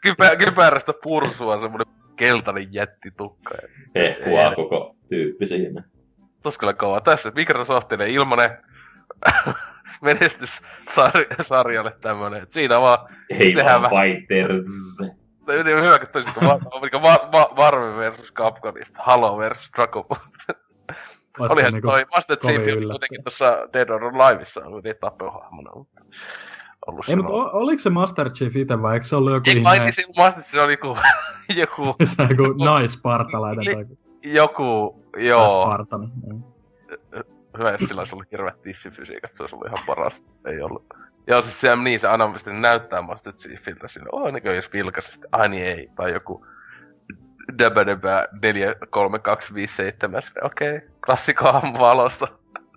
Kypä, 0.00 0.36
kypärästä 0.36 0.92
pursua 1.02 1.60
semmonen 1.60 1.86
keltainen 2.16 2.74
jättitukka. 2.74 3.54
Hehkua 3.94 4.54
koko 4.56 4.94
tyyppi 5.08 5.46
siinä. 5.46 5.82
Tos 6.48 6.58
kyllä 6.58 6.72
kova. 6.74 7.00
Tässä 7.00 7.32
Microsoftille 7.34 8.08
ilmanen 8.08 8.50
menestyssarjalle 10.02 11.96
tämmönen. 12.00 12.42
Et 12.42 12.52
siinä 12.52 12.80
vaan 12.80 12.98
Hei 13.38 13.54
vaan 13.56 13.82
vähän- 13.82 13.90
fighters. 14.02 14.68
Tai 15.46 15.56
yritin 15.56 15.84
hyvä, 15.84 15.98
kun 15.98 16.08
toisin 16.12 16.32
kuin 16.34 17.02
Mar- 17.02 17.26
Mar- 17.34 17.54
Marvel 17.56 17.96
versus 17.96 18.32
Capcomista, 18.32 19.02
Halo 19.02 19.38
versus 19.38 19.70
Dragon 19.76 20.04
Ball. 20.04 20.20
Olihan 21.38 21.56
se 21.72 21.76
niinku 21.76 21.88
toi 21.88 22.04
Master 22.16 22.36
Chief 22.36 22.62
oli 22.62 22.86
kuitenkin 22.86 23.22
tuossa 23.24 23.58
Dead 23.72 23.88
or 23.90 24.04
Aliveissa 24.04 24.60
on 24.64 24.70
kuitenkin 24.72 25.00
tapeuhahmona. 25.00 25.70
mutta 25.74 26.00
Ollut 26.86 27.08
Ei, 27.08 27.16
mutta 27.16 27.32
oliko 27.32 27.78
se 27.78 27.90
Master 27.90 28.30
Chief 28.30 28.56
itse 28.56 28.82
vai 28.82 28.94
eikö 28.94 29.06
se 29.06 29.16
ollut 29.16 29.32
joku 29.32 29.50
Ei, 29.50 29.56
ihme, 29.56 29.64
kai 29.78 29.92
se 29.92 30.02
Master 30.16 30.42
Chief 30.42 30.64
oli 30.64 30.72
joku, 30.72 30.98
joku, 31.60 31.96
se 32.04 32.22
joku 32.22 32.64
naispartalainen 32.64 33.64
tai 33.74 33.84
joku, 34.32 35.04
joo. 35.18 35.66
Spartan? 35.66 36.12
Mm. 36.26 36.42
Hyvä, 37.58 37.70
jos 37.70 37.80
sillä 37.80 38.00
olisi 38.00 38.14
ollut 38.14 38.30
hirveät 38.32 38.62
tissifysiikat, 38.62 39.34
se 39.34 39.42
olisi 39.42 39.54
ollut 39.54 39.66
ihan 39.66 39.84
paras. 39.86 40.24
Ei 40.46 40.62
ollut. 40.62 40.86
Joo, 41.26 41.42
siis 41.42 41.60
se 41.60 41.76
niin, 41.76 42.00
se 42.00 42.08
aina 42.08 42.34
sitten 42.34 42.62
näyttää 42.62 43.02
Master 43.02 43.32
Chiefiltä 43.32 43.88
sille, 43.88 44.08
oh, 44.12 44.32
niin 44.32 44.56
jos 44.56 44.72
vilkaisi, 44.72 45.12
sitten, 45.12 45.28
ai 45.32 45.48
niin 45.48 45.66
ei, 45.66 45.88
tai 45.96 46.12
joku 46.12 46.46
Däbä 47.58 47.86
Däbä 47.86 48.28
4, 48.42 48.74
3, 48.90 49.18
2, 49.18 49.54
5, 49.54 49.76
7, 49.76 50.22
okei, 50.42 50.76
okay, 50.76 50.88
klassikkohan 51.06 51.78
valosta. 51.78 52.28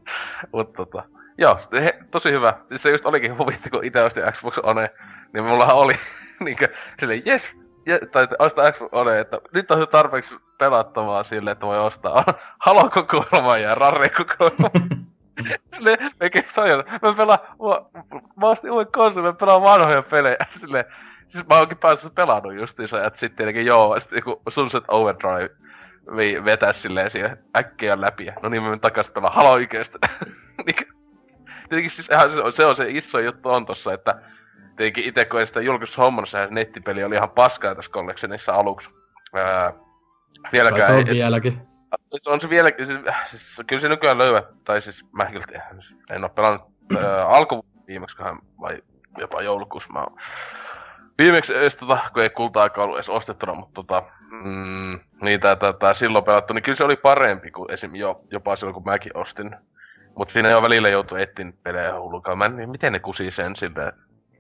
Mutta 0.54 0.86
tota, 0.86 1.04
joo, 1.38 1.60
he, 1.74 2.00
tosi 2.12 2.32
hyvä. 2.32 2.58
Siis 2.70 2.84
se 2.84 2.92
just 2.92 3.06
olikin 3.06 3.38
huvitti, 3.38 3.70
kun 3.70 3.86
itse 3.86 4.04
ostin 4.04 4.24
Xbox 4.32 4.58
One, 4.64 4.90
niin 5.34 5.44
mullahan 5.44 5.76
oli 5.76 5.94
niinkö 6.46 6.68
silleen, 7.00 7.22
jes, 7.26 7.48
je, 7.86 8.00
tai 8.12 8.28
ostaa 8.40 8.72
Xbox 8.72 8.90
One, 8.92 9.20
että 9.20 9.40
nyt 9.54 9.72
on 9.72 9.88
tarpeeksi 9.88 10.36
pelattavaa 10.58 11.24
sille, 11.24 11.52
että 11.52 11.66
voi 11.66 11.80
ostaa 11.80 12.24
Halo-kokoelma 12.66 13.58
ja 13.58 13.76
Rare-kokoelma. 13.76 14.70
Silleen, 15.76 15.98
eikä 16.22 16.44
tajua. 16.56 16.84
Mä 17.02 17.14
pelaan, 17.18 17.40
mä, 17.50 18.02
mä 18.42 18.50
ostin 18.50 18.72
uuden 18.72 18.92
konsolin, 18.92 19.26
mä 19.28 19.34
pelaan 19.34 19.62
vanhoja 19.62 20.02
pelejä. 20.02 20.38
Silleen, 20.60 20.86
siis 21.28 21.48
mä 21.48 21.56
oonkin 21.58 21.78
päässyt 21.78 22.16
pelannut 22.16 22.56
justiinsa, 22.56 23.06
että 23.06 23.20
sitten 23.20 23.38
tietenkin 23.38 23.66
joo, 23.66 24.00
sitten 24.00 24.18
joku 24.18 24.42
Sunset 24.50 24.84
Overdrive 24.88 25.50
vetäis 26.46 26.82
silleen 26.82 27.10
siihen 27.10 27.38
äkkiä 27.58 28.02
läpi. 28.02 28.26
ja 28.26 28.34
No 28.42 28.50
niin, 28.50 28.64
mä 28.64 28.68
menen 28.70 28.80
takas 28.80 29.10
pelaa 29.10 29.32
Halo 29.32 29.58
yköstä. 29.58 29.98
Niin, 30.66 30.88
tietenkin 31.70 31.90
siis 31.90 32.06
se, 32.08 32.42
on- 32.44 32.52
se 32.52 32.66
on 32.66 32.76
se 32.76 32.86
iso 32.90 33.20
juttu 33.20 33.50
on 33.50 33.66
tossa, 33.66 33.94
että 33.94 34.16
tietenkin 34.76 35.06
itse 35.06 35.26
kun 35.26 35.40
ei 35.40 35.48
sitä 35.48 35.62
julkisessa 35.62 36.02
hommannut, 36.02 36.30
se 36.30 36.48
nettipeli 36.50 37.04
oli 37.04 37.16
ihan 37.16 37.30
paskaa 37.30 37.76
tässä 37.76 37.92
collectionissa 37.92 38.54
aluksi. 38.54 38.90
Ää, 39.34 39.74
Tai 40.42 40.52
vieläkään 40.52 40.86
se 40.86 40.92
on 40.92 41.08
ei, 41.08 41.14
vieläkin. 41.14 41.62
Siis 42.12 42.28
on 42.28 42.42
se 42.42 42.50
vielä, 42.50 42.72
siis, 42.78 42.90
siis, 43.26 43.62
kyllä 43.68 43.82
se 43.82 43.90
nykyään 43.90 44.18
löyvät, 44.18 44.46
tai 44.64 44.82
siis 44.82 45.06
mä 45.12 45.26
kyllä 45.26 45.46
tiedän, 45.48 45.82
en 46.10 46.24
oo 46.24 46.30
pelannut 46.30 46.62
äh, 46.96 47.32
alku 47.32 47.66
viimeksiköhän 47.88 48.40
vai 48.62 48.84
jopa 49.18 49.42
joulukuussa 49.42 49.94
mä 49.94 50.00
oon. 50.00 50.18
Viimeksi 51.18 51.56
edes 51.56 51.76
tota, 51.76 52.00
kun 52.14 52.24
ei 52.24 52.30
kulta-aika 52.30 52.84
ollut 52.84 52.98
edes 52.98 53.10
ostettuna, 53.10 53.54
mutta 53.54 53.74
tota, 53.74 54.04
mm, 54.44 55.00
tää, 55.40 55.74
tää 55.80 55.94
silloin 55.94 56.24
pelattu, 56.24 56.54
niin 56.54 56.64
kyllä 56.64 56.76
se 56.76 56.84
oli 56.84 56.96
parempi 56.96 57.52
kuin 57.52 57.72
esim. 57.72 57.96
Jo, 57.96 58.22
jopa 58.32 58.56
silloin 58.56 58.74
kun 58.74 58.86
mäkin 58.86 59.18
ostin. 59.18 59.56
Mutta 60.16 60.34
siinä 60.34 60.50
jo 60.50 60.62
välillä 60.62 60.90
joutui 60.90 61.22
etsin 61.22 61.58
pelejä 61.64 62.00
hullukaan. 62.00 62.38
Mä 62.38 62.46
en, 62.46 62.70
miten 62.70 62.94
ne 62.94 63.00
kusi 63.00 63.32
sen 63.32 63.56
silleen, 63.56 63.94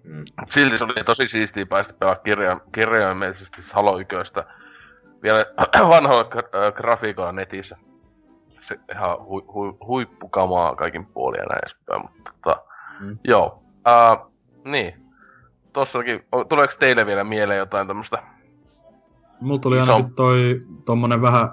Mm. 0.04 0.24
Silti 0.50 0.78
se 0.78 0.84
oli 0.84 0.94
tosi 1.06 1.28
siistiä 1.28 1.66
päästä 1.66 1.94
pelaa 2.00 2.16
kirja, 2.16 2.60
kirjaimellisesti 2.76 3.62
Halo 3.74 3.98
1. 3.98 4.16
Vielä 5.24 5.46
vanhoilla 5.96 6.24
gra- 6.24 6.58
äh, 6.68 6.74
grafiikoilla 6.74 7.32
netissä. 7.32 7.78
Se 8.60 8.80
ihan 8.96 9.18
hu, 9.26 9.42
hu, 9.54 9.78
huippukamaa 9.88 10.76
kaikin 10.76 11.06
puolin 11.06 11.40
ja 11.40 11.46
näin 11.46 11.60
edespäin, 11.66 12.02
mutta 12.02 12.32
tota, 12.44 12.62
Mm. 13.00 13.18
joo. 13.24 13.64
Uh, 13.76 14.32
niin. 14.66 14.94
Tossakin, 15.74 16.26
tuleeko 16.50 16.74
teille 16.80 17.06
vielä 17.06 17.24
mieleen 17.24 17.58
jotain 17.60 17.88
tämmöstä? 17.88 18.24
Mulla 19.42 19.60
tuli 19.60 19.80
Iso- 19.80 19.92
ainakin 19.94 20.16
toi 20.16 20.60
tommonen 20.86 21.22
vähän 21.22 21.50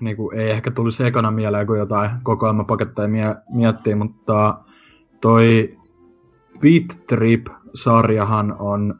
niin 0.00 0.16
kuin, 0.16 0.38
ei 0.38 0.50
ehkä 0.50 0.70
tulisi 0.70 1.06
ekana 1.06 1.30
mieleen, 1.30 1.66
kun 1.66 1.78
jotain 1.78 2.10
kokoelmapaketteja 2.22 3.08
mie- 3.08 3.36
miettii, 3.48 3.94
mutta 3.94 4.54
toi 5.20 5.76
Beat 6.60 7.06
Trip-sarjahan 7.74 8.56
on 8.58 8.94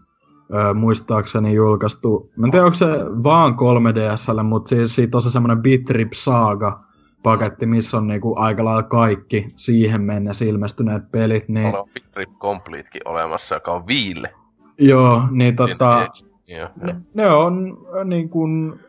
ö, 0.54 0.74
muistaakseni 0.74 1.54
julkaistu, 1.54 2.30
mä 2.36 2.46
en 2.46 2.50
tiedä 2.50 2.64
onko 2.64 2.74
se 2.74 2.86
vaan 3.24 3.52
3DSlle, 3.52 4.42
mutta 4.42 4.68
siis 4.68 4.94
siitä 4.94 5.18
on 5.18 5.22
se 5.22 5.30
semmoinen 5.30 5.62
Beat 5.62 5.84
Trip 5.84 6.12
Saga 6.12 6.80
paketti, 7.22 7.66
missä 7.66 7.96
on 7.96 8.06
niinku 8.06 8.34
aika 8.38 8.64
lailla 8.64 8.82
kaikki 8.82 9.52
siihen 9.56 10.02
mennessä 10.02 10.44
ilmestyneet 10.44 11.10
pelit. 11.12 11.48
Niin, 11.48 11.66
Mulla 11.66 11.80
on 11.80 11.88
Big 11.94 12.04
Trip 12.14 12.30
Completekin 12.38 13.02
olemassa, 13.04 13.54
joka 13.54 13.72
on 13.72 13.86
viille. 13.86 14.30
joo, 14.78 15.22
niin 15.30 15.56
tota, 15.56 16.08
Joo. 16.46 16.68
ne, 16.82 16.96
ne 17.14 17.26
on 17.26 17.76
niin 18.04 18.28
kuin, 18.28 18.80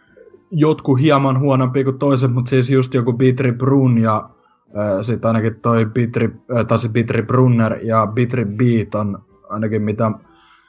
jotkut 0.51 1.01
hieman 1.01 1.39
huonompia 1.39 1.83
kuin 1.83 1.99
toiset, 1.99 2.33
mutta 2.33 2.49
siis 2.49 2.69
just 2.69 2.93
joku 2.93 3.13
Bitri 3.13 3.51
Brun 3.51 3.97
ja 3.97 4.29
sitten 5.01 5.29
ainakin 5.29 5.59
toi 5.61 5.85
Bitri, 5.85 6.29
äh, 6.57 6.65
tai 6.65 6.77
se 6.77 6.89
Bitri 6.89 7.21
Brunner 7.23 7.73
ja 7.83 8.07
Bitri 8.07 8.45
Beat 8.45 8.95
on 8.95 9.23
ainakin 9.49 9.81
mitä 9.81 10.11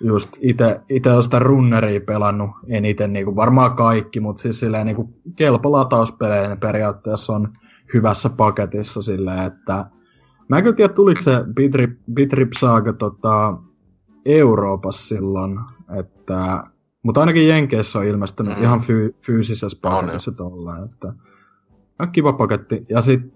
just 0.00 0.30
ite, 0.40 0.80
ite 0.88 1.10
on 1.10 1.22
sitä 1.22 1.38
runneria 1.38 2.00
pelannut 2.00 2.50
eniten, 2.68 3.12
niin 3.12 3.24
kuin 3.24 3.36
varmaan 3.36 3.76
kaikki, 3.76 4.20
mutta 4.20 4.42
siis 4.42 4.60
silleen 4.60 4.86
niin 4.86 4.96
kuin 4.96 5.08
kelpo 5.36 5.72
latauspelejä 5.72 6.48
ne 6.48 6.56
periaatteessa 6.56 7.32
on 7.32 7.52
hyvässä 7.94 8.30
paketissa 8.30 9.02
silleen, 9.02 9.46
että 9.46 9.84
mä 10.48 10.56
en 10.58 10.62
kyllä 10.62 10.76
tiedä, 10.76 10.92
tuliko 10.94 11.22
se 11.22 11.32
Bitrip, 11.54 11.98
Bitrip 12.14 12.52
Saga 12.58 12.92
tota, 12.92 13.56
Euroopassa 14.24 15.08
silloin, 15.16 15.58
että, 15.98 16.64
mutta 17.02 17.20
ainakin 17.20 17.48
Jenkeissä 17.48 17.98
on 17.98 18.04
ilmestynyt 18.04 18.56
Mm. 18.56 18.62
ihan 18.62 18.80
fy, 18.80 19.14
fyysisessä 19.26 19.78
paketissa 19.82 20.32
tolleen, 20.32 20.84
että 20.84 21.12
no, 21.98 22.06
kiva 22.06 22.32
paketti. 22.32 22.86
Ja 22.88 23.00
sitten, 23.00 23.32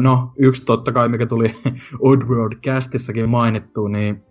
no, 0.00 0.32
yksi 0.38 0.64
totta 0.64 0.92
kai, 0.92 1.08
mikä 1.08 1.26
tuli 1.26 1.46
Oddworld-castissakin 2.08 3.26
mainittu, 3.26 3.88
niin 3.88 4.22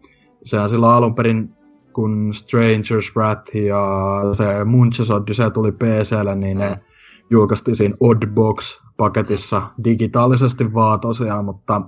sehän 0.48 0.70
silloin 0.70 0.94
alun 0.94 1.16
perin, 1.16 1.50
kun 1.94 2.32
Stranger's 2.34 3.16
Wrath 3.16 3.56
ja 3.56 3.86
se 4.34 4.64
Munches 4.66 5.12
Odyssey 5.12 5.52
tuli 5.52 5.72
PClle, 5.72 6.36
niin 6.36 6.58
ne 6.58 6.80
julkaistiin 7.30 7.76
siinä 7.76 7.96
Oddbox-paketissa 8.00 9.62
digitaalisesti 9.84 10.74
vaan 10.74 11.00
tosiaan, 11.00 11.46
mutta 11.46 11.82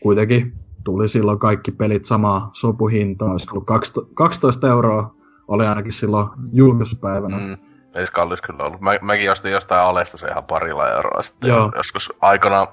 kuitenkin 0.00 0.52
tuli 0.84 1.08
silloin 1.08 1.38
kaikki 1.38 1.72
pelit 1.72 2.04
samaa 2.04 2.50
sopuhintaa, 2.52 3.30
olisi 3.30 3.50
ollut 3.50 3.66
12 3.66 4.14
12 4.14 4.68
euroa, 4.68 5.14
oli 5.48 5.66
ainakin 5.66 5.92
silloin 5.92 6.28
julkaisupäivänä. 6.52 7.36
Mm. 7.36 7.42
Mm. 7.42 7.56
Ei 7.94 8.06
se 8.06 8.12
kallis 8.12 8.40
kyllä 8.40 8.64
ollut. 8.64 8.80
Mä, 8.80 8.98
mäkin 9.02 9.30
ostin 9.30 9.52
jostain 9.52 9.80
alesta 9.80 10.16
se 10.16 10.26
ihan 10.26 10.44
parilla 10.44 10.90
euroa 10.90 11.22
sitten. 11.22 11.48
Joo. 11.48 11.72
Joskus 11.76 12.12
aikana, 12.20 12.66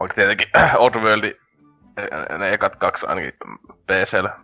vaikka 0.00 0.14
tietenkin 0.14 0.48
Oddworldin 0.78 1.34
ne- 1.96 2.38
ne 2.38 2.52
ekat 2.52 2.76
kaksi 2.76 3.06
ainakin 3.06 3.32
PCllä, 3.86 4.36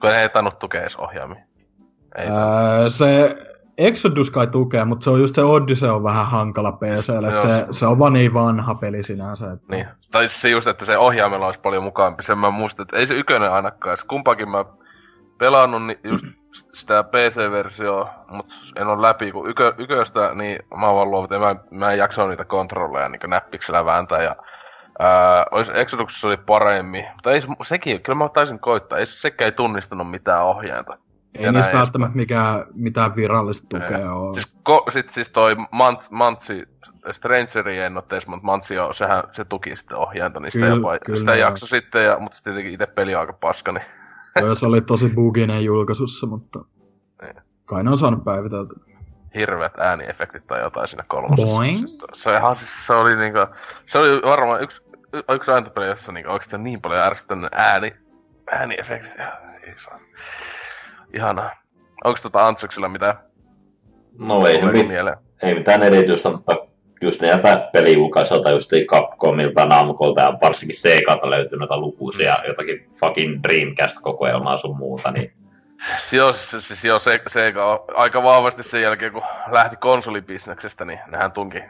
kun 0.00 0.10
ne 0.10 0.22
ei 0.22 0.28
tainnut 0.28 0.58
tukea 0.58 0.80
edes 0.80 0.96
ohjaamia. 0.96 1.44
Ei 2.16 2.26
Öö, 2.26 2.90
se 2.90 3.36
Exodus 3.78 4.30
kai 4.30 4.46
tukee, 4.46 4.84
mutta 4.84 5.04
se 5.04 5.10
on 5.10 5.20
just 5.20 5.34
se 5.34 5.44
Odyssey 5.44 5.90
on 5.90 6.02
vähän 6.02 6.26
hankala 6.26 6.72
PClle, 6.72 7.28
että 7.28 7.42
se, 7.42 7.66
se 7.70 7.86
on 7.86 7.98
vaan 7.98 8.12
niin 8.12 8.34
vanha 8.34 8.74
peli 8.74 9.02
sinänsä. 9.02 9.52
Että... 9.52 9.76
Niin. 9.76 9.86
Tai 10.10 10.28
siis 10.28 10.42
se 10.42 10.48
just, 10.48 10.66
että 10.66 10.84
se 10.84 10.98
ohjaimella 10.98 11.46
olisi 11.46 11.60
paljon 11.60 11.82
mukaampi. 11.82 12.22
Sen 12.22 12.38
mä 12.38 12.50
muistan, 12.50 12.84
että 12.84 12.96
ei 12.96 13.06
se 13.06 13.14
ykönen 13.14 13.52
ainakaan. 13.52 13.96
Se 13.96 14.06
kumpakin 14.06 14.48
mä 14.48 14.64
pelannut 15.38 15.86
niin 15.86 15.98
just 16.04 16.26
sitä 16.52 17.04
PC-versioa, 17.04 18.10
mutta 18.30 18.54
en 18.76 18.86
ole 18.86 19.02
läpi, 19.02 19.32
kun 19.32 19.50
ykö, 19.50 19.74
yköstä, 19.78 20.34
niin 20.34 20.58
mä 20.78 20.86
oon 20.86 20.96
vaan 20.96 21.10
luovutin. 21.10 21.40
Mä, 21.40 21.56
mä 21.70 21.90
en 21.92 21.98
jaksa 21.98 22.28
niitä 22.28 22.44
kontrolleja 22.44 23.08
niin 23.08 23.20
näppiksellä 23.26 23.84
vääntää 23.84 24.22
ja 24.22 24.36
Ää, 24.98 25.46
olisi 25.50 25.70
Exoduksessa 25.74 26.28
oli 26.28 26.36
paremmin, 26.36 27.04
mutta 27.14 27.32
ei, 27.32 27.40
se- 27.40 27.48
sekin, 27.62 28.02
kyllä 28.02 28.18
mä 28.18 28.28
taisin 28.28 28.58
koittaa, 28.58 28.98
ei 28.98 29.06
se 29.06 29.12
sekään 29.20 29.46
ei 29.46 29.52
tunnistanut 29.52 30.10
mitään 30.10 30.44
ohjainta. 30.44 30.98
Ei 31.34 31.52
niissä 31.52 31.72
välttämättä 31.72 32.16
mikään, 32.16 32.64
mitään 32.74 33.16
virallista 33.16 33.66
tukea 33.70 33.98
Ei. 33.98 34.04
ole. 34.08 34.34
Siis, 34.34 34.46
ko, 34.62 34.84
sit 34.90 35.10
siis 35.10 35.28
toi 35.30 35.56
Mant, 35.72 36.10
Mantsi, 36.10 36.64
Strangeri 37.12 37.78
en 37.78 37.96
oo 37.96 38.02
tees, 38.02 38.26
mutta 38.26 38.46
Mantsi 38.46 38.78
on, 38.78 38.94
sehän, 38.94 39.22
se 39.32 39.44
tuki 39.44 39.76
sitten 39.76 39.96
ohjainta, 39.98 40.40
niin 40.40 40.52
sitä, 40.52 40.66
Kyllä, 40.66 40.76
jopa, 40.76 40.98
kyllä 41.04 41.18
sitä 41.18 41.34
jakso 41.36 41.66
sitten, 41.66 42.04
ja, 42.04 42.18
mutta 42.20 42.36
sitten 42.36 42.52
tietenkin 42.52 42.72
itse 42.74 42.86
peli 42.86 43.14
on 43.14 43.20
aika 43.20 43.32
paska, 43.32 43.72
niin 43.72 43.84
Joo, 44.40 44.54
se 44.54 44.66
oli 44.66 44.80
tosi 44.80 45.08
buginen 45.08 45.64
julkaisussa, 45.64 46.26
mutta 46.26 46.58
Niin. 47.22 47.34
kai 47.64 47.84
ne 47.84 47.90
on 47.90 47.96
saanut 47.96 48.24
päivitelty. 48.24 48.74
hirveät 49.34 49.78
ääniefektit 49.78 50.46
tai 50.46 50.60
jotain 50.60 50.88
siinä 50.88 51.04
kolmosessa. 51.08 51.46
Boing. 51.54 51.78
Siis 51.78 51.98
Se, 51.98 52.06
se, 52.14 52.36
ihan, 52.36 52.56
siis 52.56 52.86
se 52.86 52.94
oli 52.94 53.16
niinku, 53.16 53.38
se 53.86 53.98
oli 53.98 54.22
varmaan 54.24 54.62
yksi, 54.62 54.82
yksi 55.34 55.50
aina 55.50 55.70
peli, 55.70 55.86
jossa 55.86 56.12
niinku 56.12 56.30
oikeesti 56.30 56.56
on 56.56 56.64
niin 56.64 56.80
paljon 56.80 57.00
ärsyttänyt 57.00 57.48
ääni, 57.52 57.94
saa. 59.76 59.98
Ihanaa. 61.14 61.50
Onks 62.04 62.22
tota 62.22 62.46
Antseksilla 62.46 62.88
mitään 62.88 63.18
No 64.18 64.46
ei, 64.46 64.62
hyvin, 64.62 64.88
mieleen? 64.88 65.16
ei 65.42 65.54
mitään 65.54 65.82
erityistä, 65.82 66.30
mutta 66.30 66.56
just 67.00 67.20
näitä 67.20 67.68
pelijulkaiselta, 67.72 68.50
just 68.50 68.70
Capcomilta, 68.86 69.64
Namcolta 69.66 70.20
ja 70.20 70.38
varsinkin 70.42 70.76
Segalta 70.76 71.30
löytyy 71.30 71.58
noita 71.58 71.78
lukuisia, 71.78 72.38
jotakin 72.48 72.88
fucking 73.00 73.40
Dreamcast-kokoelmaa 73.42 74.56
sun 74.56 74.76
muuta, 74.76 75.10
niin 75.10 75.32
Joo, 76.12 76.32
siis, 76.32 76.68
siis 76.68 76.84
joo, 76.84 76.98
se, 76.98 77.20
Sega 77.28 77.72
on 77.72 77.84
aika 77.94 78.22
vahvasti 78.22 78.62
sen 78.62 78.82
jälkeen, 78.82 79.12
kun 79.12 79.22
lähti 79.50 79.76
konsolibisneksestä, 79.76 80.84
niin 80.84 81.00
nehän 81.06 81.32
tunki 81.32 81.62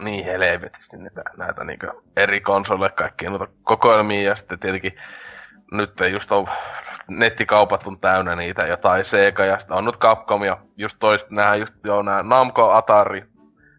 niin 0.00 0.24
helvetisti 0.24 0.96
näitä, 0.96 1.22
näitä 1.36 1.64
niin 1.64 1.78
eri 2.16 2.40
konsoleille 2.40 2.94
kaikkia 2.96 3.30
noita 3.30 3.48
kokoelmia, 3.62 4.22
ja 4.22 4.36
sitten 4.36 4.58
tietenkin 4.58 4.96
nyt 5.72 5.92
just 6.12 6.32
on 6.32 6.48
nettikaupat 7.08 7.86
on 7.86 8.00
täynnä 8.00 8.36
niitä, 8.36 8.66
jotain 8.66 9.04
Sega, 9.04 9.44
ja 9.44 9.58
sitten 9.58 9.76
on 9.76 9.84
nyt 9.84 9.96
Capcom, 9.96 10.44
ja 10.44 10.58
just 10.76 10.96
toista 10.98 11.34
nää, 11.34 11.56
just 11.56 11.74
joo, 11.84 12.02
nää 12.02 12.22
Namco, 12.22 12.70
Atari, 12.70 13.24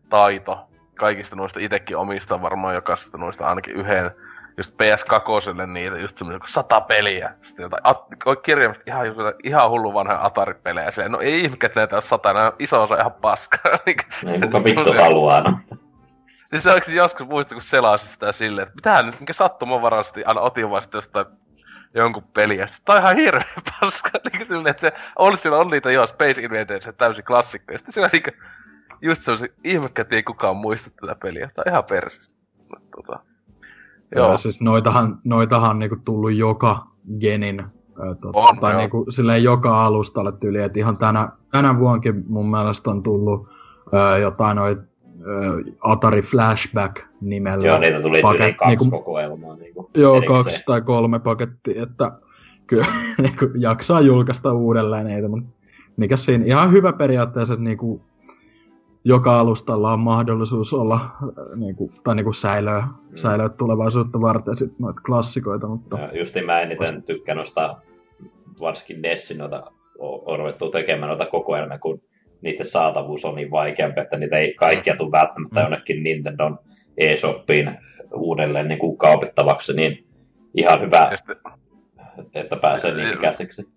Taito, 0.09 0.67
kaikista 0.95 1.35
noista 1.35 1.59
itekin 1.59 1.97
omista 1.97 2.41
varmaan 2.41 2.75
jokaisesta 2.75 3.17
noista 3.17 3.47
ainakin 3.47 3.75
yhden, 3.75 4.11
just 4.57 4.73
PS2 4.73 5.67
niitä, 5.67 5.97
just 5.97 6.17
semmoisia 6.17 6.39
kuin 6.39 6.49
sata 6.49 6.81
peliä. 6.81 7.31
Sitten 7.41 7.63
jotain, 7.63 7.81
at, 7.83 8.03
kirjaimisesti 8.43 8.89
ihan, 8.89 9.07
just 9.07 9.19
ihan 9.43 9.69
hullu 9.69 9.93
vanha 9.93 10.19
Atari-pelejä. 10.21 10.91
Silleen, 10.91 11.11
no 11.11 11.19
ei 11.19 11.41
ihme, 11.41 11.57
että 11.63 11.79
näitä 11.79 11.95
on 11.95 12.01
sata, 12.01 12.33
nämä 12.33 12.45
on 12.45 12.55
iso 12.59 12.83
osa 12.83 12.95
ihan 12.95 13.13
paskaa. 13.13 13.79
Niin 14.23 14.41
kuka 14.41 14.63
vittu 14.63 14.93
haluaa. 15.03 15.41
No. 15.41 15.77
Se 16.59 16.69
oikeesti 16.69 16.95
joskus 16.95 17.27
muista, 17.27 17.55
kun 17.55 17.61
selasin 17.61 18.09
sitä 18.09 18.31
silleen, 18.31 18.67
että 18.67 18.75
mitähän 18.75 19.05
nyt, 19.05 19.19
minkä 19.19 19.33
sattumanvaraisesti 19.33 20.23
aina 20.23 20.41
otin 20.41 20.69
vasta 20.69 20.97
jostain 20.97 21.25
jonkun 21.93 22.23
peliä. 22.23 22.67
Sitten, 22.67 22.95
on 22.95 23.01
ihan 23.01 23.15
hirveä 23.15 23.61
paska. 23.81 24.09
Niin 24.33 24.47
silleen, 24.47 24.67
että 24.67 24.81
se 24.81 24.93
on, 25.15 25.37
siellä 25.37 25.57
on 25.59 25.67
niitä 25.67 25.91
joo, 25.91 26.07
Space 26.07 26.41
Invaders, 26.41 26.83
se 26.83 26.91
täysin 26.93 27.23
klassikko. 27.23 27.71
Ja 27.71 27.77
sitten 27.77 27.93
siellä 27.93 28.09
niinku, 28.13 28.31
just 29.01 29.23
semmosia 29.23 29.47
ihmekkä, 29.63 30.01
että 30.01 30.15
ei 30.15 30.23
kukaan 30.23 30.57
muista 30.57 30.89
tätä 31.01 31.15
peliä. 31.15 31.49
Tää 31.55 31.63
on 31.65 31.71
ihan 31.71 31.83
persis. 31.83 32.31
Tota, 32.95 33.19
Joo. 34.15 34.27
joo. 34.27 34.37
siis 34.37 34.61
noitahan, 34.61 35.19
noitahan 35.23 35.69
on 35.69 35.79
niinku 35.79 35.95
tullut 36.05 36.33
joka 36.33 36.87
genin, 37.19 37.59
ö, 37.59 38.15
tota, 38.15 38.39
On, 38.39 38.59
tai 38.59 38.71
joo. 38.71 38.79
niinku 38.79 39.05
silleen 39.09 39.43
joka 39.43 39.85
alustalle 39.85 40.31
tyyli, 40.31 40.61
että 40.61 40.79
ihan 40.79 40.97
tänä, 40.97 41.29
tänä 41.51 41.79
vuonkin 41.79 42.23
mun 42.27 42.51
mielestä 42.51 42.89
on 42.89 43.03
tullut 43.03 43.49
ö, 43.93 44.17
jotain 44.17 44.55
noit 44.55 44.79
ö, 44.79 44.83
Atari 45.83 46.21
Flashback 46.21 46.95
nimellä. 47.21 47.67
Joo, 47.67 47.79
niitä 47.79 48.01
tuli 48.01 48.21
Paket- 48.21 48.55
kaksi 48.55 48.75
niinku- 48.75 48.89
kokoelmaa. 48.97 49.55
Niinku, 49.55 49.89
Joo, 49.95 50.15
erikseen. 50.17 50.43
kaksi 50.43 50.63
tai 50.65 50.81
kolme 50.81 51.19
pakettia, 51.19 51.83
että 51.83 52.11
kyllä 52.67 52.85
niinku, 53.21 53.45
jaksaa 53.57 54.01
julkaista 54.01 54.53
uudelleen 54.53 55.05
niitä, 55.05 55.27
mutta 55.27 55.49
mikä 55.97 56.17
siinä 56.17 56.45
ihan 56.45 56.71
hyvä 56.71 56.93
periaatteessa, 56.93 57.53
että 57.53 57.63
niinku, 57.63 58.01
joka 59.05 59.39
alustalla 59.39 59.93
on 59.93 59.99
mahdollisuus 59.99 60.73
olla 60.73 60.95
äh, 60.95 61.09
niinku, 61.55 61.91
tai 62.03 62.15
niinku 62.15 62.33
säilöä, 62.33 62.87
säilöä 63.15 63.49
tulevaisuutta 63.49 64.21
varten 64.21 64.57
sit 64.57 64.79
noita 64.79 65.01
klassikoita, 65.05 65.67
mutta 65.67 65.97
Ja 65.99 66.43
mä 66.45 66.61
eniten 66.61 67.03
tykkään 67.03 67.35
noista, 67.37 67.77
varsinkin 68.59 69.01
Nessin 69.01 69.37
noita, 69.37 69.71
on 69.99 70.39
ruvettu 70.39 70.69
tekemään 70.69 71.09
noita 71.09 71.25
kokoelmia, 71.25 71.79
kun 71.79 72.01
niiden 72.41 72.65
saatavuus 72.65 73.25
on 73.25 73.35
niin 73.35 73.51
vaikeampi, 73.51 74.01
että 74.01 74.17
niitä 74.17 74.37
ei 74.37 74.53
kaikkia 74.53 74.95
tule 74.95 75.11
välttämättä 75.11 75.59
Mm. 75.59 75.63
jonnekin 75.63 76.03
Nintendon 76.03 76.59
eShopiin 76.97 77.77
uudelleen 78.13 78.67
niin 78.67 78.79
kuin 78.79 78.97
kaupittavaksi, 78.97 79.73
niin 79.73 80.07
ihan 80.53 80.81
hyvä, 80.81 81.09
sitten, 81.15 81.37
että 82.33 82.55
pääsee 82.55 82.93
niihin 82.93 83.17
käsiksi. 83.17 83.69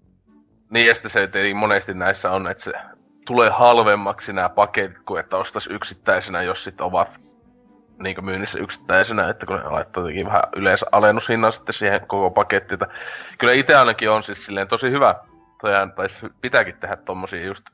niin 0.71 0.87
ja 0.87 0.95
sitten 0.95 1.11
se 1.11 1.27
tietenkin 1.27 1.57
monesti 1.57 1.95
näissä 1.95 2.31
on, 2.31 2.49
että 2.49 2.63
se 2.65 2.73
tulee 3.27 3.51
halvemmaksi 3.51 4.33
nämä 4.33 4.49
paketit 4.49 4.99
kuin 5.07 5.21
että 5.21 5.37
ostaisi 5.37 5.73
yksittäisenä, 5.73 6.43
jos 6.43 6.65
sitten 6.65 6.87
ovat 6.87 7.21
niin 8.03 8.25
myynnissä 8.25 8.59
yksittäisenä, 8.59 9.29
että 9.29 9.47
kun 9.47 9.57
ne 9.57 9.69
laittaa 9.69 10.03
jotenkin 10.03 10.27
vähän 10.27 10.43
yleensä 10.57 10.87
alennushinnan 10.93 11.53
sitten 11.53 11.73
siihen 11.73 12.01
koko 12.07 12.31
pakettiin. 12.31 12.83
että 12.83 12.95
Kyllä 13.39 13.53
itse 13.53 13.77
ainakin 13.77 14.11
on 14.11 14.23
siis 14.23 14.47
silleen 14.47 14.69
tosi 14.69 14.91
hyvä, 14.91 15.15
tai, 15.63 15.73
tai 15.97 16.07
pitääkin 16.41 16.77
tehdä 16.77 16.97
tommosia 16.97 17.45
just 17.45 17.65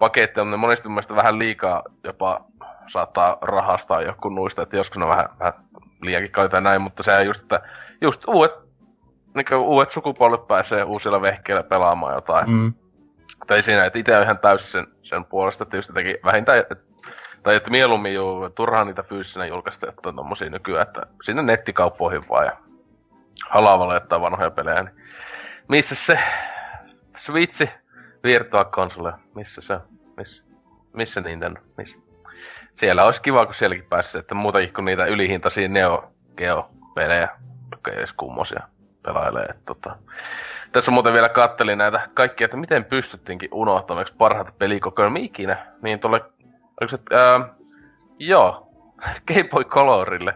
mutta 0.00 0.44
ne 0.44 0.56
monesti 0.56 0.88
mielestä 0.88 1.16
vähän 1.16 1.38
liikaa 1.38 1.82
jopa 2.04 2.44
saattaa 2.92 3.38
rahastaa 3.40 4.02
joku 4.02 4.28
nuista, 4.28 4.62
että 4.62 4.76
joskus 4.76 4.98
ne 4.98 5.04
on 5.04 5.10
vähän, 5.10 5.28
vähän 5.38 5.52
liiankin 6.02 6.32
kalliita 6.32 6.60
näin, 6.60 6.82
mutta 6.82 7.02
se 7.02 7.16
on 7.16 7.26
just, 7.26 7.42
että 7.42 7.62
just 8.00 8.28
uudet, 8.28 8.52
niin 9.34 9.54
uudet 9.54 9.90
sukupolvet 9.90 10.46
pääsee 10.46 10.84
uusilla 10.84 11.22
vehkeillä 11.22 11.62
pelaamaan 11.62 12.14
jotain. 12.14 12.50
Mm. 12.50 12.72
Tai 13.46 13.62
siinä, 13.62 13.84
että 13.84 13.98
itse 13.98 14.16
on 14.16 14.22
ihan 14.22 14.38
täysin 14.38 14.70
sen, 14.70 14.86
sen 15.02 15.24
puolesta, 15.24 15.62
että 15.62 15.76
just 15.76 15.88
jotenkin 15.88 16.16
vähintään, 16.24 16.58
että, 16.58 16.76
tai 17.42 17.56
että 17.56 17.70
mieluummin 17.70 18.14
juu, 18.14 18.50
turhaan 18.50 18.86
niitä 18.86 19.02
fyysisenä 19.02 19.46
julkaista, 19.46 19.88
että 19.88 20.08
on 20.08 20.16
tommosia 20.16 20.50
nykyään, 20.50 20.86
että 20.86 21.02
sinne 21.22 21.42
nettikauppoihin 21.42 22.28
vaan 22.28 22.46
ja 22.46 22.56
halavalle 23.50 23.94
jättää 23.94 24.20
vanhoja 24.20 24.50
pelejä, 24.50 24.82
niin 24.82 24.94
missä 25.68 25.94
se 25.94 26.18
Switchi 27.16 27.70
Virtua 28.26 28.64
Console, 28.64 29.12
missä 29.34 29.60
se 29.60 29.72
on? 29.72 29.80
Missä, 30.92 31.20
Nintendo? 31.20 31.60
Missä? 31.76 31.96
Siellä 32.74 33.04
olisi 33.04 33.22
kiva, 33.22 33.46
kun 33.46 33.54
sielläkin 33.54 33.86
pääsisi, 33.88 34.18
että 34.18 34.34
muutakin 34.34 34.72
kuin 34.72 34.84
niitä 34.84 35.06
ylihintaisia 35.06 35.68
Neo 35.68 36.12
Geo-pelejä, 36.36 37.28
jotka 37.70 37.90
ei 37.90 37.98
edes 37.98 38.12
kummosia 38.12 38.62
pelailee. 39.02 39.54
Tota. 39.66 39.96
Tässä 40.72 40.90
muuten 40.90 41.12
vielä 41.12 41.28
kattelin 41.28 41.78
näitä 41.78 42.08
kaikkia, 42.14 42.44
että 42.44 42.56
miten 42.56 42.84
pystyttiinkin 42.84 43.48
unohtamaan 43.52 44.06
parhaita 44.18 44.52
pelikokoelmia 44.58 45.24
ikinä. 45.24 45.66
Niin 45.82 46.00
tuolle, 46.00 46.20
oliko 46.80 46.96
se, 46.96 47.16
ää, 47.16 47.48
joo, 48.18 48.68
Game 49.28 49.48
Boy 49.48 49.64
Colorille 49.64 50.34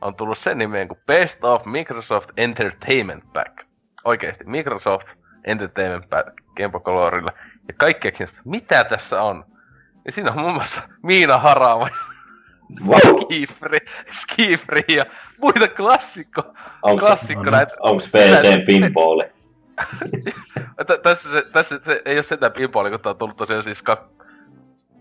on 0.00 0.14
tullut 0.14 0.38
sen 0.38 0.58
nimeen 0.58 0.88
kuin 0.88 1.00
Best 1.06 1.44
of 1.44 1.64
Microsoft 1.64 2.30
Entertainment 2.36 3.24
Pack. 3.32 3.58
Oikeesti, 4.04 4.44
Microsoft 4.44 5.08
Entertainment 5.44 6.06
Game 6.56 6.68
Boy 6.68 6.80
Colorille. 6.80 7.32
Ja 7.68 7.74
kaikki 7.76 8.10
keksivät, 8.12 8.44
mitä 8.44 8.84
tässä 8.84 9.22
on. 9.22 9.44
Ja 10.04 10.12
siinä 10.12 10.30
on 10.32 10.38
muun 10.38 10.54
muassa 10.54 10.82
Miina 11.02 11.38
Harava, 11.38 11.88
Wow. 12.86 12.98
Skifri, 13.22 13.78
Skifri 14.12 14.84
ja 14.88 15.04
muita 15.40 15.68
klassikko, 15.68 16.54
Onks, 16.82 17.00
klassikko 17.04 17.44
näitä. 17.44 17.74
onks 17.80 18.08
PC 18.10 18.66
pinballi? 18.66 19.24
Tä- 20.86 20.98
tässä, 21.02 21.32
se, 21.32 21.42
tässä 21.52 21.80
se 21.84 22.02
ei 22.04 22.16
ole 22.16 22.22
sitä 22.22 22.50
pinballia, 22.50 22.90
kun 22.90 23.00
tää 23.00 23.10
on 23.10 23.18
tullut 23.18 23.36
tosiaan 23.36 23.62
siis 23.62 23.82
kak... 23.82 24.00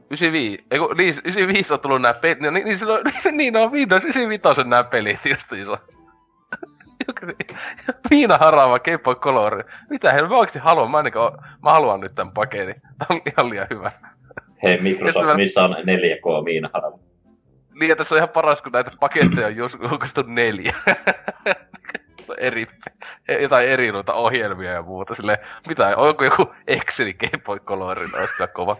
95, 0.10 0.66
ei 0.72 0.80
kun, 0.80 0.98
liis- 0.98 1.22
95 1.26 1.74
on 1.74 1.80
tullut 1.80 2.02
nää 2.02 2.14
pelit, 2.14 2.40
niin, 2.40 2.54
niin, 2.54 2.78
silloin, 2.78 3.04
niin 3.32 3.58
on 3.58 3.72
Windows 3.72 4.04
95 4.04 4.64
nää 4.70 4.84
pelit 4.84 5.26
justiinsa. 5.26 5.78
Miina 8.10 8.38
Harava, 8.38 8.80
Boy 9.04 9.16
Color. 9.16 9.64
Mitä 9.90 10.14
he 10.14 10.22
mä 10.22 10.28
oikeesti 10.28 10.60
haluan, 10.60 10.92
mä, 10.92 10.98
ainakaan, 10.98 11.34
mä 11.64 11.72
haluan 11.72 12.00
nyt 12.00 12.16
tän 12.16 12.32
paketin. 12.32 12.82
Tää 12.82 13.08
on 13.10 13.22
ihan 13.26 13.50
liian 13.50 13.68
hyvä. 13.70 13.92
Hei 14.64 14.82
Microsoft, 14.82 15.26
mä- 15.26 15.36
missä 15.36 15.62
on 15.62 15.72
4K 15.72 16.44
Miina 16.44 16.70
Harava? 16.74 17.00
Niin, 17.80 17.98
tässä 17.98 18.16
on 18.16 18.20
ihan 18.20 18.30
paras, 18.30 18.62
kun 18.62 18.72
näitä 18.72 18.92
paketteja 19.00 19.48
on 19.48 19.56
julkaistu 19.56 20.24
neljä. 20.28 20.76
Eri, 22.38 22.68
jotain 23.42 23.70
eri 23.70 23.92
noita 23.92 24.14
ohjelmia 24.14 24.72
ja 24.72 24.82
muuta. 24.82 25.16
Silleen, 25.16 25.38
mitä, 25.68 25.98
onko 25.98 26.24
joku 26.24 26.54
Excel 26.68 27.14
Game 27.14 27.44
Boy 27.46 27.60
Colorin, 27.60 28.16
olisi 28.16 28.34
kyllä 28.34 28.48
kova. 28.48 28.78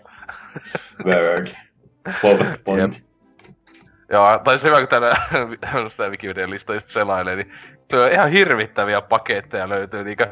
Word. 1.06 1.48
PowerPoint. 2.22 3.06
Joo, 4.12 4.40
tai 4.44 4.60
se 4.60 4.68
hyvä, 4.68 4.80
kun 4.80 4.88
täällä 4.88 5.16
sitä 5.90 6.10
Wikipedia 6.10 6.50
lista 6.50 6.74
just 6.74 6.88
selailee, 6.88 7.36
niin 7.36 7.54
tuo 7.98 8.08
ihan 8.08 8.32
hirvittäviä 8.32 9.02
paketteja 9.02 9.70
löytyy, 9.70 10.04
niinkö 10.04 10.28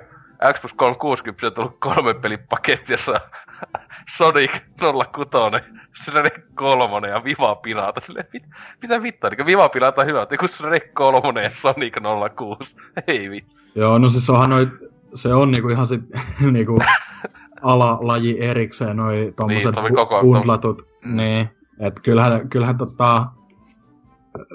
Xbox 0.54 0.72
360 0.76 1.48
on 1.48 1.54
tullut 1.54 1.78
kolme 1.80 2.14
pelipaketti, 2.14 2.94
jossa 2.94 3.22
Sonic 4.18 4.52
06, 4.80 5.66
Shrek 6.04 6.56
3 6.56 7.08
ja 7.08 7.24
Viva 7.24 7.56
Pilata. 7.56 8.02
Silleen, 8.02 8.26
mit, 8.34 8.44
mitä 8.82 9.02
vittua, 9.02 9.30
niin 9.30 9.46
Viva 9.46 9.70
Pilata 9.70 10.02
on 10.02 10.08
hyvä, 10.08 10.22
että 10.22 10.36
joku 10.36 10.48
Shrek 10.48 10.94
3 10.94 11.44
ja 11.44 11.50
Sonic 11.54 11.96
06. 12.36 12.76
Ei 13.08 13.30
vittu. 13.30 13.56
Joo, 13.76 13.98
no 13.98 14.10
siis 14.10 14.30
onhan 14.30 14.50
noit, 14.50 14.70
se 15.14 15.34
on 15.34 15.52
niinku 15.52 15.70
ihan 15.70 15.88
se 15.88 16.00
niinku 16.52 16.80
alalaji 17.62 18.38
erikseen, 18.44 18.98
noi 18.98 19.34
tommoset 19.36 19.76
Niin, 19.76 19.86
bu- 19.86 19.96
koko- 19.96 20.22
bundlatut. 20.22 20.88
Mm. 21.06 21.16
Niin, 21.18 21.50
et 21.80 22.00
kyllähän, 22.04 22.50
kyllähän 22.50 22.78
tota, 22.78 23.26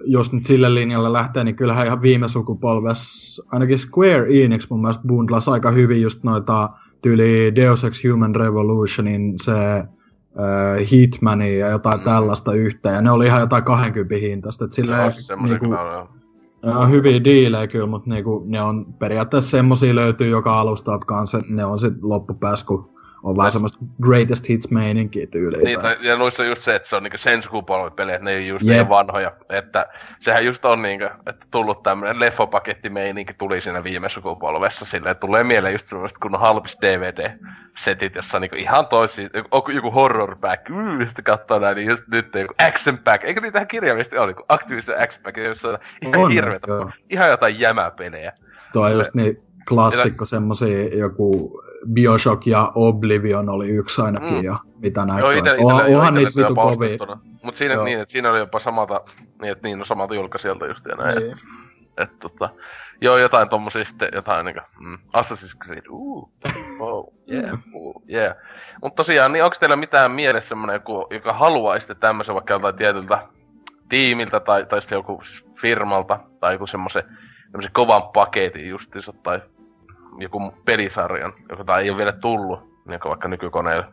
jos 0.05 0.32
nyt 0.32 0.47
sille 0.47 0.74
linjalle 0.74 1.12
lähtee, 1.12 1.44
niin 1.44 1.57
kyllähän 1.57 1.86
ihan 1.86 2.03
viime 2.03 2.28
sukupolvessa, 2.28 3.44
ainakin 3.53 3.78
Square 3.78 4.44
Enix 4.44 4.70
mun 4.70 4.81
mielestä 4.81 5.09
bundlas 5.09 5.48
aika 5.48 5.70
hyvin 5.70 6.03
just 6.03 6.24
noita 6.24 6.70
tyyli 7.03 7.55
Deus 7.55 7.85
Ex 7.85 8.03
Human 8.11 8.35
Revolutionin 8.35 9.35
se 9.43 9.53
äh, 9.53 9.86
Hitmania 10.93 11.59
ja 11.59 11.70
jotain 11.70 12.01
Mm. 12.01 12.05
tällaista 12.05 12.53
yhteen, 12.53 12.94
ja 12.94 13.03
ne 13.03 13.11
oli 13.11 13.27
ihan 13.27 13.40
jotain 13.40 13.65
20 13.65 14.16
hintaista, 14.16 14.65
että 14.65 14.74
silleen, 14.74 15.12
semmosia 15.12 15.59
niinku, 15.59 15.77
ne 16.65 16.77
on. 16.77 16.90
Hyviä 16.90 17.24
diilejä 17.24 17.66
kyllä, 17.66 17.86
mutta 17.86 18.11
niinku, 18.11 18.44
ne 18.47 18.62
on 18.62 18.94
periaatteessa 18.98 19.51
semmosia 19.51 19.94
löytyy 19.94 20.28
joka 20.28 20.61
alustalta 20.61 21.07
kanssa, 21.07 21.39
että 21.39 21.53
ne 21.53 21.65
on 21.65 21.78
sit 21.78 21.94
loppupäässä, 22.03 22.66
kun 22.66 22.95
on 23.23 23.37
vähän 23.37 23.53
semmoista 23.53 23.79
greatest 24.03 24.49
hits 24.49 24.71
meininkiä 24.71 25.27
tyyliin. 25.27 25.65
Niin, 25.65 25.81
tai, 25.81 25.97
ja 26.01 26.17
noissa 26.17 26.43
on 26.43 26.49
just 26.49 26.63
se, 26.63 26.75
että 26.75 26.89
se 26.89 26.97
on 26.97 27.03
niinku 27.03 27.19
sen 27.19 27.43
sukupolven 27.43 27.93
pelejä, 27.93 28.17
että 28.17 28.25
ne 28.25 28.31
ei 28.31 28.37
ole 28.37 28.47
just 28.47 28.67
Jep. 28.67 28.77
niin 28.77 28.89
vanhoja. 28.89 29.33
Että 29.49 29.87
sehän 30.21 30.47
just 30.47 30.65
on 30.65 30.83
niinku, 30.83 31.05
että 31.27 31.47
tullut 31.51 31.83
tämmönen 31.83 32.21
leffopakettimeininki 32.21 33.35
tuli 33.35 33.61
siinä 33.61 33.85
viime 33.85 34.09
sukupolvessa. 34.09 34.85
Silleen 34.85 35.17
tulee 35.17 35.45
mieleen 35.45 35.75
just 35.75 35.89
semmoista 35.89 36.19
kun 36.23 36.35
on 36.35 36.41
halpis 36.41 36.79
DVD-setit, 36.81 38.15
jossa 38.15 38.37
on 38.37 38.41
niinku 38.41 38.57
ihan 38.57 38.87
toisi, 38.87 39.29
joku, 39.35 39.71
joku 39.71 39.91
horror 39.91 40.37
pack, 40.37 40.69
mm, 40.69 41.07
sitten 41.07 41.25
katsoo 41.25 41.59
näin, 41.59 41.77
niin 41.77 41.89
just 41.89 42.05
nyt 42.09 42.35
joku 42.35 42.55
action 42.69 42.99
pack. 42.99 43.25
Eikö 43.25 43.41
niitä 43.41 43.65
kirjaimisesti 43.65 44.19
ole, 44.19 44.27
niinku 44.27 44.45
Activision 44.49 45.03
action 45.03 45.23
pack, 45.23 45.37
jossa 45.37 45.69
on 45.69 45.79
ihan 46.03 46.21
On, 46.21 46.31
hirveetä, 46.31 46.71
joo. 46.73 46.91
ihan 47.11 47.29
jotain 47.29 47.61
jämäpelejä. 47.61 48.33
Sitten 48.57 48.83
on 48.83 48.93
just 48.93 49.15
niin 49.15 49.43
klassikko 49.69 50.25
semmosia, 50.25 50.97
joku 50.97 51.63
Bioshock 51.93 52.47
ja 52.47 52.73
Oblivion 52.74 53.48
oli 53.48 53.69
yksi 53.69 54.03
ainakin, 54.03 54.31
Mm. 54.31 54.36
mm. 54.36 54.44
ja 54.44 54.57
mitä 54.78 55.05
näitä 55.07 55.20
Joo, 55.20 55.28
on. 55.31 55.36
ite, 55.39 55.51
Onhan- 55.51 55.86
ite, 55.86 55.97
Onhan 55.97 56.15
niitä 56.15 56.31
vitu 56.36 56.55
kovia. 56.55 56.98
Mut 57.43 57.57
siinä, 57.57 57.74
Joo. 57.74 57.85
niin, 57.85 58.01
että 58.01 58.12
siinä 58.12 58.31
oli 58.31 58.39
jopa 58.39 58.59
samalta, 58.59 59.01
niin 59.40 59.53
että 59.53 59.69
niin 59.69 59.81
on 59.81 59.86
samalta 59.86 60.15
julkaisijalta 60.15 60.66
just 60.66 60.85
ja 60.86 60.94
näin. 60.97 61.19
Niin. 61.19 61.36
Et 61.97 62.19
tota, 62.19 62.48
joo, 63.01 63.19
jotain 63.19 63.48
tommosia 63.48 63.85
sitten, 63.85 64.09
jotain 64.15 64.47
niinku, 64.47 64.61
mm, 64.81 64.98
Assassin's 65.16 65.65
Creed, 65.65 65.82
uu, 65.90 66.32
oh, 66.81 67.12
yeah, 67.32 67.59
uu, 67.74 68.03
yeah. 68.12 68.36
Mut 68.82 68.94
tosiaan, 68.94 69.32
niin 69.32 69.44
onks 69.44 69.59
teillä 69.59 69.77
mitään 69.77 70.11
mielessä 70.11 70.48
semmonen 70.48 70.74
joku, 70.74 71.07
joka 71.11 71.32
haluaisitte 71.32 71.94
tämmösen 71.94 72.35
vaikka 72.35 72.55
joltain 72.55 72.77
tietyltä 72.77 73.28
tiimiltä 73.89 74.40
tai, 74.40 74.66
tai 74.66 74.81
sitten 74.82 74.97
joku 74.97 75.23
firmalta 75.61 76.20
tai 76.40 76.55
joku 76.55 76.66
semmosen 76.66 77.05
kovan 77.73 78.03
paketin 78.03 78.69
justiinsa 78.69 79.12
tai 79.23 79.40
joku 80.19 80.53
pelisarjan, 80.65 81.33
joka 81.49 81.65
tai 81.65 81.83
ei 81.83 81.91
ole 81.91 81.99
vielä 81.99 82.13
tullut, 82.13 82.61
niin 82.89 83.01
vaikka 83.05 83.29
nykykoneelle. 83.29 83.87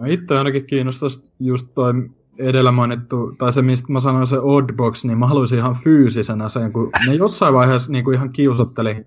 No 0.00 0.06
itse 0.06 0.38
ainakin 0.38 0.66
kiinnostaisi 0.66 1.32
just 1.40 1.68
toi 1.74 1.92
edellä 2.38 2.72
mainittu, 2.72 3.32
tai 3.38 3.52
se 3.52 3.62
mistä 3.62 3.92
mä 3.92 4.00
sanoin 4.00 4.26
se 4.26 4.38
Oddbox, 4.38 5.04
niin 5.04 5.18
mä 5.18 5.26
haluaisin 5.26 5.58
ihan 5.58 5.74
fyysisenä 5.74 6.48
sen, 6.48 6.72
kun 6.72 6.90
ne 7.06 7.14
jossain 7.14 7.54
vaiheessa 7.54 7.92
niin 7.92 8.04
kuin 8.04 8.14
ihan 8.14 8.32
kiusotteli, 8.32 9.06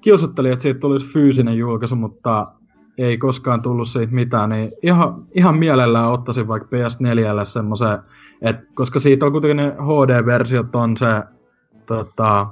kiusotteli, 0.00 0.50
että 0.50 0.62
siitä 0.62 0.80
tulisi 0.80 1.06
fyysinen 1.06 1.58
julkaisu, 1.58 1.96
mutta 1.96 2.52
ei 2.98 3.18
koskaan 3.18 3.62
tullut 3.62 3.88
siitä 3.88 4.14
mitään, 4.14 4.50
niin 4.50 4.72
ihan, 4.82 5.26
ihan 5.34 5.58
mielellään 5.58 6.10
ottaisin 6.10 6.48
vaikka 6.48 6.68
PS4 6.76 7.44
semmoisen, 7.44 7.98
että 8.42 8.62
koska 8.74 8.98
siitä 8.98 9.26
on 9.26 9.32
kuitenkin 9.32 9.56
ne 9.56 9.70
HD-versiot 9.70 10.74
on 10.74 10.96
se 10.96 11.06
tota, 11.86 12.46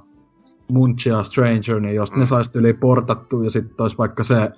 Munchia 0.70 1.22
Stranger, 1.22 1.80
niin 1.80 1.94
jos 1.94 2.12
mm. 2.12 2.18
Ne 2.18 2.26
saisi 2.26 2.50
yli 2.54 2.72
portattu 2.72 3.42
ja 3.42 3.50
sitten 3.50 3.74
olisi 3.78 3.98
vaikka 3.98 4.22
se 4.22 4.50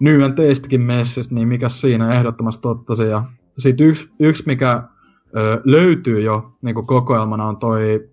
New 0.00 0.22
and 0.22 0.48
Tastekin 0.48 0.80
messissä, 0.80 1.34
niin 1.34 1.48
mikä 1.48 1.68
siinä 1.68 2.14
ehdottomasti 2.14 2.68
ottaisin. 2.68 3.08
Ja 3.08 3.24
sitten 3.58 3.86
yksi, 3.86 4.10
yksi 4.18 4.42
mikä 4.46 4.82
ö, 5.36 5.60
löytyy 5.64 6.20
jo 6.20 6.52
niin 6.62 6.86
kokoelmana 6.86 7.44
on 7.46 7.56
toi 7.56 8.08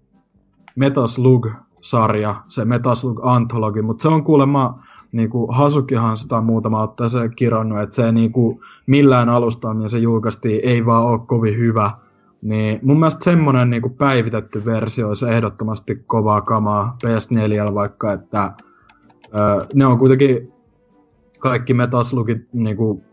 Metal 0.75 1.07
Slug-sarja, 1.07 2.35
se 2.47 2.65
Metal 2.65 2.95
Slug 2.95 3.19
Anthology, 3.23 3.81
mutta 3.81 4.01
se 4.01 4.07
on 4.07 4.23
kuulemma 4.23 4.79
niin 5.11 5.29
kuin 5.29 5.55
Hasukihan 5.55 6.17
sitä 6.17 6.37
on 6.37 6.45
muutama 6.45 6.83
otteeseen 6.83 7.35
kirannut, 7.35 7.81
että 7.81 7.95
se 7.95 8.11
niin 8.11 8.31
kuin 8.31 8.59
millään 8.85 9.29
alusta, 9.29 9.73
niin 9.73 9.89
se 9.89 9.97
julkaistiin, 9.97 10.59
ei 10.63 10.85
vaan 10.85 11.03
ole 11.03 11.19
kovin 11.19 11.57
hyvä. 11.57 11.91
Niin 12.43 12.79
mun 12.83 12.99
mielestä 12.99 13.23
semmonen 13.23 13.69
niin 13.69 13.93
päivitetty 13.97 14.65
versio 14.65 15.07
olisi 15.07 15.25
ehdottomasti 15.25 16.03
kovaa 16.07 16.41
kamaa 16.41 16.97
PS4 17.05 17.73
vaikka, 17.73 18.13
että 18.13 18.51
ö, 19.25 19.65
ne 19.73 19.85
on 19.85 19.97
kuitenkin 19.97 20.53
kaikki 21.39 21.73
Metal 21.73 22.03
Slugit 22.03 22.53
niin 22.53 22.77
kuin 22.77 23.03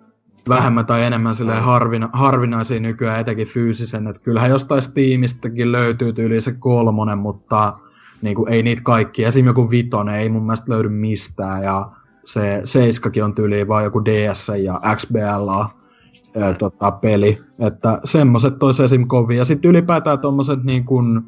vähemmän 0.48 0.86
tai 0.86 1.04
enemmän 1.04 1.34
silleen 1.34 1.62
harvina, 1.62 2.08
harvinaisia 2.12 2.80
nykyään 2.80 3.20
etenkin 3.20 3.46
fyysisen, 3.46 4.06
että 4.06 4.22
kyllähän 4.22 4.50
jostain 4.50 4.82
Steamistäkin 4.82 5.72
löytyy 5.72 6.12
tyyli 6.12 6.40
se 6.40 6.52
kolmonen, 6.52 7.18
mutta 7.18 7.78
niin 8.22 8.36
kuin, 8.36 8.52
ei 8.52 8.62
niitä 8.62 8.82
kaikki. 8.82 9.24
Esim. 9.24 9.46
joku 9.46 9.70
vitonen 9.70 10.14
ei 10.14 10.28
mun 10.28 10.42
mielestä 10.42 10.72
löydy 10.72 10.88
mistään 10.88 11.62
ja 11.62 11.90
se 12.24 12.60
seiskakin 12.64 13.24
on 13.24 13.34
tyyliin 13.34 13.68
vaan 13.68 13.84
joku 13.84 14.04
DS 14.04 14.52
ja 14.62 14.80
XBLA. 14.94 15.79
Ää, 16.36 16.54
tota, 16.54 16.90
peli. 16.90 17.38
Että 17.58 18.00
semmoset 18.04 18.58
tois 18.58 18.80
esim. 18.80 19.06
kovin. 19.06 19.38
Ja 19.38 19.44
sitten 19.44 19.68
ylipäätään 19.70 20.18
tommoset 20.18 20.64
niin 20.64 20.84
kun, 20.84 21.24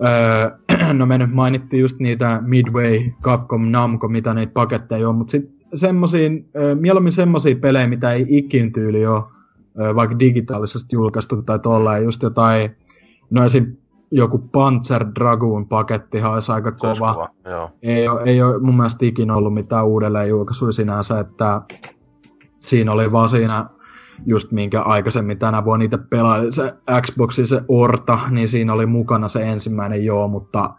ää, 0.00 0.58
no 0.92 1.06
me 1.06 1.18
nyt 1.18 1.32
mainittiin 1.32 1.80
just 1.80 1.98
niitä 1.98 2.42
Midway, 2.46 2.98
Capcom, 3.22 3.70
Namco, 3.70 4.08
mitä 4.08 4.34
niitä 4.34 4.52
paketteja 4.52 5.08
on, 5.08 5.14
mutta 5.14 5.30
sitten 5.30 5.56
semmosiin, 5.74 6.48
ää, 6.54 6.74
mieluummin 6.74 7.12
semmosia 7.12 7.56
pelejä, 7.56 7.86
mitä 7.86 8.12
ei 8.12 8.26
ikin 8.28 8.72
tyyli 8.72 9.06
ole, 9.06 9.22
ää, 9.78 9.94
vaikka 9.94 10.18
digitaalisesti 10.18 10.96
julkaistu 10.96 11.42
tai 11.42 11.58
tolleen, 11.58 12.04
just 12.04 12.22
jotain, 12.22 12.76
no 13.30 13.44
esim. 13.44 13.76
joku 14.10 14.38
Panzer 14.38 15.06
Dragoon 15.14 15.68
paketti 15.68 16.22
olisi 16.22 16.52
aika 16.52 16.70
Se 16.70 16.76
kova. 16.76 17.14
kova. 17.14 17.28
Joo. 17.44 17.70
Ei 17.82 18.08
ole, 18.08 18.20
ei 18.24 18.42
ole 18.42 18.58
mun 18.58 18.76
mielestä 18.76 19.06
ikinä 19.06 19.34
ollut 19.34 19.54
mitään 19.54 19.86
uudelleen 19.86 20.28
julkaisuja 20.28 20.72
sinänsä, 20.72 21.20
että 21.20 21.62
siinä 22.60 22.92
oli 22.92 23.12
vaan 23.12 23.28
siinä 23.28 23.66
just 24.26 24.52
minkä 24.52 24.82
aikaisemmin 24.82 25.38
tänä 25.38 25.64
vuonna 25.64 25.78
niitä 25.82 25.98
pelaili, 25.98 26.52
se 26.52 26.74
Xboxin 27.02 27.46
se 27.46 27.62
Orta, 27.68 28.18
niin 28.30 28.48
siinä 28.48 28.72
oli 28.72 28.86
mukana 28.86 29.28
se 29.28 29.42
ensimmäinen 29.42 30.04
joo, 30.04 30.28
mutta 30.28 30.74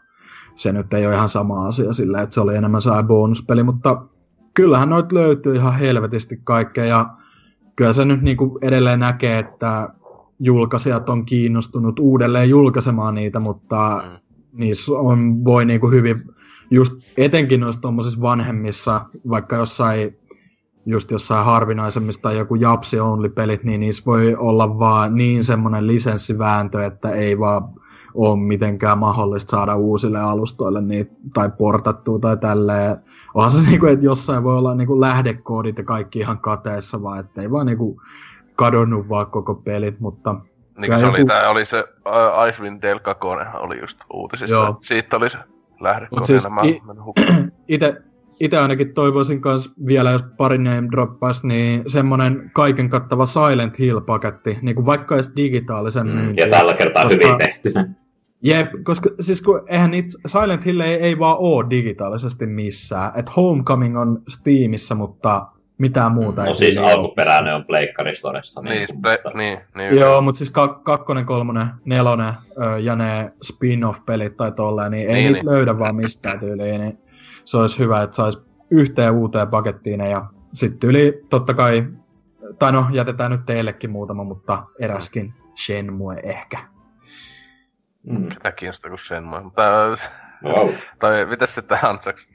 se 0.56 0.72
nyt 0.72 0.94
ei 0.94 1.06
ole 1.08 1.16
ihan 1.16 1.30
sama 1.30 1.68
asia 1.68 1.94
sillä, 1.94 2.22
että 2.22 2.34
se 2.34 2.42
oli 2.42 2.56
enemmän 2.56 2.82
saa 2.82 3.04
bonuspeli, 3.04 3.64
mutta 3.64 4.02
kyllähän 4.54 4.90
noit 4.90 5.12
löytyy 5.12 5.56
ihan 5.56 5.74
helvetisti 5.74 6.42
kaikkea 6.44 6.86
ja 6.86 7.10
kyllä 7.76 7.94
se 7.94 8.06
nyt 8.06 8.22
niinku 8.22 8.60
edelleen 8.62 9.00
näkee, 9.00 9.40
että 9.40 9.90
julkaisijat 10.40 11.10
on 11.10 11.26
kiinnostunut 11.26 12.00
uudelleen 12.00 12.50
julkaisemaan 12.50 13.16
niitä, 13.16 13.40
mutta 13.40 14.04
Mm. 14.06 14.60
niissä 14.60 14.92
on, 14.92 15.46
voi 15.46 15.66
niinku 15.66 15.88
hyvin, 15.90 16.24
just 16.72 16.94
etenkin 17.18 17.60
noissa 17.60 17.82
tuommoisissa 17.82 18.22
vanhemmissa, 18.22 19.06
vaikka 19.30 19.56
jossain 19.56 20.18
just 20.90 21.12
jossain 21.12 21.46
harvinaisemmista 21.46 22.22
tai 22.22 22.38
joku 22.38 22.56
Japsi 22.56 23.00
only 23.00 23.30
pelit, 23.30 23.64
niin 23.64 23.80
niissä 23.80 24.04
voi 24.06 24.36
olla 24.36 24.80
vaan 24.80 25.16
niin 25.16 25.44
semmoinen 25.44 25.88
lisenssivääntö, 25.88 26.86
että 26.86 27.10
ei 27.10 27.40
vaan 27.40 27.64
ole 28.14 28.40
mitenkään 28.40 28.98
mahdollista 28.98 29.52
saada 29.52 29.76
uusille 29.76 30.20
alustoille 30.20 30.82
niitä, 30.82 31.16
tai 31.34 31.50
portattua 31.58 32.20
tai 32.20 32.38
tälleen. 32.38 32.98
Onhan 33.34 33.52
se 33.52 33.70
niinku, 33.70 33.86
että 33.86 34.06
jossain 34.06 34.44
voi 34.44 34.58
olla 34.58 34.76
niinku 34.76 35.02
lähdekoodit 35.02 35.78
ja 35.78 35.84
kaikki 35.84 36.20
ihan 36.20 36.40
kateessa 36.40 37.04
vaan, 37.04 37.20
ettei 37.20 37.52
vaan 37.52 37.66
niinku 37.66 38.02
kadonnut 38.56 39.10
vaan 39.10 39.28
koko 39.28 39.56
pelit, 39.56 40.00
mutta 40.00 40.36
Niin 40.78 41.00
se 41.00 41.06
oli, 41.06 41.20
joku- 41.20 41.28
tää 41.28 41.50
oli 41.50 41.66
se 41.66 41.80
uh, 42.06 42.50
Icewind 42.50 42.82
Dale 42.82 43.00
2, 43.00 43.28
oli 43.54 43.80
just 43.80 44.00
uutisissa. 44.14 44.56
Joo. 44.56 44.78
Siitä 44.80 45.18
oli 45.18 45.30
se 45.30 45.38
lähde 45.80 46.08
Mut 46.12 46.26
siis 46.26 46.50
mä 46.50 46.62
i- 46.64 46.82
ite, 47.68 48.02
ite 48.40 48.58
ainakin 48.58 48.94
toivoisin 48.94 49.42
kans 49.42 49.74
vielä, 49.86 50.12
jos 50.12 50.24
pari 50.38 50.58
name 50.58 50.88
droppaisi, 50.92 51.48
niin 51.48 51.84
semmonen 51.88 52.52
kaiken 52.54 52.90
kattava 52.90 53.26
Silent 53.26 53.80
Hill-paketti, 53.80 54.58
niin 54.62 54.76
kuin 54.76 54.86
vaikka 54.86 55.16
edes 55.16 55.32
digitaalisen 55.36 56.08
Mm. 56.08 56.34
Ja 56.38 56.50
tällä 56.50 56.74
kertaa 56.74 57.04
Koska- 57.04 57.26
hyvin 57.26 57.38
tehty. 57.38 57.74
Jep, 58.44 58.68
koska 58.84 59.10
siis 59.20 59.42
kun 59.42 59.62
eihän 59.68 59.92
niitä, 59.92 60.10
Silent 60.28 60.66
Hill 60.66 60.80
ei, 60.80 60.94
ei 60.94 61.20
vaan 61.20 61.38
oo 61.40 61.70
digitaalisesti 61.70 62.46
missään. 62.46 63.12
Et 63.16 63.36
Homecoming 63.36 64.00
on 64.00 64.22
Steamissa, 64.28 64.96
mutta 64.96 65.48
mitään 65.78 66.12
muuta 66.12 66.42
No 66.42 66.48
ei 66.48 66.56
siis 66.56 66.78
alkuperäinen 66.78 67.56
on 67.56 67.66
Pleikkaristoressa. 67.66 68.62
Niin, 68.62 68.88
ple, 69.02 69.12
mutta- 69.24 69.38
niin, 69.38 69.60
niin. 69.76 69.98
Joo, 70.00 70.22
mutta 70.22 70.38
siis 70.38 70.52
kak- 70.52 70.82
kakkonen, 70.84 71.26
kolmonen, 71.26 71.68
nelonen 71.86 72.34
ö, 72.64 72.80
ja 72.80 72.96
ne 72.96 73.32
spin-off-pelit 73.44 74.38
tai 74.38 74.52
tolleen, 74.52 74.92
niin 74.92 75.08
ei 75.08 75.14
Niin, 75.14 75.24
niin, 75.24 75.34
niitä 75.34 75.46
niin. 75.46 75.56
löydä 75.56 75.80
vaan 75.80 75.96
mistään 75.96 76.40
tyyliin, 76.40 76.82
niin 76.82 76.98
se 77.48 77.58
olisi 77.58 77.80
hyvä, 77.80 78.02
että 78.02 78.16
sais 78.16 78.42
yhteen 78.72 79.14
uuteen 79.14 79.48
pakettiin 79.48 80.00
ja 80.00 80.26
sitten 80.54 80.90
yli 80.90 81.26
totta 81.30 81.54
kai, 81.54 81.88
tai 82.60 82.72
no 82.72 82.86
jätetään 82.92 83.32
nyt 83.32 83.46
teillekin 83.46 83.90
muutama, 83.92 84.24
mutta 84.24 84.64
eräskin 84.80 85.34
Shenmue 85.66 86.16
ehkä. 86.24 86.58
Mm. 88.04 88.30
Ketä 88.30 88.52
kiinnostaa 88.52 88.90
kuin 88.90 89.00
sen 89.00 89.24
Mutta, 89.24 89.62
Wow. 90.44 90.70
tai 91.00 91.26
mitäs 91.26 91.56
sitten 91.56 91.78
Hansaks? 91.78 92.28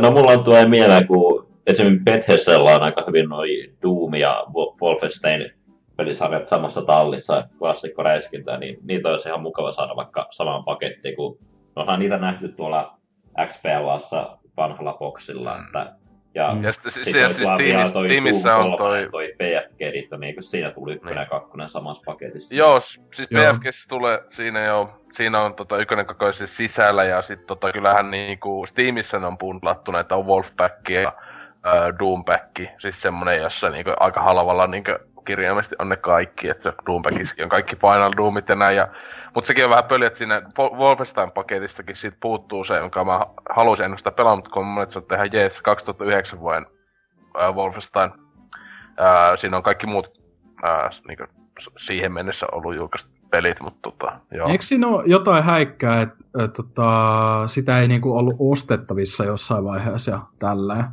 No 0.00 0.10
mulla 0.10 0.36
tulee 0.36 0.68
mieleen, 0.68 1.06
kun 1.06 1.46
esimerkiksi 1.66 2.02
Bethesdalla 2.04 2.76
on 2.76 2.82
aika 2.82 3.04
hyvin 3.06 3.28
noi 3.28 3.72
Doom 3.82 4.14
ja 4.14 4.44
Wo- 4.48 4.76
Wolfenstein 4.82 5.50
pelisarjat 5.96 6.46
samassa 6.46 6.82
tallissa, 6.82 7.48
klassikko 7.58 8.02
räiskintä, 8.02 8.58
niin 8.58 8.78
niitä 8.82 9.08
olisi 9.08 9.28
ihan 9.28 9.42
mukava 9.42 9.72
saada 9.72 9.96
vaikka 9.96 10.26
samaan 10.30 10.64
pakettiin, 10.64 11.16
kun 11.16 11.38
onhan 11.76 11.98
niitä 12.00 12.16
nähty 12.16 12.48
tuolla 12.48 12.98
XPLassa 13.46 14.38
vanhalla 14.56 14.92
boksilla, 14.92 15.58
Mm. 15.58 15.64
että 15.64 15.92
ja 16.34 16.54
Mm. 16.54 16.64
Ja 16.64 16.72
sitten 16.72 16.92
siis, 16.92 17.04
siis 17.04 17.16
vielä 17.16 17.28
Steamissa, 17.28 17.92
toi 17.92 18.08
Steamissa 18.08 18.56
on 18.56 18.62
3 18.62 18.76
toi... 18.76 19.08
toi 19.10 19.34
PFG, 19.38 19.80
niin 20.10 20.24
eikö 20.24 20.42
siinä 20.42 20.70
tuli 20.70 20.92
ykkönen 20.92 21.14
ja 21.16 21.20
Niin. 21.22 21.30
kakkonen 21.30 21.68
samassa 21.68 22.02
paketissa? 22.06 22.54
Joo, 22.54 22.80
siis. 22.80 23.28
PFGssä 23.28 23.88
tulee 23.88 24.22
siinä 24.30 24.64
jo, 24.64 25.00
siinä 25.12 25.40
on 25.40 25.54
tota 25.54 25.78
ykkönen 25.78 26.06
koko 26.06 26.32
siis 26.32 26.56
sisällä 26.56 27.04
ja 27.04 27.22
sitten 27.22 27.46
tota, 27.46 27.72
kyllähän 27.72 28.10
niinku 28.10 28.66
Steamissa 28.66 29.18
ne 29.18 29.26
on 29.26 29.38
bundlattu 29.38 29.90
näitä 29.92 30.16
on 30.16 30.26
Wolfpack 30.26 30.88
ja 30.88 31.12
äh, 31.66 31.98
Doomback, 31.98 32.60
siis 32.78 33.02
semmonen, 33.02 33.40
jossa 33.40 33.70
niinku 33.70 33.90
aika 34.00 34.22
halvalla 34.22 34.66
niinku 34.66 34.90
kirjaimesti 35.24 35.74
on 35.78 35.88
ne 35.88 35.96
kaikki, 35.96 36.48
että 36.48 36.62
se 36.62 36.72
Doombackissakin 36.86 37.44
on 37.44 37.48
kaikki 37.50 37.76
Final 37.76 38.12
Doomit 38.16 38.48
ja 38.48 38.54
näin, 38.56 38.76
ja, 38.76 38.88
mutta 39.34 39.48
sekin 39.48 39.64
on 39.64 39.70
vähän 39.70 39.84
pöli, 39.84 40.04
että 40.04 40.18
siinä 40.18 40.40
Wo- 40.40 40.76
Wolfenstein-paketistakin 40.76 41.94
siitä 41.96 42.16
puuttuu 42.20 42.64
se, 42.64 42.76
jonka 42.76 43.04
mä 43.04 43.20
halusin 43.50 43.84
en 43.84 43.90
ole 43.90 43.98
sitä 43.98 44.10
pelannut, 44.10 44.48
kun 44.48 44.64
mun 44.64 44.74
mielestä 44.74 44.92
se 44.92 44.98
on 44.98 45.06
ihan 45.14 45.32
jees 45.32 45.62
2009 45.62 46.40
vuoden 46.40 46.66
äh, 47.40 47.54
Wolfenstein. 47.54 48.10
Äh, 49.00 49.38
siinä 49.38 49.56
on 49.56 49.62
kaikki 49.62 49.86
muut 49.86 50.20
äh, 50.64 50.90
niinku, 51.08 51.24
s- 51.60 51.70
siihen 51.86 52.12
mennessä 52.12 52.46
ollut 52.52 52.76
julkaistu 52.76 53.10
pelit, 53.30 53.60
mutta 53.60 53.78
tota, 53.82 54.12
joo. 54.30 54.48
Eikö 54.48 54.64
siinä 54.64 54.86
ole 54.86 55.02
jotain 55.06 55.44
häikkää, 55.44 56.00
että 56.00 56.16
et, 56.44 56.52
tota, 56.52 56.88
sitä 57.46 57.80
ei 57.80 57.88
niinku 57.88 58.16
ollut 58.18 58.36
ostettavissa 58.38 59.24
jossain 59.24 59.64
vaiheessa 59.64 60.10
ja 60.10 60.20
tälleen? 60.38 60.84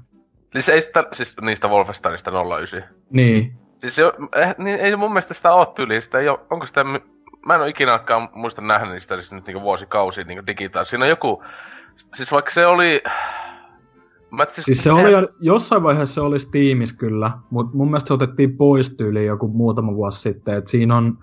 Siis 0.53 0.69
ei 0.69 0.81
sitä, 0.81 1.03
siis 1.13 1.35
niistä 1.41 1.67
Wolfensteinista 1.67 2.31
09. 2.59 2.83
Niin. 3.09 3.53
Siis 3.81 3.95
se, 3.95 4.03
eh, 4.35 4.55
niin 4.57 4.75
ei 4.79 4.95
mun 4.95 5.11
mielestä 5.11 5.33
sitä 5.33 5.53
oo 5.53 5.65
tyyliä, 5.65 6.01
sitä 6.01 6.19
ei 6.19 6.29
oo, 6.29 6.45
onko 6.49 6.65
sitä, 6.65 6.83
mä 7.45 7.55
en 7.55 7.61
oo 7.61 7.67
ikinä 7.67 7.93
aikaan 7.93 8.29
muista 8.33 8.61
nähnyt 8.61 8.93
niistä 8.93 9.15
siis 9.15 9.31
nyt 9.31 9.47
niinku 9.47 9.61
vuosikausia 9.61 10.23
niinku 10.23 10.47
digitaal. 10.47 10.85
Siinä 10.85 11.05
on 11.05 11.09
joku, 11.09 11.43
siis 12.15 12.31
vaikka 12.31 12.51
se 12.51 12.65
oli, 12.65 13.03
mä 14.31 14.45
siis, 14.49 14.65
Siis 14.65 14.83
se 14.83 14.91
oli, 14.91 15.11
jo- 15.11 15.29
jossain 15.39 15.83
vaiheessa 15.83 16.13
se 16.13 16.21
oli 16.21 16.39
Steamissa 16.39 16.95
kyllä, 16.97 17.31
mutta 17.49 17.77
mun 17.77 17.87
mielestä 17.87 18.07
se 18.07 18.13
otettiin 18.13 18.57
pois 18.57 18.95
tyyliin 18.95 19.27
joku 19.27 19.47
muutama 19.47 19.95
vuosi 19.95 20.21
sitten, 20.21 20.57
että 20.57 20.71
siinä 20.71 20.95
on 20.95 21.17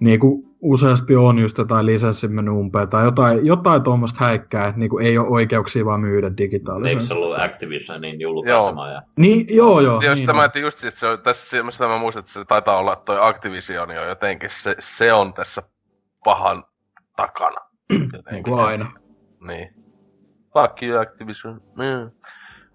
niinku 0.00 0.54
useasti 0.60 1.16
on 1.16 1.38
just 1.38 1.58
jotain 1.58 1.86
lisenssin 1.86 2.32
mennyt 2.32 2.54
umpeen 2.54 2.88
tai 2.88 3.04
jotain, 3.04 3.46
jotain 3.46 3.82
tuommoista 3.82 4.24
häikkää, 4.24 4.66
että 4.66 4.80
niinku 4.80 4.98
ei 4.98 5.18
ole 5.18 5.28
oikeuksia 5.28 5.84
vaan 5.84 6.00
myydä 6.00 6.26
Eikö 6.26 6.36
digitaalisesti. 6.36 7.08
se 7.08 7.18
ollut 7.18 7.38
Activisionin 7.38 8.20
julkaisema? 8.20 8.88
Ja... 8.88 9.02
Niin, 9.16 9.56
joo 9.56 9.80
joo. 9.80 9.92
Joo, 9.92 10.00
niin 10.00 10.16
sitä 10.16 10.32
on. 10.32 10.36
mä 10.36 10.42
ajattelin 10.42 10.64
just, 10.64 10.84
että 10.84 11.00
se 11.00 11.06
on, 11.06 11.18
tässä 11.22 11.46
sitä 11.70 11.88
mä 11.88 11.98
muistan, 11.98 12.20
että 12.20 12.32
se 12.32 12.44
taitaa 12.44 12.78
olla, 12.78 12.92
että 12.92 13.04
toi 13.04 13.18
Activision 13.20 13.90
on 13.90 14.08
jotenkin, 14.08 14.50
se, 14.62 14.76
se 14.78 15.12
on 15.12 15.34
tässä 15.34 15.62
pahan 16.24 16.64
takana. 17.16 17.60
Niin 18.30 18.42
kuin 18.42 18.60
aina. 18.60 18.92
Niin. 19.46 19.68
Fuck 20.52 20.82
you 20.82 21.00
Activision. 21.00 21.54
Mm. 21.54 22.10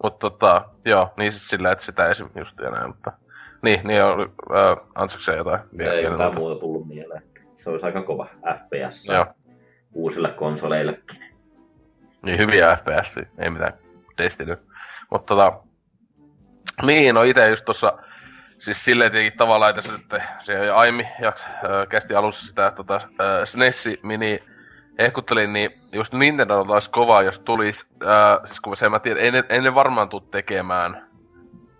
Mut 0.02 0.18
tota, 0.18 0.64
joo, 0.84 1.12
niin 1.18 1.32
siis 1.32 1.48
sillä, 1.48 1.72
että 1.72 1.84
sitä 1.84 2.08
esim. 2.08 2.28
just 2.38 2.56
näin, 2.70 2.88
mutta... 2.88 3.12
Niin, 3.62 3.80
niin 3.84 4.04
oli, 4.04 4.22
äh, 4.24 4.86
Ansakseen 4.94 5.38
jotain 5.38 5.60
vielä. 5.78 5.92
Ei 5.94 6.04
noita? 6.04 6.32
muuta 6.32 6.60
tullut 6.60 6.88
mieleen. 6.88 7.22
Se 7.54 7.70
olisi 7.70 7.86
aika 7.86 8.02
kova 8.02 8.26
FPS 8.58 9.06
Joo, 9.06 9.26
uusille 9.94 10.28
konsoleillekin. 10.28 11.20
niin 12.22 12.38
hyviä 12.38 12.76
FPS, 12.76 13.16
ei 13.38 13.50
mitään 13.50 13.72
Destiny. 14.18 14.58
Mutta 15.10 15.26
tota, 15.26 15.60
niin, 16.86 17.14
no 17.14 17.22
ite 17.22 17.48
just 17.48 17.64
tossa, 17.64 17.98
siis 18.58 18.84
silleen 18.84 19.12
tietenkin 19.12 19.38
tavallaan, 19.38 19.78
että 19.78 19.82
se, 19.82 20.22
se 20.42 20.66
jo 20.66 20.76
aiemmin 20.76 21.08
jaks, 21.22 21.42
äh, 21.42 21.88
kästi 21.88 22.14
alussa 22.14 22.46
sitä 22.46 22.72
tota, 22.76 22.94
äh, 22.96 23.44
SNESi 23.44 24.00
mini 24.02 24.40
ehkuttelin, 24.98 25.52
niin 25.52 25.70
just 25.92 26.14
Nintendo 26.14 26.60
olisi 26.60 26.90
kova, 26.90 27.22
jos 27.22 27.38
tulisi, 27.38 27.86
äh, 28.02 28.40
siis 28.44 28.60
kun 28.60 28.76
se 28.76 28.88
mä 28.88 28.98
tiedän, 28.98 29.22
ei 29.22 29.30
ne, 29.30 29.44
ei 29.48 29.60
ne 29.60 29.74
varmaan 29.74 30.08
tuu 30.08 30.20
tekemään 30.20 31.09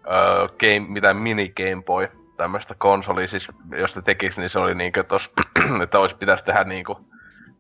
äh, 0.07 0.49
game, 0.59 0.89
mitään 0.89 1.17
mini 1.17 1.49
Game 1.49 1.83
Boy 1.87 2.09
tämmöistä 2.37 2.75
konsolia, 2.79 3.29
siis 3.29 3.49
jos 3.77 3.97
ne 3.97 4.03
tekis, 4.03 4.39
niin 4.39 4.51
se 4.51 4.59
oli 4.59 4.75
niinkö 4.75 5.05
tos, 5.05 5.33
että 5.83 5.99
olisi 5.99 6.17
pitäisi 6.17 6.45
tehdä 6.45 6.65
niinku, 6.65 7.11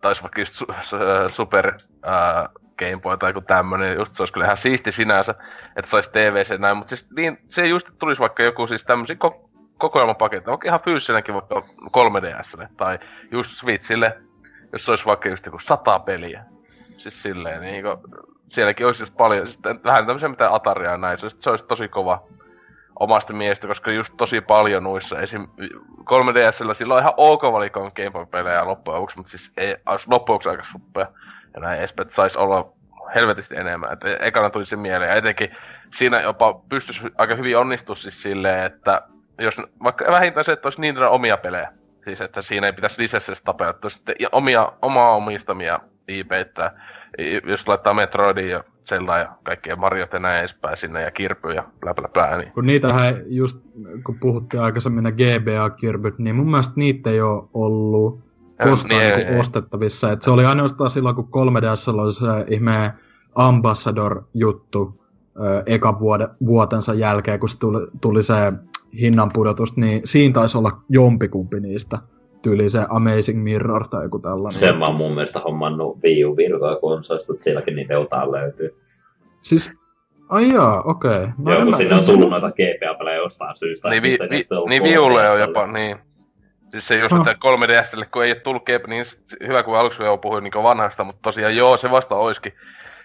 tai 0.00 0.12
vaikka 0.22 0.40
just 0.40 0.54
su, 0.54 0.66
su, 0.80 0.96
Super 1.28 1.72
äh, 2.06 2.48
Game 2.78 3.00
Boy 3.02 3.16
tai 3.16 3.30
joku 3.30 3.40
tämmönen, 3.40 3.96
just 3.96 4.14
se 4.14 4.22
olisi 4.22 4.32
kyllä 4.32 4.46
ihan 4.46 4.56
siisti 4.56 4.92
sinänsä, 4.92 5.34
että 5.76 5.90
saisi 5.90 6.10
TVC 6.10 6.58
näin, 6.58 6.76
mutta 6.76 6.96
siis 6.96 7.10
niin, 7.16 7.38
se 7.48 7.66
just 7.66 7.88
tulisi 7.98 8.20
vaikka 8.20 8.42
joku 8.42 8.66
siis 8.66 8.84
tämmöisiä 8.84 9.16
ko- 9.24 9.50
kokoelmapaketti, 9.78 10.50
vaikka 10.50 10.68
ihan 10.68 10.80
fyysinenkin 10.80 11.34
vaikka 11.34 11.62
3DSlle 11.96 12.68
tai 12.76 12.98
just 13.30 13.50
Switchille, 13.50 14.18
jos 14.72 14.84
se 14.84 14.90
olisi 14.90 15.06
vaikka 15.06 15.28
just 15.28 15.46
joku 15.46 15.58
sata 15.58 15.98
peliä. 15.98 16.44
Siis 17.00 17.22
silleen 17.22 17.60
niinku, 17.60 17.88
sielläkin 18.48 18.86
olisi 18.86 19.02
just 19.02 19.16
paljon, 19.16 19.46
siis 19.46 19.60
vähän 19.84 20.06
tämmöisiä 20.06 20.28
mitä 20.28 20.54
Ataria 20.54 20.90
ja 20.90 20.96
näin, 20.96 21.18
se 21.18 21.26
olisi, 21.26 21.36
se 21.40 21.50
olisi 21.50 21.64
tosi 21.64 21.88
kova 21.88 22.26
omasta 23.00 23.32
miestä, 23.32 23.66
koska 23.66 23.90
just 23.90 24.14
tosi 24.16 24.40
paljon 24.40 24.82
nuissa 24.82 25.20
esim. 25.20 25.48
3DSllä 26.00 26.74
sillä 26.74 26.94
on 26.94 27.00
ihan 27.00 27.14
ok 27.16 27.42
valikoon 27.42 27.92
Game 27.96 28.10
Boy-pelejä 28.10 28.64
loppujen 28.64 28.96
lopuksi, 28.96 29.16
mutta 29.16 29.30
siis 29.30 29.52
ei, 29.56 29.76
loppujen 29.86 30.34
lopuksi 30.34 30.48
aika 30.48 30.64
suppeja. 30.72 31.06
Ja 31.54 31.60
näin 31.60 31.78
edespäin, 31.78 32.06
että 32.06 32.14
sais 32.14 32.36
olla 32.36 32.72
helvetisti 33.14 33.56
enemmän. 33.56 33.92
Et 33.92 34.00
ekana 34.20 34.50
tuli 34.50 34.66
se 34.66 34.76
mieleen, 34.76 35.08
ja 35.08 35.16
etenkin 35.16 35.56
siinä 35.94 36.20
jopa 36.20 36.60
pystyisi 36.68 37.02
aika 37.18 37.34
hyvin 37.34 37.58
onnistua 37.58 37.94
siis 37.94 38.22
silleen, 38.22 38.64
että 38.64 39.02
jos 39.38 39.56
vaikka 39.82 40.04
vähintään 40.12 40.44
se, 40.44 40.52
että 40.52 40.66
olisi 40.66 40.80
niin 40.80 40.98
omia 40.98 41.36
pelejä. 41.36 41.72
Siis 42.04 42.20
että 42.20 42.42
siinä 42.42 42.66
ei 42.66 42.72
pitäisi 42.72 43.02
lisenssistä 43.02 43.44
tapella, 43.44 43.70
että 43.70 43.88
sitten 43.88 44.14
omia, 44.32 44.72
omaa 44.82 45.16
omistamia 45.16 45.80
IPitä. 46.10 46.72
Jos 47.46 47.68
laittaa 47.68 47.94
Metroidin 47.94 48.48
ja 48.48 48.64
Zelda 48.88 49.18
ja 49.18 49.28
kaikkea 49.42 49.76
Mariot 49.76 50.12
ja 50.12 50.18
näin 50.18 50.38
edespäin 50.38 50.76
sinne 50.76 51.02
ja 51.02 51.10
Kirpy 51.10 51.52
ja 51.52 51.64
bla 51.80 51.94
bla 51.94 52.08
bla. 52.08 52.36
Niin. 52.36 52.52
Kun 52.52 52.66
niitähän 52.66 53.22
just, 53.26 53.58
kun 54.04 54.18
puhuttiin 54.20 54.62
aikaisemmin 54.62 55.04
ne 55.04 55.12
GBA-kirpyt, 55.12 56.18
niin 56.18 56.36
mun 56.36 56.50
mielestä 56.50 56.74
niitä 56.76 57.10
ei 57.10 57.20
ole 57.20 57.44
ollut 57.54 58.20
koskaan 58.64 59.00
niin, 59.00 59.16
niin 59.16 59.40
ostettavissa. 59.40 60.12
Et 60.12 60.22
se 60.22 60.30
oli 60.30 60.44
ainoastaan 60.44 60.90
silloin, 60.90 61.16
kun 61.16 61.28
3DS 61.28 61.94
oli 61.94 62.12
se 62.12 62.26
ihme 62.54 62.92
Ambassador-juttu 63.34 65.00
ö, 65.36 65.62
eka 65.66 65.98
vuode, 65.98 66.28
vuotensa 66.46 66.94
jälkeen, 66.94 67.40
kun 67.40 67.48
se 67.48 67.58
tuli, 67.58 67.86
tuli 68.00 68.22
se 68.22 68.52
hinnan 69.00 69.30
pudotus, 69.32 69.76
niin 69.76 70.00
siinä 70.04 70.32
taisi 70.32 70.58
olla 70.58 70.80
jompikumpi 70.88 71.60
niistä 71.60 71.98
tyyli 72.42 72.70
se 72.70 72.86
Amazing 72.88 73.42
Mirror 73.42 73.88
tai 73.88 74.04
joku 74.04 74.18
tällainen. 74.18 74.60
Sen 74.60 74.78
mä 74.78 74.84
oon 74.84 74.94
mun 74.94 75.14
mielestä 75.14 75.40
hommannut 75.40 75.98
Wii 76.04 76.24
U 76.24 76.36
Virtua 76.36 76.76
konsolista, 76.76 77.32
että 77.32 77.44
sielläkin 77.44 77.76
niitä 77.76 77.94
jotain 77.94 78.32
löytyy. 78.32 78.76
Siis, 79.40 79.72
ai 80.28 80.52
jaa, 80.52 80.82
okei. 80.82 81.10
Okay. 81.10 81.28
No, 81.44 81.52
Joo, 81.52 81.64
kun 81.64 81.76
sinne 81.76 81.94
on 81.94 82.06
tullut 82.06 82.30
noita 82.30 82.50
GPA-pelejä 82.50 83.16
jostain 83.16 83.56
syystä. 83.56 83.90
Niin, 83.90 84.02
vi, 84.02 84.18
vi, 84.30 84.46
niin 84.68 84.82
Viulle 84.82 85.30
on 85.30 85.40
jopa, 85.40 85.66
niin. 85.66 85.96
Siis 86.70 86.88
se 86.88 86.98
just, 86.98 87.16
että 87.16 87.32
3DSlle, 87.32 88.06
kun 88.12 88.24
ei 88.24 88.30
ole 88.30 88.40
tullut 88.40 88.62
GPA, 88.62 88.88
niin 88.88 89.04
hyvä 89.46 89.62
kuin 89.62 89.78
aluksi 89.78 90.02
jo 90.02 90.16
puhuin 90.16 90.44
niin 90.44 90.62
vanhasta, 90.62 91.04
mutta 91.04 91.20
tosiaan 91.22 91.56
joo, 91.56 91.76
se 91.76 91.90
vasta 91.90 92.14
oiskin. 92.14 92.52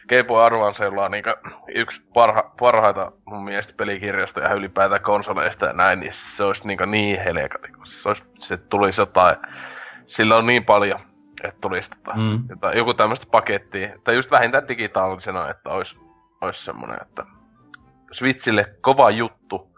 Game 0.09 0.23
Boy 0.23 0.45
Advancella 0.45 1.05
on 1.05 1.11
niin 1.11 1.23
yksi 1.75 2.01
parha, 2.13 2.51
parhaita 2.59 3.11
mun 3.25 3.43
mielestä 3.43 3.73
pelikirjastoja 3.77 4.47
ja 4.47 4.53
ylipäätään 4.53 5.01
konsoleista 5.01 5.65
ja 5.65 5.73
näin, 5.73 5.99
niin 5.99 6.13
se 6.13 6.43
olisi 6.43 6.67
niin, 6.67 6.79
niin 6.85 7.23
heleka. 7.23 7.59
Se, 7.83 8.09
olisi, 8.09 8.23
se 8.37 8.57
tulisi 8.57 9.01
jotain, 9.01 9.35
sillä 10.07 10.35
on 10.35 10.47
niin 10.47 10.65
paljon, 10.65 10.99
että 11.43 11.61
tulisi 11.61 11.89
tota, 11.89 12.17
mm. 12.17 12.43
jotain, 12.49 12.77
joku 12.77 12.93
tämmöistä 12.93 13.27
pakettia, 13.31 13.99
tai 14.03 14.15
just 14.15 14.31
vähintään 14.31 14.67
digitaalisena, 14.67 15.49
että 15.49 15.69
olisi, 15.69 15.97
olisi 16.41 16.63
semmoinen, 16.63 16.97
että 17.01 17.25
Switchille 18.11 18.75
kova 18.81 19.09
juttu, 19.11 19.75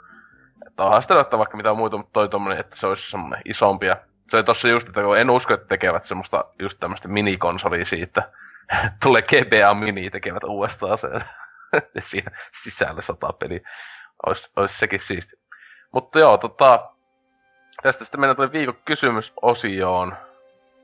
että 0.67 0.83
onhan 0.83 1.01
sitä 1.01 1.37
vaikka 1.37 1.57
mitä 1.57 1.73
muuta, 1.73 1.97
mutta 1.97 2.13
toi 2.13 2.29
tommonen, 2.29 2.59
että 2.59 2.75
se 2.75 2.87
olisi 2.87 3.09
semmoinen 3.11 3.41
isompia. 3.45 3.97
Se 4.29 4.37
oli 4.37 4.43
tossa 4.43 4.67
just, 4.67 4.87
että 4.87 5.01
en 5.17 5.29
usko, 5.29 5.53
että 5.53 5.67
tekevät 5.67 6.05
semmoista 6.05 6.45
just 6.59 6.79
tämmöistä 6.79 7.07
minikonsolia 7.07 7.85
siitä, 7.85 8.29
tulee 9.03 9.21
GBA 9.21 9.73
Mini 9.73 10.09
tekevät 10.09 10.43
uudestaan 10.43 10.97
sen. 10.97 11.21
siinä 11.99 12.31
sisällä 12.63 13.01
sata 13.01 13.33
peli. 13.33 13.61
Ois, 14.25 14.51
ois 14.55 14.79
sekin 14.79 14.99
siisti. 14.99 15.35
Mutta 15.93 16.19
joo, 16.19 16.37
tota, 16.37 16.83
tästä 17.83 18.03
sitten 18.05 18.19
mennään 18.19 18.35
tuonne 18.35 18.53
viikon 18.53 18.77
kysymysosioon. 18.85 20.15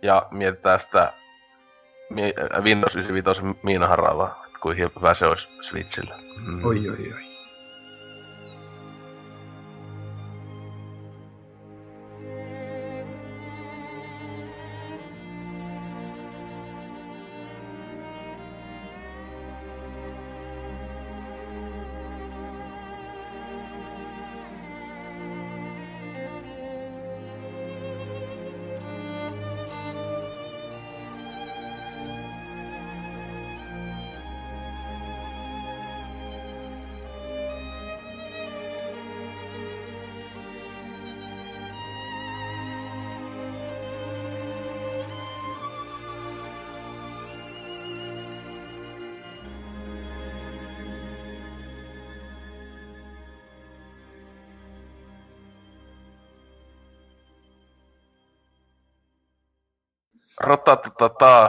Ja 0.02 0.28
mietitään 0.32 0.80
sitä 0.80 1.14
Windows 2.62 2.96
95 2.96 3.42
miinaharalla, 3.64 4.36
että 4.46 4.60
kuinka 4.62 4.90
hyvä 5.00 5.14
se 5.14 5.26
olisi 5.26 5.50
Switchillä. 5.62 6.16
Mm. 6.38 6.66
Oi, 6.66 6.90
oi, 6.90 7.14
oi. 7.14 7.33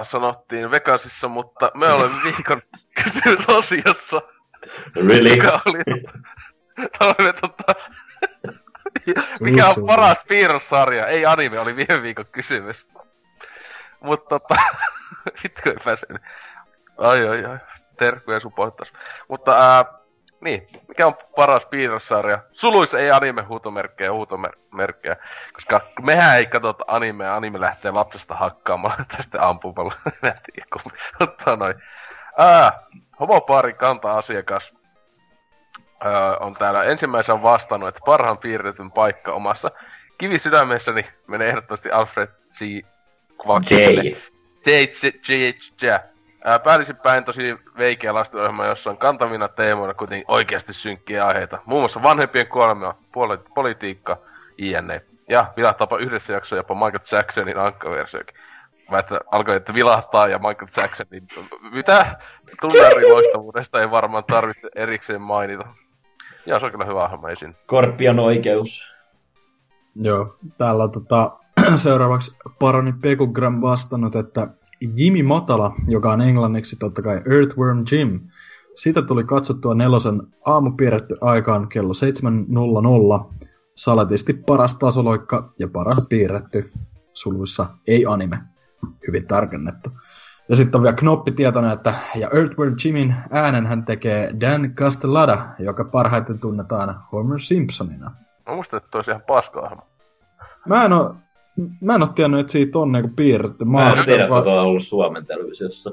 Sanottiin 0.05 0.71
Vegasissa, 0.71 1.29
mutta 1.29 1.71
me 1.75 1.93
olemme 1.93 2.23
viikon 2.25 2.63
kysymysosiossa. 3.03 4.21
Really? 4.97 5.31
Mikä 5.31 5.61
oli, 5.67 5.83
oli 7.01 7.33
tota, 7.33 7.75
mikä 9.41 9.69
on 9.69 9.87
paras 9.87 10.23
piirrossarja? 10.29 11.07
Ei 11.07 11.27
anime, 11.27 11.61
oli 11.61 11.77
viime 11.77 12.03
viikon 12.03 12.27
kysymys. 12.27 12.87
Mutta 14.01 14.39
tota, 14.39 14.63
vittu 15.43 15.71
ei 15.71 15.77
pääse. 15.85 16.07
Ai 16.99 17.29
ai 17.29 17.45
ai, 17.45 17.59
terkkuja 17.99 18.41
supportas. 18.41 18.93
Mutta 19.29 19.53
ää, 19.53 19.85
niin, 20.45 20.67
mikä 20.89 21.07
on 21.07 21.15
paras 21.37 21.67
piirrossarja? 21.67 22.39
Suluissa 22.53 22.99
ei 22.99 23.11
anime 23.11 23.43
huutomerkkejä 23.43 24.13
huutomerkkejä, 24.13 25.17
koska 25.53 25.81
mehän 26.03 26.37
ei 26.37 26.47
katsota 26.47 26.85
animea, 26.87 27.37
anime 27.37 27.61
lähtee 27.61 27.91
lapsesta 27.91 28.35
hakkaamaan 28.35 29.07
tästä 29.17 29.49
ampumalla. 29.49 29.95
Mutta 31.21 31.57
noin. 31.57 31.75
Ää, 32.39 32.73
homopaari 33.21 33.73
kanta-asiakas 33.73 34.75
ää, 36.01 36.37
on 36.37 36.55
täällä 36.55 36.85
ensimmäisen 36.85 37.43
vastannut, 37.43 37.89
että 37.89 38.01
parhaan 38.07 38.39
piirretyn 38.43 38.91
paikka 38.91 39.33
omassa 39.33 39.71
kivisydämessäni 40.19 41.07
menee 41.27 41.49
ehdottomasti 41.49 41.91
Alfred 41.91 42.29
C. 42.53 42.61
J. 43.71 43.75
J. 44.67 44.71
J. 44.71 45.07
J. 45.29 45.33
J. 45.83 46.14
Päällisinpäin 46.65 47.25
tosi 47.25 47.57
veikeä 47.79 48.15
lastenohjelma, 48.15 48.67
jossa 48.67 48.91
on 48.91 48.99
kantavina 48.99 49.49
teemoina 49.49 49.95
kuitenkin 49.95 50.25
oikeasti 50.29 50.75
synkkiä 50.75 51.27
aiheita. 51.27 51.59
Muun 51.67 51.83
muassa 51.83 52.03
vanhempien 52.03 52.47
kuolemia, 52.47 52.95
politiikka, 53.55 54.19
jne. 54.59 55.03
Ja 55.29 55.53
vilahtaapa 55.57 55.99
yhdessä 55.99 56.33
jaksossa 56.33 56.57
jopa 56.57 56.75
Michael 56.75 57.01
Jacksonin 57.13 57.59
ankkaversiokin. 57.59 58.37
Mä 58.91 58.99
että 58.99 59.21
alkoi, 59.33 59.57
että 59.57 59.75
vilahtaa 59.75 60.29
ja 60.29 60.39
Michael 60.39 60.69
Jacksonin... 60.77 61.27
Mitä? 61.73 62.17
Tunnariloistavuudesta 62.61 63.81
ei 63.81 63.91
varmaan 63.91 64.25
tarvitse 64.25 64.69
erikseen 64.75 65.21
mainita. 65.21 65.65
Ja 66.47 66.59
se 66.59 66.67
on 66.67 66.73
kyllä 66.73 66.85
hyvä 66.85 67.05
ohjelma 67.05 67.31
esiin. 67.31 67.57
Korpian 67.67 68.19
oikeus. 68.19 68.95
Joo, 69.95 70.37
täällä 70.59 70.85
on 70.85 70.93
tota, 70.93 71.33
seuraavaksi 71.77 72.37
Paroni 72.59 72.93
Pekugram 72.93 73.61
vastannut, 73.61 74.17
että 74.17 74.49
Jimmy 74.97 75.23
Matala, 75.23 75.75
joka 75.89 76.13
on 76.13 76.21
englanniksi 76.21 76.77
totta 76.77 77.03
kai 77.03 77.17
Earthworm 77.17 77.85
Jim. 77.93 78.21
Sitä 78.75 79.03
tuli 79.03 79.25
katsottua 79.25 79.75
nelosen 79.75 80.23
aamu 80.45 80.71
piirretty 80.71 81.17
aikaan 81.21 81.69
kello 81.69 81.93
7.00. 83.29 83.35
Saletisti 83.75 84.33
paras 84.33 84.75
tasoloikka 84.75 85.53
ja 85.59 85.69
paras 85.69 86.07
piirretty. 86.09 86.73
Suluissa 87.13 87.67
ei 87.87 88.07
anime. 88.07 88.39
Hyvin 89.07 89.27
tarkennettu. 89.27 89.91
Ja 90.49 90.57
sitten 90.57 90.79
on 90.79 90.83
vielä 90.83 90.97
Knoppi 90.97 91.33
tietoinen, 91.33 91.73
että 91.73 91.95
ja 92.15 92.29
Earthworm 92.35 92.75
Jimin 92.85 93.15
äänen 93.31 93.67
hän 93.67 93.85
tekee 93.85 94.35
Dan 94.41 94.75
Castellada, 94.75 95.39
joka 95.59 95.85
parhaiten 95.85 96.39
tunnetaan 96.39 97.01
Homer 97.13 97.41
Simpsonina. 97.41 98.11
Mä 98.47 98.55
muistan, 98.55 98.81
että 98.85 98.99
olisi 98.99 99.11
ihan 99.11 99.23
paska 99.27 99.77
Mä 100.69 100.85
en 100.85 100.93
oo 100.93 101.17
Mä 101.81 101.95
en 101.95 102.03
oo 102.03 102.09
tiennyt, 102.09 102.41
että 102.41 102.53
siitä 102.53 102.79
on 102.79 102.93
niinku 102.93 103.11
piirretty. 103.17 103.65
Mä, 103.65 103.93
en 103.93 104.05
tiedä, 104.05 104.23
että 104.25 104.35
on 104.35 104.47
ollut 104.47 104.83
Suomen 104.83 105.27
televisiossa. 105.27 105.91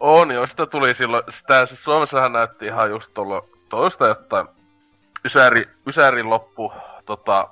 On 0.00 0.30
joo, 0.30 0.46
sitä 0.46 0.66
tuli 0.66 0.94
silloin, 0.94 1.22
sitä 1.28 1.66
siis 1.66 1.84
Suomessahan 1.84 2.32
näytti 2.32 2.66
ihan 2.66 2.90
just 2.90 3.14
tuolla 3.14 3.42
toista 3.68 4.06
jotain 4.06 4.46
Ysäri, 5.24 5.68
Ysärin 5.86 6.30
loppu, 6.30 6.72
tota, 7.06 7.48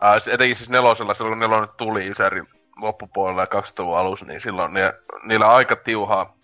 ää, 0.00 0.18
etenkin 0.32 0.56
siis 0.56 0.70
nelosella, 0.70 1.14
silloin 1.14 1.32
kun 1.32 1.38
nelonen 1.38 1.68
tuli 1.76 2.08
Ysärin 2.08 2.46
loppupuolella 2.80 3.42
ja 3.42 3.46
2000 3.46 4.00
alussa, 4.00 4.26
niin 4.26 4.40
silloin 4.40 4.74
ne, 4.74 4.94
niillä 5.22 5.48
aika 5.48 5.76
tiuhaa, 5.76 6.36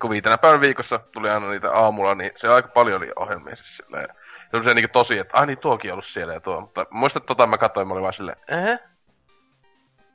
kun 0.00 0.10
viitenä 0.10 0.38
päivän 0.38 0.60
viikossa 0.60 1.00
tuli 1.12 1.30
aina 1.30 1.50
niitä 1.50 1.72
aamulla, 1.72 2.14
niin 2.14 2.32
se 2.36 2.48
aika 2.48 2.68
paljon 2.68 3.02
oli 3.02 3.12
ohjelmia 3.16 3.56
siis 3.56 3.76
silleen. 3.76 4.08
semmoisia 4.50 4.74
niinku 4.74 4.90
tosi, 4.92 5.18
että 5.18 5.36
ai 5.36 5.46
niin 5.46 5.58
tuokin 5.58 5.90
on 5.90 5.92
ollut 5.92 6.06
siellä 6.06 6.34
ja 6.34 6.40
tuo. 6.40 6.60
Mutta 6.60 6.86
muistan, 6.90 7.20
että 7.20 7.26
tota 7.26 7.46
mä 7.46 7.58
katsoin, 7.58 7.88
mä 7.88 7.94
olin 7.94 8.02
vaan 8.02 8.14
silleen, 8.14 8.38
eh? 8.48 8.78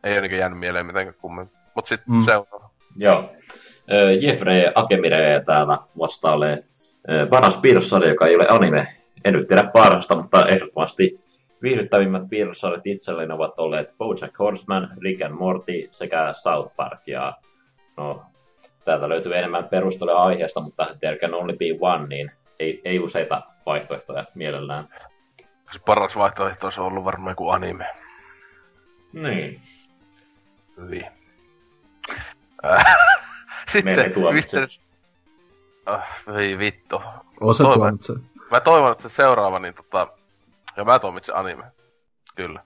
Ei 0.05 0.13
ole 0.13 0.21
niinku 0.21 0.35
jäänyt 0.35 0.59
mieleen 0.59 0.85
mitenkään 0.85 1.15
kummemmin. 1.21 1.55
Mut 1.75 1.87
sit 1.87 2.01
Mm. 2.07 2.25
seuraava. 2.25 2.69
Joo. 2.95 3.31
Jeffrey 4.21 4.71
Akemire 4.75 5.41
täällä 5.45 5.77
vastailee 5.99 6.63
paras 7.29 7.57
piirrossarja, 7.57 8.09
joka 8.09 8.25
ei 8.27 8.35
ole 8.35 8.47
anime. 8.49 8.87
En 9.25 9.33
nyt 9.33 9.47
tiedä 9.47 9.63
parasta, 9.73 10.15
mutta 10.15 10.47
ehdottomasti 10.47 11.19
viihdyttävimmät 11.61 12.23
piirrossarjat 12.29 12.87
itselleen 12.87 13.31
ovat 13.31 13.59
olleet 13.59 13.97
BoJack 13.97 14.39
Horseman, 14.39 14.89
Rick 15.03 15.21
and 15.21 15.33
Morty 15.33 15.87
sekä 15.91 16.33
South 16.33 16.75
Park. 16.75 17.07
Ja 17.07 17.33
no, 17.97 18.23
täältä 18.85 19.09
löytyy 19.09 19.37
enemmän 19.37 19.69
perusteluja 19.69 20.17
aiheesta, 20.17 20.61
mutta 20.61 20.87
there 20.99 21.17
can 21.17 21.33
only 21.33 21.53
be 21.53 21.65
one, 21.79 22.07
niin 22.07 22.31
ei, 22.59 22.81
ei 22.85 22.99
useita 22.99 23.41
vaihtoehtoja 23.65 24.25
mielellään. 24.35 24.87
Se 25.71 25.79
paras 25.85 26.15
vaihtoehto 26.15 26.65
olisi 26.65 26.81
ollut 26.81 27.03
varmaan 27.05 27.31
joku 27.31 27.49
anime. 27.49 27.85
Niin. 29.13 29.61
Hyvin. 30.77 31.05
Äh, 32.65 32.85
ei 33.75 33.81
Sitten 33.81 34.13
tuomitse. 34.13 34.59
Mr. 34.61 34.67
Ah, 35.85 36.07
ei 36.37 36.57
vittu. 36.57 37.01
Osa 37.41 37.63
Toivon. 37.63 37.79
tuomitsee. 37.79 38.15
Mä 38.51 38.59
toivon, 38.59 38.91
että 38.91 39.09
se 39.09 39.15
seuraava, 39.15 39.59
niin 39.59 39.73
tota... 39.73 40.07
Ja 40.77 40.83
mä 40.83 40.99
tuomitsen 40.99 41.35
anime. 41.35 41.63
Kyllä. 42.35 42.63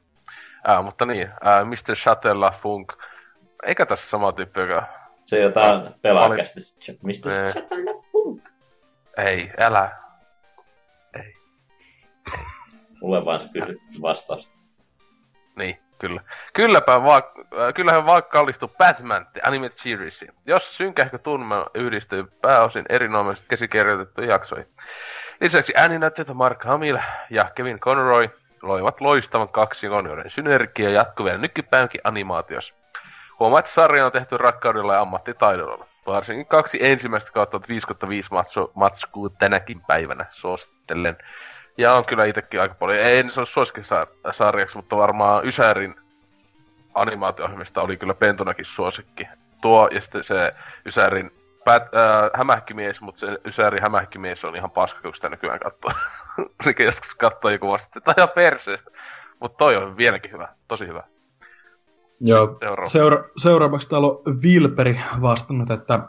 Ää, 0.67 0.81
mutta 0.81 1.05
niin, 1.05 1.29
ää, 1.43 1.65
Mr. 1.65 1.95
Shatella 1.95 2.51
Funk. 2.51 2.93
Eikä 3.65 3.85
tässä 3.85 4.09
sama 4.09 4.31
tyyppi, 4.31 4.59
joka... 4.59 4.87
Se 5.25 5.39
jotain 5.39 5.93
pelaakästi. 6.01 6.59
Mistä 7.03 7.45
Eh. 7.45 7.53
se 7.53 7.61
tällä 7.61 7.91
funk? 8.11 8.49
Ei, 9.17 9.51
älä. 9.57 9.91
Mulle 13.01 13.25
vaan 13.25 13.39
se 13.39 13.47
kysy 13.53 13.79
vastaus. 14.01 14.51
Niin, 15.55 15.77
kyllä. 15.99 16.21
Kylläpä 16.53 17.03
vaan, 17.03 17.23
äh, 17.37 17.73
kyllähän 17.73 18.05
vaan 18.05 18.23
kallistuu 18.23 18.71
Batman 18.77 19.27
The 19.33 19.41
Animated 19.43 19.77
Seriesiin. 19.77 20.33
Jos 20.45 20.77
synkähkö 20.77 21.17
tunnelma 21.17 21.65
yhdistyy 21.73 22.25
pääosin 22.41 22.85
erinomaisesti 22.89 23.47
käsikirjoitettuihin 23.49 24.29
jaksoihin. 24.29 24.67
Lisäksi 25.41 25.73
ääninäyttelijät 25.75 26.37
Mark 26.37 26.63
Hamill 26.63 26.97
ja 27.29 27.51
Kevin 27.55 27.79
Conroy 27.79 28.29
loivat 28.61 29.01
loistavan 29.01 29.49
kaksikon, 29.49 30.05
joiden 30.05 30.31
synergia 30.31 30.89
jatkuu 30.89 31.25
vielä 31.25 31.37
nykypäivänkin 31.37 32.01
animaatiossa. 32.03 32.73
Huomaa, 33.39 33.59
että 33.59 33.71
sarja 33.71 34.05
on 34.05 34.11
tehty 34.11 34.37
rakkaudella 34.37 34.93
ja 34.93 35.01
ammattitaidolla. 35.01 35.85
Varsinkin 36.07 36.45
kaksi 36.45 36.77
ensimmäistä 36.81 37.31
kautta 37.31 37.61
5 37.69 37.87
5 38.07 38.31
matso, 38.31 38.71
matskua 38.75 39.29
tänäkin 39.29 39.81
päivänä 39.87 40.25
suosittelen. 40.29 41.17
Ja 41.79 41.93
on 41.93 42.05
kyllä 42.05 42.25
itsekin 42.25 42.61
aika 42.61 42.75
paljon, 42.75 42.99
ei 42.99 43.29
se 43.29 43.39
ole 43.39 43.45
suosikkisarjaksi, 43.45 44.75
mutta 44.75 44.97
varmaan 44.97 45.47
Ysärin 45.47 45.95
animaatio-ohjelmista 46.93 47.81
oli 47.81 47.97
kyllä 47.97 48.13
Pentunakin 48.13 48.65
suosikki. 48.65 49.27
Tuo 49.61 49.89
ja 49.91 50.01
sitten 50.01 50.23
se 50.23 50.51
Ysärin 50.85 51.31
pät, 51.65 51.83
äh, 51.83 52.29
hämähäkkimies, 52.33 53.01
mutta 53.01 53.19
se 53.19 53.37
Ysärin 53.45 53.81
hämähäkkimies 53.81 54.45
on 54.45 54.55
ihan 54.55 54.71
paska, 54.71 55.01
kun 55.01 55.15
sitä 55.15 55.29
nykyään 55.29 55.59
katsoo. 55.59 55.91
Sekin 56.63 56.85
joskus 56.85 57.15
katsoo 57.15 57.51
joku 57.51 57.67
vasta, 57.67 57.99
että 57.99 58.13
ihan 58.17 58.29
perseestä. 58.35 58.91
Mutta 59.39 59.57
toi 59.57 59.75
on 59.77 59.97
vieläkin 59.97 60.31
hyvä, 60.31 60.47
tosi 60.67 60.87
hyvä. 60.87 61.03
Joo. 62.21 62.59
Seura- 62.85 63.23
seuraavaksi 63.37 63.89
täällä 63.89 64.07
on 64.07 64.21
Vilperi 64.41 64.99
vastannut, 65.21 65.71
että 65.71 65.99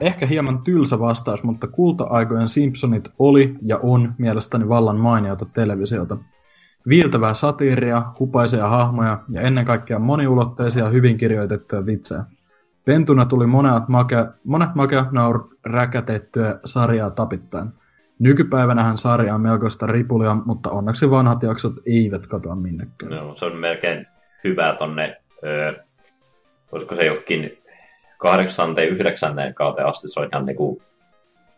ehkä 0.00 0.26
hieman 0.26 0.62
tylsä 0.62 0.98
vastaus, 0.98 1.44
mutta 1.44 1.66
kulta-aikojen 1.66 2.48
Simpsonit 2.48 3.08
oli 3.18 3.54
ja 3.62 3.78
on 3.82 4.14
mielestäni 4.18 4.68
vallan 4.68 5.00
mainiota 5.00 5.46
televisiota. 5.54 6.16
Viiltävää 6.88 7.34
satiiria, 7.34 8.02
hupaisia 8.18 8.68
hahmoja 8.68 9.20
ja 9.28 9.40
ennen 9.40 9.64
kaikkea 9.64 9.98
moniulotteisia 9.98 10.88
hyvin 10.88 11.18
kirjoitettuja 11.18 11.86
vitsejä. 11.86 12.24
Pentuna 12.84 13.24
tuli 13.24 13.46
monet 13.46 13.88
makea, 13.88 14.26
monet 14.44 14.74
makea 14.74 15.06
naur 15.10 15.48
räkätettyä 15.64 16.60
sarjaa 16.64 17.10
tapittain. 17.10 17.68
Nykypäivänähän 18.18 18.98
sarja 18.98 19.34
on 19.34 19.40
melkoista 19.40 19.86
ripulia, 19.86 20.34
mutta 20.44 20.70
onneksi 20.70 21.10
vanhat 21.10 21.42
jaksot 21.42 21.72
eivät 21.86 22.26
katoa 22.26 22.56
minnekään. 22.56 23.12
No, 23.12 23.34
se 23.34 23.44
on 23.44 23.56
melkein 23.56 24.06
hyvä 24.44 24.74
tonne, 24.78 25.16
öö, 25.44 25.72
olisiko 26.72 26.94
se 26.94 27.06
johonkin 27.06 27.57
kahdeksanteen, 28.18 28.88
yhdeksänteen 28.88 29.54
kauteen 29.54 29.86
asti, 29.86 30.08
se 30.08 30.20
on 30.20 30.28
ihan 30.32 30.46
niinku, 30.46 30.82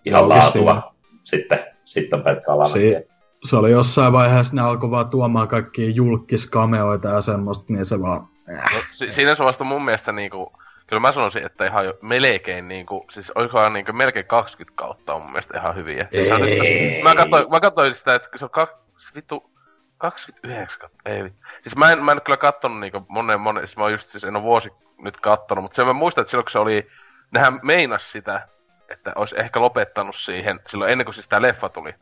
ihan 0.05 0.21
Joo, 0.21 0.29
laatua. 0.29 0.95
Sitten, 1.25 1.59
sitten 1.85 2.19
on 2.19 2.25
pelkkä 2.25 2.53
alamäkiä. 2.53 2.99
Se, 3.01 3.07
se 3.45 3.57
oli 3.57 3.71
jossain 3.71 4.13
vaiheessa, 4.13 4.57
ne 4.57 4.63
alkoi 4.63 4.91
vaan 4.91 5.11
tuomaan 5.11 5.49
kaikkia 5.49 5.91
julkiskameoita 5.91 7.09
ja 7.09 7.21
semmoista, 7.21 7.65
niin 7.69 7.87
se 7.87 8.01
vaan... 8.01 8.29
Äh. 8.55 8.75
No, 8.75 8.81
si- 8.93 9.13
siinä 9.13 9.35
se 9.35 9.45
vasta 9.45 9.65
mun 9.65 9.85
mielestä 9.85 10.13
niinku, 10.13 10.53
kyllä 10.87 11.01
mä 11.01 11.13
sanoisin, 11.13 11.47
että 11.47 11.67
ihan 11.67 11.85
jo 11.85 11.99
melkein 12.03 12.69
niinku, 12.69 13.07
siis 13.11 13.31
olikohan 13.35 13.73
niinku 13.73 13.93
melkein 13.93 14.27
20 14.27 14.77
kautta 14.77 15.15
on 15.15 15.23
mun 15.23 15.31
mielestä 15.31 15.59
ihan 15.59 15.77
hyviä. 15.77 16.09
Siis 16.13 16.31
nyt, 16.41 17.03
mä, 17.03 17.15
katsoin, 17.15 17.51
mä 17.51 17.61
katsoin 17.61 17.95
sitä, 17.95 18.15
että 18.15 18.29
se 18.37 18.45
on 18.45 18.51
kak, 18.51 18.71
vittu 19.15 19.51
29 19.99 20.81
kautta, 20.81 21.11
ei 21.11 21.25
vittu. 21.25 21.39
Siis 21.63 21.77
mä 21.77 21.93
en, 21.93 22.05
mä 22.05 22.13
en 22.13 22.23
kyllä 22.23 22.37
kattonut 22.37 22.81
niinku 22.81 23.07
monen 23.09 23.41
monen, 23.41 23.67
siis 23.67 23.77
mä 23.77 23.83
oon 23.83 23.93
just 23.93 24.11
siis 24.11 24.25
en 24.25 24.37
oo 24.37 24.43
vuosi 24.43 24.73
nyt 24.99 25.21
kattonut, 25.21 25.63
mutta 25.63 25.77
se 25.77 25.85
mä 25.85 25.93
muistan, 25.93 26.23
että 26.23 26.31
silloin 26.31 26.45
kun 26.45 26.51
se 26.51 26.59
oli, 26.59 26.89
nehän 27.31 27.61
meinas 27.63 28.13
sitä, 28.13 28.49
että 28.89 29.13
olisi 29.17 29.35
ehkä 29.39 29.61
lopettanut 29.61 30.17
siihen, 30.17 30.61
silloin 30.67 30.93
ennen 30.93 31.05
kuin 31.05 31.15
siis 31.15 31.29
tää 31.29 31.43
leffa 31.43 31.69
tuli. 31.69 31.95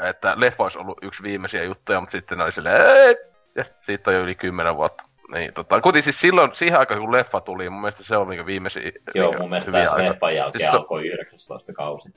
Että 0.00 0.34
leffa 0.36 0.62
olisi 0.62 0.78
ollut 0.78 0.98
yksi 1.02 1.22
viimeisiä 1.22 1.64
juttuja, 1.64 2.00
mutta 2.00 2.12
sitten 2.12 2.38
ne 2.38 2.44
oli 2.44 2.52
silleen, 2.52 3.16
ja 3.54 3.64
siitä 3.80 4.10
on 4.10 4.16
jo 4.16 4.22
yli 4.22 4.34
10 4.34 4.76
vuotta. 4.76 5.02
Niin, 5.32 5.54
tota, 5.54 5.80
kuitenkin 5.80 6.04
siis 6.04 6.20
silloin, 6.20 6.54
siihen 6.54 6.78
aikaan 6.78 7.00
kun 7.00 7.12
leffa 7.12 7.40
tuli, 7.40 7.70
mun 7.70 7.80
mielestä 7.80 8.04
se 8.04 8.16
on 8.16 8.28
niinku 8.28 8.46
viimeisiä 8.46 8.82
Joo, 9.14 9.26
niinku 9.26 9.42
mun 9.42 9.50
mielestä 9.50 9.72
leffan 9.96 10.34
jälkeen 10.34 10.60
Siis 10.60 10.74
alkoi 10.74 11.08
19 11.08 11.72
kausi. 11.72 12.08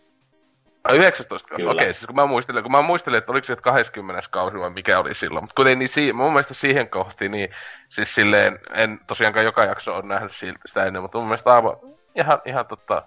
Ai 0.85 0.97
19 0.97 1.49
kausi, 1.49 1.61
Kyllä. 1.63 1.71
okei, 1.81 1.93
siis 1.93 2.07
kun 2.07 2.15
mä 2.15 2.25
muistelin, 2.25 2.63
kun 2.63 2.71
mä 2.71 2.81
muistelin, 2.81 3.17
että 3.17 3.31
oliko 3.31 3.45
se 3.45 3.53
että 3.53 3.63
20 3.63 4.21
kausi 4.31 4.59
vai 4.59 4.69
mikä 4.69 4.99
oli 4.99 5.13
silloin, 5.15 5.43
mutta 5.43 5.55
kuitenkin 5.55 5.79
niin 5.79 5.89
si- 5.89 6.13
mun 6.13 6.31
mielestä 6.31 6.53
siihen 6.53 6.89
kohti, 6.89 7.29
niin 7.29 7.49
siis 7.89 8.15
silleen, 8.15 8.59
en 8.73 8.99
tosiaankaan 9.07 9.45
joka 9.45 9.63
jakso 9.65 9.95
on 9.95 10.07
nähnyt 10.07 10.31
siltä 10.35 10.59
sitä 10.65 10.85
ennen, 10.85 11.01
mutta 11.01 11.17
mun 11.17 11.27
mielestä 11.27 11.53
aivan 11.53 11.77
ihan, 12.15 12.41
ihan 12.45 12.65
tota, 12.65 13.03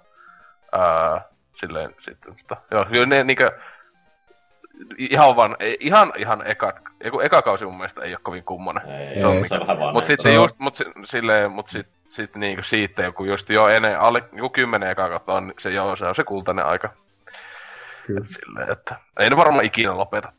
ää, 0.72 1.20
silleen 1.54 1.94
sitten, 2.00 2.36
tota, 2.36 2.62
joo, 2.70 2.84
kyllä 2.92 3.06
ne 3.06 3.24
niinkö, 3.24 3.52
ihan 4.98 5.36
vaan, 5.36 5.56
ei- 5.60 5.76
ihan, 5.80 6.12
ihan 6.16 6.46
eka, 6.46 6.72
eiku, 7.04 7.20
eka 7.20 7.42
kausi 7.42 7.64
mun 7.64 7.76
mielestä 7.76 8.02
ei 8.02 8.12
ole 8.12 8.20
kovin 8.22 8.44
kummonen. 8.44 8.88
Ei, 8.90 9.20
Se 9.20 9.26
on 9.26 9.34
se, 9.34 9.40
niinku- 9.40 9.54
on 9.54 9.60
vähän 9.60 9.78
vaan 9.80 9.94
Mut 9.94 10.06
sit 10.06 10.20
se 10.20 10.32
Joo. 10.32 10.44
just, 10.44 10.58
mut 10.58 10.74
si, 10.74 10.84
silleen, 11.04 11.50
mut 11.52 11.68
sit, 11.68 11.86
sit 12.08 12.36
niinku 12.36 12.62
siitä 12.62 13.02
joku 13.02 13.24
just 13.24 13.50
jo 13.50 13.68
ennen, 13.68 14.00
alle 14.00 14.24
joku 14.32 14.48
kymmenen 14.50 14.90
eka 14.90 15.08
kautta 15.08 15.32
on 15.32 15.54
se 15.58 15.70
joo, 15.70 15.96
se 15.96 16.04
on 16.06 16.14
se 16.14 16.24
kultainen 16.24 16.64
aika. 16.66 16.88
Kyllä. 18.08 18.24
Et 18.24 18.30
silleen, 18.30 18.72
että 18.72 18.96
ei 19.18 19.30
ne 19.30 19.36
varmaan 19.36 19.64
ikinä 19.64 19.96
lopeta 19.96 20.32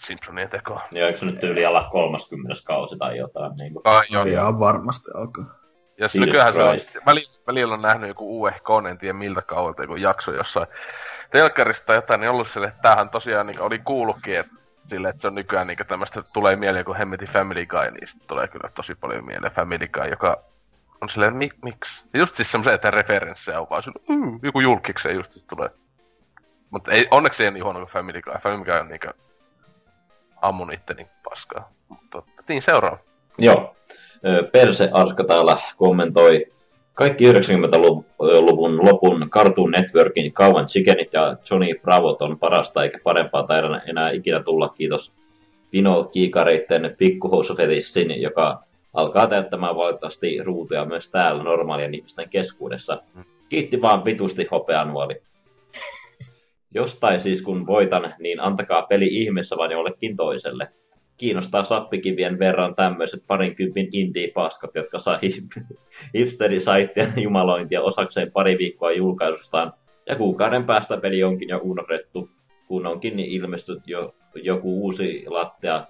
Simpsonien 0.00 0.48
tekoa. 0.48 0.80
Niin 0.90 1.04
eikö 1.04 1.18
se 1.18 1.26
nyt 1.26 1.40
tyyli 1.40 1.66
alla 1.66 1.88
30 1.92 2.54
kausi 2.64 2.98
tai 2.98 3.18
jotain? 3.18 3.52
Niin 3.56 3.72
kuin. 3.72 3.82
Ai 3.84 4.04
joo. 4.08 4.24
Ihan 4.24 4.60
varmasti 4.60 5.10
alkaa. 5.14 5.44
Ja 5.44 6.04
Jesus 6.04 6.20
nykyään 6.20 6.54
se 6.54 6.62
on, 6.62 6.76
välillä, 7.06 7.30
välillä 7.46 7.74
on 7.74 7.82
nähnyt 7.82 8.08
joku 8.08 8.42
UEHK, 8.42 8.68
en 8.90 8.98
tiedä 8.98 9.12
miltä 9.12 9.42
kaudelta, 9.42 9.82
joku 9.82 9.96
jakso 9.96 10.32
jossain 10.32 10.66
telkkarista 11.30 11.86
tai 11.86 11.96
jotain, 11.96 12.20
niin 12.20 12.30
ollut 12.30 12.48
sille, 12.48 12.66
että 12.66 12.82
tämähän 12.82 13.08
tosiaan 13.08 13.46
niin 13.46 13.60
oli 13.60 13.78
kuullutkin, 13.78 14.38
että 14.38 14.52
sille, 14.86 15.08
että 15.08 15.22
se 15.22 15.28
on 15.28 15.34
nykyään 15.34 15.66
niin 15.66 15.78
tämmöistä, 15.88 16.22
tulee 16.32 16.56
mieleen 16.56 16.80
joku 16.80 16.94
hemmetin 16.94 17.28
Family 17.28 17.66
Guy, 17.66 17.90
niin 17.90 18.08
sitten 18.08 18.28
tulee 18.28 18.48
kyllä 18.48 18.70
tosi 18.74 18.94
paljon 18.94 19.26
mieleen 19.26 19.52
Family 19.52 19.88
Guy, 19.88 20.08
joka 20.10 20.42
on 21.00 21.08
silleen, 21.08 21.36
mik, 21.36 21.54
miksi? 21.62 22.04
Ja 22.14 22.20
just 22.20 22.34
siis 22.34 22.52
semmoisia, 22.52 22.74
että 22.74 22.90
referenssejä 22.90 23.60
on 23.60 23.66
vaan 23.70 23.82
sille, 23.82 24.00
mm, 24.08 24.40
joku 24.42 24.60
julkikseen 24.60 25.16
just 25.16 25.32
siis 25.32 25.44
tulee. 25.44 25.70
Mutta 26.70 26.90
ei, 26.90 27.06
onneksi 27.10 27.42
ei 27.42 27.48
ole 27.48 27.54
niin 27.54 27.64
huono 27.64 27.78
kuin 27.78 27.92
Family 27.92 28.22
Guy. 28.22 28.34
Family 28.42 28.64
Guy 28.64 28.74
on 28.74 28.88
niinkö 28.88 29.12
ammun 30.42 30.72
itteni 30.72 31.06
paskaa. 31.24 31.72
Mutta 31.88 32.22
niin 32.48 32.62
seuraava. 32.62 32.98
Joo. 33.38 33.76
Perse 34.52 34.90
Arska 34.92 35.24
täällä 35.24 35.56
kommentoi. 35.76 36.46
Kaikki 36.94 37.32
90-luvun 37.32 38.84
lopun 38.84 39.30
Cartoon 39.30 39.70
Networkin 39.70 40.32
Kauan 40.32 40.66
Chickenit 40.66 41.12
ja 41.12 41.36
Johnny 41.50 41.74
Bravot 41.82 42.22
on 42.22 42.38
parasta 42.38 42.82
eikä 42.82 42.98
parempaa 43.04 43.42
taida 43.42 43.80
enää 43.86 44.10
ikinä 44.10 44.42
tulla. 44.42 44.68
Kiitos 44.68 45.16
Pino 45.70 46.04
Kiikareitten 46.04 46.94
pikkuhousufetissin, 46.98 48.22
joka 48.22 48.62
alkaa 48.94 49.26
täyttämään 49.26 49.76
valitettavasti 49.76 50.42
ruutuja 50.42 50.84
myös 50.84 51.10
täällä 51.10 51.42
normaalien 51.42 51.94
ihmisten 51.94 52.28
keskuudessa. 52.28 53.02
Kiitti 53.48 53.82
vaan 53.82 54.04
vitusti 54.04 54.48
hopeanuoli. 54.50 55.22
Jostain 56.76 57.20
siis 57.20 57.42
kun 57.42 57.66
voitan, 57.66 58.14
niin 58.18 58.40
antakaa 58.40 58.82
peli 58.82 59.06
ihmeessä 59.06 59.56
vaan 59.56 59.70
jollekin 59.70 60.16
toiselle 60.16 60.68
kiinnostaa 61.16 61.64
sappikivien 61.64 62.38
verran 62.38 62.74
tämmöiset 62.74 63.22
parinkympin 63.26 63.88
indie-paskat, 63.92 64.70
jotka 64.74 64.98
sai 64.98 65.18
hipsterisaittien 66.18 67.12
jumalointia 67.16 67.82
osakseen 67.82 68.32
pari 68.32 68.58
viikkoa 68.58 68.92
julkaisustaan, 68.92 69.72
ja 70.08 70.16
kuukauden 70.16 70.64
päästä 70.64 70.96
peli 70.96 71.22
onkin 71.22 71.48
jo 71.48 71.60
unohdettu. 71.62 72.30
kun 72.66 72.86
onkin 72.86 73.16
niin 73.16 73.30
ilmestynyt 73.30 73.82
jo 73.86 74.14
joku 74.34 74.82
uusi 74.82 75.24
lattea 75.26 75.86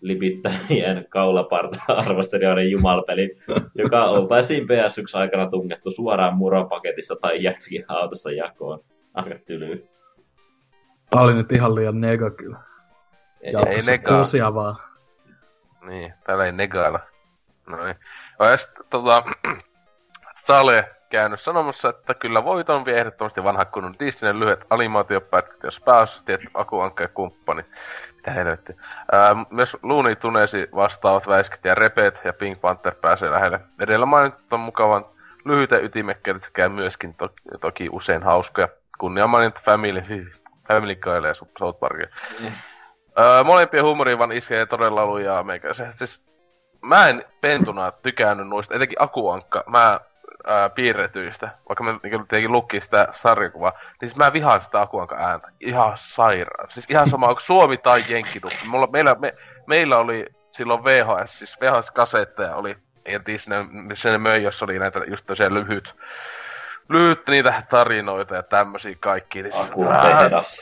lipittäjien 0.00 1.06
kaulaparta 1.08 1.78
arvostelijoiden 2.06 2.70
jumalpeli, 2.70 3.34
joka 3.74 4.04
oltaisiin 4.04 4.64
PS1 4.64 5.18
aikana 5.18 5.46
tungettu 5.46 5.90
suoraan 5.90 6.36
muropaketista 6.36 7.16
tai 7.20 7.42
Jätsikin 7.42 7.84
autosta 7.88 8.32
jakoon. 8.32 8.84
Aika 9.14 9.38
tyly. 9.46 9.95
Tää 11.10 11.22
oli 11.22 11.34
nyt 11.34 11.52
ihan 11.52 11.74
liian 11.74 12.00
nega 12.00 12.30
kyllä. 12.30 12.58
Ei, 13.40 13.52
Jatkossa 13.52 13.90
negaa. 13.90 14.18
Tosia 14.18 14.54
vaan. 14.54 14.76
Niin, 15.86 16.14
täällä 16.24 16.44
ei 16.44 16.52
negailla. 16.52 17.00
No 17.66 17.84
niin. 17.84 17.96
Ja 18.38 18.56
sitten 18.56 18.84
tota, 18.90 19.22
Sale 20.46 20.96
käynyt 21.10 21.40
sanomassa, 21.40 21.88
että 21.88 22.14
kyllä 22.14 22.44
voiton 22.44 22.84
vie 22.84 22.98
ehdottomasti 22.98 23.44
vanha 23.44 23.64
kunnon 23.64 23.94
Disneyn 24.00 24.40
lyhyet 24.40 24.66
animaatiopätkät, 24.70 25.62
jos 25.62 25.80
pääosassa 25.80 26.24
tietty 26.24 26.46
Akuankka 26.54 27.04
ja 27.04 27.08
kumppani. 27.08 27.64
Mitä 28.16 28.30
helvettiä. 28.30 28.76
Myös 29.50 29.76
Looney 29.82 30.16
Tunesi 30.16 30.68
vastaavat 30.74 31.28
väisket 31.28 31.64
ja 31.64 31.74
repeet 31.74 32.20
ja 32.24 32.32
Pink 32.32 32.60
Panther 32.60 32.94
pääsee 32.94 33.30
lähelle. 33.30 33.60
Edellä 33.80 34.06
mainitut 34.06 34.52
on 34.52 34.60
mukavan 34.60 35.04
lyhyitä 35.44 35.78
ytimekkeitä 35.78 36.40
sekä 36.40 36.68
myöskin 36.68 37.14
toki, 37.14 37.42
toki 37.60 37.88
usein 37.92 38.22
hauskoja. 38.22 38.68
Kunnia 38.98 39.26
mainita 39.26 39.60
Family, 39.64 40.02
Family 40.68 40.94
Guylle 40.94 41.28
ja 41.28 41.34
South 41.34 41.80
Parkia. 41.80 42.06
Öö, 43.18 43.44
molempien 43.44 43.84
huumoriin 43.84 44.18
vaan 44.18 44.32
iskee 44.32 44.66
todella 44.66 45.06
lujaa 45.06 45.42
meikä. 45.42 45.74
Se, 45.74 45.86
siis, 45.90 46.26
mä 46.82 47.08
en 47.08 47.24
pentuna 47.40 47.92
tykännyt 47.92 48.48
noista, 48.48 48.74
etenkin 48.74 49.02
Akuankka, 49.02 49.64
mä 49.66 50.00
ää, 50.46 50.68
piirretyistä, 50.68 51.50
vaikka 51.68 51.84
mä 51.84 51.90
niin 51.90 52.00
tietenkin 52.10 52.52
lukkin 52.52 52.82
sitä 52.82 53.08
sarjakuvaa, 53.10 53.72
niin 54.00 54.08
siis 54.08 54.16
mä 54.16 54.32
vihaan 54.32 54.62
sitä 54.62 54.80
Akuanka 54.80 55.16
ääntä. 55.16 55.48
Ihan 55.60 55.92
sairaan. 55.94 56.70
Siis 56.70 56.90
ihan 56.90 57.08
sama, 57.08 57.28
onko 57.28 57.40
Suomi 57.40 57.76
tai 57.76 58.04
Jenkkiduppi. 58.08 58.68
Mulla, 58.68 58.86
meillä, 58.86 59.16
me, 59.18 59.34
meillä 59.66 59.98
oli 59.98 60.26
silloin 60.50 60.84
VHS, 60.84 61.38
siis 61.38 61.56
VHS-kasetteja 61.60 62.56
oli, 62.56 62.76
ja 63.08 63.26
Disney, 63.26 63.62
missä 63.70 64.10
ne 64.10 64.18
möi, 64.18 64.42
jossa 64.42 64.64
oli 64.64 64.78
näitä 64.78 65.00
just 65.06 65.26
tosiaan 65.26 65.54
lyhyt, 65.54 65.94
lyhyt 66.88 67.26
niitä 67.28 67.62
tarinoita 67.70 68.34
ja 68.34 68.42
tämmösiä 68.42 68.96
kaikki. 69.00 69.42
Niin, 69.42 69.52
siis- 69.52 69.64
Aku 69.66 69.82
on 69.88 69.96
tehdas. 70.02 70.60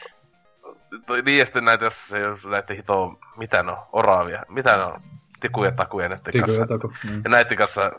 niin 1.25 1.39
ja 1.39 1.45
sitten 1.45 1.65
näitä, 1.65 1.85
jos 1.85 2.09
se 2.09 2.19
jos 2.19 2.45
näitä 2.45 2.75
hito, 2.75 3.19
mitä 3.37 3.63
ne 3.63 3.73
on, 3.73 3.79
oraavia, 3.93 4.43
mitä 4.49 4.77
ne 4.77 4.85
on, 4.85 5.01
tikuja 5.41 5.73
takuja 5.73 6.09
näiden 6.09 6.33
Tiku 6.33 6.47
kanssa. 6.47 6.61
ja 6.61 6.67
taku. 6.67 6.93
Mm. 7.11 7.21
Ja 7.25 7.31
näiden 7.31 7.59
kanssa, 7.59 7.93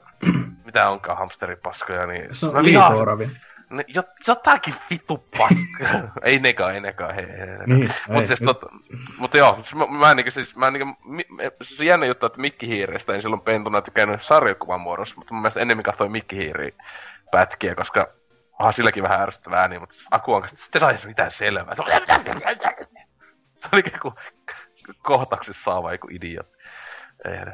mitä 0.65 0.89
onkaan 0.89 1.18
hamsteripaskoja, 1.18 2.06
niin... 2.07 2.27
Se 2.31 2.45
on 2.45 2.53
vihaan- 2.53 2.64
liito-oravia. 2.91 3.30
Ne, 3.69 3.84
jot, 3.88 4.07
jotakin 4.27 4.76
vitu 4.89 5.18
paska. 5.38 5.99
ei 6.23 6.39
nekaan, 6.39 6.73
ei 6.73 6.81
nekaan, 6.81 7.15
hei, 7.15 7.27
hei, 7.27 7.38
hei. 7.38 7.57
Niin, 7.68 7.91
Mut 8.07 8.19
ei, 8.19 8.26
siis 8.26 8.39
tot, 8.39 8.61
mut 9.18 9.34
joo, 9.34 9.53
siis 9.56 9.76
mä, 9.76 9.85
mä 9.88 10.11
en 10.11 10.18
niinku 10.18 10.31
siis, 10.31 10.56
mä 10.56 10.68
en 10.68 10.73
niinku, 10.73 10.95
mi, 11.03 11.26
se 11.61 11.84
on 11.84 11.88
jännä 11.88 12.06
juttu, 12.06 12.26
että 12.26 12.41
Mikkihiirestä 12.41 13.14
en 13.14 13.22
silloin 13.22 13.41
pentuna 13.41 13.81
tykännyt 13.81 14.23
sarjakuvan 14.23 14.81
muodossa, 14.81 15.15
mutta 15.18 15.34
mun 15.34 15.41
mielestä 15.41 15.60
enemmän 15.60 15.84
katsoin 15.84 16.11
Mikkihiiriä 16.11 16.72
pätkiä, 17.31 17.76
koska 17.76 18.07
onhan 18.60 18.73
silläkin 18.73 19.03
vähän 19.03 19.22
ärsyttävää 19.22 19.61
ääni, 19.61 19.80
mutta 19.80 19.95
Aku 20.11 20.34
on 20.34 20.41
kanssa, 20.41 20.64
sitten 20.64 20.80
saisi 20.80 21.07
mitään 21.07 21.31
selvää. 21.31 21.76
Se 21.76 21.81
oli, 21.81 21.91
se 23.61 23.69
oli 23.73 23.84
joku 23.93 24.14
kohtauksessa 25.03 25.64
saava 25.64 25.91
joku. 25.91 26.07
Ei 27.26 27.38
edes. 27.38 27.53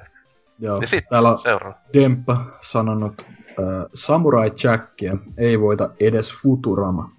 Joo, 0.60 0.82
Ja 0.82 0.88
sit 0.88 1.06
täällä 1.10 1.30
on 1.30 1.40
seuraava. 1.40 1.78
Demppa 1.94 2.38
sanonut, 2.60 3.14
äh, 3.50 3.56
Samurai 3.94 4.52
Jackia 4.64 5.18
ei 5.38 5.60
voita 5.60 5.90
edes 6.00 6.42
Futurama. 6.42 7.10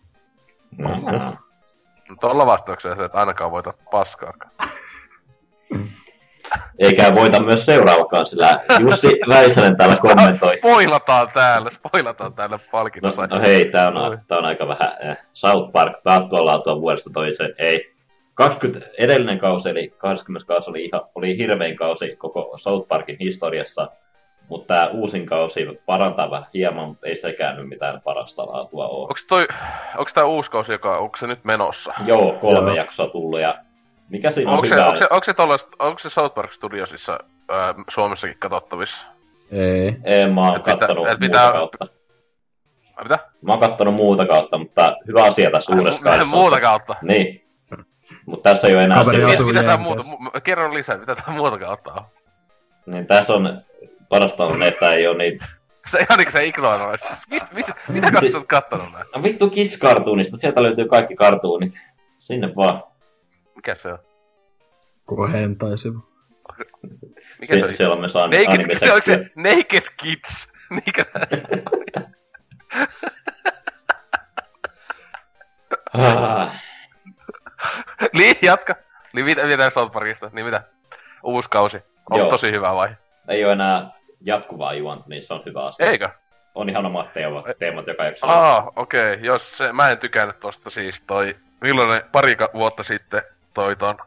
Mm. 0.79 1.37
Tuolla 2.21 2.47
vastauksella 2.47 2.97
se, 2.97 3.05
että 3.05 3.19
ainakaan 3.19 3.51
voita 3.51 3.75
paskaakaan. 3.91 4.53
Eikä 6.79 7.15
voita 7.15 7.43
myös 7.43 7.67
seuraavakaan, 7.67 8.27
sillä 8.27 8.61
Jussi 8.81 9.19
Väisänen 9.29 9.77
täällä 9.77 9.97
kommentoi. 9.97 10.57
Spoilataan 10.59 11.29
täällä, 11.35 11.71
spoilataan 11.71 12.35
täällä 12.35 12.57
No, 12.57 12.63
palkinnossa. 12.71 13.27
no 13.27 13.41
hei, 13.41 13.65
tää 13.65 13.89
on, 13.89 14.19
tää 14.29 14.39
on 14.39 14.45
aika 14.45 14.69
vähän. 14.69 14.93
eh, 15.01 15.17
South 15.33 15.73
Park 15.73 15.93
taattua 16.03 16.45
laatua 16.45 16.81
vuodesta 16.81 17.11
toiseen. 17.15 17.55
Ei. 17.59 17.93
20, 18.35 18.91
edellinen 18.99 19.39
kausi, 19.39 19.69
eli 19.71 19.95
20 19.99 20.49
kausi 20.49 20.71
oli, 20.71 20.85
ihan, 20.85 21.03
oli 21.15 21.39
hirvein 21.39 21.77
kausi 21.77 22.17
koko 22.17 22.59
South 22.59 22.89
Parkin 22.89 23.17
historiassa. 23.21 23.89
Mutta 24.49 24.75
tämä 24.75 24.87
uusin 24.87 25.27
kausi 25.27 25.81
parantaa 25.87 26.31
vähän 26.31 26.47
hieman, 26.55 26.89
mutta 26.89 27.07
ei 27.07 27.17
sekään 27.17 27.57
nyt 27.57 27.69
mitään 27.69 28.01
parasta 28.01 28.47
laatua 28.47 28.89
ole. 28.89 29.03
Onks 29.09 29.25
toi, 29.27 29.47
onks 29.99 30.15
tää 30.15 30.25
uusi 30.25 30.51
kausi, 30.51 30.73
joka, 30.73 30.99
onko 30.99 31.17
se 31.17 31.27
nyt 31.27 31.45
menossa? 31.45 31.93
Joo, 32.07 32.33
kolme 32.41 32.67
Joo. 32.69 32.77
jaksoa 32.77 33.07
tullut 33.09 33.41
ja 33.41 33.55
mikä 34.13 34.31
siinä 34.31 34.51
on 34.51 34.55
Onko 34.57 34.67
se, 34.67 34.75
hyvä? 34.75 34.85
onko 34.87 34.97
se, 34.99 35.07
onko 35.11 35.25
se, 35.25 35.67
onko 35.79 35.99
se 35.99 36.11
South 36.11 36.35
Park 36.35 36.53
Studiosissa 36.53 37.19
ää, 37.49 37.75
Suomessakin 37.91 38.39
katsottavissa? 38.39 39.07
Ei. 39.53 39.97
Ei, 40.05 40.27
mä 40.31 40.41
oon 40.41 40.57
Et 40.57 40.63
kattonut 40.63 40.97
muuta 40.97 41.17
pitää- 41.21 41.53
kautta. 41.53 41.87
Ai 42.97 43.05
mitä? 43.05 43.19
Mä 43.43 43.53
oon 43.53 43.61
kattonut 43.61 43.95
muuta 43.95 44.27
kautta, 44.27 44.59
mutta 44.59 44.97
hyvä 45.07 45.25
asia 45.25 45.51
tässä 45.51 45.75
uudessa 45.77 46.03
kaudessa. 46.03 46.27
Muuta 46.37 46.61
kautta. 46.61 46.97
Niin. 47.03 47.43
Mutta 48.27 48.51
tässä 48.51 48.69
ei 48.69 48.75
ole 48.75 48.85
enää 48.85 48.99
Kaveri 48.99 49.25
se, 49.25 49.33
asuu 49.33 49.47
Mitä 49.47 49.63
tää 49.63 49.77
muuta, 49.77 50.03
mu- 50.03 50.41
kerro 50.41 50.75
lisää, 50.75 50.99
mitä 50.99 51.15
tää 51.15 51.35
muuta 51.35 51.59
kautta 51.59 51.93
on? 51.93 52.03
niin 52.87 53.07
tässä 53.07 53.33
on 53.35 53.63
parasta 54.09 54.45
on, 54.45 54.63
että 54.63 54.93
ei 54.93 55.07
ole 55.07 55.19
niin... 55.19 55.39
Se 55.91 55.99
ihan 55.99 56.19
niinku 56.19 56.33
se 56.33 56.45
ignoroi. 56.47 56.99
Siis 56.99 57.23
Mistä, 57.31 57.49
mistä, 57.53 57.75
mitä 57.89 58.11
oot 58.35 58.47
kattonut 58.47 58.93
näin? 58.93 59.05
No 59.17 59.23
vittu 59.23 59.51
Kiss 59.51 59.79
Cartoonista, 59.79 60.37
sieltä 60.37 60.63
löytyy 60.63 60.85
kaikki 60.89 61.15
kartuunit. 61.17 61.71
Sinne 62.19 62.53
vaan. 62.57 62.83
Mikä 63.57 63.75
se 63.75 63.89
on? 63.93 63.99
Koko 65.07 65.29
hentaisivu. 65.29 65.99
Mikä 67.41 67.55
se, 67.55 67.59
Se, 67.61 67.65
on? 67.65 67.73
siellä 67.73 67.93
on 67.95 68.01
myös 68.01 68.17
an- 68.17 68.31
Naked, 68.31 68.47
anime-sektio. 68.47 69.01
se 69.05 69.31
Naked 69.37 69.85
Kids? 69.97 70.49
Mikä 70.87 71.05
se 71.31 71.43
on? 71.53 72.13
Ah, 75.95 76.53
Niin, 78.13 78.37
jatka. 78.43 78.75
Niin 79.13 79.25
mitä, 79.25 79.45
mitä 79.47 79.71
South 79.71 79.93
Parkista? 79.93 80.31
Niin 80.33 80.45
mitä? 80.47 80.63
Uusi 81.23 81.51
kausi. 81.51 81.79
On 82.11 82.19
Joo. 82.19 82.31
tosi 82.31 82.53
hyvä 82.53 82.75
vai? 82.75 82.89
ei 83.29 83.45
ole 83.45 83.53
enää 83.53 83.91
jatkuvaa 84.21 84.75
juonta, 84.75 85.05
niin 85.09 85.23
se 85.23 85.35
on 85.35 85.43
hyvä 85.47 85.65
asia. 85.65 85.91
Eikö? 85.91 86.09
On 86.55 86.69
ihan 86.69 86.87
omat 86.87 87.13
teemat, 87.13 87.45
teemat 87.59 87.87
joka 87.87 88.05
jakso. 88.05 88.27
Aa, 88.27 88.73
okei. 88.77 89.13
Okay. 89.15 89.25
Jos 89.27 89.57
se, 89.59 89.73
mä 89.73 89.91
en 89.91 89.99
tykännyt 89.99 90.41
tosta 90.41 90.71
siis 90.71 91.01
toi, 91.01 91.37
milloin 91.61 91.89
ne 91.89 92.05
pari 92.13 92.37
vuotta 92.55 92.83
sitten 92.83 93.23
toi 93.55 93.77
ton, 93.77 93.99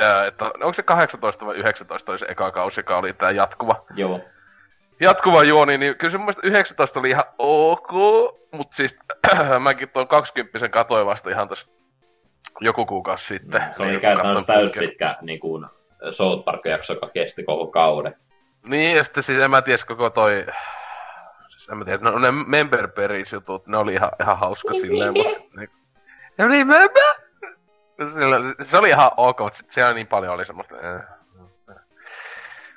ää, 0.00 0.26
että 0.26 0.44
onko 0.44 0.72
se 0.72 0.82
18 0.82 1.46
vai 1.46 1.56
19 1.56 2.12
oli 2.12 2.18
se 2.18 2.26
eka 2.28 2.50
kausi, 2.50 2.80
joka 2.80 2.98
oli 2.98 3.12
tää 3.12 3.30
jatkuva, 3.30 3.84
Joo. 3.94 4.20
jatkuva 5.00 5.42
juoni, 5.42 5.78
niin 5.78 5.96
kyllä 5.96 6.12
se 6.12 6.18
mun 6.18 6.24
mielestä 6.24 6.46
19 6.46 7.00
oli 7.00 7.10
ihan 7.10 7.24
ok, 7.38 7.90
mut 8.52 8.72
siis 8.72 8.98
mäkin 9.58 9.88
tuon 9.88 10.08
20 10.08 10.68
katoin 10.68 11.06
vasta 11.06 11.30
ihan 11.30 11.48
tässä 11.48 11.66
joku 12.60 12.86
kuukausi 12.86 13.26
sitten. 13.26 13.62
Se 13.76 13.82
oli 13.82 13.90
Niin, 13.90 14.00
käytännössä 14.00 14.46
täyspitkä 14.46 15.16
niin 15.22 15.40
kuin 15.40 15.66
South 16.10 16.44
Park-jakso, 16.44 16.92
joka 16.92 17.08
kesti 17.08 17.44
koko 17.44 17.66
kauden. 17.66 18.16
Niin, 18.66 18.96
ja 18.96 19.04
sitten 19.04 19.22
siis 19.22 19.42
en 19.42 19.50
mä 19.50 19.62
tiedä 19.62 19.78
koko 19.88 20.10
toi... 20.10 20.46
Siis 21.48 21.68
en 21.68 21.78
mä 21.78 21.84
tiedä, 21.84 21.98
no 21.98 22.18
ne 22.18 22.30
member 22.30 22.88
berries 22.88 23.32
jutut, 23.32 23.66
ne 23.66 23.76
oli 23.76 23.94
ihan, 23.94 24.10
ihan 24.22 24.38
hauska 24.38 24.72
silleen, 24.72 25.12
mutta... 25.12 25.40
Ne, 25.56 25.68
ne 26.38 26.44
oli 26.44 26.64
member! 26.64 27.23
Sillä, 28.12 28.36
se 28.62 28.78
oli 28.78 28.88
ihan 28.88 29.10
ok, 29.16 29.40
mutta 29.40 29.56
sit 29.58 29.70
siellä 29.70 29.94
niin 29.94 30.06
paljon 30.06 30.34
oli 30.34 30.46
semmoista... 30.46 30.74
Eh. 30.76 31.00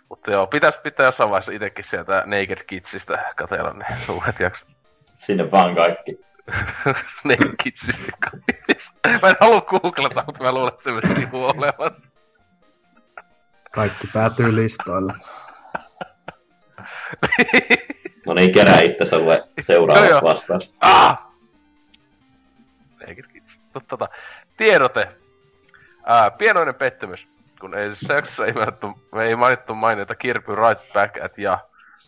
Mutta 0.10 0.32
joo, 0.32 0.48
pitäis 0.48 0.78
pitää 0.78 1.06
jossain 1.06 1.30
vaiheessa 1.30 1.52
itekin 1.52 1.86
sieltä 1.86 2.24
Naked 2.26 2.64
Kidsistä 2.68 3.34
katsella 3.36 3.74
ne 3.74 3.86
uudet 4.10 4.40
jaksot. 4.40 4.68
Sinne 5.18 5.52
vaan 5.52 5.76
kaikki. 5.76 6.20
Naked 7.24 7.56
Kidsistä 7.64 8.12
kaikki. 8.20 8.78
Mä 9.22 9.30
en 9.30 9.36
halua 9.42 9.62
googlata, 9.62 10.24
mutta 10.26 10.44
mä 10.44 10.52
luulen, 10.52 10.74
että 10.74 10.84
se 10.84 10.92
myös 10.92 11.16
sivu 11.16 11.46
olemassa. 11.46 12.12
Kaikki 13.72 14.08
päätyy 14.14 14.56
listoille. 14.56 15.14
No 18.26 18.34
niin, 18.34 18.52
kerää 18.52 18.82
itsensä 18.82 19.20
lue 19.20 19.48
seuraava 19.62 20.22
vastaus. 20.22 20.76
Ah! 20.82 21.28
Naked 23.00 23.26
Kids. 23.34 23.58
Mutta 23.74 23.98
Tota, 23.98 24.10
tiedote. 24.58 25.08
Ää, 26.06 26.32
pienoinen 26.32 26.76
pettymys, 26.76 27.28
kun 27.60 27.76
ei 27.76 27.96
se 27.96 28.14
jaksossa 28.14 28.46
ei 28.46 28.54
mainittu, 28.54 28.94
ei 29.22 29.36
mainittu 29.36 29.76
mainita 29.76 30.16
Kirby 30.16 30.56
Right 30.56 30.94
Back 30.94 31.24
at 31.24 31.38
ja 31.38 31.60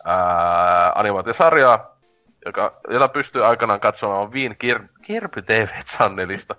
ää, 0.05 0.91
animaatiosarjaa, 0.95 1.97
joka, 2.45 2.79
jota 2.89 3.07
pystyy 3.07 3.45
aikanaan 3.45 3.79
katsomaan 3.79 4.33
Viin 4.33 4.55
Kir, 4.59 4.79
Kirby 5.01 5.41
TV-channelista. 5.41 6.55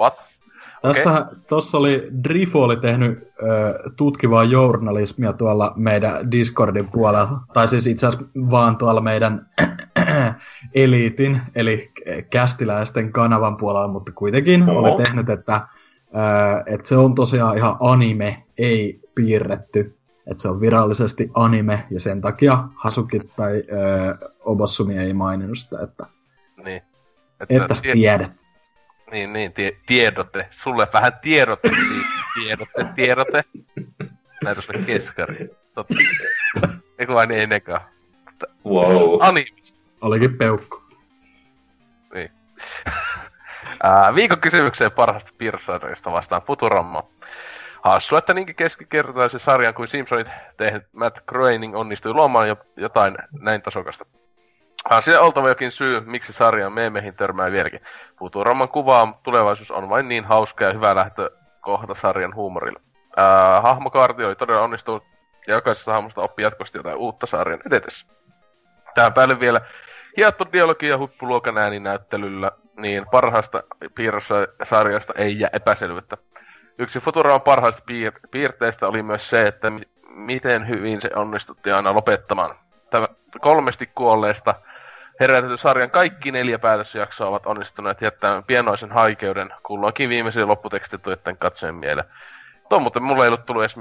What? 0.00 0.33
Tässä 0.84 1.26
tossa 1.48 1.78
oli, 1.78 2.08
Drifo 2.24 2.62
oli 2.64 2.76
tehnyt 2.76 3.18
ö, 3.42 3.78
tutkivaa 3.96 4.44
journalismia 4.44 5.32
tuolla 5.32 5.72
meidän 5.76 6.30
Discordin 6.30 6.88
puolella, 6.90 7.40
tai 7.52 7.68
siis 7.68 7.86
itse 7.86 8.06
asiassa 8.06 8.26
vaan 8.50 8.76
tuolla 8.76 9.00
meidän 9.00 9.46
eliitin, 10.74 11.40
eli 11.54 11.92
kästiläisten 12.30 13.12
kanavan 13.12 13.56
puolella, 13.56 13.88
mutta 13.88 14.12
kuitenkin 14.12 14.62
Oho. 14.70 14.78
oli 14.80 15.04
tehnyt, 15.04 15.28
että, 15.28 15.68
ää, 16.12 16.62
että 16.66 16.88
se 16.88 16.96
on 16.96 17.14
tosiaan 17.14 17.56
ihan 17.56 17.76
anime, 17.80 18.42
ei 18.58 19.00
piirretty. 19.14 19.94
Että 20.26 20.42
se 20.42 20.48
on 20.48 20.60
virallisesti 20.60 21.30
anime, 21.34 21.84
ja 21.90 22.00
sen 22.00 22.20
takia 22.20 22.64
Hasuki 22.76 23.20
tai 23.36 23.52
ää, 23.54 24.18
Obossumi 24.44 24.98
ei 24.98 25.14
maininnut 25.14 25.58
sitä, 25.58 25.78
että, 25.82 26.06
Niin. 26.64 26.82
että 27.48 27.74
tie- 27.82 27.92
tiedät. 27.92 28.43
Niin, 29.10 29.32
niin, 29.32 29.52
tie, 29.52 29.76
tiedote. 29.86 30.48
Sulle 30.50 30.88
vähän 30.92 31.12
tiedote 31.22 31.68
siitä. 31.68 32.08
Tiedote, 32.34 32.92
tiedote. 32.94 33.44
Näitä 34.44 34.60
sulle 34.60 34.78
keskari. 34.86 35.50
Totta. 35.74 35.94
Eiku 36.98 37.14
vain 37.14 37.30
ei 37.30 37.46
nekaan. 37.46 37.80
Wow. 38.66 39.18
Anime. 39.20 39.46
Olikin 40.00 40.38
peukku. 40.38 40.84
Ää, 43.82 44.14
viikon 44.14 44.40
kysymykseen 44.40 44.92
parhaasta 44.92 45.32
piirrossarjasta 45.38 46.12
vastaan 46.12 46.42
Futurama. 46.42 47.02
Hassu, 47.82 48.16
että 48.16 48.34
niinkin 48.34 48.56
keskikertaisen 48.56 49.40
sarjan 49.40 49.74
kuin 49.74 49.88
Simpsonit 49.88 50.28
tehnyt 50.56 50.82
Matt 50.92 51.18
Groening 51.26 51.76
onnistui 51.76 52.12
luomaan 52.12 52.48
jo 52.48 52.56
jotain 52.76 53.16
näin 53.40 53.62
tasokasta. 53.62 54.06
On 54.90 55.02
siellä 55.02 55.24
oltava 55.24 55.48
jokin 55.48 55.72
syy, 55.72 56.00
miksi 56.00 56.32
sarjan 56.32 56.72
meemeihin 56.72 57.14
törmää 57.14 57.52
vieläkin. 57.52 57.80
Futuraman 58.18 58.68
kuvaa 58.68 59.20
tulevaisuus 59.22 59.70
on 59.70 59.88
vain 59.88 60.08
niin 60.08 60.24
hauska 60.24 60.64
ja 60.64 60.72
hyvä 60.72 60.94
lähtökohta 60.94 61.94
sarjan 61.94 62.34
huumorille. 62.34 62.80
Ää, 63.16 63.60
hahmokaarti 63.60 64.24
oli 64.24 64.36
todella 64.36 64.62
onnistunut 64.62 65.04
ja 65.46 65.54
jokaisessa 65.54 65.92
hahmosta 65.92 66.22
oppi 66.22 66.42
jatkuvasti 66.42 66.78
jotain 66.78 66.96
uutta 66.96 67.26
sarjan 67.26 67.60
edetessä. 67.66 68.06
Tähän 68.94 69.12
päälle 69.12 69.40
vielä 69.40 69.60
hiottu 70.16 70.44
dialogi 70.52 70.88
ja 70.88 70.98
huippuluokan 70.98 71.58
ääninäyttelyllä, 71.58 72.50
niin 72.76 73.06
parhaasta 73.10 73.62
piirrossarjasta 73.94 75.12
ei 75.16 75.40
jää 75.40 75.50
epäselvyyttä. 75.52 76.16
Yksi 76.78 77.00
Futuraman 77.00 77.40
parhaista 77.40 77.82
piir- 77.90 78.28
piirteistä 78.30 78.86
oli 78.86 79.02
myös 79.02 79.30
se, 79.30 79.46
että 79.46 79.70
mi- 79.70 79.88
miten 80.08 80.68
hyvin 80.68 81.00
se 81.00 81.10
onnistuttiin 81.14 81.74
aina 81.74 81.94
lopettamaan. 81.94 82.56
Tämä 82.90 83.08
kolmesti 83.40 83.90
kuolleesta 83.94 84.54
herätetty 85.20 85.56
sarjan 85.56 85.90
kaikki 85.90 86.32
neljä 86.32 86.58
päätösjaksoa 86.58 87.28
ovat 87.28 87.46
onnistuneet 87.46 88.02
jättämään 88.02 88.44
pienoisen 88.44 88.92
haikeuden 88.92 89.50
kulloinkin 89.66 90.08
viimeisiin 90.08 90.48
lopputekstituitten 90.48 91.36
katsojen 91.36 91.74
mieleen. 91.74 92.08
Tuo 92.68 92.80
muuten 92.80 93.02
mulle 93.02 93.24
ei 93.24 93.28
ollut 93.28 93.46
tullut 93.46 93.62
edes 93.62 93.76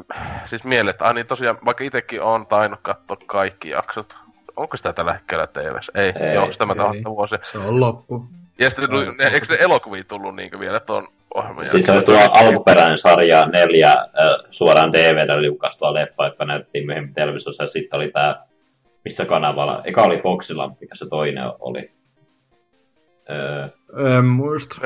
siis 0.46 0.64
mieleen, 0.64 0.90
että 0.90 1.06
ah 1.06 1.14
niin 1.14 1.28
tosiaan, 1.28 1.58
vaikka 1.66 1.84
itekin 1.84 2.22
on 2.22 2.48
tainnut 2.48 2.80
katsoa 2.82 3.18
kaikki 3.26 3.70
jaksot. 3.70 4.16
Onko 4.56 4.78
sitä 4.78 4.94
tällä 4.94 5.14
hetkellä 5.14 5.48
TVssä? 5.48 5.92
Ei, 5.96 6.14
Ei, 6.20 6.34
joo, 6.34 6.52
sitä 6.52 6.66
mä 6.66 6.76
vuosia. 7.06 7.40
Se 7.42 7.58
on 7.58 7.80
loppu. 7.80 8.26
Ja 8.60 8.70
sitten 8.70 8.90
tuli, 8.90 9.06
ne, 9.18 9.28
eikö 9.28 9.46
se 9.46 9.58
elokuvia 9.60 10.04
tullut 10.04 10.36
niinkö 10.36 10.60
vielä 10.60 10.80
tuon 10.80 11.08
ohjelman 11.34 11.66
Siis 11.66 11.86
se 11.86 11.92
oli 11.92 12.02
tuo 12.02 12.18
alkuperäinen 12.32 12.98
sarja, 12.98 13.46
neljä 13.46 13.90
äh, 13.90 14.06
suoraan 14.50 14.94
DVD 14.94 15.42
liukastua 15.42 15.94
leffa, 15.94 16.26
jotka 16.26 16.46
näyttiin 16.46 16.86
myöhemmin 16.86 17.14
televisiossa, 17.14 17.64
ja 17.64 17.68
sitten 17.68 17.98
oli 17.98 18.12
tää, 18.12 18.46
missä 19.06 19.26
kanavalla, 19.26 19.82
eka 19.86 20.02
oli 20.02 20.18
Foxilla, 20.18 20.76
mikä 20.82 20.96
se 20.96 21.10
toinen 21.10 21.44
oli. 21.60 21.92
Öö, 23.30 23.68
En 24.18 24.26
muista. 24.26 24.82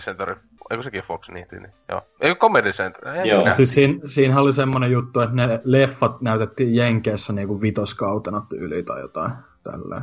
Center, 0.00 0.36
eikö 0.70 0.82
sekin 0.82 1.02
Fox 1.02 1.28
niin, 1.28 1.46
niin 1.52 1.72
joo. 1.88 2.02
Eikö 2.20 2.40
Comedy 2.40 2.72
Center? 2.72 3.08
Ei, 3.08 3.28
Joo. 3.28 3.42
minä. 3.42 3.54
Siis 3.54 3.74
siinä, 3.74 3.94
siinähän 4.04 4.42
oli 4.42 4.52
semmoinen 4.52 4.90
juttu, 4.90 5.20
että 5.20 5.36
ne 5.36 5.60
leffat 5.64 6.20
näytettiin 6.20 6.76
Jenkeissä 6.76 7.32
niinku 7.32 7.62
vitoskautena 7.62 8.46
tyyli 8.48 8.82
tai 8.82 9.00
jotain 9.00 9.30
tällä. 9.64 10.02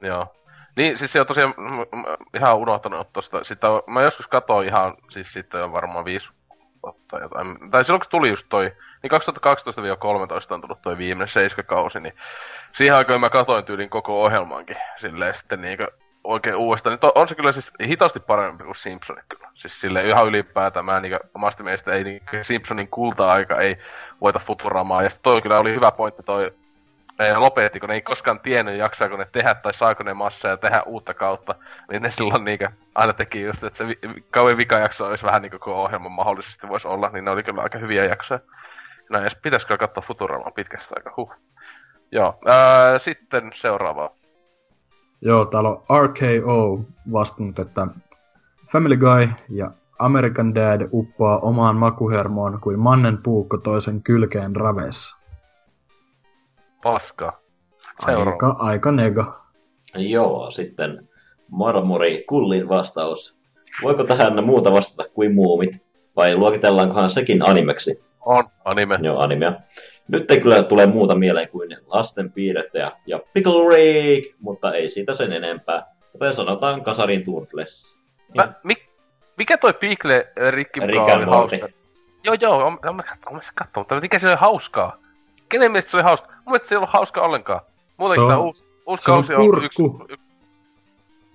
Joo. 0.00 0.26
Niin, 0.76 0.98
siis 0.98 1.12
se 1.12 1.20
on 1.20 1.26
tosiaan 1.26 1.54
m- 1.56 1.96
m- 1.98 2.36
ihan 2.36 2.56
unohtanut 2.56 3.12
tosta. 3.12 3.44
Sitä, 3.44 3.66
mä 3.86 4.02
joskus 4.02 4.26
katsoin 4.26 4.68
ihan, 4.68 4.94
siis 5.10 5.32
sitten 5.32 5.64
on 5.64 5.72
varmaan 5.72 6.04
viisi 6.04 6.28
vuotta 6.82 7.18
jotain. 7.18 7.70
Tai 7.70 7.84
silloin 7.84 8.00
kun 8.00 8.10
tuli 8.10 8.28
just 8.28 8.46
toi, 8.48 8.72
niin 9.02 9.10
2012-2013 10.50 10.54
on 10.54 10.60
tullut 10.60 10.82
toi 10.82 10.98
viimeinen 10.98 11.28
seiskakausi, 11.28 12.00
niin 12.00 12.14
siihen 12.72 12.96
aikaan 12.96 13.20
mä 13.20 13.30
katsoin 13.30 13.64
tyylin 13.64 13.90
koko 13.90 14.24
ohjelmankin 14.24 14.76
silleen 14.96 15.34
sitten 15.34 15.60
niinkö 15.60 15.88
oikein 16.24 16.56
uudestaan. 16.56 16.98
Niin 17.02 17.12
on 17.14 17.28
se 17.28 17.34
kyllä 17.34 17.52
siis 17.52 17.72
hitaasti 17.86 18.20
parempi 18.20 18.64
kuin 18.64 18.76
Simpsonit 18.76 19.24
kyllä. 19.28 19.48
Siis 19.54 19.80
sille 19.80 20.02
ihan 20.02 20.26
ylipäätään 20.26 20.84
mä 20.84 21.00
niinkö 21.00 21.20
omasta 21.34 21.62
mielestä 21.62 21.92
ei 21.92 22.04
niinkö 22.04 22.44
Simpsonin 22.44 22.88
kulta-aika 22.88 23.60
ei 23.60 23.78
voita 24.20 24.38
Futuramaa. 24.38 25.02
Ja 25.02 25.10
toi 25.22 25.42
kyllä 25.42 25.58
oli 25.58 25.74
hyvä 25.74 25.90
pointti 25.90 26.22
toi 26.22 26.52
lopetti, 27.36 27.80
kun 27.80 27.88
ne 27.88 27.94
ei 27.94 28.02
koskaan 28.02 28.40
tiennyt, 28.40 28.78
jaksaako 28.78 29.16
ne 29.16 29.26
tehdä 29.32 29.54
tai 29.54 29.74
saako 29.74 30.02
ne 30.02 30.14
massaa 30.14 30.50
ja 30.50 30.56
tehdä 30.56 30.82
uutta 30.82 31.14
kautta. 31.14 31.54
Niin 31.90 32.02
ne 32.02 32.10
silloin 32.10 32.44
niinkö 32.44 32.70
aina 32.94 33.12
teki 33.12 33.42
just, 33.42 33.64
että 33.64 33.76
se 33.76 33.86
vi- 33.86 34.24
kauan 34.30 34.56
vikajakso 34.56 35.06
olisi 35.06 35.24
vähän 35.24 35.42
niin 35.42 35.52
koko 35.52 35.82
ohjelman 35.82 36.12
mahdollisesti 36.12 36.68
voisi 36.68 36.88
olla, 36.88 37.10
niin 37.12 37.24
ne 37.24 37.30
oli 37.30 37.42
kyllä 37.42 37.62
aika 37.62 37.78
hyviä 37.78 38.04
jaksoja. 38.04 38.40
Näin, 39.10 39.24
ja 39.24 39.30
pitäisi 39.42 39.66
kyllä 39.66 39.78
katsoa 39.78 40.04
Futuramaa 40.06 40.50
pitkästä 40.50 40.94
aikaa, 40.96 41.12
huh. 41.16 41.32
Joo, 42.12 42.38
ää, 42.46 42.98
sitten 42.98 43.52
seuraava. 43.54 44.10
Joo, 45.22 45.44
täällä 45.44 45.68
on 45.68 45.82
RKO 46.04 46.80
vastannut, 47.12 47.58
että 47.58 47.86
Family 48.72 48.96
Guy 48.96 49.28
ja 49.48 49.70
American 49.98 50.54
Dad 50.54 50.88
uppoaa 50.92 51.38
omaan 51.38 51.76
makuhermoon 51.76 52.60
kuin 52.60 52.78
mannen 52.78 53.18
puukko 53.22 53.56
toisen 53.56 54.02
kylkeen 54.02 54.56
ravessa. 54.56 55.16
Paskaa. 56.82 57.40
Seuraava. 58.06 58.30
Aika, 58.30 58.56
aika 58.58 58.92
nega. 58.92 59.40
joo, 59.94 60.50
sitten 60.50 61.08
Marmori 61.50 62.24
Kullin 62.28 62.68
vastaus. 62.68 63.38
Voiko 63.82 64.04
tähän 64.04 64.44
muuta 64.44 64.72
vastata 64.72 65.10
kuin 65.14 65.34
muumit? 65.34 65.82
Vai 66.16 66.36
luokitellaankohan 66.36 67.10
sekin 67.10 67.48
animeksi? 67.48 68.07
On 68.20 68.44
anime. 68.64 68.98
Joo, 69.02 69.20
animea. 69.20 69.52
Nyt 70.08 70.30
ei 70.30 70.40
kyllä 70.40 70.62
tule 70.62 70.86
muuta 70.86 71.14
mieleen 71.14 71.48
kuin 71.48 71.76
lasten 71.86 72.32
piirrettä 72.32 72.92
ja 73.06 73.20
Pickle 73.32 73.76
Rick, 73.76 74.34
mutta 74.40 74.72
ei 74.74 74.90
siitä 74.90 75.14
sen 75.14 75.32
enempää. 75.32 75.84
Joten 76.14 76.34
sanotaan 76.34 76.82
Kasarin 76.82 77.24
Turtles. 77.24 77.98
Mä, 78.36 78.52
mik, 78.62 78.78
mikä 79.36 79.58
toi 79.58 79.72
Pikle 79.72 80.32
Rikki 80.50 80.80
mukaan 80.80 81.06
Rick 81.06 81.16
oli 81.16 81.36
hauska? 81.36 81.68
Joo, 82.24 82.36
joo, 82.40 82.56
on, 82.66 82.78
on, 82.84 83.02
on, 83.26 83.40
katsoa, 83.54 83.70
mutta 83.74 84.00
mikä 84.00 84.18
se 84.18 84.28
oli 84.28 84.36
hauskaa? 84.36 84.96
Kenen 85.48 85.72
mielestä 85.72 85.90
se 85.90 85.96
oli 85.96 86.04
hauska? 86.04 86.26
Mun 86.28 86.42
mielestä 86.46 86.68
se 86.68 86.74
ei 86.74 86.76
ollut 86.76 86.90
hauskaa 86.90 87.24
ollenkaan. 87.24 87.60
Muutenkin 87.96 88.24
Se 88.24 88.28
tämä 88.28 88.38
on- 88.38 88.44
uusi, 88.46 88.64
uusi 88.86 89.04
se 89.04 89.10
on 89.10 89.16
kausi 89.16 89.34
on 89.34 89.64
yksi 89.64 89.82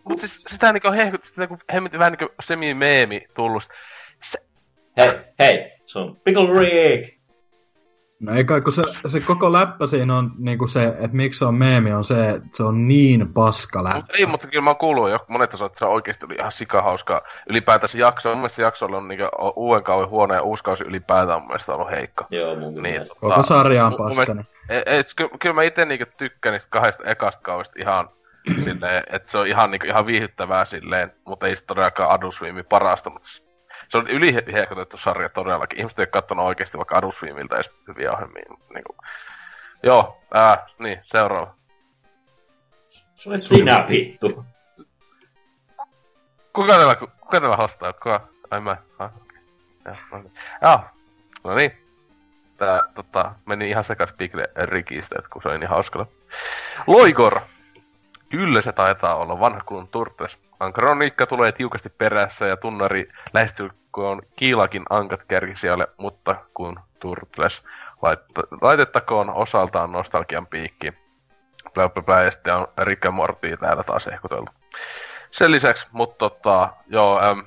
mutta 0.03 0.27
siis 0.27 0.43
sitä 0.47 0.73
niinku 0.73 0.91
hehkut, 0.91 1.23
sitä 1.23 1.41
niinku 1.41 1.57
hemmetin 1.73 1.99
vähän 1.99 2.14
niinku 2.19 2.34
semi-meemi 2.41 3.27
tullut. 3.34 3.64
Se, 4.23 4.39
Hei, 4.98 5.11
hei, 5.40 5.72
se 5.86 5.99
on 5.99 6.15
Pickle 6.24 6.60
Rick! 6.60 7.14
No 8.20 8.34
ei 8.36 8.44
kai, 8.44 8.61
kun 8.61 8.74
se, 8.74 8.84
se 9.06 9.20
koko 9.20 9.53
läppä 9.53 9.88
siinä 9.88 10.18
on 10.18 10.32
niinku 10.38 10.68
se, 10.68 10.84
että 10.84 11.07
miksi 11.18 11.38
se 11.40 11.45
on 11.45 11.56
meemi, 11.56 11.94
on 11.94 12.03
se, 12.06 12.30
että 12.30 12.48
se 12.53 12.64
on 12.64 12.88
niin 12.88 13.34
paska 13.34 13.84
läppä. 13.84 13.95
Mut 13.98 14.15
ei, 14.20 14.26
mutta 14.26 14.48
kyllä 14.48 14.64
mä 14.64 14.70
oon 14.70 14.78
kuullut 14.78 15.10
jo 15.10 15.20
monet 15.28 15.52
sanoo, 15.52 15.65
että 15.65 15.80
se 15.80 15.86
oikeesti 15.86 16.26
oli 16.26 16.36
ihan 16.36 16.52
sikahauskaa. 16.52 17.22
Ylipäätään 17.49 17.90
se 17.90 17.98
jakso, 17.99 18.30
mun 18.30 18.38
mielestä 18.38 18.56
se 18.56 18.61
jakso 18.64 18.86
on 18.86 19.07
niinku 19.07 19.26
uuden 19.56 19.84
kauden 19.84 20.10
huono 20.10 20.34
ja 20.34 20.41
uusi 20.41 20.64
kausi 20.64 20.84
ylipäätään 20.84 21.36
on 21.36 21.41
mun 21.41 21.48
mielestä 21.49 21.74
ollut 21.76 21.91
heikko. 21.91 22.26
Joo, 22.30 22.56
mun 22.56 22.74
Niin, 22.74 22.82
mielestä. 22.82 23.15
Koko 23.20 23.41
sarja 23.44 23.86
on 23.86 23.91
mun- 23.91 23.99
mun 24.02 24.07
paska. 24.15 24.34
mielestä- 24.34 24.53
Ei, 24.70 24.84
ei, 24.86 25.03
ky, 25.15 25.30
kyllä 25.41 25.56
mä 25.56 25.64
itse 25.64 25.86
niinku 25.86 26.06
tykkään 26.18 26.53
niistä 26.53 26.70
kahdesta 26.70 27.03
ekasta 27.06 27.41
kaudesta 27.41 27.74
ihan 27.80 28.10
silleen, 28.64 29.03
että 29.11 29.32
se 29.32 29.38
on 29.38 29.48
ihan 29.48 29.72
niinku 29.72 29.88
ihan 29.88 30.06
viihdyttävää 30.06 30.65
silleen, 30.65 31.11
mutta 31.26 31.48
ei 31.48 31.56
se 31.56 31.65
todellakaan 31.65 32.11
Adult 32.11 32.36
parasta, 32.70 33.10
mutta 33.10 33.28
se 33.94 33.98
on 33.98 34.07
ylihehkotettu 34.07 34.98
sarja 34.98 35.30
todellakin. 35.30 35.80
Ihmiset 35.80 35.99
ei 35.99 36.03
ole 36.03 36.07
kattonut 36.07 36.45
oikeesti 36.45 36.78
vaikka 36.78 36.98
Adult 36.98 37.15
Swimiltä 37.15 37.56
edes 37.56 37.72
hyviä 37.88 38.11
ohjelmia. 38.11 38.44
Niinku. 38.74 38.95
Joo, 39.84 40.22
ää, 40.34 40.68
niin, 40.80 40.99
seuraava. 41.03 41.56
Se 43.15 43.30
olet 43.30 43.44
sinä 43.44 43.86
vittu. 43.90 44.45
Kuka 46.53 46.74
täällä, 46.74 46.95
kuka 46.95 47.40
täällä 47.40 47.56
hostaa? 47.56 47.94
Kuka? 47.94 48.28
Ai 48.52 48.61
mä. 48.61 48.78
Ah. 48.99 49.11
Joo, 49.86 49.95
no 50.11 50.18
niin. 50.22 50.34
Joo, 50.61 50.80
no 51.44 51.56
niin. 51.56 51.72
Tää 52.57 52.82
tota, 52.95 53.32
meni 53.45 53.70
ihan 53.70 53.84
sekas 53.84 54.14
Pikle 54.18 54.49
Rikistä, 54.56 55.15
että 55.18 55.30
kun 55.30 55.41
se 55.41 55.49
oli 55.49 55.57
niin 55.57 55.70
hauskalla. 55.70 56.07
Loikor! 56.88 57.40
Kyllä 58.30 58.61
se 58.61 58.72
taitaa 58.72 59.15
olla 59.15 59.40
vanha 59.40 59.61
kuin 59.65 59.88
Turtles. 59.88 60.38
Ankroniikka 60.60 61.26
tulee 61.26 61.52
tiukasti 61.52 61.90
perässä 61.90 62.45
ja 62.45 62.57
tunnari 62.57 63.10
lähestyy 63.34 63.70
kun 63.94 64.22
kiilakin 64.36 64.84
ankat 64.90 65.24
kärkisijalle, 65.28 65.88
mutta 65.98 66.36
kun 66.53 66.80
Turtles 66.99 67.61
laitta- 68.02 68.57
laitettakoon 68.61 69.30
osaltaan 69.30 69.91
nostalgian 69.91 70.48
piikki. 70.48 70.94
Blä, 71.74 71.90
blä, 71.90 72.03
blä, 72.03 72.24
ja 72.24 72.32
sitten 72.32 72.56
on 72.56 72.68
Rick 72.78 73.03
Morty 73.11 73.57
täällä 73.57 73.84
taas 73.84 74.07
ehkuteltu. 74.07 74.52
Sen 75.32 75.52
lisäksi, 75.52 75.88
mutta 75.91 76.30
tota, 76.30 76.70
joo, 76.88 77.22
äm, 77.24 77.44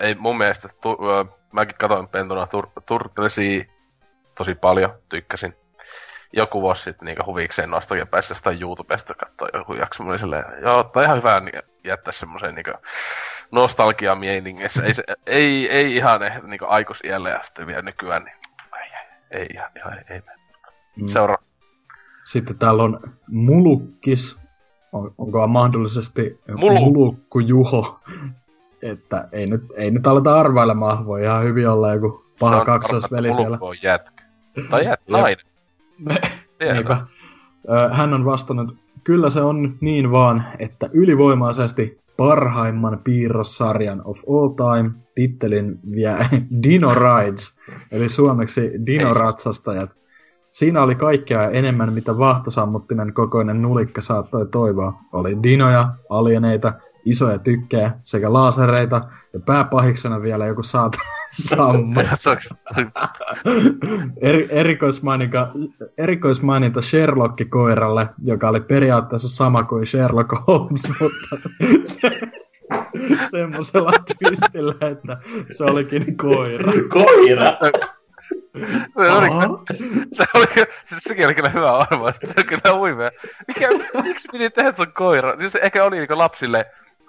ei 0.00 0.14
mun 0.14 0.38
mielestä, 0.38 0.68
tu, 0.80 0.98
ö, 1.08 1.24
mäkin 1.52 1.76
katsoin 1.78 2.08
pentuna 2.08 2.46
tur, 2.46 2.66
Turtlesia 2.86 3.64
tosi 4.34 4.54
paljon, 4.54 4.94
tykkäsin. 5.08 5.56
joku 6.32 6.60
vuosi 6.60 6.82
sitten 6.82 7.06
niin 7.06 7.26
huvikseen 7.26 7.70
nostalgian 7.70 8.08
päässä 8.08 8.32
jostain 8.32 8.62
YouTubesta 8.62 9.14
katsoa 9.14 9.48
joku 9.52 9.74
jakso. 9.74 10.04
Olin 10.04 10.18
silleen, 10.18 10.44
joo, 10.62 10.84
tai 10.84 11.04
ihan 11.04 11.18
hyvä 11.18 11.40
niin 11.40 11.62
jättää 11.88 12.12
semmoisen 12.12 12.54
niin 12.54 12.66
nostalgia 13.52 14.14
mieningissä. 14.14 14.82
Ei, 14.82 14.94
se, 14.94 15.04
ei, 15.26 15.70
ei 15.70 15.96
ihan 15.96 16.22
eh, 16.22 16.42
niin 16.42 16.60
aikuisiällä 16.68 17.30
ja 17.30 17.40
sitten 17.44 17.66
vielä 17.66 17.82
nykyään, 17.82 18.24
niin 18.24 18.36
ei, 18.76 18.90
ei, 19.30 19.40
ei 19.40 19.46
ihan, 19.54 19.70
ihan 19.76 19.98
ei, 19.98 20.04
ei 20.10 20.22
Mm. 21.00 21.08
Seuraava. 21.08 21.42
Sitten 22.24 22.58
täällä 22.58 22.82
on 22.82 23.00
Mulukkis. 23.26 24.40
On, 24.92 25.14
onko 25.18 25.46
mahdollisesti 25.46 26.40
Mulu. 26.56 26.80
Mulukku 26.80 27.40
Juho? 27.40 28.00
Että 28.82 29.28
ei 29.32 29.46
nyt, 29.46 29.62
ei 29.76 29.90
nyt 29.90 30.06
aleta 30.06 30.40
arvailemaan. 30.40 31.06
Voi 31.06 31.22
ihan 31.22 31.44
hyvin 31.44 31.68
olla 31.68 31.94
joku 31.94 32.24
paha 32.40 32.64
kaksoisveli 32.64 33.32
siellä. 33.32 33.58
on 33.60 33.76
jätkä. 33.82 34.24
Tai 34.70 34.84
jät, 34.84 35.00
nainen. 35.08 35.46
Niinpä. 36.74 37.06
Hän 37.92 38.14
on 38.14 38.24
vastannut, 38.24 38.76
kyllä 39.08 39.30
se 39.30 39.40
on 39.40 39.76
niin 39.80 40.10
vaan, 40.10 40.44
että 40.58 40.90
ylivoimaisesti 40.92 41.98
parhaimman 42.16 43.00
piirrossarjan 43.04 44.02
of 44.04 44.18
all 44.28 44.48
time 44.48 44.90
tittelin 45.14 45.78
vie 45.94 46.16
Dino 46.62 46.94
Rides, 46.94 47.60
eli 47.92 48.08
suomeksi 48.08 48.70
Dino 48.86 49.14
Ratsastajat. 49.14 49.90
Siinä 50.52 50.82
oli 50.82 50.94
kaikkea 50.94 51.50
enemmän, 51.50 51.92
mitä 51.92 52.18
vahtosammuttimen 52.18 53.14
kokoinen 53.14 53.62
nulikka 53.62 54.00
saattoi 54.00 54.46
toivoa. 54.46 54.92
Oli 55.12 55.42
dinoja, 55.42 55.88
alieneita, 56.08 56.72
isoja 57.04 57.38
tykkejä 57.38 57.90
sekä 58.00 58.32
laasereita 58.32 59.00
ja 59.32 59.40
pääpahiksena 59.40 60.22
vielä 60.22 60.46
joku. 60.46 60.62
Se 60.62 61.56
on- 61.62 61.94
Eri, 64.20 64.48
erikoismaininta, 64.50 65.48
erikoismaininta 65.98 66.80
Sherlock-koiralle, 66.80 68.08
joka 68.24 68.48
oli 68.48 68.60
periaatteessa 68.60 69.28
sama 69.28 69.62
kuin 69.62 69.86
Sherlock 69.86 70.32
Holmes, 70.46 70.82
mutta 71.00 71.48
se, 71.84 72.20
semmoisella 73.30 73.92
twistillä, 73.92 74.74
että 74.90 75.18
se 75.50 75.64
olikin 75.64 76.16
koira. 76.16 76.72
Koira! 76.88 77.56
se 78.96 79.10
oli, 79.12 79.28
se 80.12 80.24
oli, 80.34 80.46
siis 80.84 81.04
sekin 81.04 81.26
oli 81.26 81.34
kyllä 81.34 81.48
hyvä 81.48 81.72
arvo, 81.72 82.08
että 82.08 82.26
se 82.26 82.34
on 82.38 82.46
kyllä 82.46 82.78
huimea. 82.78 83.10
Mikä, 83.48 83.68
miksi 84.02 84.28
piti 84.32 84.50
tehdä, 84.50 84.72
on 84.78 84.92
koira? 84.92 85.36
Siis 85.40 85.52
se 85.52 85.60
ehkä 85.62 85.84
oli 85.84 85.96
niinku 85.96 86.18
lapsille 86.18 86.66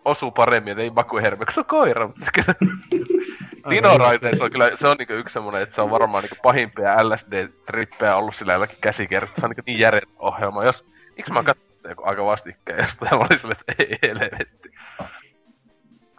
osuu 0.09 0.31
paremmin, 0.31 0.71
että 0.71 0.83
ei 0.83 0.89
makuhermi, 0.89 1.45
kun 1.45 1.53
se 1.53 1.59
on 1.59 1.65
koira, 1.65 2.07
mutta 2.07 2.25
se 2.25 2.31
kyllä... 2.31 2.53
Dino 3.69 3.89
Riders 3.97 4.41
on 4.41 4.51
kyllä, 4.51 4.71
se 4.75 4.87
on 4.87 4.97
niinku 4.97 5.13
yksi 5.13 5.33
semmonen, 5.33 5.61
että 5.61 5.75
se 5.75 5.81
on 5.81 5.89
varmaan 5.89 6.23
niinku 6.23 6.37
pahimpia 6.43 6.95
LSD-trippejä 7.03 8.15
ollut 8.15 8.35
sillä 8.35 8.53
jollakin 8.53 8.77
käsikertaa. 8.81 9.35
Se 9.39 9.45
on 9.45 9.49
niinku 9.49 9.61
niin 9.65 9.79
järjen 9.79 10.07
ohjelma. 10.19 10.63
Jos, 10.63 10.85
miksi 11.17 11.33
mä 11.33 11.43
katsoin 11.43 11.89
joku 11.89 12.03
aika 12.05 12.25
vastikkeen 12.25 12.79
jostain, 12.79 13.09
ja 13.11 13.17
mä 13.17 13.25
olin 13.29 13.39
silleen, 13.39 13.59
että 13.67 13.83
ei 13.83 13.97
helvetti. 14.03 14.69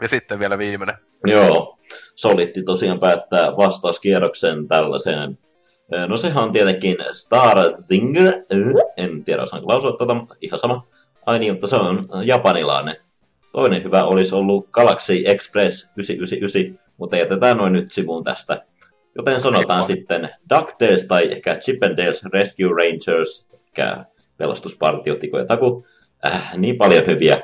Ja 0.01 0.09
sitten 0.09 0.39
vielä 0.39 0.59
viimeinen. 0.59 0.97
Joo, 1.27 1.79
Solitti 2.15 2.63
tosiaan 2.63 3.01
päättää 3.01 3.57
vastauskierroksen 3.57 4.69
tällaiseen. 4.69 5.39
No 6.09 6.17
sehän 6.17 6.45
on 6.45 6.53
tietenkin 6.53 6.97
Star 7.13 7.57
Singer, 7.75 8.35
en 8.97 9.25
tiedä 9.25 9.43
osaanko 9.43 9.69
lausua 9.73 9.97
tätä, 9.99 10.15
mutta 10.15 10.35
ihan 10.41 10.61
sama. 10.61 10.87
Ai 11.27 11.39
niin, 11.39 11.53
mutta 11.53 11.67
se 11.67 11.77
on 11.77 12.09
japanilainen. 12.25 12.97
Toinen 13.53 13.85
hyvä 13.85 14.05
olisi 14.05 14.35
ollut 14.35 14.71
Galaxy 14.71 15.23
Express 15.25 15.93
999, 15.97 16.79
mutta 16.97 17.17
jätetään 17.17 17.57
noin 17.57 17.73
nyt 17.73 17.93
sivuun 17.93 18.25
tästä. 18.25 18.65
Joten 19.15 19.41
sanotaan 19.41 19.81
Ei 19.81 19.87
sitten 19.87 20.31
DuckTales 20.51 21.07
tai 21.07 21.33
ehkä 21.33 21.57
Chippendales 21.57 22.25
Rescue 22.25 22.69
Rangers, 22.69 23.49
mikä 23.53 24.05
pelastuspartio 24.37 25.17
Tiko 25.17 25.39
ja 25.39 25.47
Taku. 25.47 25.87
Äh, 26.27 26.57
niin 26.57 26.77
paljon 26.77 27.07
hyviä. 27.07 27.43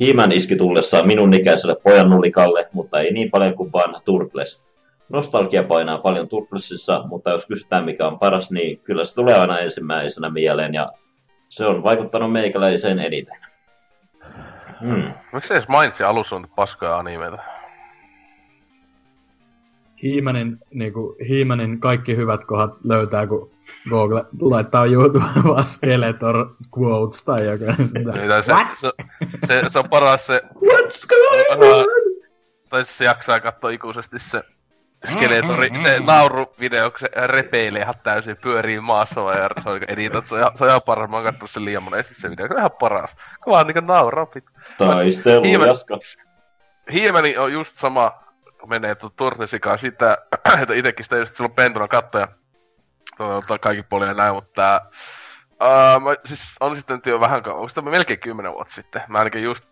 Hiiman 0.00 0.32
iski 0.32 0.56
tullessa 0.56 1.02
minun 1.02 1.34
ikäiselle 1.34 1.76
pojan 1.82 2.10
nulikalle, 2.10 2.68
mutta 2.72 3.00
ei 3.00 3.12
niin 3.12 3.30
paljon 3.30 3.54
kuin 3.54 3.72
vaan 3.72 4.02
Turtles. 4.04 4.64
Nostalgia 5.08 5.62
painaa 5.62 5.98
paljon 5.98 6.28
Turtlesissa, 6.28 7.04
mutta 7.06 7.30
jos 7.30 7.46
kysytään 7.46 7.84
mikä 7.84 8.06
on 8.06 8.18
paras, 8.18 8.50
niin 8.50 8.78
kyllä 8.78 9.04
se 9.04 9.14
tulee 9.14 9.34
aina 9.34 9.58
ensimmäisenä 9.58 10.30
mieleen 10.30 10.74
ja 10.74 10.92
se 11.48 11.66
on 11.66 11.82
vaikuttanut 11.82 12.32
meikäläiseen 12.32 12.98
eniten. 12.98 13.49
Hmm. 14.80 15.14
Miksi 15.32 15.48
se 15.48 15.54
edes 15.54 15.68
mainitsi 15.68 16.02
alussa 16.02 16.36
on 16.36 16.48
paskoja 16.56 16.98
animeita? 16.98 17.38
Hiimänin, 20.02 20.58
niinku, 20.74 21.16
Hiimänin 21.28 21.80
kaikki 21.80 22.16
hyvät 22.16 22.44
kohdat 22.44 22.74
löytää, 22.84 23.26
kun 23.26 23.50
Google 23.88 24.24
laittaa 24.40 24.86
YouTube 24.86 25.24
vaan 25.48 25.64
Skeletor 25.64 26.54
quotes 26.78 27.24
tai 27.24 27.46
joku. 27.46 27.64
Sitä. 27.86 28.12
Niin, 28.12 28.28
tai 28.28 28.42
se, 28.42 28.52
se, 28.74 28.92
se, 29.46 29.62
se, 29.68 29.78
on 29.78 29.88
paras 29.88 30.26
se, 30.26 30.40
What's 30.54 31.06
going 31.08 31.74
on? 31.74 31.84
tai 32.70 32.84
se 32.84 33.04
jaksaa 33.04 33.40
katsoa 33.40 33.70
ikuisesti 33.70 34.18
se 34.18 34.42
Skeletori, 35.08 35.70
se 35.82 36.00
nauruvideo, 36.00 36.90
kun 36.90 37.00
se 37.00 37.26
repeilee 37.26 37.82
ihan 37.82 37.94
täysin, 38.02 38.36
pyörii 38.42 38.80
maassa 38.80 39.24
vai 39.24 39.38
ja 39.38 39.48
se 39.62 39.70
on 39.70 39.80
editat, 39.88 40.26
se 40.26 40.34
on 40.34 40.40
ihan, 40.40 40.58
se 40.58 40.64
on 40.64 40.70
ihan 40.70 40.82
paras, 40.82 41.10
mä 41.10 41.16
oon 41.16 41.24
kattonut 41.24 41.50
sen 41.50 41.64
liian 41.64 41.82
monesti 41.82 42.14
se 42.14 42.30
video, 42.30 42.48
se 42.48 42.54
on 42.54 42.58
ihan 42.58 42.70
paras. 42.80 43.10
Kun 43.44 43.52
vaan 43.52 43.66
niinku 43.66 43.80
nauraa 43.80 44.26
pitää. 44.26 44.59
Taistelu, 44.78 45.44
Hiimen- 45.44 45.68
jaska. 45.68 45.98
On 47.38 47.52
just 47.52 47.78
sama, 47.78 48.24
menee 48.66 48.94
tuon 48.94 49.12
Turtlesikaan 49.16 49.78
sitä, 49.78 50.18
että 50.62 50.74
itekin 50.74 51.04
sitä 51.04 51.16
just 51.16 51.34
silloin 51.34 51.54
pentuna 51.54 51.88
kattoja 51.88 52.28
tuota, 53.16 53.58
kaikki 53.58 53.82
puolin 53.82 54.16
näin, 54.16 54.34
mutta 54.34 54.52
tää, 54.54 54.80
mä, 56.00 56.14
siis 56.24 56.56
on 56.60 56.76
sitten 56.76 56.96
nyt 56.96 57.06
jo 57.06 57.20
vähän 57.20 57.42
kauan, 57.42 57.60
onko 57.60 57.72
tämä 57.74 57.90
melkein 57.90 58.20
kymmenen 58.20 58.52
vuotta 58.52 58.74
sitten, 58.74 59.02
mä 59.08 59.18
ainakin 59.18 59.42
just 59.42 59.64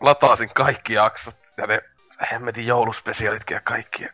lataasin 0.00 0.50
kaikki 0.54 0.92
jaksot 0.92 1.36
ja 1.56 1.66
ne 1.66 1.82
hemmetin 2.32 2.66
jouluspesialitkin 2.66 3.54
ja 3.54 3.60
kaikki. 3.60 4.06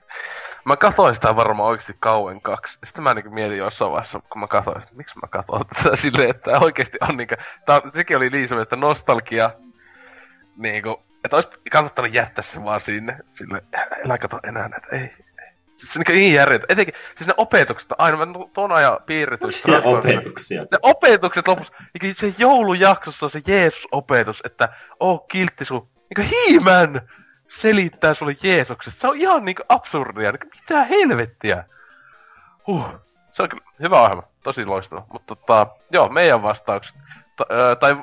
Mä 0.64 0.76
katsoin 0.76 1.14
sitä 1.14 1.36
varmaan 1.36 1.68
oikeasti 1.68 1.96
kauan 2.00 2.40
kaksi. 2.40 2.78
Sitten 2.84 3.04
mä 3.04 3.14
niinku 3.14 3.30
mietin 3.30 3.58
jossain 3.58 3.90
vaiheessa, 3.90 4.20
kun 4.30 4.40
mä 4.40 4.46
katsoin, 4.46 4.78
että 4.78 4.94
miksi 4.94 5.18
mä 5.18 5.28
katsoin 5.28 5.62
tätä 5.66 5.96
silleen, 6.02 6.30
että 6.30 6.50
tää 6.50 6.60
oikeesti 6.60 6.98
on 7.08 7.16
niinku... 7.16 7.34
Tää, 7.66 7.80
sekin 7.94 8.16
oli 8.16 8.30
niin 8.30 8.48
semmoinen, 8.48 8.62
että 8.62 8.76
nostalgia 8.76 9.50
niinku, 10.62 11.02
että 11.24 11.36
olisi 11.36 11.48
kannattanut 11.70 12.14
jättää 12.14 12.42
se 12.42 12.64
vaan 12.64 12.80
sinne, 12.80 13.16
sille, 13.26 13.64
älä 14.04 14.18
kato 14.18 14.40
enää 14.42 14.68
näitä, 14.68 14.86
ei. 14.92 15.10
Siis 15.76 15.92
se 15.92 15.98
niinku 15.98 16.12
niin 16.12 16.34
järjettä, 16.34 16.66
etenkin, 16.68 16.94
siis 17.16 17.26
ne 17.26 17.34
opetukset, 17.36 17.92
aina 17.98 18.26
mä 18.26 18.26
tuon 18.52 18.72
ajan 18.72 18.98
piirretys. 19.06 19.64
Ja 19.64 19.80
opetuksia. 19.84 20.62
Ne 20.62 20.78
opetukset 20.82 21.48
lopussa, 21.48 21.72
niinku 22.00 22.20
se 22.20 22.34
joulujaksossa 22.38 23.26
on 23.26 23.30
se 23.30 23.42
Jeesus-opetus, 23.46 24.42
että 24.44 24.68
oo 25.00 25.18
kiltti 25.18 25.64
sun, 25.64 25.88
niinku 26.16 26.36
hiimän 26.36 27.00
selittää 27.50 28.14
sulle 28.14 28.36
Jeesuksesta. 28.42 29.00
Se 29.00 29.08
on 29.08 29.16
ihan 29.16 29.44
niinku 29.44 29.62
absurdia, 29.68 30.32
niinku 30.32 30.46
mitä 30.60 30.84
helvettiä. 30.84 31.64
Huh. 32.66 32.86
Se 33.32 33.42
on 33.42 33.48
kyllä 33.48 33.62
hyvä 33.82 34.02
ohjelma, 34.02 34.22
tosi 34.42 34.64
loistava. 34.64 35.06
Mutta 35.12 35.36
tota, 35.36 35.66
joo, 35.90 36.08
meidän 36.08 36.42
vastaukset. 36.42 36.96
Ta- 37.36 37.46
ö, 37.50 37.76
tai 37.76 37.96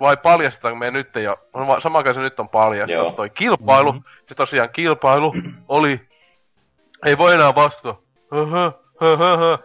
vai 0.00 0.16
paljastetaanko 0.16 0.78
me 0.78 0.90
nyt 0.90 1.14
jo, 1.14 1.36
va- 1.54 1.80
sama 1.80 2.02
kai 2.02 2.14
se 2.14 2.20
nyt 2.20 2.40
on 2.40 2.48
paljastettu, 2.48 3.04
Joo. 3.04 3.12
toi 3.12 3.30
kilpailu, 3.30 3.92
mm-hmm. 3.92 4.04
se 4.28 4.34
tosiaan 4.34 4.70
kilpailu 4.72 5.34
oli, 5.68 6.00
ei 7.06 7.18
voi 7.18 7.34
enää 7.34 7.54
vastata. 7.54 7.94
Tota, 8.30 8.72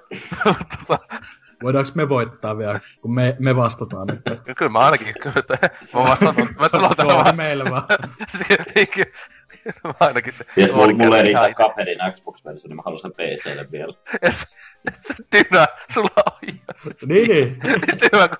Voidaanko 1.63 1.91
me 1.95 2.09
voittaa 2.09 2.57
vielä, 2.57 2.79
kun 3.01 3.13
me, 3.13 3.35
me 3.39 3.55
vastataan 3.55 4.07
nyt? 4.07 4.21
Kyllä 4.57 4.71
mä 4.71 4.79
ainakin, 4.79 5.13
kyllä, 5.21 5.39
että 5.39 5.69
mä 5.93 5.99
vaan 5.99 6.17
sanon, 6.17 6.47
mä 6.59 6.69
sanon 6.69 6.95
Koodi 6.95 7.13
vaan, 7.13 7.35
meille 7.35 7.63
vaan. 7.71 7.83
Niinkin. 8.75 9.05
mä 9.83 9.93
ainakin 9.99 10.33
se. 10.33 10.45
Jos 10.57 10.73
mulla, 10.73 11.17
ei 11.17 11.23
riitä 11.23 11.53
Cupheadin 11.53 11.99
Xbox-versio, 12.13 12.67
niin 12.67 12.75
mä 12.75 12.81
haluan 12.85 12.99
sen 12.99 13.11
PClle 13.11 13.71
vielä. 13.71 13.93
Dynä, 15.31 15.65
sulla 15.93 16.09
on 16.25 16.31
ihan 16.47 16.59
Niin, 17.05 17.29
niin. 17.29 17.53
Sitten 17.89 18.09
hyvä, 18.13 18.27
kun 18.27 18.37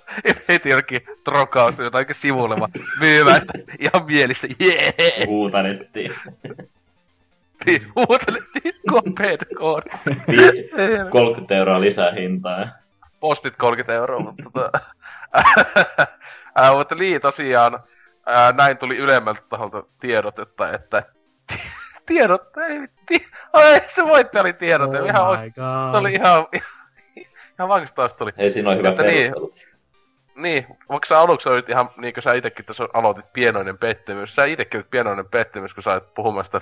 heti 0.47 0.69
jokin 0.69 1.01
trokaus 1.23 1.79
jotain 1.79 2.05
sivulle 2.11 2.55
vaan 2.59 2.71
myymään 2.99 3.41
sitä 3.41 3.53
ihan 3.79 4.05
mielissä. 4.05 4.47
Jee! 4.59 4.93
Huutanettiin. 5.27 6.13
Niin, 7.65 7.81
huutelettiin 7.95 8.73
kopeet 8.91 9.45
koodi. 9.57 9.89
Vi- 10.31 10.69
30 11.09 11.55
euroa 11.55 11.81
lisää 11.81 12.11
hintaa. 12.11 12.67
Postit 13.19 13.55
30 13.57 13.93
euroa, 13.93 14.19
mutta 14.19 14.43
tota... 14.43 14.71
Ää, 16.55 16.73
mutta 16.73 16.95
niin, 16.95 17.21
tosiaan, 17.21 17.79
ää, 18.25 18.51
näin 18.51 18.77
tuli 18.77 18.97
ylemmältä 18.97 19.41
taholta 19.49 19.83
tiedotetta, 19.99 20.71
että 20.71 21.03
tiedot, 22.05 22.57
ei, 22.57 22.87
ai, 23.53 23.81
se 23.87 24.03
voittaja 24.03 24.41
oli 24.41 24.53
tiedote, 24.53 25.01
Oh 25.01 25.07
ihan, 25.07 25.25
my 25.25 25.31
oikein, 25.31 25.53
god. 25.55 25.91
se 25.91 25.97
oli 25.97 26.13
ihan, 26.13 26.47
ihan 27.59 27.69
vankista 27.69 27.95
taas 27.95 28.13
tuli. 28.13 28.31
Hei, 28.37 28.51
siinä 28.51 28.69
on 28.69 28.77
hyvä 28.77 28.89
Että 28.89 29.03
niin. 29.03 29.31
perustelut. 29.33 29.75
Niin, 30.35 30.65
vaikka 30.89 31.07
sä 31.07 31.19
aluksi 31.19 31.49
olit 31.49 31.69
ihan, 31.69 31.89
niin 31.97 32.13
kuin 32.13 32.23
sä 32.23 32.33
itekin 32.33 32.65
tässä 32.65 32.87
aloitit 32.93 33.33
pienoinen 33.33 33.77
pettymys, 33.77 34.35
sä 34.35 34.45
itekin 34.45 34.77
olit 34.77 34.89
pienoinen 34.89 35.29
pettymys, 35.29 35.73
kun 35.73 35.83
sä 35.83 35.91
olit 35.93 36.13
puhumaan 36.13 36.45
sitä 36.45 36.61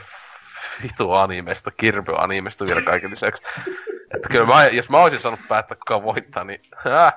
vitu 0.84 1.12
animesta, 1.12 1.72
kirpy-animesta 1.72 2.66
vielä 2.66 2.82
kaiken 2.82 3.12
lisäksi. 3.12 3.48
Että 4.16 4.30
kyllä 4.30 4.46
mä, 4.46 4.66
jos 4.66 4.90
mä 4.90 4.98
olisin 4.98 5.20
saanut 5.20 5.40
päättää 5.48 5.78
kuka 5.78 6.04
voittaa, 6.04 6.44
niin 6.44 6.60
häh, 6.78 7.14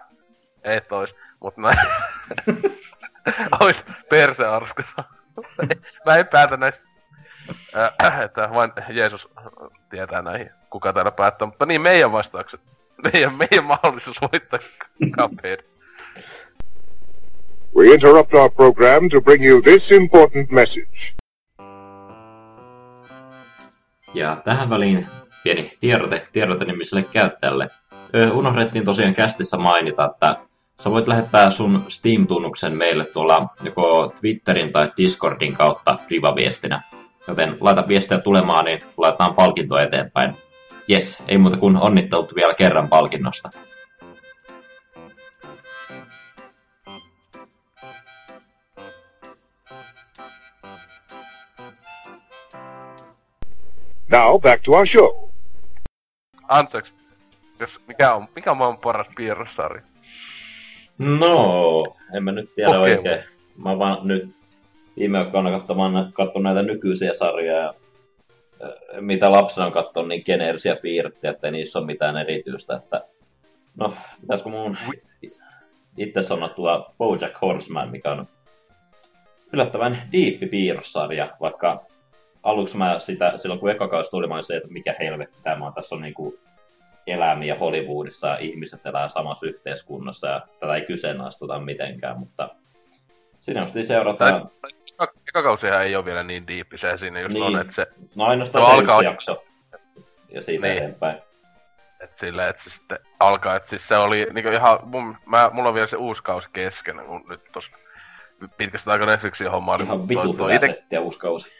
et 0.64 0.92
ois. 0.92 1.16
Mut 1.40 1.56
mä 1.56 1.72
ois 3.60 3.84
perse 4.10 4.46
arskassa. 4.46 5.04
mä 6.06 6.16
en 6.16 6.26
päätä 6.26 6.56
näistä. 6.56 6.86
Äh, 7.76 8.20
että 8.20 8.48
vain 8.54 8.72
Jeesus 8.88 9.28
tietää 9.90 10.22
näihin, 10.22 10.50
kuka 10.70 10.92
täällä 10.92 11.10
päättää. 11.10 11.46
Mutta 11.46 11.66
niin, 11.66 11.80
meidän 11.80 12.12
vastaukset. 12.12 12.60
Meidän, 13.12 13.34
meidän 13.34 13.64
mahdollisuus 13.64 14.16
voittaa 14.20 14.58
Cuphead. 15.10 15.60
We 17.76 17.86
interrupt 17.86 18.34
our 18.34 18.50
program 18.50 19.08
to 19.08 19.20
bring 19.20 19.44
you 19.46 19.62
this 19.62 19.90
important 19.90 20.50
message. 20.50 21.14
Ja 24.14 24.36
tähän 24.44 24.70
väliin 24.70 25.06
pieni 25.42 25.72
tiedote, 25.80 26.28
tiedote 26.32 26.64
nimiselle 26.64 27.02
käyttäjälle. 27.02 27.70
Ö, 28.14 28.32
unohdettiin 28.32 28.84
tosiaan 28.84 29.14
kästissä 29.14 29.56
mainita, 29.56 30.04
että 30.04 30.36
sä 30.80 30.90
voit 30.90 31.06
lähettää 31.06 31.50
sun 31.50 31.84
Steam-tunnuksen 31.88 32.76
meille 32.76 33.04
tuolla 33.04 33.48
joko 33.62 34.12
Twitterin 34.20 34.72
tai 34.72 34.92
Discordin 34.96 35.56
kautta 35.56 35.98
privaviestinä. 36.06 36.80
Joten 37.28 37.56
laita 37.60 37.84
viestiä 37.88 38.18
tulemaan, 38.18 38.64
niin 38.64 38.80
laitetaan 38.96 39.34
palkinto 39.34 39.78
eteenpäin. 39.78 40.34
Yes, 40.90 41.22
ei 41.28 41.38
muuta 41.38 41.56
kuin 41.56 41.76
onnittelut 41.76 42.34
vielä 42.34 42.54
kerran 42.54 42.88
palkinnosta. 42.88 43.50
Now 54.10 54.40
back 54.40 54.62
to 54.62 54.72
our 54.72 54.86
show. 54.86 55.28
Anteeksi. 56.48 56.92
Jos, 57.60 57.80
mikä 57.88 58.14
on, 58.14 58.28
mikä 58.34 58.50
on 58.50 58.56
maailman 58.56 58.80
paras 58.80 59.06
piirrossarja? 59.16 59.82
No, 60.98 61.84
en 62.16 62.24
mä 62.24 62.32
nyt 62.32 62.54
tiedä 62.54 62.68
Pokemon. 62.68 62.90
oikein. 62.90 63.24
Mä 63.56 63.78
vaan 63.78 63.98
nyt 64.08 64.35
viime 64.96 65.18
aikoina 65.18 65.50
katsomaan, 65.50 66.12
katson 66.12 66.42
näitä 66.42 66.62
nykyisiä 66.62 67.14
sarjoja 67.14 67.74
mitä 69.00 69.30
lapsena 69.30 69.66
on 69.66 69.72
katsonut, 69.72 70.08
niin 70.08 70.22
geneerisiä 70.26 70.76
piirtejä, 70.76 71.30
että 71.30 71.50
niissä 71.50 71.78
ole 71.78 71.86
mitään 71.86 72.16
erityistä. 72.16 72.76
Että, 72.76 73.04
no, 73.76 73.94
pitäisikö 74.20 74.50
mun 74.50 74.76
itse 75.96 76.22
sanoa 76.22 76.48
tuo 76.48 76.94
Bojack 76.98 77.40
Horseman, 77.42 77.90
mikä 77.90 78.10
on 78.10 78.28
yllättävän 79.52 80.08
diippi 80.12 80.46
piirrossarja, 80.46 81.28
vaikka 81.40 81.86
aluksi 82.42 82.76
mä 82.76 82.98
sitä, 82.98 83.32
silloin 83.36 83.60
kun 83.60 83.70
eka 83.70 83.88
kausi 83.88 84.10
tuli, 84.10 84.26
mä 84.26 84.34
olin 84.34 84.44
se, 84.44 84.56
että 84.56 84.68
mikä 84.68 84.94
helvetti 85.00 85.38
tämä 85.42 85.66
on, 85.66 85.74
tässä 85.74 85.94
on 85.94 86.00
niinku 86.00 86.38
eläimiä 87.06 87.58
Hollywoodissa 87.58 88.26
ja 88.26 88.38
ihmiset 88.38 88.86
elää 88.86 89.08
samassa 89.08 89.46
yhteiskunnassa 89.46 90.28
ja 90.28 90.46
tätä 90.60 90.74
ei 90.74 90.82
kyseenalaisteta 90.82 91.60
mitenkään, 91.60 92.18
mutta 92.18 92.48
siinä 93.46 93.60
just 93.60 93.72
Tai 93.74 93.82
seurataan, 93.84 94.34
eka, 94.94 95.12
eka 95.28 95.42
kausihan 95.42 95.82
ei 95.84 95.96
ole 95.96 96.04
vielä 96.04 96.22
niin 96.22 96.46
diippi, 96.46 96.78
se 96.78 96.96
siinä 96.96 97.20
just 97.20 97.32
Niin. 97.34 97.44
on, 97.44 97.60
että 97.60 97.72
se, 97.74 97.86
no 98.14 98.24
ainoastaan 98.24 98.62
No, 98.62 98.68
se 98.70 98.74
alkaa- 98.74 99.02
jakso 99.02 99.44
ja 100.28 100.42
siitä 100.42 100.66
Niin. 100.66 100.76
eteenpäin. 100.76 101.16
että 102.00 102.20
silleen, 102.20 102.48
että 102.50 102.62
se 102.62 102.70
sitten 102.70 102.98
alkaa, 103.20 103.56
että 103.56 103.68
siis 103.68 103.88
se 103.88 103.96
oli 103.96 104.26
niinku 104.32 104.50
ihan, 104.50 104.78
mun, 104.82 105.16
mä, 105.26 105.50
mulla 105.52 105.68
on 105.68 105.74
vielä 105.74 105.86
se 105.86 105.96
uusi 105.96 106.22
kausi 106.22 106.48
kesken, 106.52 107.00
kun 107.06 107.24
nyt 107.28 107.40
tossa 107.52 107.70
pitkästä 108.56 108.92
aikaa 108.92 109.06
Netflixin 109.06 109.50
hommaa. 109.50 109.78
Ihan 109.82 110.08
vitu 110.08 110.32
hyvä 110.32 110.54
ite, 110.54 110.66
setti 110.66 110.94
ja 110.96 111.00
uusi 111.00 111.18
kausi. 111.18 111.52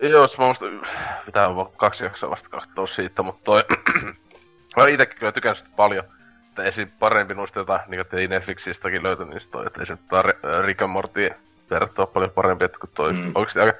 Jos 0.00 0.38
mä 0.38 0.44
muista, 0.44 0.64
pitää 1.26 1.56
vaan 1.56 1.72
kaksi 1.76 2.04
jaksoa 2.04 2.30
vasta 2.30 2.48
katsoa 2.48 2.86
siitä, 2.86 3.22
mutta 3.22 3.44
toi... 3.44 3.64
mä 4.76 4.86
itekin 4.88 5.18
kyllä 5.18 5.32
tykännyt 5.32 5.58
sitä 5.58 5.70
paljon. 5.76 6.04
Että 6.58 6.68
esim. 6.68 6.90
parempi 6.98 7.34
noista 7.34 7.58
jotain, 7.58 7.80
niin 7.88 8.06
kuin 8.06 8.20
ei 8.20 8.28
Netflixistäkin 8.28 9.02
löyty 9.02 9.24
niistä 9.24 9.50
toi, 9.52 9.66
että 9.66 9.82
esim. 9.82 9.98
tää 10.10 10.22
Ri- 10.22 10.62
Rick 10.66 10.82
and 10.82 10.90
Morty 10.90 11.30
verrattuna 11.70 12.06
paljon 12.06 12.30
parempi, 12.30 12.64
että 12.64 12.78
kun 12.78 12.90
toi 12.94 13.12
Mm. 13.12 13.32
oikeesti 13.34 13.60
aika 13.60 13.78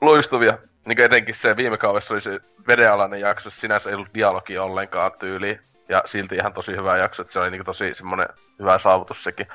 loistavia. 0.00 0.58
Niin 0.86 0.96
kuin 0.96 1.04
etenkin 1.04 1.34
se 1.34 1.56
viime 1.56 1.78
kaudessa 1.78 2.14
oli 2.14 2.20
se 2.20 2.40
vedenalainen 2.66 3.20
jakso, 3.20 3.50
sinänsä 3.50 3.90
ei 3.90 3.96
ollut 3.96 4.14
dialogi 4.14 4.58
ollenkaan 4.58 5.12
tyyliin. 5.18 5.60
Ja 5.88 6.02
silti 6.04 6.34
ihan 6.34 6.52
tosi 6.52 6.72
hyvä 6.72 6.96
jakso, 6.96 7.22
että 7.22 7.32
se 7.32 7.40
oli 7.40 7.50
niin 7.50 7.64
tosi 7.64 7.94
semmonen 7.94 8.28
hyvä 8.58 8.78
saavutus 8.78 9.24
sekin. 9.24 9.46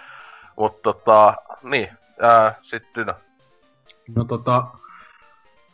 Mutta 0.58 0.80
tota, 0.84 1.34
niin, 1.64 1.90
ää, 2.22 2.56
sit 2.62 2.84
Dyna. 2.96 3.14
No 4.16 4.24
tota, 4.24 4.64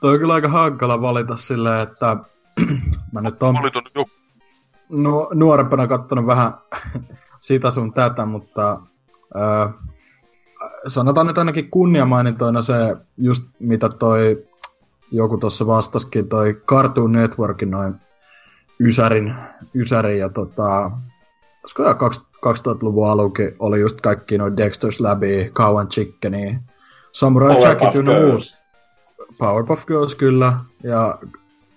toi 0.02 0.14
on 0.14 0.20
kyllä 0.20 0.34
aika 0.34 0.50
hankala 0.50 1.02
valita 1.02 1.38
silleen, 1.38 1.80
että 1.80 2.18
mä 3.14 3.22
nyt 3.22 3.44
on 3.44 3.56
tuonne 3.56 3.72
joku 3.96 4.10
nu- 4.94 5.30
nuorempana 5.34 5.88
kattonut 5.88 6.26
vähän 6.26 6.54
sitä 7.40 7.72
sun 7.72 7.94
tätä, 7.94 8.26
mutta 8.26 8.82
öö, 9.36 9.68
sanotaan 10.88 11.28
nyt 11.28 11.38
ainakin 11.38 11.72
kunniamainintoina 11.72 12.62
se, 12.62 12.96
just 13.18 13.44
mitä 13.60 13.90
toi 13.90 14.44
joku 15.12 15.38
tuossa 15.38 15.68
vastaskin, 15.68 16.30
toi 16.30 16.54
Cartoon 16.54 17.12
Networkin 17.12 17.72
noin 17.72 17.96
Ysärin, 18.80 19.36
Ysärin 19.76 20.20
ja 20.20 20.30
tota, 20.30 20.92
olisiko 21.64 21.84
tää 21.84 21.94
kaks- 21.94 22.34
2000-luvun 22.46 23.10
alukin 23.10 23.56
oli 23.60 23.80
just 23.80 24.02
kaikki 24.02 24.38
noin 24.38 24.54
Dexter's 24.54 24.98
Labi, 25.00 25.52
Cow 25.54 25.80
and 25.80 25.88
Chickeni, 25.88 26.60
Samurai 27.12 27.64
Jackit 27.64 27.96
ynnä. 27.96 28.14
Powerpuff 29.38 29.86
Girls 29.86 30.16
kyllä, 30.16 30.54
ja 30.84 31.20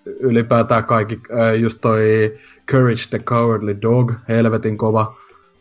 ylipäätään 0.07 0.85
kaikki, 0.85 1.21
just 1.59 1.79
toi 1.81 2.35
Courage 2.71 3.03
the 3.11 3.19
Cowardly 3.19 3.83
Dog, 3.83 4.13
helvetin 4.29 4.79
kova. 4.79 5.17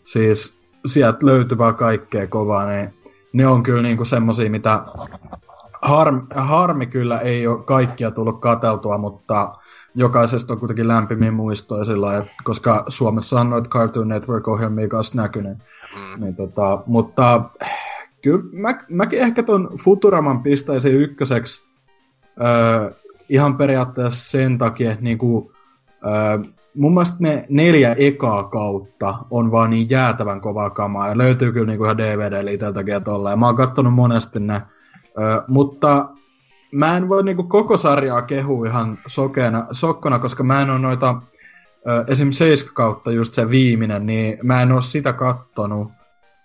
Siis 0.06 0.57
sieltä 0.86 1.26
löytyy 1.26 1.57
vaan 1.57 1.76
kaikkea 1.76 2.27
kovaa, 2.27 2.68
niin 2.68 2.94
ne 3.34 3.48
on 3.48 3.64
kyllä 3.64 3.82
niinku 3.82 4.06
semmosia, 4.06 4.49
mitä 4.49 4.84
harmi, 5.82 6.22
harmi 6.36 6.86
kyllä 6.88 7.19
ei 7.19 7.48
ole 7.48 7.64
kaikkia 7.64 8.11
tullut 8.11 8.41
kateltua, 8.41 8.98
mutta 8.98 9.56
jokaisesta 9.95 10.53
on 10.53 10.60
kuitenkin 10.60 10.88
lämpimiä 10.88 11.32
muistoja 11.32 11.86
sillä 11.86 12.06
lailla, 12.07 12.26
koska 12.44 12.86
Suomessa 12.88 13.41
on 13.41 13.49
noita 13.49 13.69
Cartoon 13.69 14.07
Network-ohjelmia 14.07 14.88
kanssa 14.88 15.22
näkynyt. 15.22 15.57
Mm. 15.95 16.23
Niin 16.23 16.36
tota, 16.36 16.84
mutta 16.86 17.49
kyllä 18.22 18.44
mä, 18.52 18.77
mäkin 18.90 19.19
ehkä 19.19 19.44
ton 19.44 19.69
Futuraman 19.84 20.44
pistäisin 20.44 20.95
ykköseksi 20.95 21.65
öö, 22.41 22.91
ihan 23.30 23.57
periaatteessa 23.57 24.32
sen 24.32 24.57
takia, 24.57 24.91
että 24.91 25.03
niinku, 25.03 25.52
öö, 26.06 26.52
mun 26.76 26.93
mielestä 26.93 27.18
ne 27.19 27.45
neljä 27.49 27.95
ekaa 27.97 28.43
kautta 28.43 29.15
on 29.31 29.52
vaan 29.52 29.69
niin 29.69 29.89
jäätävän 29.89 30.41
kovaa 30.41 30.69
kamaa 30.69 31.07
ja 31.07 31.18
löytyy 31.18 31.52
kyllä 31.52 31.68
niinku 31.68 31.84
ihan 31.84 31.97
DVD 31.97 32.53
iteltäkin 32.53 32.91
ja 32.91 32.99
tolla. 32.99 33.30
Ja 33.30 33.35
mä 33.35 33.45
oon 33.45 33.56
kattonut 33.56 33.93
monesti 33.93 34.39
ne, 34.39 34.61
öö, 35.19 35.41
mutta 35.47 36.10
mä 36.72 36.97
en 36.97 37.10
voi 37.10 37.23
niinku 37.23 37.43
koko 37.43 37.77
sarjaa 37.77 38.22
kehua 38.22 38.68
ihan 38.68 38.97
sokeena, 39.07 39.68
sokkona, 39.72 40.19
koska 40.19 40.43
mä 40.43 40.61
en 40.61 40.69
oo 40.69 40.77
noita 40.77 41.22
ö, 41.88 42.06
esim. 42.07 42.31
7 42.31 42.73
kautta 42.73 43.11
just 43.11 43.34
se 43.34 43.49
viimeinen, 43.49 44.06
niin 44.06 44.38
mä 44.43 44.61
en 44.61 44.72
oo 44.72 44.81
sitä 44.81 45.14
kattonut 45.14 45.91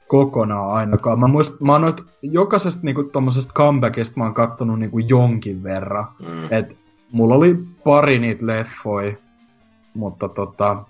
kokonaan 0.08 0.70
ainakaan. 0.70 1.20
Mä, 1.20 1.28
muist, 1.28 1.60
mä 1.60 1.72
oon 1.72 1.82
noit, 1.82 1.96
jokaisesta 2.22 2.80
niinku 2.82 3.02
tommosesta 3.02 3.52
comebackista 3.54 4.14
mä 4.16 4.24
oon 4.24 4.34
kattonut 4.34 4.78
niinku 4.78 4.98
jonkin 4.98 5.62
verran. 5.62 6.06
Mm. 6.20 6.48
Et 6.50 6.76
mulla 7.12 7.34
oli 7.34 7.58
pari 7.84 8.18
niitä 8.18 8.46
leffoja, 8.46 9.12
mutta 9.94 10.28
tota, 10.28 10.84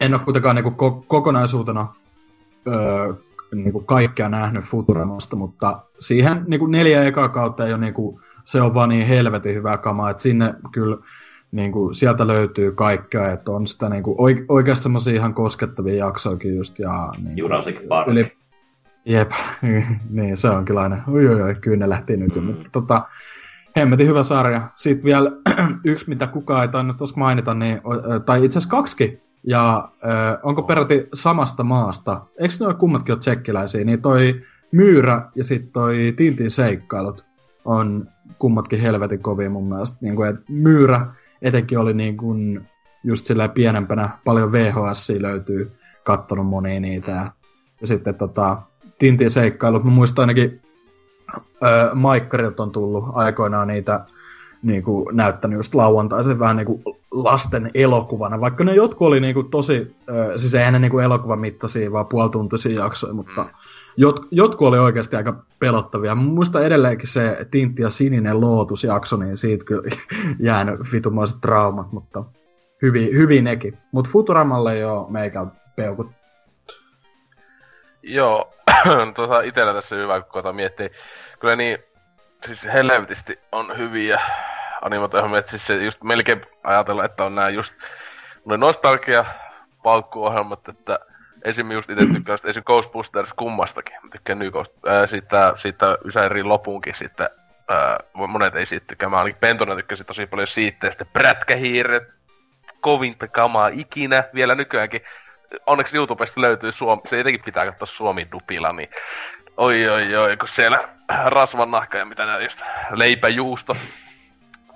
en 0.00 0.14
oo 0.14 0.20
kuitenkaan 0.24 0.56
niinku 0.56 0.70
ko- 0.70 1.04
kokonaisuutena 1.06 1.94
öö, 2.66 3.12
niinku 3.54 3.80
kaikkea 3.80 4.28
nähnyt 4.28 4.64
Futuramasta, 4.64 5.36
mutta 5.36 5.80
siihen 5.98 6.44
niinku 6.46 6.66
neljä 6.66 7.04
ekaa 7.04 7.28
kautta 7.28 7.66
ei 7.66 7.72
ole 7.72 7.80
niinku, 7.80 8.20
se 8.44 8.60
on 8.60 8.74
vaan 8.74 8.88
niin 8.88 9.06
helvetin 9.06 9.54
hyvää 9.54 9.78
kamaa, 9.78 10.10
että 10.10 10.22
sinne 10.22 10.54
kyllä 10.72 10.96
niinku, 11.52 11.94
sieltä 11.94 12.26
löytyy 12.26 12.72
kaikkea, 12.72 13.32
että 13.32 13.50
on 13.50 13.66
sitä 13.66 13.88
niinku, 13.88 14.14
oik- 14.14 14.44
oikeasti 14.48 14.82
semmosia 14.82 15.14
ihan 15.14 15.34
koskettavia 15.34 16.06
jaksoakin 16.06 16.56
just 16.56 16.78
ja 16.78 17.12
niinku, 17.16 17.40
Jurassic 17.40 17.88
Park. 17.88 18.08
Yli... 18.08 18.32
Jep, 19.04 19.30
niin 20.10 20.36
se 20.36 20.50
on 20.50 20.64
kyllä 20.64 20.80
aina, 20.80 21.02
oi 21.08 21.28
oi 21.28 21.42
oi, 21.42 21.54
kyynne 21.54 21.88
lähti 21.88 22.16
nyt, 22.16 22.34
mm. 22.34 22.42
mutta 22.42 22.68
tota, 22.72 23.02
hemmetin 23.76 24.06
hyvä 24.06 24.22
sarja. 24.22 24.68
Sitten 24.76 25.04
vielä 25.04 25.32
yksi, 25.84 26.08
mitä 26.08 26.26
kukaan 26.26 26.62
ei 26.62 26.68
tainnut 26.68 26.96
tuossa 26.96 27.16
mainita, 27.16 27.54
niin, 27.54 27.80
tai 28.26 28.44
itse 28.44 28.58
asiassa 28.58 28.76
kaksikin, 28.76 29.22
ja 29.44 29.88
ö, 30.04 30.38
onko 30.42 30.62
peräti 30.62 31.08
samasta 31.14 31.64
maasta, 31.64 32.20
eikö 32.38 32.54
ne 32.60 32.66
ole 32.66 32.74
kummatkin 32.74 33.12
ole 33.12 33.18
tsekkiläisiä, 33.18 33.84
niin 33.84 34.02
toi 34.02 34.42
Myyrä 34.72 35.28
ja 35.34 35.44
sitten 35.44 35.72
toi 35.72 36.14
Tintin 36.16 36.50
seikkailut 36.50 37.24
on 37.64 38.08
kummatkin 38.38 38.80
helvetin 38.80 39.22
kovia 39.22 39.50
mun 39.50 39.68
mielestä. 39.68 39.98
Niin 40.00 40.16
kuin, 40.16 40.30
että 40.30 40.42
Myyrä 40.48 41.06
etenkin 41.42 41.78
oli 41.78 41.94
niin 41.94 42.16
kuin, 42.16 42.66
just 43.04 43.26
sillä 43.26 43.48
pienempänä, 43.48 44.10
paljon 44.24 44.52
VHS 44.52 45.10
löytyy, 45.18 45.72
kattonut 46.04 46.46
monia 46.46 46.80
niitä. 46.80 47.32
Ja 47.80 47.86
sitten 47.86 48.14
tota, 48.14 48.62
Tintin 48.98 49.30
seikkailut, 49.30 49.84
mä 49.84 49.90
muistan 49.90 50.22
ainakin 50.22 50.60
öö, 51.62 51.94
Maikkarilta 51.94 52.62
on 52.62 52.72
tullut 52.72 53.04
aikoinaan 53.12 53.68
niitä 53.68 54.04
niin 54.62 54.82
kuin, 54.82 55.16
näyttänyt 55.16 55.56
just 55.56 55.74
lauantaisin 55.74 56.38
vähän 56.38 56.56
niin 56.56 56.66
kuin 56.66 56.82
lasten 57.10 57.70
elokuvana, 57.74 58.40
vaikka 58.40 58.64
ne 58.64 58.74
jotkut 58.74 59.08
oli 59.08 59.20
niinku 59.20 59.42
tosi, 59.42 59.96
ö, 60.08 60.38
siis 60.38 60.54
eihän 60.54 60.72
ne 60.72 60.78
niinku 60.78 60.98
elokuvan 60.98 61.40
mittaisia, 61.40 61.92
vaan 61.92 62.06
puolituntisia 62.06 62.82
jaksoja, 62.82 63.14
mutta 63.14 63.42
mm. 63.42 63.50
jot, 63.96 64.26
jotkut 64.30 64.68
oli 64.68 64.78
oikeasti 64.78 65.16
aika 65.16 65.42
pelottavia. 65.58 66.14
Muista 66.14 66.64
edelleenkin 66.64 67.08
se 67.08 67.46
Tintti 67.50 67.82
ja 67.82 67.90
Sininen 67.90 68.40
Lootus-jakso, 68.40 69.16
niin 69.16 69.36
siitä 69.36 69.64
kyllä 69.64 69.82
jäänyt 70.38 70.80
vitumaiset 70.92 71.40
traumat, 71.40 71.92
mutta 71.92 72.24
hyvin, 72.82 73.16
hyvin 73.16 73.44
nekin. 73.44 73.78
Mutta 73.92 74.10
Futuramalle 74.10 74.78
jo 74.78 75.06
meikä 75.10 75.46
peukut. 75.76 76.10
Joo, 78.02 78.52
tuossa 79.14 79.40
itellä 79.40 79.74
tässä 79.74 79.96
hyvä, 79.96 80.20
kun 80.20 80.56
miettii. 80.56 80.90
Kyllä 81.42 81.56
niin, 81.56 81.78
siis 82.46 82.64
helvetisti 82.64 83.38
on 83.52 83.78
hyviä 83.78 84.20
animaatiohjelmia, 84.82 85.38
että 85.38 85.50
siis 85.50 85.66
se 85.66 85.84
just 85.84 86.02
melkein 86.02 86.46
ajatella, 86.64 87.04
että 87.04 87.24
on 87.24 87.34
nämä 87.34 87.48
just 87.48 87.74
ne 88.44 88.56
nostalgia 88.56 89.24
paukkuohjelmat, 89.82 90.68
että 90.68 90.98
esim. 91.44 91.72
just 91.72 91.90
itse 91.90 92.06
tykkään 92.14 92.38
esim. 92.44 92.62
Ghostbusters 92.64 93.32
kummastakin. 93.32 93.94
Mä 94.02 94.08
tykkään 94.12 94.38
New 94.38 94.50
Ghost, 94.50 94.72
ää, 94.86 95.06
siitä, 95.06 95.52
siitä 95.56 95.98
Ysärin 96.04 96.48
lopunkin 96.48 96.94
sitten, 96.94 97.28
ää, 97.68 98.00
monet 98.14 98.54
ei 98.54 98.66
siitä 98.66 98.86
tykkää. 98.86 99.08
Mä 99.08 99.18
ainakin 99.18 99.40
Pentona 99.40 99.76
tykkäsin 99.76 100.06
tosi 100.06 100.26
paljon 100.26 100.46
siitä, 100.48 100.86
ja 100.86 100.90
sitten 100.90 101.08
Prätkähiiret, 101.12 102.08
kovinta 102.80 103.28
kamaa 103.28 103.68
ikinä, 103.72 104.24
vielä 104.34 104.54
nykyäänkin. 104.54 105.02
Onneksi 105.66 105.96
YouTubesta 105.96 106.40
löytyy 106.40 106.72
Suomi, 106.72 107.02
se 107.06 107.18
jotenkin 107.18 107.44
pitää 107.44 107.66
katsoa 107.66 107.86
Suomi 107.86 108.28
dupila, 108.32 108.72
niin 108.72 108.88
oi 109.56 109.88
oi 109.88 110.16
oi, 110.16 110.36
kun 110.36 110.48
siellä 110.48 110.88
rasvan 111.24 111.70
nahka 111.70 111.98
ja 111.98 112.04
mitä 112.04 112.38
just 112.42 112.60
leipäjuusto 112.90 113.76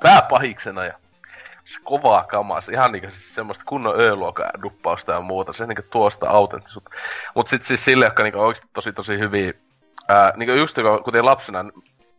pääpahiksena 0.03 0.85
ja 0.85 0.95
se 1.65 1.81
kovaa 1.85 2.25
kamaa, 2.25 2.61
se 2.61 2.73
ihan 2.73 2.93
niinku 2.93 3.11
siis 3.11 3.35
semmoista 3.35 3.65
kunnon 3.67 4.01
ööluokan 4.01 4.51
duppausta 4.63 5.13
ja 5.13 5.21
muuta, 5.21 5.53
se 5.53 5.67
niinku 5.67 5.83
tuosta 5.91 6.29
autenttisuutta. 6.29 6.91
Mut 7.35 7.49
sit 7.49 7.63
siis 7.63 7.85
sille, 7.85 8.05
jotka 8.05 8.23
niinku 8.23 8.41
oikeesti 8.41 8.71
tosi 8.73 8.93
tosi 8.93 9.19
hyviä, 9.19 9.53
ää, 10.09 10.33
niinku 10.37 10.55
just 10.55 10.79
kuten 11.05 11.25
lapsena, 11.25 11.65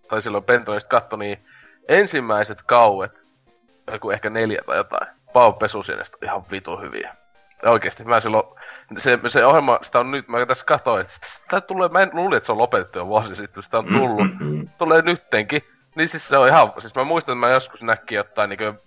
tai 0.10 0.22
silloin 0.22 0.44
Pentonista 0.44 0.90
katto, 0.90 1.16
niin 1.16 1.46
ensimmäiset 1.88 2.62
kauet, 2.62 3.12
joku 3.92 4.12
ehkä 4.12 4.30
neljä 4.30 4.62
tai 4.66 4.78
jotain, 4.78 5.08
Pau 5.34 5.54
Pesusienestä 5.54 6.18
ihan 6.24 6.46
vitu 6.52 6.78
hyviä. 6.78 7.16
Oikeesti, 7.66 8.04
mä 8.04 8.20
silloin, 8.20 8.44
se, 8.98 9.20
se 9.28 9.46
ohjelma, 9.46 9.80
sitä 9.82 10.00
on 10.00 10.12
nyt, 10.12 10.28
mä 10.28 10.46
tässä 10.46 10.66
katsoin, 10.66 11.02
että 11.02 11.14
sitä 11.24 11.62
tulee, 11.62 11.90
mä 11.90 12.02
en 12.02 12.10
luuli, 12.14 12.36
että 12.36 12.46
se 12.46 12.52
on 12.52 12.58
lopetettu 12.58 13.00
jo 13.00 13.08
vuosi 13.08 13.36
sitten, 13.36 13.64
sitä 13.64 13.78
on 13.78 13.86
tullut, 13.86 14.28
tulee 14.78 15.02
nyttenkin. 15.02 15.62
Niin 15.96 16.08
siis 16.10 16.28
se 16.28 16.38
on 16.38 16.48
ihan, 16.48 16.74
siis 16.80 16.96
mä 16.96 17.04
muistan, 17.04 17.34
että 17.34 17.48
mä 17.48 17.54
joskus 17.54 17.84
näkki 17.84 18.16
jotain 18.16 18.50
niinku 18.50 18.82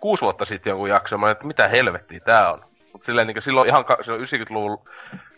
kuusi 0.00 0.22
vuotta 0.22 0.44
sitten 0.44 0.70
jonkun 0.70 0.88
jakson, 0.88 1.20
mä 1.20 1.30
että 1.30 1.46
mitä 1.46 1.68
helvettiä 1.68 2.20
tää 2.20 2.52
on. 2.52 2.64
Mut 2.92 3.04
silleen 3.04 3.26
niinku 3.26 3.40
silloin 3.40 3.68
ihan 3.68 3.84
silloin 4.02 4.24
90-luvun 4.24 4.88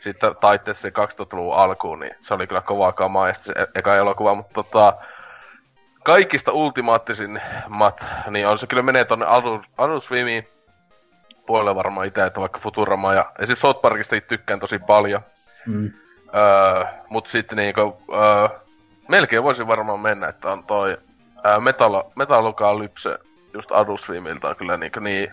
sitten 0.01 0.37
taitteessa 0.41 0.89
2000-luvun 0.89 1.55
alkuun, 1.55 2.01
niin 2.01 2.15
se 2.21 2.35
oli 2.35 2.47
kyllä 2.47 2.61
kovaa 2.61 2.93
kamaa 2.93 3.29
ja 3.29 3.35
sitten 3.35 3.55
se 3.57 3.69
eka 3.75 3.97
elokuva, 3.97 4.35
mutta 4.35 4.55
tota, 4.55 4.97
kaikista 6.05 6.53
ultimaattisimmat, 6.53 8.07
niin 8.31 8.49
on 8.49 8.59
se 8.59 8.67
kyllä 8.67 8.83
menee 8.83 9.05
tonne 9.05 9.27
Adult, 9.27 9.63
Adult 9.79 10.05
Swimiin 10.05 10.49
puolelle 11.49 11.75
varmaan 11.75 12.07
itse, 12.07 12.27
että 12.27 12.41
vaikka 12.41 12.59
Futurama 12.59 13.15
ja 13.15 13.33
esimerkiksi 13.39 13.61
South 13.61 13.81
Parkista 13.81 14.21
tykkään 14.21 14.61
tosi 14.61 14.79
paljon. 14.79 15.21
Mm. 15.67 15.91
Öö, 16.35 16.85
mut 17.09 17.27
sitten 17.27 17.57
niinku, 17.57 18.03
öö, 18.13 18.59
melkein 19.09 19.43
voisin 19.43 19.67
varmaan 19.67 20.01
mennä, 20.01 20.29
että 20.29 20.53
on 20.53 20.65
toi 20.65 20.99
öö, 21.47 21.61
Metalo, 21.61 22.13
Metalukalypse 22.17 23.19
just 23.55 23.73
Adult 23.73 24.01
Swimilta 24.01 24.49
on 24.49 24.57
kyllä 24.57 24.77
niinku 24.77 25.01
niin, 25.01 25.33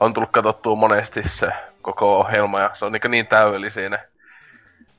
on 0.00 0.14
tullut 0.14 0.30
katsottua 0.30 0.76
monesti 0.76 1.28
se 1.28 1.52
koko 1.82 2.18
ohjelma 2.18 2.60
ja 2.60 2.70
se 2.74 2.84
on 2.84 2.92
niinku 2.92 3.08
niin 3.08 3.26
täydellinen 3.26 3.98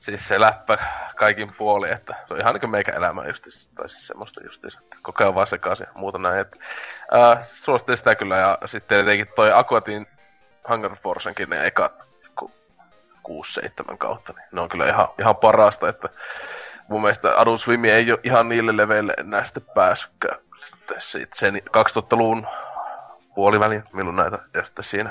siis 0.00 0.28
se 0.28 0.40
läppä 0.40 0.78
kaikin 1.16 1.52
puolin, 1.58 1.92
että 1.92 2.14
se 2.28 2.34
on 2.34 2.40
ihan 2.40 2.54
niinku 2.54 2.66
meikä 2.66 2.92
elämä 2.92 3.26
just 3.26 3.44
tai 3.74 3.88
siis 3.88 4.06
semmoista 4.06 4.44
justiinsa, 4.44 4.80
että 4.82 4.96
koko 5.02 5.24
ajan 5.24 5.34
vaan 5.34 5.46
sekaisin 5.46 5.86
ja 5.86 5.92
muuta 5.94 6.18
näin, 6.18 6.40
että 6.40 6.60
ää, 7.10 7.42
suosittelen 7.42 7.98
sitä 7.98 8.14
kyllä 8.14 8.36
ja 8.36 8.58
sitten 8.66 9.04
tietenkin 9.04 9.34
toi 9.36 9.52
Aquatin 9.52 10.06
Hunger 10.68 10.96
Forcenkin 10.96 11.50
ne 11.50 11.66
ekat 11.66 12.08
6-7 13.28 13.96
kautta, 13.98 14.32
niin 14.32 14.46
ne 14.52 14.60
on 14.60 14.68
kyllä 14.68 14.88
ihan, 14.88 15.08
ihan 15.18 15.36
parasta, 15.36 15.88
että 15.88 16.08
mun 16.88 17.00
mielestä 17.00 17.40
Adult 17.40 17.60
Swim 17.60 17.84
ei 17.84 18.12
ole 18.12 18.20
ihan 18.22 18.48
niille 18.48 18.76
leveille 18.76 19.14
enää 19.18 19.44
sitten 19.44 19.62
päässytkään. 19.74 20.38
Sitten 20.70 20.96
siitä 21.00 21.38
sen 21.38 21.54
2000-luvun 21.56 22.46
puolivälin, 23.34 23.84
milloin 23.92 24.16
näitä, 24.16 24.38
ja 24.54 24.64
sitten 24.64 24.84
siinä 24.84 25.10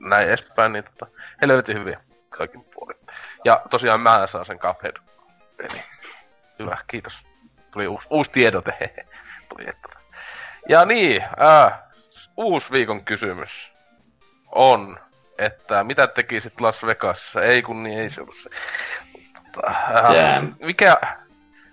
näin 0.00 0.28
edespäin, 0.28 0.72
niin 0.72 0.84
tota, 0.84 1.06
helvetin 1.42 1.78
hyviä 1.78 2.00
kaikin 2.28 2.64
puolin. 2.74 2.96
Ja 3.44 3.62
tosiaan 3.70 4.02
mä 4.02 4.26
saan 4.26 4.46
sen 4.46 4.58
Cuphead. 4.58 4.96
Eli 5.58 5.82
hyvä, 6.58 6.78
kiitos. 6.86 7.18
Tuli 7.70 7.86
uusi, 7.86 8.08
uusi 8.10 8.30
tiedote. 8.30 8.72
Tuli 9.48 9.68
että. 9.68 9.88
Ja 10.68 10.84
niin, 10.84 11.24
ää, 11.36 11.90
uusi 12.36 12.72
viikon 12.72 13.04
kysymys 13.04 13.73
on, 14.54 14.98
että 15.38 15.84
mitä 15.84 16.06
tekisit 16.06 16.60
Las 16.60 16.86
Vegasissa? 16.86 17.42
Ei 17.42 17.62
kun 17.62 17.82
niin, 17.82 17.98
ei 17.98 18.10
se 18.10 18.20
ollut 18.20 18.36
se. 18.36 18.50
Mutta, 19.12 19.60
ää, 19.66 20.14
Jää. 20.14 20.42
mikä, 20.60 20.96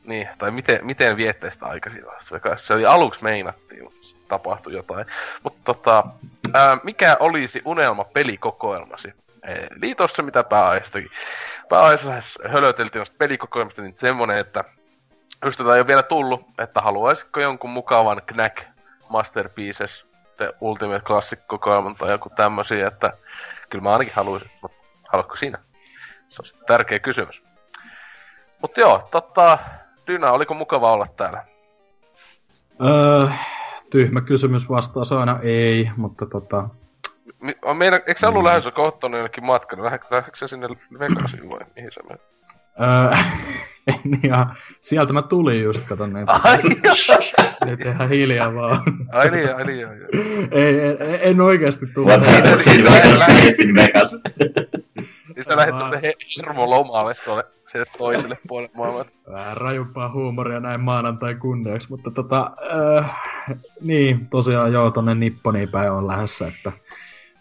niin, 0.04 0.30
tai 0.38 0.52
miten, 0.52 0.86
miten 0.86 1.18
vietteisit 1.18 1.64
aikasi 1.64 2.04
Las 2.04 2.32
Vegasissa? 2.32 2.68
Se 2.68 2.74
oli 2.74 2.86
aluksi 2.86 3.24
meinattiin, 3.24 3.84
mutta 3.84 4.00
sitten 4.02 4.28
tapahtui 4.28 4.74
jotain. 4.74 5.06
Mutta 5.44 5.60
tota, 5.64 6.04
ää, 6.54 6.78
mikä 6.84 7.18
olisi 7.20 7.62
unelma 7.66 8.04
pelikokoelmasi? 8.04 9.14
Eli 9.44 9.96
tossa 9.96 10.24
mitä 10.24 10.44
pääaistakin. 10.44 11.10
Pääaiheessa 11.70 12.40
hölöteltiin 12.50 13.00
noista 13.00 13.16
pelikokoelmista, 13.18 13.82
niin 13.82 13.96
semmonen, 14.00 14.38
että 14.38 14.64
just 15.46 15.58
tätä 15.58 15.74
ei 15.74 15.80
ole 15.80 15.88
vielä 15.88 16.04
tullut, 16.04 16.46
että 16.58 16.82
haluaisitko 16.82 17.40
jonkun 17.40 17.70
mukavan 17.70 18.22
Knack 18.26 18.58
Masterpieces, 19.10 20.06
The 20.42 20.54
Ultimate 20.62 21.00
Classic 21.00 21.40
kokoelman 21.48 21.96
tai 21.96 22.12
joku 22.12 22.30
tämmösiä, 22.30 22.88
että 22.88 23.14
kyllä 23.70 23.84
mä 23.84 23.92
ainakin 23.92 24.14
haluaisin, 24.16 24.52
mutta 24.62 24.78
haluatko 25.08 25.36
siinä? 25.36 25.58
Se 26.30 26.42
on 26.42 26.46
sitten 26.46 26.66
tärkeä 26.68 27.00
kysymys. 27.00 27.44
Mutta 28.62 28.80
joo, 28.80 29.08
tota, 29.12 29.58
Dyna, 30.08 30.32
oliko 30.32 30.54
mukava 30.54 30.94
olla 30.94 31.08
täällä? 31.18 31.46
Öö, 32.86 33.28
tyhmä 33.90 34.22
kysymys 34.22 34.70
vastaus 34.70 35.12
aina 35.12 35.40
ei, 35.44 35.92
mutta 35.98 36.26
tota... 36.26 36.70
Meidän, 37.78 38.02
eikö 38.08 38.20
sä 38.20 38.28
ollut 38.28 38.42
mm. 38.42 38.48
lähdössä 38.48 38.72
kohtaan 38.72 39.14
jonnekin 39.14 39.46
matkalle? 39.46 39.84
Lähdekö 39.84 40.48
sinne 40.48 40.68
Vegasiin 41.00 41.50
vai 41.50 41.60
mihin 41.76 41.92
sä 41.92 42.02
menet? 42.04 42.22
Öö, 42.82 43.18
en 43.88 44.20
ihan, 44.24 44.56
sieltä 44.82 45.14
mä 45.14 45.22
tulin 45.22 45.64
just, 45.64 45.84
kato 45.84 46.06
niin. 46.06 46.30
Ai, 46.30 46.60
Nyt 47.66 47.86
ihan 47.86 48.10
hiljaa 48.10 48.56
vaan. 48.56 48.84
ai 49.12 49.32
niin, 49.32 49.56
ai 49.56 49.64
niin, 49.64 49.88
ai 49.88 49.96
niin. 49.96 50.48
ei, 50.52 50.80
en, 50.80 50.98
en 51.22 51.42
oikeasti 51.42 51.86
tullut. 51.94 52.12
What 52.12 52.32
happens 52.32 52.68
in 52.68 52.84
Vegas? 52.84 53.60
in 53.60 53.76
Vegas. 53.76 54.22
Niin 55.36 55.44
sä 55.44 55.58
lähdet 55.58 55.78
semmosen 55.78 56.02
he- 56.02 56.14
hermolomalle 56.38 57.16
tuolle 57.26 57.44
sinne 57.72 57.86
toiselle 57.98 58.38
puolelle 58.48 58.72
maailmaa. 58.76 59.06
Vähän 59.32 59.58
rajumpaa 59.58 60.12
huumoria 60.12 60.60
näin 60.60 60.82
maanantai 60.82 61.36
kunniaksi, 61.36 61.90
mutta 61.90 62.12
tota, 62.12 62.52
öö, 62.76 63.04
niin, 63.82 64.28
tosiaan 64.28 64.74
joo, 64.74 64.92
tonne 64.92 65.16
Nipponiin 65.16 65.70
päin 65.70 65.92
on 65.92 66.08
lähdössä, 66.08 66.48
että, 66.48 66.72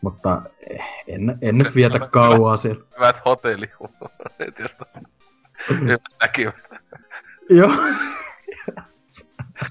mutta 0.02 0.42
en, 1.06 1.38
en 1.42 1.58
nyt 1.58 1.74
vietä 1.74 1.98
kauaa 1.98 2.56
siellä. 2.56 2.84
Hyvät 2.96 3.16
hotellihuumoreet, 3.24 4.60
näkivät. 6.20 6.54
Joo, 7.50 7.70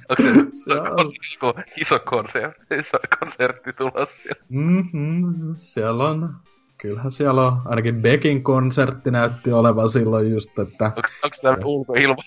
Onko 0.09 0.23
se 0.23 0.33
Se 0.73 0.79
on. 0.79 1.11
joku 1.41 1.59
iso 1.81 1.99
konsertti, 1.99 2.75
iso 2.79 2.97
konsertti 3.19 3.73
tulossa 3.73 4.15
siellä? 4.23 4.43
mm-hmm, 4.49 5.33
siellä 5.53 6.03
on, 6.03 6.35
kyllähän 6.77 7.11
siellä 7.11 7.47
on, 7.47 7.61
ainakin 7.65 8.01
Beckin 8.01 8.43
konsertti 8.43 9.11
näytti 9.11 9.51
olevan 9.51 9.89
silloin 9.89 10.31
just, 10.31 10.59
että 10.59 10.85
Onko, 10.85 11.01
onko 11.23 11.33
se 11.33 11.47
ulkoilma? 11.65 12.21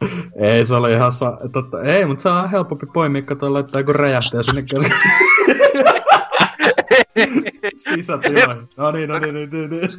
ei 0.40 0.66
se 0.66 0.74
oli 0.74 0.92
ihan 0.92 1.12
sa- 1.12 1.38
totta, 1.52 1.80
ei, 1.82 2.04
mutta 2.04 2.22
se 2.22 2.28
on 2.28 2.50
helpompi 2.50 2.86
poimia, 2.86 3.22
kato 3.22 3.52
laittaa 3.52 3.80
joku 3.80 3.92
räjähtää 3.92 4.42
sinne 4.42 4.62
käsin. 4.62 4.92
Sisätiloihin. 7.78 8.68
No 8.76 8.90
niin, 8.90 9.08
no 9.08 9.18
niin, 9.18 9.34
nyt, 9.34 9.50
nyt, 9.50 9.70
nyt, 9.70 9.98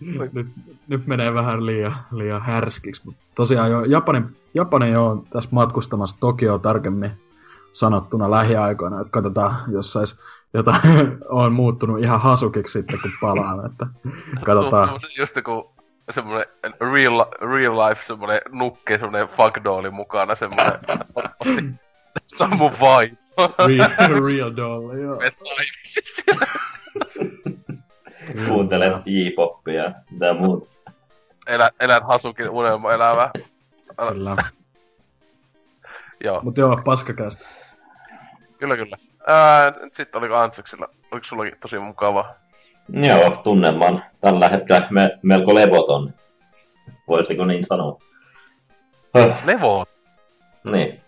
nyt, 0.00 0.32
nyt, 0.32 0.46
nyt 0.88 1.06
menee 1.06 1.34
vähän 1.34 1.66
liian, 1.66 1.96
liian 2.12 2.42
härskiksi, 2.42 3.02
mutta 3.04 3.24
tosiaan 3.34 3.70
jo 3.70 3.84
Japanin 4.54 4.92
jo 4.92 5.06
on 5.06 5.26
tässä 5.32 5.50
matkustamassa 5.52 6.16
Tokio 6.20 6.58
tarkemmin 6.58 7.10
sanottuna 7.72 8.30
lähiaikoina, 8.30 9.00
että 9.00 9.10
katsotaan, 9.10 9.56
jos 9.72 9.92
sais 9.92 10.20
jotain 10.54 10.80
on 11.28 11.52
muuttunut 11.52 12.00
ihan 12.00 12.20
hasukiksi 12.20 12.72
sitten, 12.72 13.00
kun 13.02 13.12
palaan, 13.20 13.66
että 13.66 13.86
katsotaan. 14.44 14.88
Tuntuu 14.88 15.10
Just 15.18 15.36
joku 15.36 15.72
semmonen 16.10 16.46
real, 16.92 17.24
real 17.40 17.88
life 17.88 18.06
semmonen 18.06 18.40
nukke, 18.50 18.98
semmonen 18.98 19.28
fuckdooli 19.28 19.90
mukana, 19.90 20.34
semmonen... 20.34 20.72
se 22.26 22.44
on 22.44 22.56
mun 22.56 22.72
vibe. 22.72 23.19
Real, 23.38 23.90
real 24.32 24.56
doll, 24.56 24.92
joo. 24.98 25.20
Kuuntelet 28.48 28.92
J-poppia 29.06 29.92
ja 30.20 30.34
muuta. 30.34 30.70
Elä, 31.46 31.70
elät 31.80 32.04
Hasukin 32.04 32.50
unelmaelämää. 32.50 33.30
Kyllä. 34.08 34.36
Joo, 36.24 36.40
Mut 36.42 36.56
joo, 36.58 36.80
paskakästä. 36.84 37.46
kyllä 38.58 38.76
kyllä. 38.76 38.96
Ää, 39.26 39.72
nyt 39.80 39.94
sitten 39.94 40.18
oliko 40.18 40.36
Antseksilla, 40.36 40.88
oliko 41.12 41.24
sullakin 41.24 41.52
tosi 41.60 41.78
mukavaa? 41.78 42.34
Joo, 42.92 43.30
tunnelman 43.44 44.04
tällä 44.20 44.48
hetkellä 44.48 44.86
me, 44.90 45.18
melko 45.22 45.54
levoton. 45.54 46.14
Voisiko 47.08 47.44
niin 47.44 47.64
sanoa? 47.64 47.98
Höh, 49.18 49.46
Levo, 49.46 49.86
niin. 50.64 51.00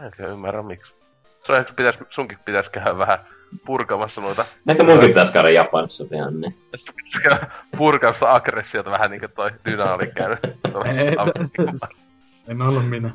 enkä 0.00 0.26
ymmärrä 0.26 0.62
miksi. 0.62 0.92
Ehkä 1.58 1.72
pitäis, 1.72 1.96
sunkin 2.10 2.38
pitäisi 2.44 2.70
käydä 2.70 2.98
vähän 2.98 3.18
purkamassa 3.66 4.20
noita, 4.20 4.44
Ehkä 4.68 4.84
munkin 4.84 5.08
pitäisi 5.08 5.32
käydä 5.32 5.50
Japanissa 5.50 6.04
pian, 6.04 6.40
niin. 6.40 6.58
käydä 7.22 7.46
purkamassa 7.76 8.34
aggressiota 8.34 8.90
vähän 8.90 9.10
niin 9.10 9.20
kuin 9.20 9.32
toi 9.32 9.50
Dyna 9.64 9.94
oli 9.94 10.06
käynyt. 10.06 10.38
Ei, 10.44 11.16
en 12.48 12.62
ollut 12.62 12.88
minä. 12.88 13.10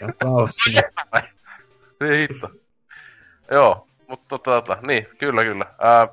Ja. 0.00 1.22
Niin 2.00 2.28
hitto. 2.28 2.50
Joo, 3.50 3.86
mutta 4.08 4.26
tota, 4.28 4.62
tota, 4.62 4.86
niin, 4.86 5.08
kyllä 5.18 5.44
kyllä. 5.44 5.66
Ää, 5.80 6.08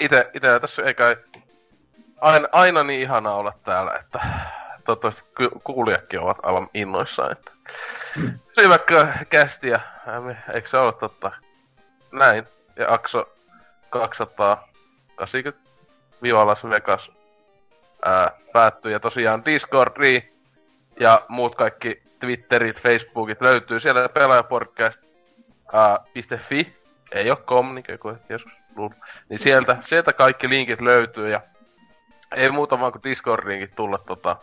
ite, 0.00 0.30
ite 0.34 0.60
tässä 0.60 0.82
ei 0.82 0.94
kai 0.94 1.16
aina, 2.20 2.48
aina 2.52 2.84
niin 2.84 3.00
ihanaa 3.00 3.34
olla 3.34 3.52
täällä, 3.64 3.96
että 3.96 4.20
toivottavasti 4.84 5.22
ku- 5.36 5.60
kuulijatkin 5.64 6.20
ovat 6.20 6.38
aivan 6.42 6.68
innoissaan, 6.74 7.32
että 7.32 7.52
syväkkö 8.52 9.06
kästiä, 9.30 9.80
eikö 10.54 10.68
se 10.68 10.76
ole 10.76 10.92
totta? 10.92 11.32
Näin, 12.12 12.46
ja 12.76 12.92
Akso 12.94 13.32
280 13.90 15.70
Vivalas 16.22 16.64
Vegas 16.64 17.10
ää, 18.04 18.30
päättyy, 18.52 18.92
ja 18.92 19.00
tosiaan 19.00 19.44
Discordi 19.44 20.22
ja 21.00 21.24
muut 21.28 21.54
kaikki 21.54 22.02
Twitterit, 22.18 22.82
Facebookit 22.82 23.40
löytyy 23.40 23.80
siellä 23.80 24.08
.fi, 26.38 26.76
ei 27.12 27.30
oo 27.30 27.36
com, 27.36 27.74
niin 27.74 27.98
kuin 28.00 28.18
joskus 28.28 28.52
luullut. 28.76 28.98
Niin 29.28 29.38
sieltä, 29.38 29.76
sieltä 29.84 30.12
kaikki 30.12 30.48
linkit 30.48 30.80
löytyy 30.80 31.30
ja 31.30 31.40
ei 32.36 32.50
muuta 32.50 32.80
vaan 32.80 32.92
kuin 32.92 33.02
Discordiinkin 33.02 33.72
tulla 33.76 33.98
tota, 33.98 34.36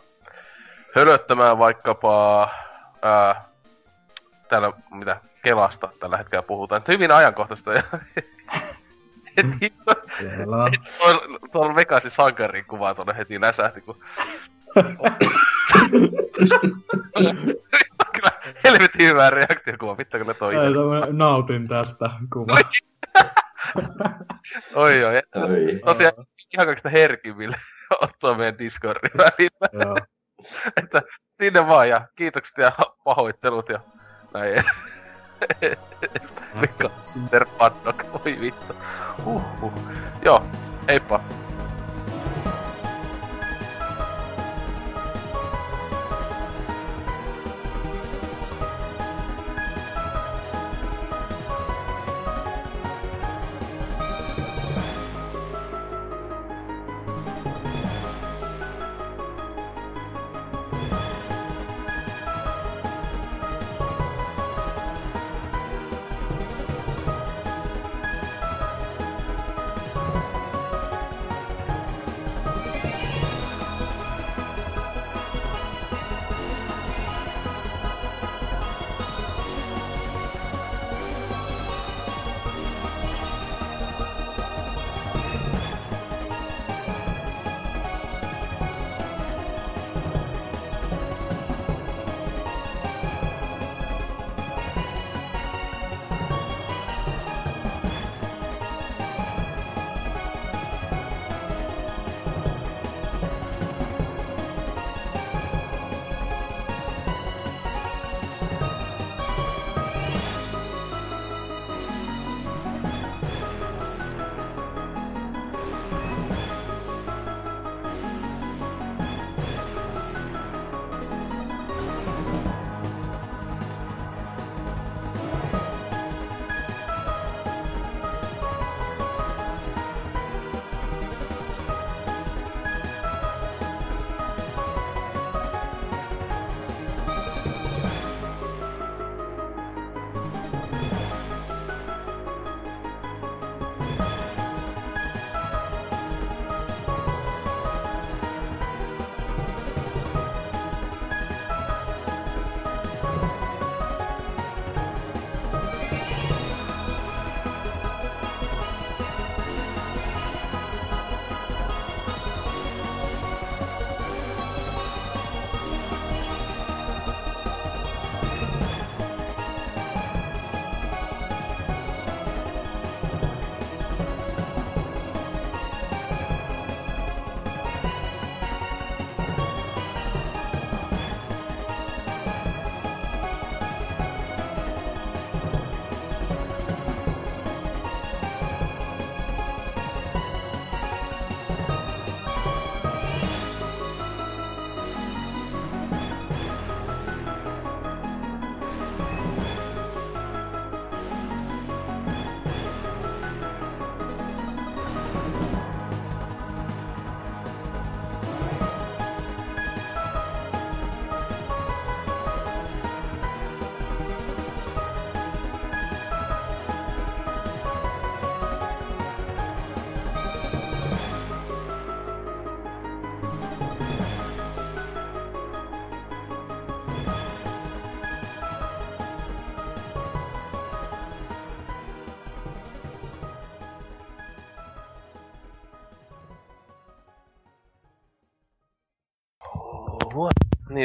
hölöttämään 0.96 1.58
vaikkapa 1.58 2.48
ää, 3.02 3.44
täällä, 4.48 4.72
mitä 4.90 5.20
Kelasta 5.42 5.88
tällä 6.00 6.16
hetkellä 6.16 6.42
puhutaan. 6.42 6.78
Että 6.78 6.92
hyvin 6.92 7.10
ajankohtaista 7.10 7.72
ja 7.72 7.82
heti 9.36 9.72
tuolla, 10.98 11.20
tuolla 11.52 11.74
Vegasin 11.74 12.10
sankarin 12.10 12.64
kuva 12.64 12.94
tuonne 12.94 13.16
heti 13.16 13.40
läsähti, 13.40 13.80
kun... 13.80 13.96
kyllä 18.14 18.30
helvetin 18.64 19.06
hyvä 19.06 19.30
reaktiokuva, 19.30 19.98
vittu 19.98 20.18
kyllä 20.18 20.34
toi. 20.34 20.54
Ei, 20.54 20.72
nautin 21.12 21.68
tästä 21.68 22.10
kuva. 22.32 22.58
Oi 24.74 25.04
oi, 25.04 25.14
Oi. 25.14 25.80
tosiaan 25.84 26.12
ihan 26.54 26.66
kaikista 26.66 26.88
herkimmille 26.88 27.56
ottaa 28.00 28.34
meidän 28.34 28.58
Discordin 28.58 29.10
välillä. 29.18 30.06
Että 30.82 31.02
sinne 31.38 31.66
vaan 31.66 31.88
ja 31.88 32.08
kiitokset 32.16 32.58
ja 32.58 32.72
pahoittelut 33.04 33.68
ja 33.68 33.80
näin. 34.34 34.64
Mikko 36.60 36.90
Sinter 37.00 37.46
Paddock, 37.58 38.26
oi 38.26 38.40
vittu. 38.40 38.74
Huhhuh. 39.24 39.72
Joo, 40.24 40.42
heippa. 40.88 41.20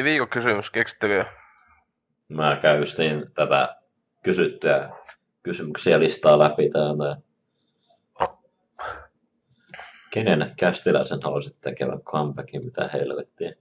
Niin, 0.03 0.11
viikon 0.11 0.29
kysymys, 0.29 0.69
keksittekö? 0.71 1.25
Mä 2.29 2.57
käystin 2.61 3.25
tätä 3.33 3.75
kysyttyä 4.23 4.89
kysymyksiä 5.43 5.99
listaa 5.99 6.39
läpi 6.39 6.69
täällä. 6.69 7.17
Kenen 10.11 10.53
kästiläisen 10.59 11.19
haluaisit 11.23 11.61
tekevän 11.61 12.01
comebackin, 12.01 12.61
mitä 12.65 12.89
helvettiä? 12.93 13.53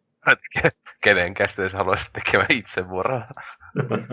Ke- 0.59 0.71
Kenen 1.01 1.35
kästeessä 1.35 1.79
haluaisit 1.79 2.13
tekemään 2.13 2.47
itsemurhaa? 2.51 3.29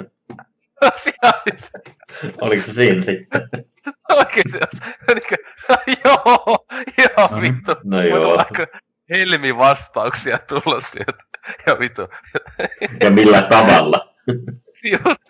Oliko 2.41 2.63
se 2.63 2.73
siinä 2.73 3.01
sitten? 3.01 3.47
Oikeesti, 4.09 4.59
niinkö, 5.07 5.35
joo, 6.05 6.65
joo, 6.97 7.27
No 7.31 7.41
vittu. 7.41 7.71
No 7.83 8.01
joo. 8.01 8.45
helmi 9.09 9.57
vastauksia 9.57 10.37
tulla 10.37 10.81
sieltä. 10.81 11.28
Ja 11.67 11.79
vittu, 11.79 12.07
Ja 13.03 13.09
millä 13.11 13.41
tavalla? 13.41 14.13
just, 14.91 15.21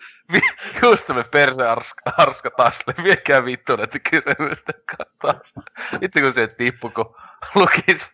just 0.82 1.08
me 1.08 1.24
perse 1.24 1.62
arska, 1.68 2.12
arska 2.16 2.50
taas, 2.56 2.78
viekää 3.04 3.44
vittu 3.44 3.76
näitä 3.76 3.98
kysymystä 3.98 4.72
kattaa. 4.96 5.40
Vittu 6.00 6.20
kun 6.20 6.32
se 6.32 6.46
tippu, 6.46 6.90
kun 6.90 7.14
lukis. 7.54 8.10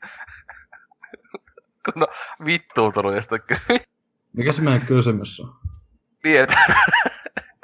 kun 1.84 1.94
no 1.96 2.06
vittuutunut 2.44 3.14
jostain 3.14 3.42
kysymystä. 3.46 3.86
Mikä 4.32 4.52
se 4.52 4.62
meidän 4.62 4.86
kysymys 4.86 5.40
on? 5.40 5.54
Niin. 6.24 6.46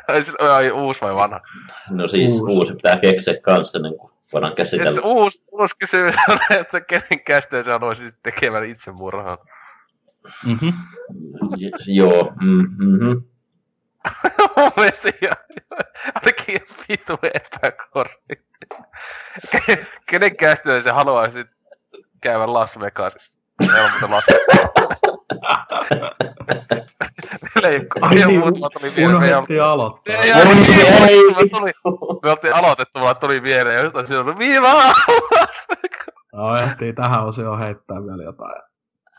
Ai 0.08 0.22
siis, 0.24 0.36
ai, 0.40 0.70
uusi 0.70 1.00
vai 1.00 1.14
vanha? 1.14 1.40
No 1.90 2.08
siis 2.08 2.30
Uusi. 2.30 2.54
uusi, 2.54 2.74
pitää 2.74 2.96
keksiä 2.96 3.34
kanssa 3.42 3.78
ennen 3.78 3.98
kuin 3.98 4.12
voidaan 4.32 4.50
Ja 4.50 4.56
käsitellä. 4.56 4.92
se 4.94 5.00
uusi, 5.04 5.44
uusi 5.52 5.74
kysymys 5.78 6.14
on, 6.28 6.38
että 6.60 6.80
kenen 6.80 7.24
kästeessä 7.26 7.72
haluaisit 7.72 8.14
tekemään 8.22 8.64
itsemurhaa? 8.64 9.38
Mhm. 10.44 10.68
J- 11.56 11.70
Joo. 11.86 12.32
Mm-hmm. 12.42 13.22
Mun 14.56 14.70
mielestä 14.76 15.12
ihan, 15.22 15.36
ainakin 16.14 16.58
vitu 16.88 17.18
epäkorri. 17.34 18.14
Ke- 19.56 19.86
Kenen 20.06 20.36
kästiä 20.36 20.80
sä 20.80 20.92
haluaisit 20.94 21.46
käydä 22.20 22.52
Las 22.52 22.78
Vegasissa? 22.80 23.32
Meillä 23.60 23.84
on 23.84 23.90
muuten 23.90 24.10
Las 24.10 24.24
unohdettiin 29.08 29.62
aloittaa. 29.62 30.14
Me, 32.22 32.30
oltiin 32.30 32.54
aloitettu, 32.54 32.98
mulla 32.98 33.14
tuli 33.14 33.42
viereen, 33.42 33.76
ja 33.76 33.82
jostain 33.82 34.06
siinä 34.06 34.20
on 34.20 34.38
viiva 34.38 34.74
Las 34.74 34.96
Vegas. 35.08 35.66
No 36.32 36.56
ehtii 36.56 36.92
tähän 36.92 37.24
osioon 37.24 37.58
heittää 37.58 37.96
vielä 37.96 38.22
jotain. 38.22 38.62